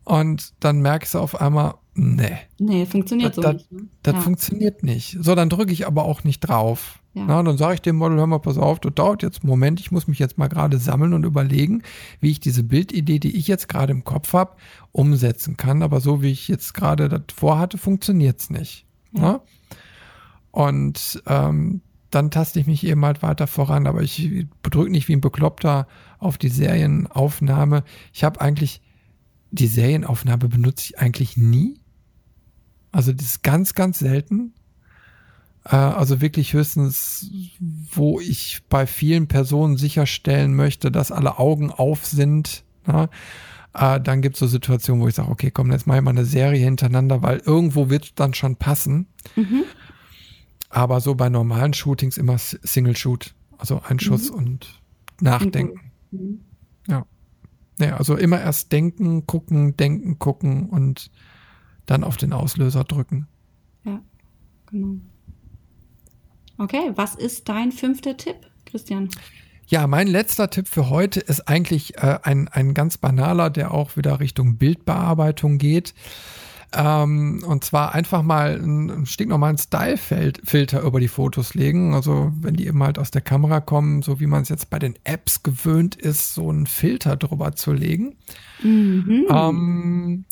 und 0.05 0.55
dann 0.61 0.81
merkst 0.81 1.15
du 1.15 1.19
auf 1.19 1.39
einmal, 1.39 1.75
nee. 1.95 2.39
Nee, 2.59 2.87
funktioniert 2.87 3.37
das, 3.37 3.45
so 3.45 3.53
nicht. 3.53 3.73
Ne? 3.73 3.89
Das 4.03 4.15
ja. 4.15 4.21
funktioniert 4.21 4.83
nicht. 4.83 5.19
So, 5.21 5.35
dann 5.35 5.51
drücke 5.51 5.73
ich 5.73 5.87
aber 5.87 6.05
auch 6.05 6.25
nicht 6.25 6.41
drauf. 6.41 7.01
Ja. 7.13 7.25
Na, 7.27 7.43
dann 7.43 7.59
sage 7.59 7.75
ich 7.75 7.83
dem 7.83 7.97
Model, 7.97 8.19
hör 8.19 8.27
mal, 8.27 8.39
pass 8.39 8.57
auf, 8.57 8.81
das 8.81 8.95
dauert 8.95 9.23
jetzt 9.23 9.43
einen 9.43 9.51
Moment, 9.51 9.81
ich 9.81 9.91
muss 9.91 10.07
mich 10.07 10.19
jetzt 10.19 10.39
mal 10.39 10.49
gerade 10.49 10.79
sammeln 10.79 11.13
und 11.13 11.25
überlegen, 11.25 11.83
wie 12.21 12.31
ich 12.31 12.41
diese 12.41 12.63
Bildidee, 12.63 13.19
die 13.19 13.37
ich 13.37 13.49
jetzt 13.49 13.69
gerade 13.69 13.93
im 13.93 14.05
Kopf 14.05 14.33
habe, 14.33 14.57
umsetzen 14.93 15.57
kann. 15.57 15.83
Aber 15.83 16.01
so 16.01 16.23
wie 16.23 16.31
ich 16.31 16.49
jetzt 16.49 16.73
gerade 16.75 17.09
das 17.09 17.23
vorhatte, 17.35 17.77
funktioniert 17.77 18.41
es 18.41 18.51
nicht. 18.51 18.87
Ja. 19.13 19.43
Und 20.59 21.23
ähm, 21.27 21.83
dann 22.11 22.33
taste 22.33 22.59
ich 22.59 22.67
mich 22.67 22.85
eben 22.85 23.05
halt 23.05 23.23
weiter 23.23 23.47
voran, 23.47 23.87
aber 23.87 24.03
ich 24.03 24.29
drücke 24.63 24.91
nicht 24.91 25.07
wie 25.07 25.13
ein 25.13 25.21
Bekloppter 25.21 25.87
auf 26.19 26.37
die 26.37 26.49
Serienaufnahme. 26.49 27.85
Ich 28.13 28.25
habe 28.25 28.41
eigentlich, 28.41 28.83
die 29.53 29.69
Serienaufnahme 29.69 30.49
benutze 30.49 30.87
ich 30.87 30.99
eigentlich 30.99 31.37
nie. 31.37 31.79
Also 32.91 33.13
das 33.13 33.25
ist 33.25 33.45
ganz, 33.45 33.75
ganz 33.75 34.01
selten. 34.01 34.53
Äh, 35.65 35.77
also 35.77 36.21
wirklich 36.21 36.55
höchstens, 36.55 37.31
wo 37.93 38.19
ich 38.19 38.65
bei 38.69 38.89
vielen 38.89 39.29
Personen 39.29 39.77
sicherstellen 39.77 40.57
möchte, 40.57 40.91
dass 40.91 41.13
alle 41.13 41.39
Augen 41.39 41.71
auf 41.71 42.05
sind. 42.05 42.65
Na? 42.85 43.11
Äh, 43.75 44.01
dann 44.01 44.23
gibt 44.23 44.35
es 44.35 44.41
so 44.41 44.49
Situationen, 44.49 45.05
wo 45.05 45.07
ich 45.07 45.15
sage, 45.15 45.31
okay, 45.31 45.53
komm, 45.53 45.71
jetzt 45.71 45.87
mache 45.87 45.99
ich 45.99 46.05
mal 46.05 46.11
eine 46.11 46.25
Serie 46.25 46.65
hintereinander, 46.65 47.23
weil 47.23 47.39
irgendwo 47.47 47.91
wird 47.91 48.05
es 48.07 48.15
dann 48.17 48.35
schon 48.35 48.57
passen. 48.57 49.07
Mhm. 49.37 49.63
Aber 50.69 51.01
so 51.01 51.15
bei 51.15 51.29
normalen 51.29 51.73
Shootings 51.73 52.17
immer 52.19 52.39
Single 52.39 52.97
Shoot. 52.97 53.35
Also 53.57 53.81
ein 53.87 53.99
Schuss 53.99 54.31
mhm. 54.31 54.37
und 54.37 54.81
nachdenken. 55.21 55.81
Mhm. 56.11 56.41
Ja. 56.87 57.07
Naja, 57.79 57.97
also 57.97 58.17
immer 58.17 58.41
erst 58.41 58.73
denken, 58.73 59.27
gucken, 59.27 59.77
denken, 59.77 60.19
gucken 60.19 60.69
und 60.69 61.11
dann 61.87 62.05
auf 62.05 62.17
den 62.17 62.33
Auslöser 62.33 62.85
drücken. 62.85 63.27
Ja, 63.85 64.01
genau. 64.67 64.97
Okay, 66.59 66.91
was 66.97 67.15
ist 67.15 67.49
dein 67.49 67.71
fünfter 67.71 68.17
Tipp, 68.17 68.37
Christian? 68.67 69.09
Ja, 69.67 69.87
mein 69.87 70.09
letzter 70.09 70.51
Tipp 70.51 70.67
für 70.67 70.91
heute 70.91 71.21
ist 71.21 71.47
eigentlich 71.47 71.99
äh, 71.99 72.19
ein, 72.23 72.49
ein 72.49 72.75
ganz 72.75 72.99
banaler, 72.99 73.51
der 73.51 73.73
auch 73.73 73.97
wieder 73.97 74.19
Richtung 74.19 74.57
Bildbearbeitung 74.57 75.59
geht. 75.59 75.95
Ähm, 76.73 77.43
und 77.47 77.65
zwar 77.65 77.95
einfach 77.95 78.23
mal 78.23 78.61
ein, 78.61 78.91
ein 78.91 79.07
stinknormalen 79.07 79.57
Style-Filter 79.57 80.83
über 80.83 81.01
die 81.01 81.09
Fotos 81.09 81.55
legen. 81.55 81.95
Also 81.95 82.33
wenn 82.41 82.55
die 82.55 82.67
eben 82.67 82.83
halt 82.83 82.99
aus 82.99 83.11
der 83.11 83.23
Kamera 83.23 83.61
kommen, 83.61 84.03
so 84.03 84.21
wie 84.21 84.27
man 84.27 84.43
es 84.43 84.51
jetzt 84.51 84.69
bei 84.69 84.79
den 84.79 84.95
Apps 85.05 85.43
gewöhnt 85.43 85.97
ist, 85.97 86.35
so 86.35 86.51
einen 86.51 86.67
Filter 86.67 87.17
drüber 87.17 87.53
zu 87.55 87.73
legen. 87.73 88.17
Mhm. 88.63 89.27
Ähm, 89.31 90.25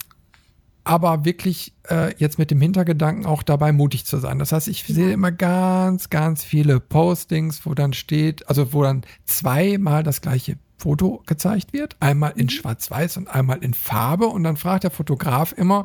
aber 0.85 1.25
wirklich 1.25 1.75
äh, 1.91 2.15
jetzt 2.19 2.39
mit 2.39 2.53
dem 2.53 2.61
Hintergedanken 2.61 3.27
auch 3.27 3.43
dabei 3.43 3.73
mutig 3.73 4.07
zu 4.07 4.19
sein. 4.19 4.39
Das 4.39 4.53
heißt, 4.53 4.69
ich 4.69 4.85
sehe 4.85 5.13
immer 5.13 5.33
ganz, 5.33 6.11
ganz 6.11 6.45
viele 6.45 6.79
Postings, 6.79 7.67
wo 7.67 7.75
dann 7.75 7.93
steht, 7.93 8.49
also 8.49 8.73
wo 8.73 8.85
dann 8.85 9.03
zweimal 9.25 10.05
das 10.05 10.21
gleiche 10.21 10.59
Foto 10.77 11.23
gezeigt 11.27 11.73
wird, 11.73 11.97
einmal 12.01 12.33
in 12.37 12.47
mhm. 12.47 12.51
Schwarz-Weiß 12.51 13.17
und 13.17 13.29
einmal 13.29 13.63
in 13.63 13.75
Farbe 13.75 14.27
und 14.27 14.45
dann 14.45 14.57
fragt 14.57 14.85
der 14.85 14.91
Fotograf 14.91 15.53
immer, 15.57 15.85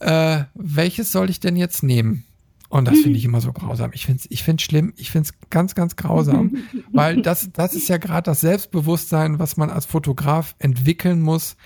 äh, 0.00 0.44
welches 0.54 1.12
soll 1.12 1.30
ich 1.30 1.40
denn 1.40 1.56
jetzt 1.56 1.82
nehmen? 1.82 2.24
Und 2.68 2.86
das 2.86 2.98
finde 2.98 3.18
ich 3.18 3.24
immer 3.24 3.40
so 3.40 3.52
grausam. 3.52 3.90
Ich 3.94 4.06
finde 4.06 4.20
es 4.20 4.30
ich 4.30 4.42
find's 4.42 4.62
schlimm, 4.62 4.92
ich 4.96 5.10
finde 5.10 5.28
es 5.28 5.50
ganz, 5.50 5.74
ganz 5.74 5.96
grausam, 5.96 6.56
weil 6.92 7.22
das, 7.22 7.50
das 7.52 7.74
ist 7.74 7.88
ja 7.88 7.98
gerade 7.98 8.24
das 8.24 8.40
Selbstbewusstsein, 8.40 9.38
was 9.38 9.56
man 9.56 9.70
als 9.70 9.86
Fotograf 9.86 10.54
entwickeln 10.58 11.20
muss, 11.20 11.56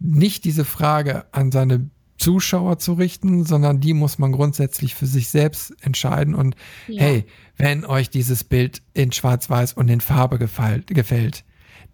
nicht 0.00 0.44
diese 0.44 0.64
Frage 0.64 1.26
an 1.32 1.50
seine 1.52 1.90
Zuschauer 2.18 2.78
zu 2.78 2.94
richten, 2.94 3.44
sondern 3.44 3.80
die 3.80 3.94
muss 3.94 4.18
man 4.18 4.32
grundsätzlich 4.32 4.94
für 4.94 5.06
sich 5.06 5.28
selbst 5.28 5.74
entscheiden. 5.80 6.34
Und 6.34 6.56
ja. 6.88 7.02
hey, 7.02 7.24
wenn 7.56 7.84
euch 7.84 8.10
dieses 8.10 8.44
Bild 8.44 8.82
in 8.92 9.12
Schwarz-Weiß 9.12 9.72
und 9.74 9.88
in 9.88 10.00
Farbe 10.00 10.38
gefällt, 10.38 10.88
gefällt, 10.88 11.44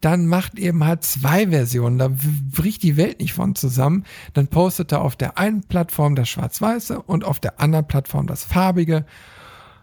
dann 0.05 0.27
macht 0.27 0.59
eben 0.59 0.85
halt 0.85 1.03
zwei 1.03 1.49
Versionen. 1.49 1.99
Da 1.99 2.11
bricht 2.11 2.83
die 2.83 2.99
Welt 2.99 3.21
nicht 3.21 3.33
von 3.33 3.55
zusammen. 3.55 4.05
Dann 4.35 4.49
postet 4.49 4.93
er 4.93 5.01
auf 5.01 5.17
der 5.17 5.39
einen 5.39 5.63
Plattform 5.63 6.15
das 6.15 6.29
Schwarz-Weiße 6.29 7.01
und 7.01 7.25
auf 7.25 7.41
der 7.41 7.59
anderen 7.59 7.87
Plattform 7.87 8.27
das 8.27 8.45
Farbige. 8.45 9.07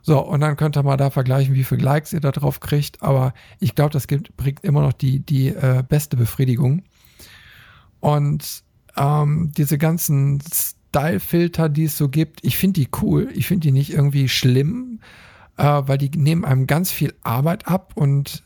So, 0.03 0.19
und 0.19 0.41
dann 0.41 0.57
könnt 0.57 0.77
ihr 0.77 0.83
mal 0.83 0.97
da 0.97 1.09
vergleichen, 1.09 1.55
wie 1.55 1.63
viele 1.63 1.83
Likes 1.83 2.13
ihr 2.13 2.19
da 2.19 2.31
drauf 2.31 2.59
kriegt. 2.59 3.01
Aber 3.01 3.33
ich 3.59 3.73
glaube, 3.73 3.91
das 3.91 4.07
gibt, 4.07 4.37
bringt 4.37 4.63
immer 4.63 4.81
noch 4.81 4.93
die, 4.93 5.19
die 5.21 5.47
äh, 5.47 5.83
beste 5.87 6.17
Befriedigung. 6.17 6.83
Und 7.99 8.63
ähm, 8.97 9.51
diese 9.57 9.79
ganzen 9.79 10.39
Style-Filter, 10.41 11.67
die 11.67 11.85
es 11.85 11.97
so 11.97 12.09
gibt, 12.09 12.43
ich 12.43 12.57
finde 12.57 12.81
die 12.81 12.89
cool. 13.01 13.29
Ich 13.33 13.47
finde 13.47 13.61
die 13.61 13.71
nicht 13.71 13.91
irgendwie 13.91 14.29
schlimm, 14.29 14.99
äh, 15.57 15.63
weil 15.63 15.97
die 15.97 16.11
nehmen 16.15 16.45
einem 16.45 16.67
ganz 16.67 16.91
viel 16.91 17.15
Arbeit 17.23 17.67
ab 17.67 17.93
und 17.95 18.43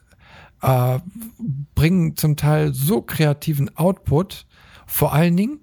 äh, 0.66 1.00
bringen 1.76 2.16
zum 2.16 2.36
Teil 2.36 2.74
so 2.74 3.02
kreativen 3.02 3.76
Output. 3.78 4.46
Vor 4.88 5.14
allen 5.14 5.38
Dingen, 5.38 5.60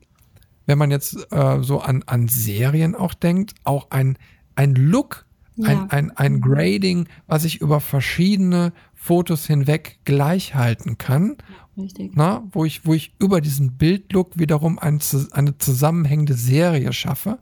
wenn 0.67 0.79
man 0.79 0.91
jetzt 0.91 1.17
äh, 1.33 1.63
so 1.63 1.81
an, 1.81 2.03
an 2.07 2.29
Serien 2.29 2.95
auch 2.95 3.15
denkt, 3.15 3.55
auch 3.65 3.91
ein, 3.91 4.17
ein 4.55 4.75
Look, 4.75 5.27
ja. 5.57 5.69
ein, 5.69 5.91
ein, 5.91 6.11
ein 6.17 6.41
Grading, 6.41 7.09
was 7.27 7.45
ich 7.45 7.61
über 7.61 7.81
verschiedene 7.81 8.73
Fotos 8.95 9.47
hinweg 9.47 9.99
gleich 10.05 10.55
halten 10.55 10.99
kann. 10.99 11.37
Richtig. 11.77 12.13
Na, 12.15 12.45
wo 12.53 12.65
ich, 12.65 12.87
wo 12.87 12.95
ich 12.95 13.15
über 13.19 13.41
diesen 13.41 13.73
Bildlook 13.73 14.39
wiederum 14.39 14.79
ein, 14.79 15.01
eine 15.33 15.59
zusammenhängende 15.59 16.35
Serie 16.35 16.93
schaffe. 16.93 17.39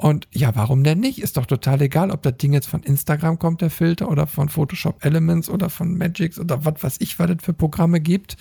Und 0.00 0.28
ja, 0.32 0.56
warum 0.56 0.82
denn 0.82 0.98
nicht? 0.98 1.20
Ist 1.20 1.36
doch 1.36 1.44
total 1.44 1.82
egal, 1.82 2.10
ob 2.10 2.22
das 2.22 2.38
Ding 2.38 2.54
jetzt 2.54 2.68
von 2.68 2.82
Instagram 2.82 3.38
kommt, 3.38 3.60
der 3.60 3.68
Filter, 3.68 4.08
oder 4.08 4.26
von 4.26 4.48
Photoshop 4.48 5.04
Elements 5.04 5.50
oder 5.50 5.68
von 5.68 5.98
Magix 5.98 6.38
oder 6.38 6.64
was 6.64 6.82
weiß 6.82 6.96
ich, 7.00 7.18
was 7.18 7.28
es 7.28 7.36
für 7.42 7.52
Programme 7.52 8.00
gibt. 8.00 8.38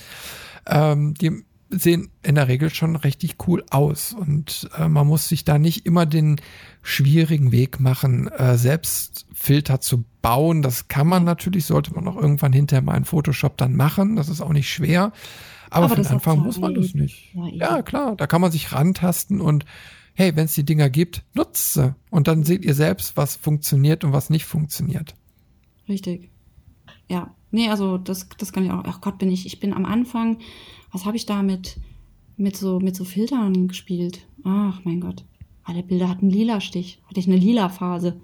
Ähm, 0.66 1.16
die 1.16 1.44
sehen 1.70 2.12
in 2.24 2.36
der 2.36 2.48
Regel 2.48 2.70
schon 2.70 2.96
richtig 2.96 3.36
cool 3.46 3.66
aus. 3.72 4.14
Und 4.14 4.70
äh, 4.78 4.88
man 4.88 5.06
muss 5.06 5.28
sich 5.28 5.44
da 5.44 5.60
nicht 5.60 5.86
immer 5.86 6.06
den 6.06 6.40
schwierigen 6.82 7.52
Weg 7.52 7.82
machen, 7.82 8.30
äh, 8.30 8.58
selbst 8.58 9.26
Filter 9.34 9.82
zu 9.82 10.06
bauen. 10.22 10.62
Das 10.62 10.88
kann 10.88 11.08
man 11.08 11.26
natürlich, 11.26 11.66
sollte 11.66 11.94
man 11.94 12.08
auch 12.08 12.16
irgendwann 12.16 12.54
hinterher 12.54 12.84
mal 12.84 12.96
in 12.96 13.04
Photoshop 13.04 13.58
dann 13.58 13.76
machen. 13.76 14.16
Das 14.16 14.30
ist 14.30 14.40
auch 14.40 14.54
nicht 14.54 14.70
schwer. 14.70 15.12
Aber, 15.70 15.88
Aber 15.88 15.96
von 15.98 16.08
Anfang 16.08 16.40
muss 16.40 16.58
man 16.58 16.74
das 16.74 16.94
nicht. 16.94 17.34
Ja, 17.34 17.76
ja, 17.76 17.82
klar, 17.82 18.16
da 18.16 18.28
kann 18.28 18.40
man 18.40 18.50
sich 18.50 18.72
rantasten 18.72 19.42
und 19.42 19.66
hey, 20.20 20.36
wenn 20.36 20.46
es 20.46 20.54
die 20.54 20.66
Dinger 20.66 20.90
gibt, 20.90 21.24
nutzt 21.34 21.76
sie. 21.76 21.96
Und 22.10 22.28
dann 22.28 22.44
seht 22.44 22.66
ihr 22.66 22.74
selbst, 22.74 23.16
was 23.16 23.38
funktioniert 23.38 24.04
und 24.04 24.12
was 24.12 24.30
nicht 24.30 24.44
funktioniert. 24.44 25.16
Richtig. 25.88 26.30
Ja, 27.08 27.34
nee, 27.52 27.70
also 27.70 27.98
das, 27.98 28.28
das 28.38 28.52
kann 28.52 28.66
ich 28.66 28.72
auch. 28.72 28.84
Ach 28.86 29.00
Gott, 29.00 29.18
bin 29.18 29.32
ich, 29.32 29.46
ich 29.46 29.62
bin 29.62 29.72
am 29.74 29.86
Anfang, 29.86 30.40
was 30.92 31.06
habe 31.06 31.16
ich 31.16 31.26
da 31.26 31.42
mit, 31.42 31.80
mit, 32.36 32.58
so, 32.58 32.82
mit 32.82 32.98
so 32.98 33.06
Filtern 33.06 33.70
gespielt? 33.70 34.28
Ach 34.44 34.82
mein 34.84 35.00
Gott. 35.00 35.24
Alle 35.64 35.84
Bilder 35.84 36.10
hatten 36.10 36.30
lila 36.30 36.60
Stich. 36.60 37.02
Hatte 37.08 37.22
ich 37.22 37.28
eine 37.28 37.38
lila 37.38 37.70
Phase. 37.70 38.20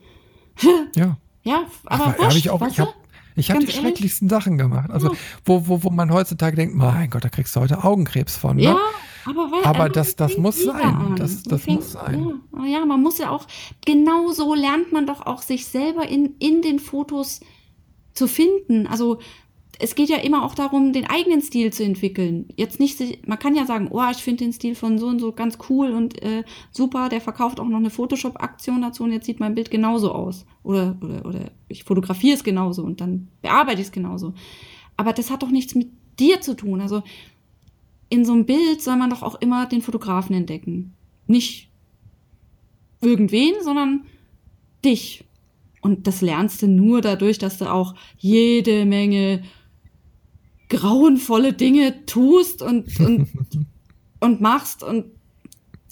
ja. 0.98 1.18
Ja, 1.44 1.66
aber 1.86 2.08
Ach, 2.08 2.20
wurscht, 2.20 2.38
ich 2.38 2.50
auch, 2.50 2.68
ich 2.68 2.80
habe 2.80 2.94
ich 3.38 3.52
habe 3.52 3.66
die 3.66 3.72
schrecklichsten 3.72 4.28
ehrlich? 4.28 4.44
Sachen 4.44 4.58
gemacht. 4.58 4.90
Also, 4.92 5.14
ja. 5.14 5.20
wo, 5.46 5.68
wo, 5.68 5.84
wo 5.84 5.90
man 5.92 6.12
heutzutage 6.12 6.58
denkt, 6.58 6.76
mein 6.76 7.10
Gott, 7.10 7.24
da 7.24 7.30
kriegst 7.30 7.56
du 7.56 7.62
heute 7.62 7.86
Augenkrebs 7.86 8.36
von. 8.36 8.58
Ne? 8.58 8.64
Ja, 8.64 8.80
aber, 9.26 9.52
weil, 9.52 9.64
aber 9.64 9.90
das, 9.90 10.16
das 10.16 10.38
muss 10.38 10.64
sein. 10.64 11.16
Das, 11.18 11.44
das 11.44 11.62
fängt, 11.64 11.80
muss 11.80 11.92
sein. 11.94 12.42
Ja, 12.58 12.66
ja, 12.66 12.86
man 12.86 13.02
muss 13.02 13.18
ja 13.18 13.30
auch, 13.30 13.48
genau 13.86 14.32
so 14.32 14.54
lernt 14.54 14.92
man 14.92 15.08
doch 15.08 15.26
auch 15.26 15.42
sich 15.42 15.66
selber 15.66 16.08
in, 16.08 16.36
in 16.40 16.62
den 16.62 16.80
Fotos 16.80 17.42
zu 18.14 18.28
finden. 18.28 18.88
Also 18.88 19.20
es 19.80 19.96
geht 19.96 20.10
ja 20.10 20.18
immer 20.18 20.44
auch 20.44 20.56
darum, 20.56 20.94
den 20.94 21.10
eigenen 21.10 21.42
Stil 21.42 21.72
zu 21.74 21.84
entwickeln. 21.84 22.48
Jetzt 22.56 22.80
nicht, 22.80 23.28
man 23.28 23.40
kann 23.40 23.56
ja 23.56 23.66
sagen, 23.66 23.90
oh, 23.92 24.02
ich 24.12 24.18
finde 24.18 24.46
den 24.46 24.54
Stil 24.54 24.76
von 24.76 24.98
so 24.98 25.08
und 25.08 25.20
so 25.20 25.32
ganz 25.32 25.58
cool 25.70 25.92
und 25.92 26.22
äh, 26.22 26.44
super, 26.72 27.10
der 27.10 27.22
verkauft 27.22 27.60
auch 27.60 27.68
noch 27.68 27.78
eine 27.78 27.90
Photoshop-Aktion 27.90 28.82
dazu 28.82 29.04
und 29.04 29.12
jetzt 29.12 29.26
sieht 29.26 29.40
mein 29.40 29.56
Bild 29.56 29.72
genauso 29.72 30.12
aus. 30.12 30.46
Oder, 30.64 30.96
oder, 31.02 31.26
oder 31.26 31.52
ich 31.68 31.84
fotografiere 31.84 32.36
es 32.36 32.44
genauso 32.44 32.84
und 32.84 33.02
dann 33.02 33.28
bearbeite 33.42 33.82
ich 33.82 33.88
es 33.88 33.92
genauso. 33.92 34.34
Aber 34.98 35.14
das 35.14 35.30
hat 35.30 35.44
doch 35.44 35.52
nichts 35.52 35.76
mit 35.76 35.90
dir 36.20 36.40
zu 36.42 36.56
tun. 36.56 36.80
Also 36.80 37.04
in 38.16 38.26
so 38.26 38.34
einem 38.34 38.46
Bild 38.46 38.82
soll 38.82 38.96
man 38.96 39.10
doch 39.10 39.22
auch 39.22 39.36
immer 39.36 39.66
den 39.66 39.82
Fotografen 39.82 40.36
entdecken. 40.36 40.94
Nicht 41.28 41.70
irgendwen, 43.02 43.54
sondern 43.62 44.06
dich. 44.84 45.26
Und 45.82 46.08
das 46.08 46.22
lernst 46.22 46.62
du 46.62 46.68
nur 46.68 47.02
dadurch, 47.02 47.38
dass 47.38 47.58
du 47.58 47.72
auch 47.72 47.94
jede 48.18 48.86
Menge 48.86 49.44
grauenvolle 50.70 51.54
Dinge 51.54 52.06
tust 52.06 52.62
und, 52.62 53.00
und, 53.00 53.28
und 54.20 54.42
machst. 54.42 54.82
Und 54.82 55.06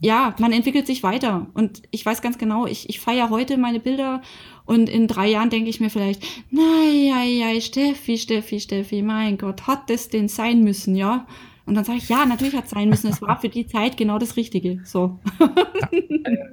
ja, 0.02 0.36
man 0.40 0.52
entwickelt 0.52 0.88
sich 0.88 1.04
weiter. 1.04 1.48
Und 1.54 1.84
ich 1.92 2.06
weiß 2.06 2.22
ganz 2.22 2.38
genau, 2.38 2.66
ich, 2.66 2.90
ich 2.90 3.00
feiere 3.00 3.30
heute 3.30 3.58
meine 3.58 3.80
Bilder 3.80 4.22
und 4.66 4.90
in 4.90 5.08
drei 5.08 5.30
Jahren 5.30 5.50
denke 5.50 5.70
ich 5.70 5.80
mir 5.80 5.90
vielleicht, 5.90 6.24
naja, 6.50 7.60
Steffi, 7.60 8.18
Steffi, 8.18 8.60
Steffi, 8.60 9.02
mein 9.02 9.38
Gott, 9.38 9.68
hat 9.68 9.90
das 9.90 10.10
denn 10.10 10.28
sein 10.28 10.64
müssen, 10.64 10.96
ja? 10.96 11.28
Und 11.66 11.76
dann 11.76 11.86
sage 11.86 11.98
ich, 11.98 12.10
ja, 12.10 12.26
natürlich 12.26 12.56
hat 12.56 12.66
es 12.66 12.72
sein 12.72 12.90
müssen. 12.90 13.10
Es 13.10 13.22
war 13.22 13.40
für 13.40 13.50
die 13.50 13.68
Zeit 13.68 13.96
genau 13.96 14.20
das 14.20 14.36
Richtige. 14.36 14.82
So. 14.84 15.20
ja, 15.40 15.48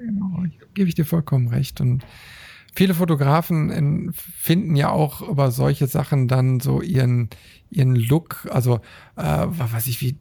genau. 0.00 0.44
Gebe 0.74 0.88
ich 0.88 0.94
dir 0.94 1.04
vollkommen 1.04 1.48
recht. 1.48 1.80
Und 1.80 2.04
viele 2.74 2.94
Fotografen 2.94 4.12
finden 4.14 4.76
ja 4.76 4.90
auch 4.90 5.20
über 5.20 5.50
solche 5.50 5.88
Sachen 5.88 6.28
dann 6.28 6.60
so 6.60 6.80
ihren, 6.80 7.28
ihren 7.70 7.96
Look, 7.96 8.48
also 8.50 8.76
äh, 9.16 9.46
was 9.46 9.72
weiß 9.72 9.86
ich, 9.88 10.00
wie 10.00 10.16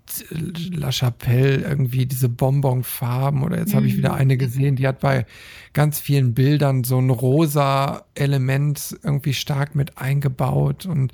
La 0.72 0.92
Chapelle, 0.92 1.58
irgendwie 1.58 2.08
diese 2.08 2.30
Bonbonfarben 2.30 3.44
oder 3.44 3.60
jetzt 3.60 3.74
mhm. 3.74 3.78
habe 3.78 3.88
ich 3.88 3.98
wieder 3.98 4.16
eine 4.16 4.38
gesehen, 4.38 4.76
die 4.76 4.88
hat 4.88 5.00
bei 5.00 5.28
ganz 5.74 6.00
vielen 6.00 6.34
Bildern 6.34 6.84
so 6.84 6.98
ein 6.98 7.12
rosa 7.12 8.06
Element 8.16 8.98
irgendwie 9.04 9.34
stark 9.34 9.76
mit 9.76 10.00
eingebaut 10.00 10.88
und 10.88 11.14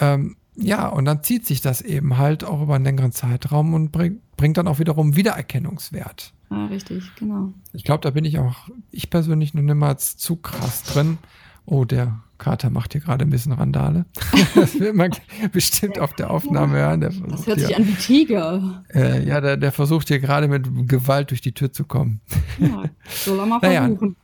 ähm, 0.00 0.36
ja, 0.56 0.88
und 0.88 1.04
dann 1.04 1.22
zieht 1.22 1.46
sich 1.46 1.60
das 1.60 1.80
eben 1.80 2.16
halt 2.16 2.44
auch 2.44 2.62
über 2.62 2.74
einen 2.76 2.84
längeren 2.84 3.12
Zeitraum 3.12 3.74
und 3.74 3.90
bringt, 3.90 4.20
bringt 4.36 4.56
dann 4.56 4.68
auch 4.68 4.78
wiederum 4.78 5.16
Wiedererkennungswert. 5.16 6.32
Ja, 6.50 6.66
richtig, 6.66 7.04
genau. 7.16 7.52
Ich 7.72 7.84
glaube, 7.84 8.02
da 8.02 8.10
bin 8.10 8.24
ich 8.24 8.38
auch, 8.38 8.68
ich 8.90 9.10
persönlich 9.10 9.54
noch 9.54 9.62
niemals 9.62 10.16
zu 10.16 10.36
krass 10.36 10.84
drin. 10.84 11.18
Oh, 11.66 11.84
der 11.84 12.20
Kater 12.38 12.70
macht 12.70 12.92
hier 12.92 13.00
gerade 13.00 13.24
ein 13.24 13.30
bisschen 13.30 13.52
Randale. 13.52 14.04
das 14.54 14.78
wird 14.78 14.94
man 14.94 15.10
bestimmt 15.52 15.98
auf 15.98 16.12
der 16.14 16.30
Aufnahme 16.30 16.76
hören. 16.76 17.00
Der 17.00 17.10
das 17.10 17.46
hört 17.46 17.58
sich 17.58 17.68
hier, 17.68 17.76
an 17.78 17.88
wie 17.88 17.94
Tiger. 17.94 18.84
Äh, 18.94 19.26
ja, 19.26 19.40
der, 19.40 19.56
der 19.56 19.72
versucht 19.72 20.08
hier 20.08 20.20
gerade 20.20 20.46
mit 20.46 20.88
Gewalt 20.88 21.30
durch 21.30 21.40
die 21.40 21.52
Tür 21.52 21.72
zu 21.72 21.84
kommen. 21.84 22.20
Ja, 22.58 22.84
soll 23.08 23.38
er 23.38 23.46
mal 23.46 23.58
naja, 23.62 23.82
versuchen. 23.86 24.16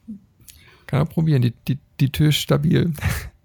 Kann 0.87 1.01
er 1.01 1.07
probieren, 1.07 1.43
die, 1.43 1.55
die, 1.67 1.79
die 1.99 2.11
Tür 2.11 2.29
ist 2.29 2.37
stabil. 2.37 2.93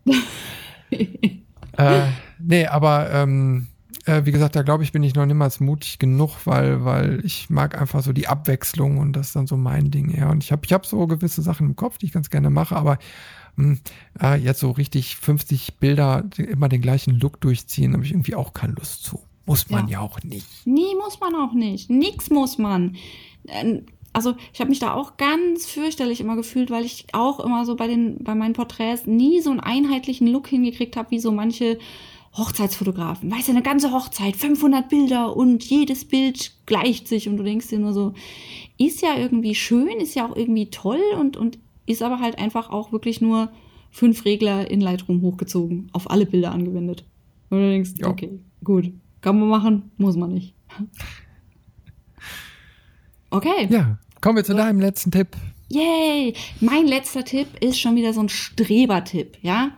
äh, 0.92 2.02
nee, 2.40 2.68
aber 2.68 3.12
ähm, 3.12 3.68
äh, 4.06 4.26
wie 4.26 4.32
gesagt, 4.32 4.56
da 4.56 4.62
glaube 4.62 4.84
ich, 4.84 4.92
bin 4.92 5.04
ich 5.04 5.16
noch 5.16 5.26
niemals 5.26 5.60
mutig 5.60 6.00
genug, 6.00 6.46
weil, 6.46 6.86
weil 6.86 7.26
ich 7.26 7.50
mag 7.50 7.80
einfach 7.80 8.04
so 8.04 8.14
die 8.14 8.28
Abwechslung 8.28 8.98
und 8.98 9.14
das 9.14 9.28
ist 9.28 9.36
dann 9.36 9.48
so 9.48 9.58
mein 9.58 9.92
Ding 9.92 10.10
eher. 10.10 10.30
Und 10.30 10.44
ich 10.44 10.52
habe 10.52 10.62
ich 10.66 10.74
hab 10.74 10.86
so 10.86 11.08
gewisse 11.08 11.42
Sachen 11.42 11.68
im 11.68 11.76
Kopf, 11.76 11.98
die 11.98 12.08
ich 12.08 12.12
ganz 12.12 12.30
gerne 12.30 12.50
mache, 12.50 12.76
aber 12.76 12.98
mh, 13.56 13.66
hm, 13.66 13.80
äh, 14.22 14.36
jetzt 14.38 14.60
so 14.60 14.72
richtig 14.72 15.16
50 15.18 15.78
Bilder 15.80 16.24
immer 16.38 16.70
den 16.70 16.82
gleichen 16.82 17.20
Look 17.20 17.42
durchziehen, 17.42 17.94
habe 17.94 18.04
ich 18.04 18.12
irgendwie 18.12 18.36
auch 18.36 18.54
keine 18.54 18.74
Lust 18.74 19.04
zu. 19.04 19.22
Muss 19.48 19.70
man 19.70 19.88
ja, 19.88 20.00
ja 20.00 20.00
auch 20.02 20.22
nicht. 20.24 20.48
Nie 20.66 20.96
muss 20.96 21.20
man 21.20 21.36
auch 21.36 21.54
nicht. 21.54 21.90
Nix 21.90 22.30
muss 22.30 22.58
man. 22.58 22.96
Ähm, 23.48 23.86
also 24.12 24.34
ich 24.54 24.60
habe 24.62 24.70
mich 24.70 24.80
da 24.80 24.94
auch 24.94 25.18
ganz 25.18 25.66
fürchterlich 25.66 26.22
immer 26.22 26.36
gefühlt, 26.36 26.72
weil 26.72 26.86
ich 26.86 27.06
auch 27.12 27.40
immer 27.42 27.66
so 27.66 27.76
bei 27.76 27.88
den 27.88 28.24
bei 28.24 28.34
meinen 28.34 28.54
Porträts 28.54 29.06
nie 29.06 29.42
so 29.42 29.52
einen 29.52 29.60
einheitlichen 29.60 30.28
Look 30.28 30.48
hingekriegt 30.48 30.96
habe, 30.96 31.12
wie 31.12 31.20
so 31.20 31.32
manche 31.32 31.78
Hochzeitsfotografen. 32.38 33.32
Weißt 33.32 33.48
du, 33.48 33.52
eine 33.54 33.62
ganze 33.62 33.92
Hochzeit, 33.92 34.36
500 34.36 34.90
Bilder 34.90 35.36
und 35.36 35.64
jedes 35.64 36.06
Bild 36.06 36.52
gleicht 36.66 37.08
sich 37.08 37.30
und 37.30 37.38
du 37.38 37.44
denkst 37.44 37.70
dir 37.70 37.80
nur 37.80 37.94
so, 37.94 38.14
ist 38.78 39.02
ja 39.02 39.18
irgendwie 39.18 39.56
schön, 39.56 40.00
ist 40.00 40.16
ja 40.16 40.30
auch 40.30 40.36
irgendwie 40.36 40.70
toll 40.70 41.02
und, 41.20 41.38
und 41.38 41.58
ist 41.86 42.02
aber 42.02 42.20
halt 42.20 42.38
einfach 42.38 42.70
auch 42.70 42.92
wirklich 42.92 43.22
nur 43.22 43.52
fünf 43.92 44.26
Regler 44.26 44.70
in 44.70 44.82
Lightroom 44.82 45.22
hochgezogen, 45.22 45.90
auf 45.94 46.10
alle 46.12 46.26
Bilder 46.26 46.52
angewendet. 46.52 47.06
Und 47.50 47.60
du 47.60 47.70
denkst, 47.70 47.92
ja. 47.98 48.08
okay, 48.08 48.40
gut, 48.64 48.92
kann 49.22 49.40
man 49.40 49.48
machen, 49.48 49.92
muss 49.98 50.18
man 50.18 50.34
nicht. 50.34 50.54
Okay. 53.30 53.68
Ja, 53.70 53.98
kommen 54.20 54.38
wir 54.38 54.44
zu 54.44 54.54
deinem 54.54 54.80
letzten 54.80 55.12
Tipp. 55.12 55.30
Yay! 55.70 56.34
Mein 56.60 56.86
letzter 56.86 57.24
Tipp 57.24 57.48
ist 57.60 57.80
schon 57.80 57.96
wieder 57.96 58.14
so 58.14 58.22
ein 58.22 58.30
Strebertipp, 58.30 59.38
ja. 59.42 59.72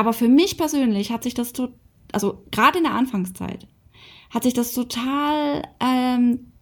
Aber 0.00 0.14
für 0.14 0.28
mich 0.28 0.56
persönlich 0.56 1.12
hat 1.12 1.24
sich 1.24 1.34
das, 1.34 1.52
also 2.10 2.42
gerade 2.50 2.78
in 2.78 2.84
der 2.84 2.94
Anfangszeit, 2.94 3.68
hat 4.30 4.44
sich 4.44 4.54
das 4.54 4.72
total 4.72 5.62
ähm, 5.78 6.52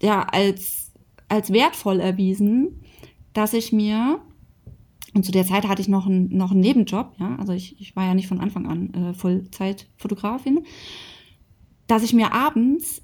ja, 0.00 0.22
als, 0.22 0.90
als 1.28 1.52
wertvoll 1.52 2.00
erwiesen, 2.00 2.80
dass 3.34 3.52
ich 3.52 3.74
mir, 3.74 4.22
und 5.12 5.26
zu 5.26 5.32
der 5.32 5.44
Zeit 5.44 5.68
hatte 5.68 5.82
ich 5.82 5.88
noch, 5.88 6.06
ein, 6.06 6.30
noch 6.30 6.52
einen 6.52 6.60
Nebenjob, 6.60 7.12
ja, 7.18 7.36
also 7.36 7.52
ich, 7.52 7.78
ich 7.78 7.94
war 7.94 8.06
ja 8.06 8.14
nicht 8.14 8.26
von 8.26 8.40
Anfang 8.40 8.66
an 8.66 8.94
äh, 8.94 9.12
Vollzeitfotografin, 9.12 10.64
dass 11.88 12.02
ich 12.02 12.14
mir 12.14 12.32
abends 12.32 13.02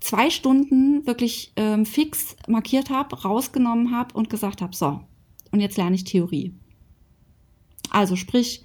zwei 0.00 0.30
Stunden 0.30 1.06
wirklich 1.06 1.52
ähm, 1.56 1.84
fix 1.84 2.34
markiert 2.48 2.88
habe, 2.88 3.20
rausgenommen 3.20 3.94
habe 3.94 4.14
und 4.14 4.30
gesagt 4.30 4.62
habe, 4.62 4.74
so, 4.74 5.02
und 5.50 5.60
jetzt 5.60 5.76
lerne 5.76 5.96
ich 5.96 6.04
Theorie. 6.04 6.54
Also 7.90 8.16
sprich, 8.16 8.64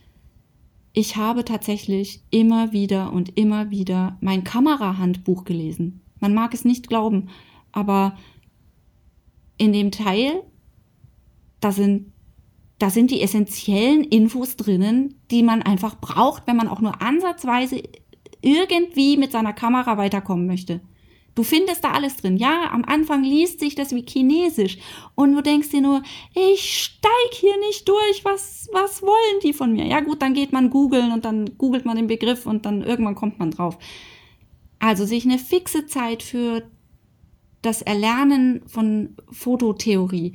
ich 0.93 1.18
habe 1.18 1.43
tatsächlich 1.43 2.22
immer 2.30 2.72
wieder 2.72 3.11
und 3.11 3.38
immer 3.38 3.69
wieder 3.69 4.18
mein 4.22 4.43
Kamerahandbuch 4.43 5.43
gelesen. 5.43 6.02
Man 6.19 6.34
mag 6.34 6.53
es 6.53 6.64
nicht 6.64 6.88
glauben, 6.88 7.30
aber 7.73 8.18
in 9.57 9.73
dem 9.73 9.91
Teil, 9.91 10.41
da 11.60 11.72
sind, 11.72 12.14
da 12.80 12.89
sind 12.89 13.11
die 13.11 13.22
essentiellen 13.22 14.03
Infos 14.03 14.56
drinnen, 14.56 15.15
die 15.31 15.43
man 15.43 15.61
einfach 15.61 15.99
braucht, 15.99 16.47
wenn 16.47 16.56
man 16.56 16.68
auch 16.69 16.80
nur 16.80 17.02
ansatzweise 17.02 17.81
irgendwie 18.41 19.18
mit 19.18 19.31
seiner 19.31 19.53
Kamera 19.53 19.97
weiterkommen 19.97 20.45
möchte. 20.45 20.81
Du 21.36 21.44
findest 21.44 21.84
da 21.84 21.91
alles 21.91 22.16
drin. 22.16 22.38
Ja, 22.38 22.72
am 22.72 22.86
Anfang 22.86 23.24
liest 23.24 23.60
sich 23.60 23.76
das 23.76 23.94
wie 23.94 24.06
Chinesisch 24.07 24.78
und 25.16 25.34
du 25.34 25.41
denkst 25.41 25.70
dir 25.70 25.82
nur, 25.82 26.02
ich 26.34 26.84
steig 26.84 27.34
hier 27.34 27.57
nicht 27.60 27.88
durch. 27.90 28.24
Was, 28.24 28.70
was 28.72 29.02
wollen 29.02 29.40
die 29.44 29.52
von 29.52 29.74
mir? 29.74 29.86
Ja 29.86 29.99
gut, 29.99 30.22
dann 30.22 30.34
geht 30.34 30.53
man 30.53 30.70
googeln 30.70 31.12
und 31.12 31.26
dann 31.26 31.57
googelt 31.57 31.86
man 31.86 31.98
den 31.98 32.07
Begriff 32.07 32.45
und 32.45 32.66
dann 32.66 32.82
irgendwann 32.82 33.16
kommt 33.16 33.38
man 33.38 33.52
drauf. 33.52 33.78
Also 34.80 35.06
sich 35.06 35.26
eine 35.26 35.38
fixe 35.38 35.86
Zeit 35.86 36.24
für 36.24 36.64
das 37.62 37.82
Erlernen 37.82 38.62
von 38.68 39.18
Fototheorie, 39.30 40.34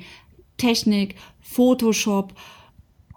Technik, 0.59 1.15
Photoshop 1.41 2.35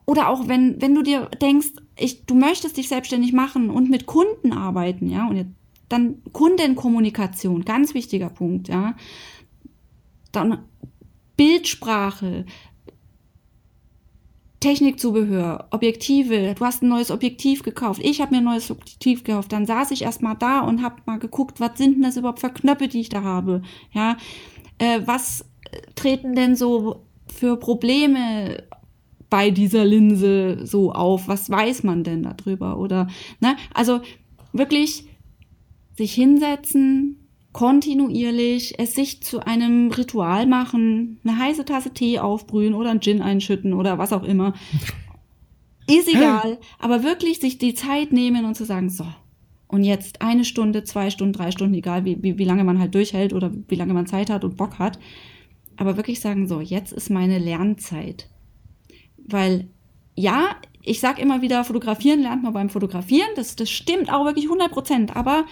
oder 0.06 0.30
auch 0.30 0.48
wenn, 0.48 0.82
wenn 0.82 0.96
du 0.96 1.02
dir 1.02 1.30
denkst, 1.42 1.70
ich, 1.98 2.26
du 2.26 2.36
möchtest 2.36 2.78
dich 2.78 2.88
selbstständig 2.88 3.34
machen 3.34 3.70
und 3.70 3.90
mit 3.90 4.06
Kunden 4.06 4.54
arbeiten, 4.54 5.10
ja, 5.10 5.28
und 5.28 5.36
jetzt 5.38 5.52
dann 5.94 6.24
Kundenkommunikation, 6.34 7.64
ganz 7.64 7.94
wichtiger 7.94 8.30
Punkt, 8.30 8.68
ja. 8.68 8.96
Dann 10.32 10.66
Bildsprache, 11.38 12.46
Technikzubehör, 14.60 15.68
Objektive, 15.72 16.56
du 16.56 16.66
hast 16.66 16.82
ein 16.82 16.90
neues 16.90 17.12
Objektiv 17.12 17.64
gekauft, 17.64 18.02
ich 18.04 18.22
habe 18.22 18.32
mir 18.32 18.38
ein 18.38 18.46
neues 18.46 18.72
Objektiv 18.72 19.24
gekauft, 19.24 19.52
dann 19.52 19.66
saß 19.66 19.92
ich 19.92 20.04
erstmal 20.04 20.36
da 20.36 20.62
und 20.62 20.82
habe 20.82 21.02
mal 21.06 21.20
geguckt, 21.20 21.60
was 21.60 21.78
sind 21.78 21.96
denn 21.96 22.04
das 22.04 22.18
überhaupt 22.18 22.40
für 22.40 22.50
Knöpfe, 22.50 22.88
die 22.88 23.02
ich 23.02 23.10
da 23.10 23.24
habe, 23.24 23.62
ja, 23.92 24.18
äh, 24.78 25.02
was 25.06 25.46
treten 25.96 26.34
denn 26.34 26.56
so 26.56 27.06
für 27.28 27.58
Probleme 27.58 28.64
bei 29.30 29.52
dieser 29.52 29.84
Linse 29.84 30.66
so 30.66 30.94
auf, 30.94 31.28
was 31.28 31.50
weiß 31.50 31.84
man 31.84 32.04
denn 32.04 32.24
darüber 32.24 32.78
oder, 32.78 33.08
ne, 33.42 33.58
also 33.74 34.02
wirklich 34.54 35.10
sich 35.96 36.14
hinsetzen, 36.14 37.28
kontinuierlich 37.52 38.80
es 38.80 38.96
sich 38.96 39.22
zu 39.22 39.46
einem 39.46 39.92
Ritual 39.92 40.48
machen, 40.48 41.20
eine 41.24 41.38
heiße 41.38 41.66
Tasse 41.66 41.94
Tee 41.94 42.20
aufbrühen 42.20 42.74
oder 42.74 42.90
einen 42.90 43.02
Gin 43.02 43.22
einschütten 43.22 43.74
oder 43.74 43.98
was 43.98 44.12
auch 44.12 44.24
immer. 44.24 44.54
Ist 45.88 46.08
egal, 46.08 46.60
aber 46.80 47.04
wirklich 47.04 47.40
sich 47.40 47.58
die 47.58 47.74
Zeit 47.74 48.12
nehmen 48.12 48.46
und 48.46 48.56
zu 48.56 48.66
sagen, 48.66 48.90
so, 48.90 49.06
und 49.68 49.84
jetzt 49.84 50.22
eine 50.22 50.46
Stunde, 50.46 50.84
zwei 50.84 51.10
Stunden, 51.10 51.34
drei 51.34 51.52
Stunden, 51.52 51.74
egal 51.74 52.06
wie, 52.06 52.22
wie, 52.22 52.38
wie 52.38 52.46
lange 52.46 52.64
man 52.64 52.80
halt 52.80 52.96
durchhält 52.96 53.34
oder 53.34 53.52
wie 53.68 53.76
lange 53.76 53.94
man 53.94 54.08
Zeit 54.08 54.30
hat 54.30 54.44
und 54.44 54.56
Bock 54.58 54.80
hat, 54.80 54.98
aber 55.78 55.98
wirklich 55.98 56.20
sagen, 56.20 56.48
so, 56.48 56.62
jetzt 56.62 56.94
ist 56.94 57.10
meine 57.10 57.38
Lernzeit. 57.38 58.30
Weil 59.18 59.68
ja, 60.16 60.56
ich 60.82 61.00
sag 61.00 61.20
immer 61.20 61.42
wieder, 61.42 61.64
fotografieren 61.64 62.22
lernt 62.22 62.44
man 62.44 62.54
beim 62.54 62.70
Fotografieren, 62.70 63.30
das, 63.36 63.56
das 63.56 63.70
stimmt 63.70 64.12
auch 64.12 64.26
wirklich 64.26 64.46
100 64.46 64.72
Prozent, 64.72 65.16
aber 65.16 65.46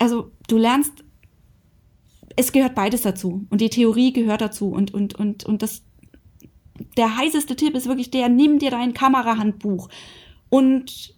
also 0.00 0.32
du 0.48 0.56
lernst, 0.56 1.04
es 2.34 2.50
gehört 2.50 2.74
beides 2.74 3.02
dazu 3.02 3.46
und 3.50 3.60
die 3.60 3.70
Theorie 3.70 4.12
gehört 4.12 4.40
dazu 4.40 4.70
und, 4.70 4.92
und, 4.92 5.14
und, 5.14 5.44
und 5.44 5.62
das, 5.62 5.82
der 6.96 7.16
heißeste 7.16 7.54
Tipp 7.54 7.74
ist 7.76 7.86
wirklich 7.86 8.10
der, 8.10 8.28
nimm 8.28 8.58
dir 8.58 8.70
dein 8.70 8.94
Kamerahandbuch 8.94 9.88
und 10.48 11.14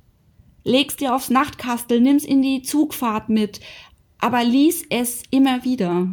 legst 0.64 1.00
dir 1.00 1.14
aufs 1.14 1.30
Nachtkastel, 1.30 2.00
nimm's 2.00 2.24
in 2.24 2.42
die 2.42 2.62
Zugfahrt 2.62 3.28
mit, 3.28 3.60
aber 4.18 4.44
lies 4.44 4.84
es 4.90 5.22
immer 5.30 5.64
wieder, 5.64 6.12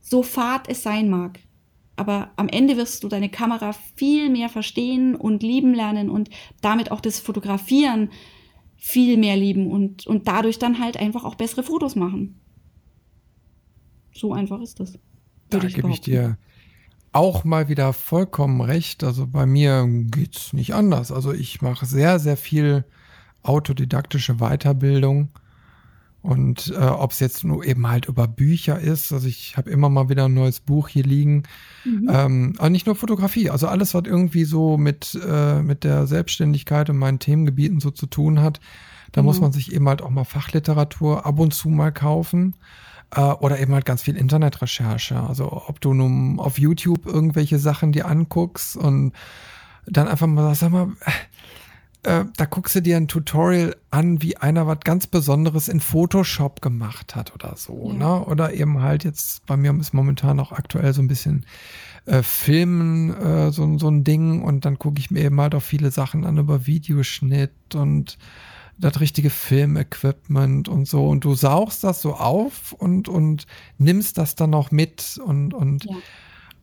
so 0.00 0.22
fad 0.22 0.68
es 0.68 0.82
sein 0.82 1.10
mag. 1.10 1.40
Aber 1.96 2.30
am 2.36 2.48
Ende 2.48 2.76
wirst 2.76 3.02
du 3.02 3.08
deine 3.08 3.30
Kamera 3.30 3.72
viel 3.96 4.28
mehr 4.28 4.48
verstehen 4.48 5.16
und 5.16 5.42
lieben 5.42 5.74
lernen 5.74 6.10
und 6.10 6.28
damit 6.60 6.92
auch 6.92 7.00
das 7.00 7.18
Fotografieren 7.20 8.10
viel 8.76 9.16
mehr 9.16 9.36
lieben 9.36 9.70
und, 9.70 10.06
und 10.06 10.28
dadurch 10.28 10.58
dann 10.58 10.80
halt 10.80 10.96
einfach 10.96 11.24
auch 11.24 11.34
bessere 11.34 11.62
Fotos 11.62 11.96
machen. 11.96 12.40
So 14.14 14.32
einfach 14.32 14.60
ist 14.60 14.80
das. 14.80 14.98
Da 15.50 15.62
ich 15.62 15.74
gebe 15.74 15.90
ich 15.90 16.00
dir 16.00 16.38
auch 17.12 17.44
mal 17.44 17.68
wieder 17.68 17.92
vollkommen 17.92 18.60
recht. 18.60 19.02
Also 19.02 19.26
bei 19.26 19.46
mir 19.46 19.86
geht 19.88 20.36
es 20.36 20.52
nicht 20.52 20.74
anders. 20.74 21.10
Also 21.10 21.32
ich 21.32 21.62
mache 21.62 21.86
sehr, 21.86 22.18
sehr 22.18 22.36
viel 22.36 22.84
autodidaktische 23.42 24.36
Weiterbildung 24.36 25.30
Und 26.26 26.74
äh, 26.76 26.84
ob 26.84 27.12
es 27.12 27.20
jetzt 27.20 27.44
nur 27.44 27.64
eben 27.64 27.86
halt 27.86 28.06
über 28.06 28.26
Bücher 28.26 28.80
ist, 28.80 29.12
also 29.12 29.28
ich 29.28 29.56
habe 29.56 29.70
immer 29.70 29.88
mal 29.88 30.08
wieder 30.08 30.24
ein 30.24 30.34
neues 30.34 30.58
Buch 30.58 30.88
hier 30.88 31.04
liegen, 31.04 31.44
mhm. 31.84 32.10
ähm, 32.12 32.54
aber 32.58 32.68
nicht 32.68 32.84
nur 32.84 32.96
Fotografie, 32.96 33.48
also 33.48 33.68
alles, 33.68 33.94
was 33.94 34.02
irgendwie 34.06 34.42
so 34.42 34.76
mit, 34.76 35.16
äh, 35.24 35.62
mit 35.62 35.84
der 35.84 36.08
Selbstständigkeit 36.08 36.90
und 36.90 36.96
meinen 36.96 37.20
Themengebieten 37.20 37.78
so 37.78 37.92
zu 37.92 38.06
tun 38.06 38.40
hat, 38.40 38.58
da 39.12 39.22
mhm. 39.22 39.26
muss 39.26 39.40
man 39.40 39.52
sich 39.52 39.72
eben 39.72 39.88
halt 39.88 40.02
auch 40.02 40.10
mal 40.10 40.24
Fachliteratur 40.24 41.24
ab 41.24 41.38
und 41.38 41.54
zu 41.54 41.68
mal 41.68 41.92
kaufen 41.92 42.56
äh, 43.14 43.20
oder 43.20 43.60
eben 43.60 43.72
halt 43.72 43.84
ganz 43.84 44.02
viel 44.02 44.16
Internetrecherche. 44.16 45.20
Also 45.20 45.52
ob 45.68 45.80
du 45.80 45.94
nun 45.94 46.40
auf 46.40 46.58
YouTube 46.58 47.06
irgendwelche 47.06 47.60
Sachen 47.60 47.92
dir 47.92 48.08
anguckst 48.08 48.76
und 48.76 49.12
dann 49.86 50.08
einfach 50.08 50.26
mal 50.26 50.42
sagst, 50.42 50.60
sag 50.60 50.72
mal, 50.72 50.88
äh, 52.02 52.24
da 52.36 52.44
guckst 52.44 52.74
du 52.74 52.82
dir 52.82 52.96
ein 52.96 53.08
Tutorial 53.08 53.76
an, 53.90 54.22
wie 54.22 54.36
einer 54.36 54.66
was 54.66 54.80
ganz 54.80 55.06
Besonderes 55.06 55.68
in 55.68 55.80
Photoshop 55.80 56.62
gemacht 56.62 57.16
hat 57.16 57.34
oder 57.34 57.56
so, 57.56 57.90
ja. 57.92 57.98
ne? 57.98 58.24
Oder 58.24 58.54
eben 58.54 58.82
halt 58.82 59.04
jetzt, 59.04 59.44
bei 59.46 59.56
mir 59.56 59.74
ist 59.78 59.94
momentan 59.94 60.40
auch 60.40 60.52
aktuell 60.52 60.92
so 60.92 61.02
ein 61.02 61.08
bisschen 61.08 61.46
äh, 62.06 62.22
Filmen 62.22 63.14
äh, 63.14 63.50
so, 63.50 63.78
so 63.78 63.88
ein 63.88 64.04
Ding 64.04 64.42
und 64.42 64.64
dann 64.64 64.78
gucke 64.78 65.00
ich 65.00 65.10
mir 65.10 65.24
eben 65.24 65.40
halt 65.40 65.54
auch 65.54 65.62
viele 65.62 65.90
Sachen 65.90 66.24
an 66.24 66.38
über 66.38 66.66
Videoschnitt 66.66 67.74
und 67.74 68.18
das 68.78 69.00
richtige 69.00 69.30
Filmequipment 69.30 70.68
und 70.68 70.86
so. 70.86 71.08
Und 71.08 71.24
du 71.24 71.34
saugst 71.34 71.82
das 71.82 72.02
so 72.02 72.14
auf 72.14 72.72
und, 72.72 73.08
und 73.08 73.46
nimmst 73.78 74.18
das 74.18 74.34
dann 74.34 74.50
noch 74.50 74.70
mit. 74.70 75.18
Und, 75.24 75.54
und 75.54 75.84
ja. 75.84 75.96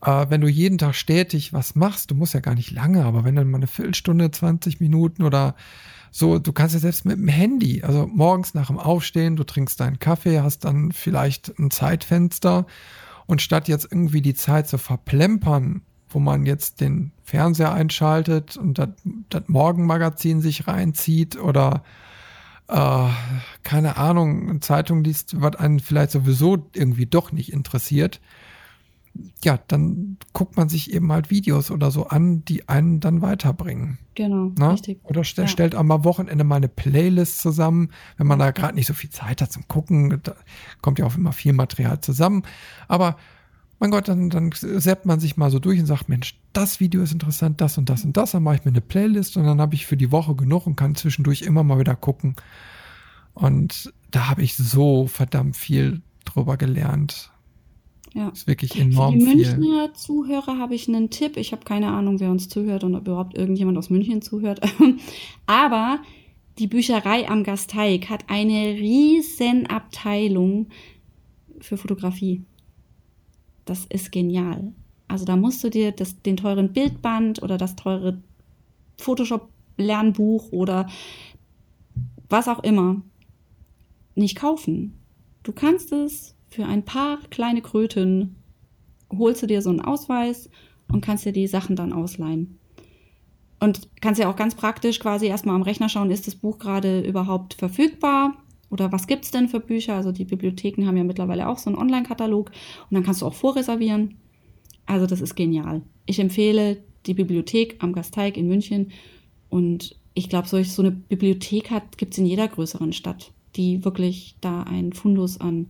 Äh, 0.03 0.25
wenn 0.29 0.41
du 0.41 0.47
jeden 0.47 0.77
Tag 0.77 0.95
stetig 0.95 1.53
was 1.53 1.75
machst, 1.75 2.11
du 2.11 2.15
musst 2.15 2.33
ja 2.33 2.39
gar 2.39 2.55
nicht 2.55 2.71
lange, 2.71 3.05
aber 3.05 3.23
wenn 3.23 3.35
dann 3.35 3.49
mal 3.49 3.57
eine 3.57 3.67
Viertelstunde, 3.67 4.31
20 4.31 4.79
Minuten 4.79 5.23
oder 5.23 5.55
so, 6.11 6.39
du 6.39 6.51
kannst 6.51 6.75
ja 6.75 6.79
selbst 6.79 7.05
mit 7.05 7.17
dem 7.17 7.27
Handy, 7.27 7.83
also 7.83 8.07
morgens 8.07 8.53
nach 8.53 8.67
dem 8.67 8.77
Aufstehen, 8.79 9.35
du 9.35 9.43
trinkst 9.43 9.79
deinen 9.79 9.99
Kaffee, 9.99 10.41
hast 10.41 10.65
dann 10.65 10.91
vielleicht 10.91 11.57
ein 11.57 11.71
Zeitfenster 11.71 12.65
und 13.25 13.41
statt 13.41 13.67
jetzt 13.67 13.87
irgendwie 13.89 14.21
die 14.21 14.33
Zeit 14.33 14.67
zu 14.67 14.77
verplempern, 14.77 15.81
wo 16.09 16.19
man 16.19 16.45
jetzt 16.45 16.81
den 16.81 17.11
Fernseher 17.23 17.73
einschaltet 17.73 18.57
und 18.57 18.77
das 18.77 19.43
Morgenmagazin 19.47 20.41
sich 20.41 20.67
reinzieht 20.67 21.37
oder 21.37 21.83
äh, 22.67 23.07
keine 23.63 23.97
Ahnung, 23.97 24.49
eine 24.49 24.59
Zeitung 24.59 25.03
liest, 25.03 25.41
was 25.41 25.55
einen 25.55 25.79
vielleicht 25.79 26.11
sowieso 26.11 26.69
irgendwie 26.73 27.05
doch 27.05 27.31
nicht 27.31 27.51
interessiert, 27.51 28.21
ja, 29.43 29.59
dann 29.67 30.17
guckt 30.33 30.57
man 30.57 30.69
sich 30.69 30.93
eben 30.93 31.11
halt 31.11 31.29
Videos 31.29 31.69
oder 31.69 31.91
so 31.91 32.07
an, 32.07 32.43
die 32.45 32.67
einen 32.67 32.99
dann 32.99 33.21
weiterbringen. 33.21 33.99
Genau, 34.15 34.51
Na? 34.57 34.71
richtig. 34.71 34.99
Oder 35.03 35.23
st 35.23 35.37
ja. 35.37 35.47
stellt 35.47 35.75
am 35.75 35.89
Wochenende 35.89 36.43
mal 36.43 36.55
eine 36.55 36.67
Playlist 36.67 37.39
zusammen, 37.39 37.89
wenn 38.17 38.27
man 38.27 38.39
da 38.39 38.51
gerade 38.51 38.75
nicht 38.75 38.87
so 38.87 38.93
viel 38.93 39.09
Zeit 39.09 39.41
hat 39.41 39.51
zum 39.51 39.67
Gucken. 39.67 40.19
Da 40.23 40.35
kommt 40.81 40.99
ja 40.99 41.05
auch 41.05 41.15
immer 41.15 41.31
viel 41.31 41.53
Material 41.53 42.01
zusammen. 42.01 42.43
Aber 42.87 43.17
mein 43.79 43.91
Gott, 43.91 44.07
dann, 44.07 44.29
dann 44.29 44.51
seppt 44.53 45.05
man 45.05 45.19
sich 45.19 45.37
mal 45.37 45.51
so 45.51 45.59
durch 45.59 45.79
und 45.79 45.85
sagt, 45.85 46.09
Mensch, 46.09 46.39
das 46.53 46.79
Video 46.79 47.01
ist 47.01 47.11
interessant, 47.11 47.59
das 47.61 47.77
und 47.77 47.89
das 47.89 48.05
und 48.05 48.15
das. 48.17 48.31
Dann 48.31 48.41
mache 48.41 48.55
ich 48.55 48.65
mir 48.65 48.71
eine 48.71 48.81
Playlist 48.81 49.37
und 49.37 49.43
dann 49.43 49.59
habe 49.59 49.75
ich 49.75 49.85
für 49.85 49.97
die 49.97 50.11
Woche 50.11 50.35
genug 50.35 50.65
und 50.65 50.75
kann 50.75 50.95
zwischendurch 50.95 51.41
immer 51.41 51.63
mal 51.63 51.79
wieder 51.79 51.95
gucken. 51.95 52.35
Und 53.33 53.93
da 54.09 54.29
habe 54.29 54.41
ich 54.41 54.55
so 54.55 55.07
verdammt 55.07 55.57
viel 55.57 56.01
drüber 56.25 56.57
gelernt. 56.57 57.32
Ja. 58.13 58.29
Ist 58.29 58.47
wirklich 58.47 58.79
enorm. 58.79 59.19
Für 59.19 59.19
die 59.19 59.35
Münchner 59.35 59.85
viel. 59.87 59.93
Zuhörer 59.93 60.57
habe 60.59 60.75
ich 60.75 60.87
einen 60.87 61.09
Tipp. 61.09 61.37
Ich 61.37 61.51
habe 61.51 61.65
keine 61.65 61.87
Ahnung, 61.87 62.19
wer 62.19 62.29
uns 62.29 62.47
zuhört 62.47 62.83
und 62.83 62.95
ob 62.95 63.07
überhaupt 63.07 63.35
irgendjemand 63.35 63.77
aus 63.77 63.89
München 63.89 64.21
zuhört. 64.21 64.61
Aber 65.47 65.99
die 66.59 66.67
Bücherei 66.67 67.27
am 67.27 67.43
Gasteig 67.43 68.09
hat 68.09 68.25
eine 68.27 68.75
riesen 68.75 69.65
Abteilung 69.65 70.67
für 71.59 71.77
Fotografie 71.77 72.43
das 73.65 73.85
ist 73.85 74.11
genial. 74.11 74.73
Also 75.07 75.25
da 75.25 75.35
musst 75.35 75.63
du 75.63 75.69
dir 75.69 75.91
das, 75.91 76.21
den 76.21 76.37
teuren 76.37 76.73
Bildband 76.73 77.41
oder 77.41 77.57
das 77.57 77.75
teure 77.75 78.21
Photoshop-Lernbuch 78.97 80.51
oder 80.51 80.87
was 82.29 82.47
auch 82.47 82.63
immer 82.63 83.01
nicht 84.15 84.37
kaufen. 84.37 84.99
Du 85.43 85.51
kannst 85.51 85.91
es 85.91 86.35
für 86.53 86.65
ein 86.65 86.83
paar 86.83 87.19
kleine 87.31 87.61
Kröten, 87.61 88.35
holst 89.11 89.41
du 89.41 89.47
dir 89.47 89.61
so 89.61 89.71
einen 89.71 89.81
Ausweis 89.81 90.49
und 90.87 91.01
kannst 91.01 91.25
dir 91.25 91.33
die 91.33 91.47
Sachen 91.47 91.75
dann 91.75 91.93
ausleihen. 91.93 92.59
Und 93.59 93.87
kannst 94.01 94.19
ja 94.19 94.29
auch 94.29 94.35
ganz 94.35 94.55
praktisch 94.55 94.99
quasi 94.99 95.25
erstmal 95.27 95.55
am 95.55 95.63
Rechner 95.63 95.89
schauen, 95.89 96.11
ist 96.11 96.27
das 96.27 96.35
Buch 96.35 96.59
gerade 96.59 97.01
überhaupt 97.01 97.55
verfügbar? 97.55 98.37
Oder 98.69 98.91
was 98.91 99.07
gibt 99.07 99.25
es 99.25 99.31
denn 99.31 99.47
für 99.47 99.59
Bücher? 99.59 99.95
Also 99.95 100.11
die 100.11 100.25
Bibliotheken 100.25 100.85
haben 100.85 100.97
ja 100.97 101.03
mittlerweile 101.03 101.47
auch 101.47 101.57
so 101.57 101.69
einen 101.69 101.79
Online-Katalog 101.79 102.49
und 102.49 102.93
dann 102.93 103.03
kannst 103.03 103.21
du 103.21 103.25
auch 103.25 103.33
vorreservieren. 103.33 104.15
Also 104.85 105.07
das 105.07 105.21
ist 105.21 105.35
genial. 105.35 105.81
Ich 106.05 106.19
empfehle 106.19 106.83
die 107.05 107.13
Bibliothek 107.13 107.77
am 107.79 107.93
Gasteig 107.93 108.37
in 108.37 108.47
München 108.47 108.91
und 109.49 109.95
ich 110.13 110.29
glaube, 110.29 110.47
so 110.47 110.81
eine 110.81 110.91
Bibliothek 110.91 111.71
gibt 111.97 112.13
es 112.13 112.17
in 112.19 112.25
jeder 112.25 112.47
größeren 112.47 112.93
Stadt, 112.93 113.31
die 113.55 113.83
wirklich 113.85 114.35
da 114.41 114.63
einen 114.63 114.93
Fundus 114.93 115.39
an 115.39 115.67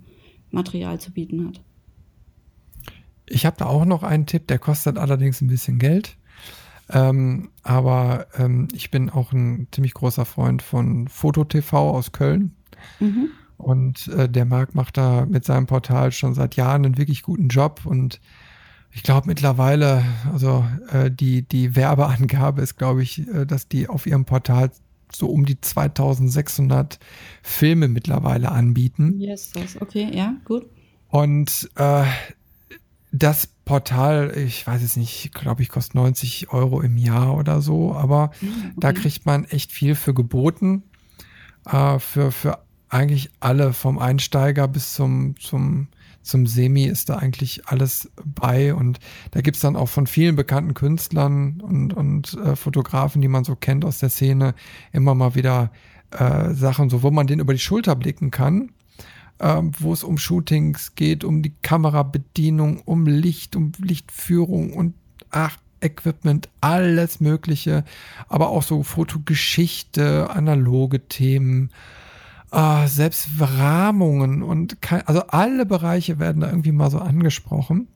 Material 0.54 1.00
zu 1.00 1.12
bieten 1.12 1.48
hat. 1.48 1.62
Ich 3.26 3.46
habe 3.46 3.56
da 3.58 3.66
auch 3.66 3.86
noch 3.86 4.04
einen 4.04 4.26
Tipp, 4.26 4.48
der 4.48 4.60
kostet 4.60 4.98
allerdings 4.98 5.42
ein 5.42 5.48
bisschen 5.48 5.80
Geld. 5.80 6.18
Ähm, 6.90 7.50
aber 7.64 8.28
ähm, 8.38 8.68
ich 8.74 8.92
bin 8.92 9.10
auch 9.10 9.32
ein 9.32 9.68
ziemlich 9.72 9.94
großer 9.94 10.26
Freund 10.26 10.62
von 10.62 11.08
FotoTV 11.08 11.74
aus 11.74 12.12
Köln. 12.12 12.54
Mhm. 13.00 13.30
Und 13.58 14.10
äh, 14.10 14.28
der 14.28 14.46
Marc 14.46 14.76
macht 14.76 14.98
da 14.98 15.26
mit 15.26 15.46
seinem 15.46 15.66
Portal 15.66 16.12
schon 16.12 16.34
seit 16.34 16.56
Jahren 16.56 16.86
einen 16.86 16.98
wirklich 16.98 17.24
guten 17.24 17.48
Job 17.48 17.86
und 17.86 18.20
ich 18.96 19.02
glaube 19.02 19.28
mittlerweile, 19.28 20.04
also 20.32 20.66
äh, 20.92 21.10
die, 21.10 21.42
die 21.42 21.76
Werbeangabe 21.76 22.62
ist, 22.62 22.78
glaube 22.78 23.02
ich, 23.02 23.28
äh, 23.28 23.46
dass 23.46 23.68
die 23.68 23.90
auf 23.90 24.06
ihrem 24.06 24.26
Portal 24.26 24.72
so 25.16 25.28
um 25.28 25.46
die 25.46 25.60
2600 25.60 27.00
Filme 27.42 27.88
mittlerweile 27.88 28.52
anbieten. 28.52 29.20
Yes, 29.20 29.52
yes. 29.56 29.82
okay, 29.82 30.10
ja, 30.14 30.36
gut. 30.46 30.66
Und 31.10 31.70
äh, 31.76 32.06
das 33.12 33.48
Portal, 33.66 34.34
ich 34.36 34.66
weiß 34.66 34.82
es 34.82 34.98
nicht, 34.98 35.34
glaube 35.34 35.62
ich, 35.62 35.70
kostet 35.70 35.96
90 35.96 36.52
Euro 36.52 36.82
im 36.82 36.98
Jahr 36.98 37.38
oder 37.38 37.62
so, 37.62 37.94
aber 37.94 38.32
hm, 38.40 38.50
okay. 38.50 38.74
da 38.78 38.94
kriegt 38.94 39.26
man 39.26 39.46
echt 39.46 39.72
viel 39.72 39.96
für 39.96 40.14
geboten. 40.14 40.84
Äh, 41.66 42.00
für, 42.00 42.32
für 42.32 42.60
eigentlich 42.90 43.32
alle 43.40 43.74
vom 43.74 44.00
Einsteiger 44.00 44.68
bis 44.68 44.94
zum, 44.94 45.40
zum, 45.40 45.88
zum 46.24 46.48
Semi 46.48 46.86
ist 46.86 47.10
da 47.10 47.18
eigentlich 47.18 47.68
alles 47.68 48.12
bei. 48.24 48.74
Und 48.74 49.00
da 49.32 49.42
gibt's 49.42 49.60
dann 49.60 49.76
auch 49.76 49.90
von 49.90 50.08
vielen 50.08 50.36
bekannten 50.36 50.74
Künstlern 50.74 51.62
und, 51.62 51.94
und 51.94 52.34
äh, 52.34 52.56
Fotografen, 52.56 53.22
die 53.22 53.28
man 53.28 53.44
so 53.44 53.56
kennt 53.56 53.86
aus 53.86 54.00
der 54.00 54.10
Szene, 54.10 54.56
immer 54.92 55.14
mal 55.14 55.36
wieder 55.36 55.72
äh, 56.12 56.54
Sachen, 56.54 56.90
so 56.90 57.04
wo 57.04 57.12
man 57.12 57.28
den 57.28 57.40
über 57.40 57.54
die 57.54 57.60
Schulter 57.60 57.96
blicken 57.96 58.32
kann. 58.32 58.72
Ähm, 59.40 59.72
wo 59.80 59.92
es 59.92 60.04
um 60.04 60.18
Shootings 60.18 60.96
geht, 60.96 61.24
um 61.24 61.42
die 61.42 61.54
Kamerabedienung, 61.64 62.82
um 62.86 63.08
Licht, 63.08 63.56
um 63.56 63.72
Lichtführung 63.80 64.74
und 64.74 64.94
ach, 65.32 65.58
Equipment, 65.84 66.50
alles 66.62 67.20
Mögliche, 67.20 67.84
aber 68.30 68.50
auch 68.50 68.64
so 68.64 68.84
Fotogeschichte, 68.84 70.30
analoge 70.30 71.08
Themen, 71.08 71.72
äh, 72.54 72.88
selbst 72.88 73.30
Rahmungen 73.40 74.44
und 74.44 74.82
kein, 74.82 75.02
also 75.08 75.22
alle 75.28 75.66
Bereiche 75.66 76.20
werden 76.20 76.42
da 76.42 76.50
irgendwie 76.50 76.72
mal 76.72 76.92
so 76.92 77.00
angesprochen. 77.00 77.88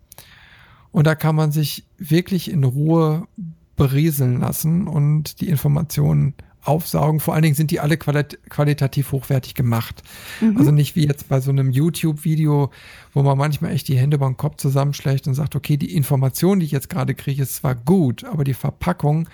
Und 0.91 1.05
da 1.05 1.15
kann 1.15 1.35
man 1.35 1.51
sich 1.51 1.85
wirklich 1.97 2.49
in 2.49 2.63
Ruhe 2.63 3.27
berieseln 3.75 4.39
lassen 4.39 4.87
und 4.87 5.41
die 5.41 5.49
Informationen 5.49 6.33
aufsaugen. 6.63 7.19
Vor 7.19 7.35
allen 7.35 7.43
Dingen 7.43 7.55
sind 7.55 7.69
die 7.69 7.79
alle 7.79 7.97
qualit 7.97 8.39
qualitativ 8.49 9.11
hochwertig 9.11 9.53
gemacht. 9.53 10.01
Mhm. 10.41 10.57
Also 10.57 10.71
nicht 10.71 10.95
wie 10.95 11.07
jetzt 11.07 11.29
bei 11.29 11.39
so 11.39 11.51
einem 11.51 11.71
YouTube-Video, 11.71 12.71
wo 13.13 13.21
man 13.21 13.37
manchmal 13.37 13.71
echt 13.71 13.87
die 13.87 13.97
Hände 13.97 14.17
den 14.17 14.37
Kopf 14.37 14.57
zusammenschlägt 14.57 15.27
und 15.27 15.35
sagt, 15.35 15.55
okay, 15.55 15.77
die 15.77 15.95
Information, 15.95 16.59
die 16.59 16.65
ich 16.65 16.71
jetzt 16.71 16.89
gerade 16.89 17.13
kriege, 17.13 17.43
ist 17.43 17.57
zwar 17.57 17.75
gut, 17.75 18.23
aber 18.23 18.43
die 18.43 18.55
Verpackung, 18.55 19.29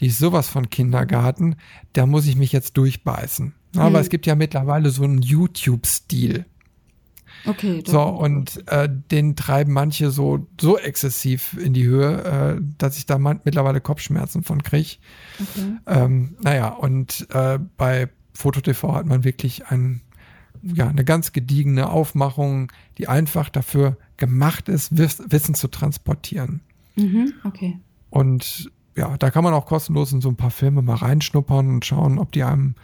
die 0.00 0.08
ist 0.08 0.18
sowas 0.18 0.48
von 0.48 0.68
Kindergarten, 0.68 1.54
da 1.92 2.04
muss 2.04 2.26
ich 2.26 2.36
mich 2.36 2.52
jetzt 2.52 2.76
durchbeißen. 2.76 3.54
Aber 3.78 3.98
hm. 3.98 4.02
es 4.02 4.08
gibt 4.08 4.26
ja 4.26 4.34
mittlerweile 4.34 4.90
so 4.90 5.04
einen 5.04 5.22
YouTube-Stil. 5.22 6.44
Okay. 7.46 7.82
So, 7.86 8.02
und 8.02 8.66
äh, 8.68 8.88
den 9.10 9.36
treiben 9.36 9.72
manche 9.72 10.10
so, 10.10 10.46
so 10.60 10.78
exzessiv 10.78 11.56
in 11.58 11.74
die 11.74 11.84
Höhe, 11.86 12.56
äh, 12.58 12.62
dass 12.78 12.98
ich 12.98 13.06
da 13.06 13.18
mittlerweile 13.18 13.80
Kopfschmerzen 13.80 14.42
von 14.42 14.62
kriege. 14.62 14.96
Okay. 15.40 15.76
Ähm, 15.86 16.36
naja, 16.42 16.68
und 16.68 17.26
äh, 17.30 17.58
bei 17.76 18.08
FotoTV 18.34 18.94
hat 18.94 19.06
man 19.06 19.24
wirklich 19.24 19.66
ein, 19.66 20.00
ja, 20.62 20.88
eine 20.88 21.04
ganz 21.04 21.32
gediegene 21.32 21.88
Aufmachung, 21.90 22.72
die 22.98 23.08
einfach 23.08 23.48
dafür 23.48 23.96
gemacht 24.16 24.68
ist, 24.68 24.96
Wiss 24.96 25.22
Wissen 25.28 25.54
zu 25.54 25.68
transportieren. 25.68 26.60
Mhm, 26.96 27.34
okay. 27.44 27.78
Und 28.10 28.70
ja, 28.96 29.16
da 29.18 29.30
kann 29.30 29.44
man 29.44 29.52
auch 29.52 29.66
kostenlos 29.66 30.12
in 30.12 30.20
so 30.20 30.30
ein 30.30 30.36
paar 30.36 30.50
Filme 30.50 30.82
mal 30.82 30.96
reinschnuppern 30.96 31.68
und 31.68 31.84
schauen, 31.84 32.18
ob 32.18 32.32
die 32.32 32.42
einem 32.42 32.74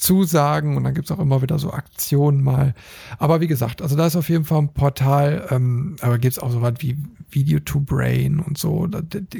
zusagen. 0.00 0.76
Und 0.76 0.84
dann 0.84 0.94
gibt's 0.94 1.12
auch 1.12 1.18
immer 1.18 1.42
wieder 1.42 1.58
so 1.58 1.72
Aktionen 1.72 2.42
mal. 2.42 2.74
Aber 3.18 3.40
wie 3.40 3.46
gesagt, 3.46 3.82
also 3.82 3.96
da 3.96 4.06
ist 4.06 4.16
auf 4.16 4.28
jeden 4.28 4.44
Fall 4.44 4.62
ein 4.62 4.72
Portal, 4.72 5.46
ähm, 5.50 5.96
aber 6.00 6.18
gibt's 6.18 6.38
auch 6.38 6.50
so 6.50 6.62
was 6.62 6.74
wie 6.78 6.96
Video 7.30 7.60
to 7.60 7.80
Brain 7.80 8.40
und 8.40 8.58
so. 8.58 8.88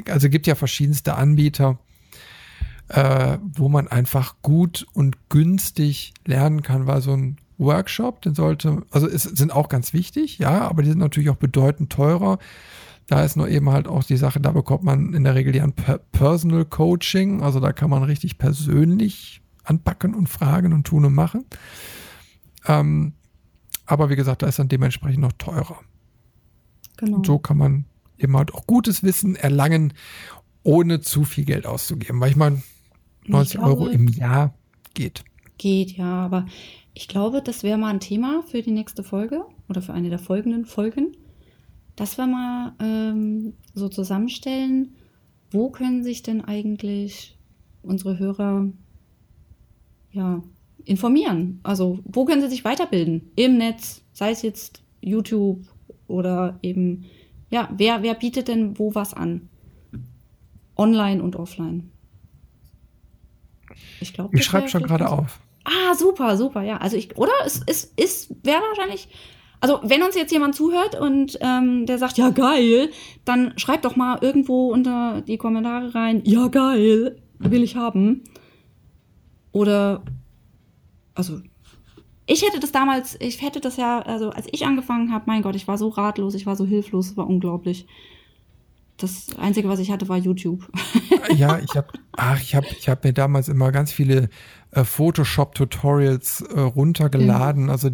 Also 0.07 0.29
gibt 0.29 0.47
ja 0.47 0.55
verschiedenste 0.55 1.15
Anbieter, 1.15 1.79
äh, 2.87 3.37
wo 3.53 3.69
man 3.69 3.87
einfach 3.87 4.35
gut 4.41 4.85
und 4.93 5.29
günstig 5.29 6.13
lernen 6.25 6.61
kann, 6.61 6.87
weil 6.87 7.01
so 7.01 7.13
ein 7.13 7.37
Workshop, 7.57 8.21
den 8.23 8.33
sollte, 8.33 8.83
also 8.91 9.07
es 9.07 9.23
sind 9.23 9.53
auch 9.53 9.69
ganz 9.69 9.93
wichtig, 9.93 10.39
ja, 10.39 10.61
aber 10.61 10.81
die 10.81 10.89
sind 10.89 10.97
natürlich 10.97 11.29
auch 11.29 11.35
bedeutend 11.35 11.91
teurer. 11.91 12.39
Da 13.07 13.23
ist 13.23 13.35
nur 13.35 13.49
eben 13.49 13.69
halt 13.69 13.87
auch 13.87 14.03
die 14.03 14.17
Sache, 14.17 14.39
da 14.39 14.51
bekommt 14.51 14.83
man 14.83 15.13
in 15.13 15.23
der 15.23 15.35
Regel 15.35 15.55
ja 15.55 15.63
ein 15.63 15.73
Personal 16.11 16.65
Coaching, 16.65 17.43
also 17.43 17.59
da 17.59 17.71
kann 17.71 17.89
man 17.89 18.03
richtig 18.03 18.37
persönlich 18.37 19.40
anpacken 19.63 20.13
und 20.13 20.27
fragen 20.27 20.73
und 20.73 20.85
tun 20.85 21.05
und 21.05 21.13
machen. 21.13 21.45
Ähm, 22.65 23.13
aber 23.85 24.09
wie 24.09 24.15
gesagt, 24.15 24.41
da 24.41 24.47
ist 24.47 24.59
dann 24.59 24.69
dementsprechend 24.69 25.21
noch 25.21 25.33
teurer. 25.33 25.79
Genau. 26.97 27.17
Und 27.17 27.25
so 27.25 27.39
kann 27.39 27.57
man 27.57 27.85
eben 28.17 28.37
halt 28.37 28.53
auch 28.53 28.67
gutes 28.67 29.03
Wissen 29.03 29.35
erlangen, 29.35 29.93
ohne 30.63 31.01
zu 31.01 31.23
viel 31.23 31.45
Geld 31.45 31.65
auszugeben. 31.65 32.19
Weil 32.19 32.31
ich 32.31 32.35
meine, 32.35 32.61
90 33.27 33.55
ich 33.55 33.61
Euro 33.61 33.87
im 33.87 34.07
Jahr 34.07 34.53
geht. 34.93 35.23
Geht, 35.57 35.91
ja, 35.91 36.25
aber 36.25 36.45
ich 36.93 37.07
glaube, 37.07 37.41
das 37.41 37.63
wäre 37.63 37.77
mal 37.77 37.89
ein 37.89 37.99
Thema 37.99 38.43
für 38.43 38.61
die 38.61 38.71
nächste 38.71 39.03
Folge 39.03 39.43
oder 39.69 39.81
für 39.81 39.93
eine 39.93 40.09
der 40.09 40.19
folgenden 40.19 40.65
Folgen, 40.65 41.15
dass 41.95 42.17
wir 42.17 42.27
mal 42.27 42.73
ähm, 42.79 43.53
so 43.73 43.89
zusammenstellen, 43.89 44.95
wo 45.51 45.69
können 45.69 46.03
sich 46.03 46.23
denn 46.23 46.43
eigentlich 46.43 47.37
unsere 47.83 48.17
Hörer 48.17 48.71
ja, 50.11 50.41
informieren? 50.85 51.59
Also, 51.63 51.99
wo 52.05 52.25
können 52.25 52.41
sie 52.41 52.49
sich 52.49 52.65
weiterbilden? 52.65 53.31
Im 53.35 53.57
Netz, 53.57 54.01
sei 54.13 54.31
es 54.31 54.41
jetzt 54.41 54.81
YouTube 55.01 55.59
oder 56.07 56.59
eben, 56.61 57.05
ja, 57.49 57.69
wer, 57.75 58.03
wer 58.03 58.13
bietet 58.15 58.47
denn 58.47 58.77
wo 58.77 58.95
was 58.95 59.13
an? 59.13 59.49
Online 60.77 61.21
und 61.21 61.35
offline. 61.35 61.91
Ich 63.99 64.13
glaube, 64.13 64.37
ich 64.37 64.43
schreibe 64.43 64.67
schon 64.67 64.83
gerade 64.83 65.09
auf. 65.09 65.39
Ah, 65.63 65.93
super, 65.93 66.37
super, 66.37 66.63
ja. 66.63 66.77
Also 66.77 66.97
ich, 66.97 67.15
oder? 67.17 67.31
Es, 67.45 67.61
es, 67.67 67.93
es 67.95 68.35
wäre 68.43 68.61
wahrscheinlich. 68.61 69.07
Also, 69.59 69.79
wenn 69.83 70.01
uns 70.01 70.15
jetzt 70.15 70.31
jemand 70.31 70.55
zuhört 70.55 70.99
und 70.99 71.37
ähm, 71.39 71.85
der 71.85 71.99
sagt, 71.99 72.17
ja, 72.17 72.31
geil, 72.31 72.89
dann 73.25 73.53
schreibt 73.57 73.85
doch 73.85 73.95
mal 73.95 74.17
irgendwo 74.21 74.71
unter 74.71 75.21
die 75.21 75.37
Kommentare 75.37 75.93
rein, 75.93 76.23
ja, 76.25 76.47
geil, 76.47 77.21
will 77.37 77.61
ich 77.61 77.75
haben. 77.75 78.23
Oder, 79.51 80.03
also, 81.15 81.41
ich 82.25 82.43
hätte 82.43 82.59
das 82.59 82.71
damals, 82.71 83.17
ich 83.19 83.41
hätte 83.41 83.59
das 83.59 83.77
ja, 83.77 83.99
also 83.99 84.29
als 84.29 84.47
ich 84.51 84.65
angefangen 84.65 85.11
habe, 85.11 85.25
mein 85.27 85.41
Gott, 85.41 85.55
ich 85.55 85.67
war 85.67 85.77
so 85.77 85.89
ratlos, 85.89 86.33
ich 86.35 86.45
war 86.45 86.55
so 86.55 86.65
hilflos, 86.65 87.07
es 87.11 87.17
war 87.17 87.27
unglaublich. 87.27 87.85
Das 89.01 89.35
Einzige, 89.37 89.67
was 89.67 89.79
ich 89.79 89.89
hatte, 89.89 90.07
war 90.09 90.17
YouTube. 90.17 90.69
ja, 91.35 91.59
ich 91.59 91.75
habe, 91.75 91.87
ach, 92.11 92.39
ich 92.39 92.53
habe, 92.55 92.67
ich 92.77 92.87
habe 92.87 93.07
mir 93.07 93.13
damals 93.13 93.49
immer 93.49 93.71
ganz 93.71 93.91
viele 93.91 94.29
äh, 94.71 94.83
Photoshop-Tutorials 94.83 96.41
äh, 96.41 96.59
runtergeladen. 96.59 97.65
Ja. 97.65 97.71
Also 97.71 97.89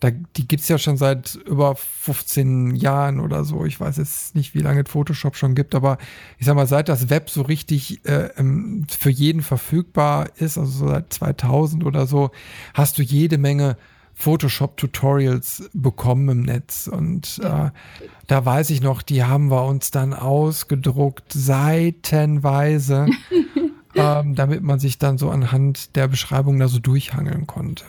da, 0.00 0.10
die 0.10 0.48
gibt's 0.48 0.68
ja 0.68 0.78
schon 0.78 0.96
seit 0.96 1.34
über 1.34 1.76
15 1.76 2.74
Jahren 2.74 3.20
oder 3.20 3.44
so. 3.44 3.64
Ich 3.66 3.78
weiß 3.78 3.98
jetzt 3.98 4.34
nicht, 4.34 4.54
wie 4.54 4.60
lange 4.60 4.82
es 4.82 4.90
Photoshop 4.90 5.36
schon 5.36 5.54
gibt, 5.54 5.74
aber 5.74 5.98
ich 6.38 6.46
sag 6.46 6.54
mal, 6.54 6.66
seit 6.66 6.88
das 6.88 7.10
Web 7.10 7.28
so 7.28 7.42
richtig 7.42 8.04
äh, 8.06 8.30
ähm, 8.38 8.86
für 8.88 9.10
jeden 9.10 9.42
verfügbar 9.42 10.30
ist, 10.36 10.56
also 10.56 10.70
so 10.70 10.88
seit 10.88 11.12
2000 11.12 11.84
oder 11.84 12.06
so, 12.06 12.30
hast 12.72 12.98
du 12.98 13.02
jede 13.02 13.36
Menge 13.36 13.76
Photoshop-Tutorials 14.16 15.70
bekommen 15.74 16.28
im 16.30 16.42
Netz. 16.42 16.88
Und 16.88 17.38
äh, 17.44 17.70
da 18.26 18.44
weiß 18.44 18.70
ich 18.70 18.80
noch, 18.80 19.02
die 19.02 19.22
haben 19.22 19.50
wir 19.50 19.64
uns 19.64 19.90
dann 19.90 20.14
ausgedruckt, 20.14 21.32
seitenweise, 21.32 23.06
ähm, 23.94 24.34
damit 24.34 24.62
man 24.62 24.80
sich 24.80 24.98
dann 24.98 25.18
so 25.18 25.30
anhand 25.30 25.94
der 25.96 26.08
Beschreibung 26.08 26.58
da 26.58 26.66
so 26.66 26.78
durchhangeln 26.78 27.46
konnte. 27.46 27.84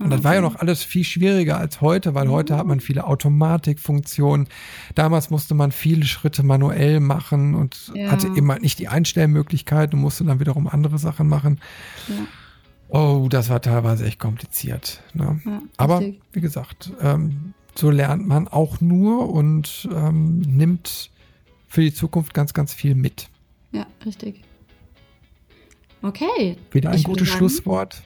Und 0.00 0.10
das 0.10 0.24
war 0.24 0.34
ja 0.34 0.40
noch 0.40 0.56
alles 0.56 0.82
viel 0.82 1.04
schwieriger 1.04 1.58
als 1.58 1.80
heute, 1.80 2.14
weil 2.14 2.28
heute 2.28 2.56
hat 2.56 2.66
man 2.66 2.80
viele 2.80 3.06
Automatikfunktionen. 3.06 4.48
Damals 4.94 5.30
musste 5.30 5.54
man 5.54 5.70
viele 5.70 6.04
Schritte 6.04 6.42
manuell 6.42 6.98
machen 6.98 7.54
und 7.54 7.92
ja. 7.94 8.10
hatte 8.10 8.26
immer 8.34 8.58
nicht 8.58 8.78
die 8.78 8.88
Einstellmöglichkeit 8.88 9.94
und 9.94 10.00
musste 10.00 10.24
dann 10.24 10.40
wiederum 10.40 10.66
andere 10.66 10.98
Sachen 10.98 11.28
machen. 11.28 11.60
Ja. 12.08 12.14
Oh, 12.94 13.26
das 13.30 13.48
war 13.48 13.62
teilweise 13.62 14.04
echt 14.04 14.18
kompliziert. 14.18 15.02
Ne? 15.14 15.40
Ja, 15.46 15.62
Aber 15.78 16.02
wie 16.32 16.40
gesagt, 16.42 16.92
ähm, 17.00 17.54
so 17.74 17.90
lernt 17.90 18.28
man 18.28 18.48
auch 18.48 18.82
nur 18.82 19.30
und 19.30 19.88
ähm, 19.90 20.40
nimmt 20.40 21.10
für 21.68 21.80
die 21.80 21.94
Zukunft 21.94 22.34
ganz, 22.34 22.52
ganz 22.52 22.74
viel 22.74 22.94
mit. 22.94 23.30
Ja, 23.72 23.86
richtig. 24.04 24.42
Okay. 26.02 26.58
Wieder 26.70 26.90
ein 26.90 27.02
gutes 27.02 27.28
sagen, 27.28 27.38
Schlusswort. 27.38 28.02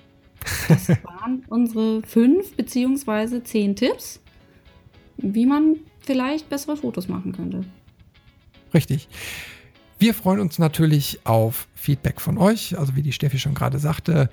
Das 0.69 0.89
waren 0.89 1.43
unsere 1.49 2.03
fünf 2.03 2.55
beziehungsweise 2.55 3.43
zehn 3.43 3.75
Tipps, 3.75 4.21
wie 5.17 5.47
man 5.47 5.79
vielleicht 5.99 6.49
bessere 6.49 6.77
Fotos 6.77 7.09
machen 7.09 7.33
könnte. 7.33 7.65
Richtig. 8.73 9.09
Wir 9.99 10.15
freuen 10.15 10.39
uns 10.39 10.61
natürlich 10.61 11.19
auf 11.25 11.67
Feedback 11.75 12.21
von 12.21 12.39
euch. 12.39 12.79
Also 12.79 12.95
wie 12.95 13.03
die 13.03 13.13
Steffi 13.13 13.41
schon 13.41 13.55
gerade 13.55 13.81
sagte, 13.81 14.31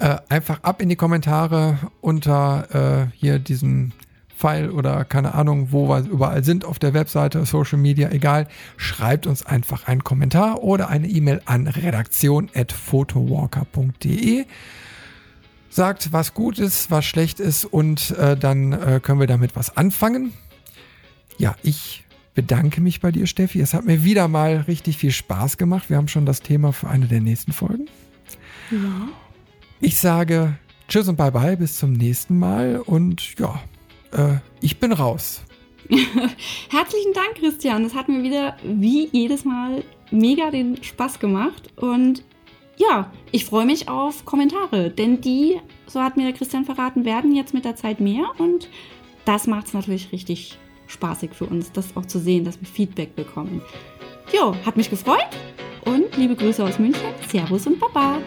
äh, 0.00 0.16
einfach 0.28 0.62
ab 0.62 0.82
in 0.82 0.88
die 0.88 0.96
Kommentare 0.96 1.78
unter 2.00 3.04
äh, 3.04 3.06
hier 3.16 3.38
diesem 3.38 3.92
Pfeil 4.34 4.70
oder 4.70 5.04
keine 5.04 5.34
Ahnung, 5.34 5.72
wo 5.72 5.88
wir 5.88 6.08
überall 6.08 6.42
sind 6.42 6.64
auf 6.64 6.78
der 6.78 6.94
Webseite, 6.94 7.44
Social 7.44 7.78
Media, 7.78 8.08
egal. 8.10 8.48
Schreibt 8.78 9.26
uns 9.26 9.44
einfach 9.44 9.86
einen 9.86 10.02
Kommentar 10.02 10.62
oder 10.62 10.88
eine 10.88 11.06
E-Mail 11.06 11.42
an 11.44 11.66
redaktion.photowalker.de. 11.66 14.46
Sagt, 15.68 16.12
was 16.12 16.32
gut 16.32 16.58
ist, 16.58 16.90
was 16.90 17.04
schlecht 17.04 17.38
ist 17.38 17.66
und 17.66 18.12
äh, 18.12 18.38
dann 18.38 18.72
äh, 18.72 19.00
können 19.02 19.20
wir 19.20 19.26
damit 19.26 19.54
was 19.54 19.76
anfangen. 19.76 20.32
Ja, 21.36 21.56
ich 21.62 22.06
bedanke 22.34 22.80
mich 22.80 23.00
bei 23.00 23.12
dir, 23.12 23.26
Steffi. 23.26 23.60
Es 23.60 23.74
hat 23.74 23.84
mir 23.84 24.02
wieder 24.02 24.28
mal 24.28 24.64
richtig 24.66 24.96
viel 24.96 25.12
Spaß 25.12 25.58
gemacht. 25.58 25.90
Wir 25.90 25.98
haben 25.98 26.08
schon 26.08 26.24
das 26.24 26.40
Thema 26.40 26.72
für 26.72 26.88
eine 26.88 27.04
der 27.06 27.20
nächsten 27.20 27.52
Folgen. 27.52 27.86
Ja. 28.70 29.10
Ich 29.82 29.98
sage 29.98 30.58
Tschüss 30.88 31.08
und 31.08 31.16
bye 31.16 31.32
bye, 31.32 31.56
bis 31.56 31.78
zum 31.78 31.92
nächsten 31.92 32.38
Mal 32.38 32.82
und 32.84 33.38
ja, 33.38 33.62
äh, 34.12 34.38
ich 34.60 34.78
bin 34.78 34.92
raus. 34.92 35.42
Herzlichen 35.88 37.12
Dank, 37.14 37.36
Christian. 37.36 37.84
Es 37.84 37.94
hat 37.94 38.08
mir 38.08 38.22
wieder 38.22 38.56
wie 38.62 39.08
jedes 39.10 39.44
Mal 39.44 39.84
mega 40.10 40.50
den 40.50 40.82
Spaß 40.82 41.18
gemacht 41.18 41.70
und 41.76 42.24
ja, 42.76 43.10
ich 43.32 43.46
freue 43.46 43.64
mich 43.64 43.88
auf 43.88 44.26
Kommentare, 44.26 44.90
denn 44.90 45.22
die, 45.22 45.58
so 45.86 46.00
hat 46.00 46.16
mir 46.16 46.24
der 46.24 46.32
Christian 46.34 46.66
verraten, 46.66 47.06
werden 47.06 47.34
jetzt 47.34 47.54
mit 47.54 47.64
der 47.64 47.76
Zeit 47.76 48.00
mehr 48.00 48.24
und 48.36 48.68
das 49.24 49.46
macht 49.46 49.68
es 49.68 49.72
natürlich 49.72 50.12
richtig 50.12 50.58
spaßig 50.88 51.30
für 51.32 51.46
uns, 51.46 51.72
das 51.72 51.96
auch 51.96 52.06
zu 52.06 52.18
sehen, 52.18 52.44
dass 52.44 52.60
wir 52.60 52.68
Feedback 52.68 53.14
bekommen. 53.14 53.62
Jo, 54.32 54.54
hat 54.66 54.76
mich 54.76 54.90
gefreut 54.90 55.28
und 55.86 56.16
liebe 56.18 56.36
Grüße 56.36 56.62
aus 56.62 56.78
München. 56.78 57.14
Servus 57.28 57.66
und 57.66 57.80
Baba. 57.80 58.18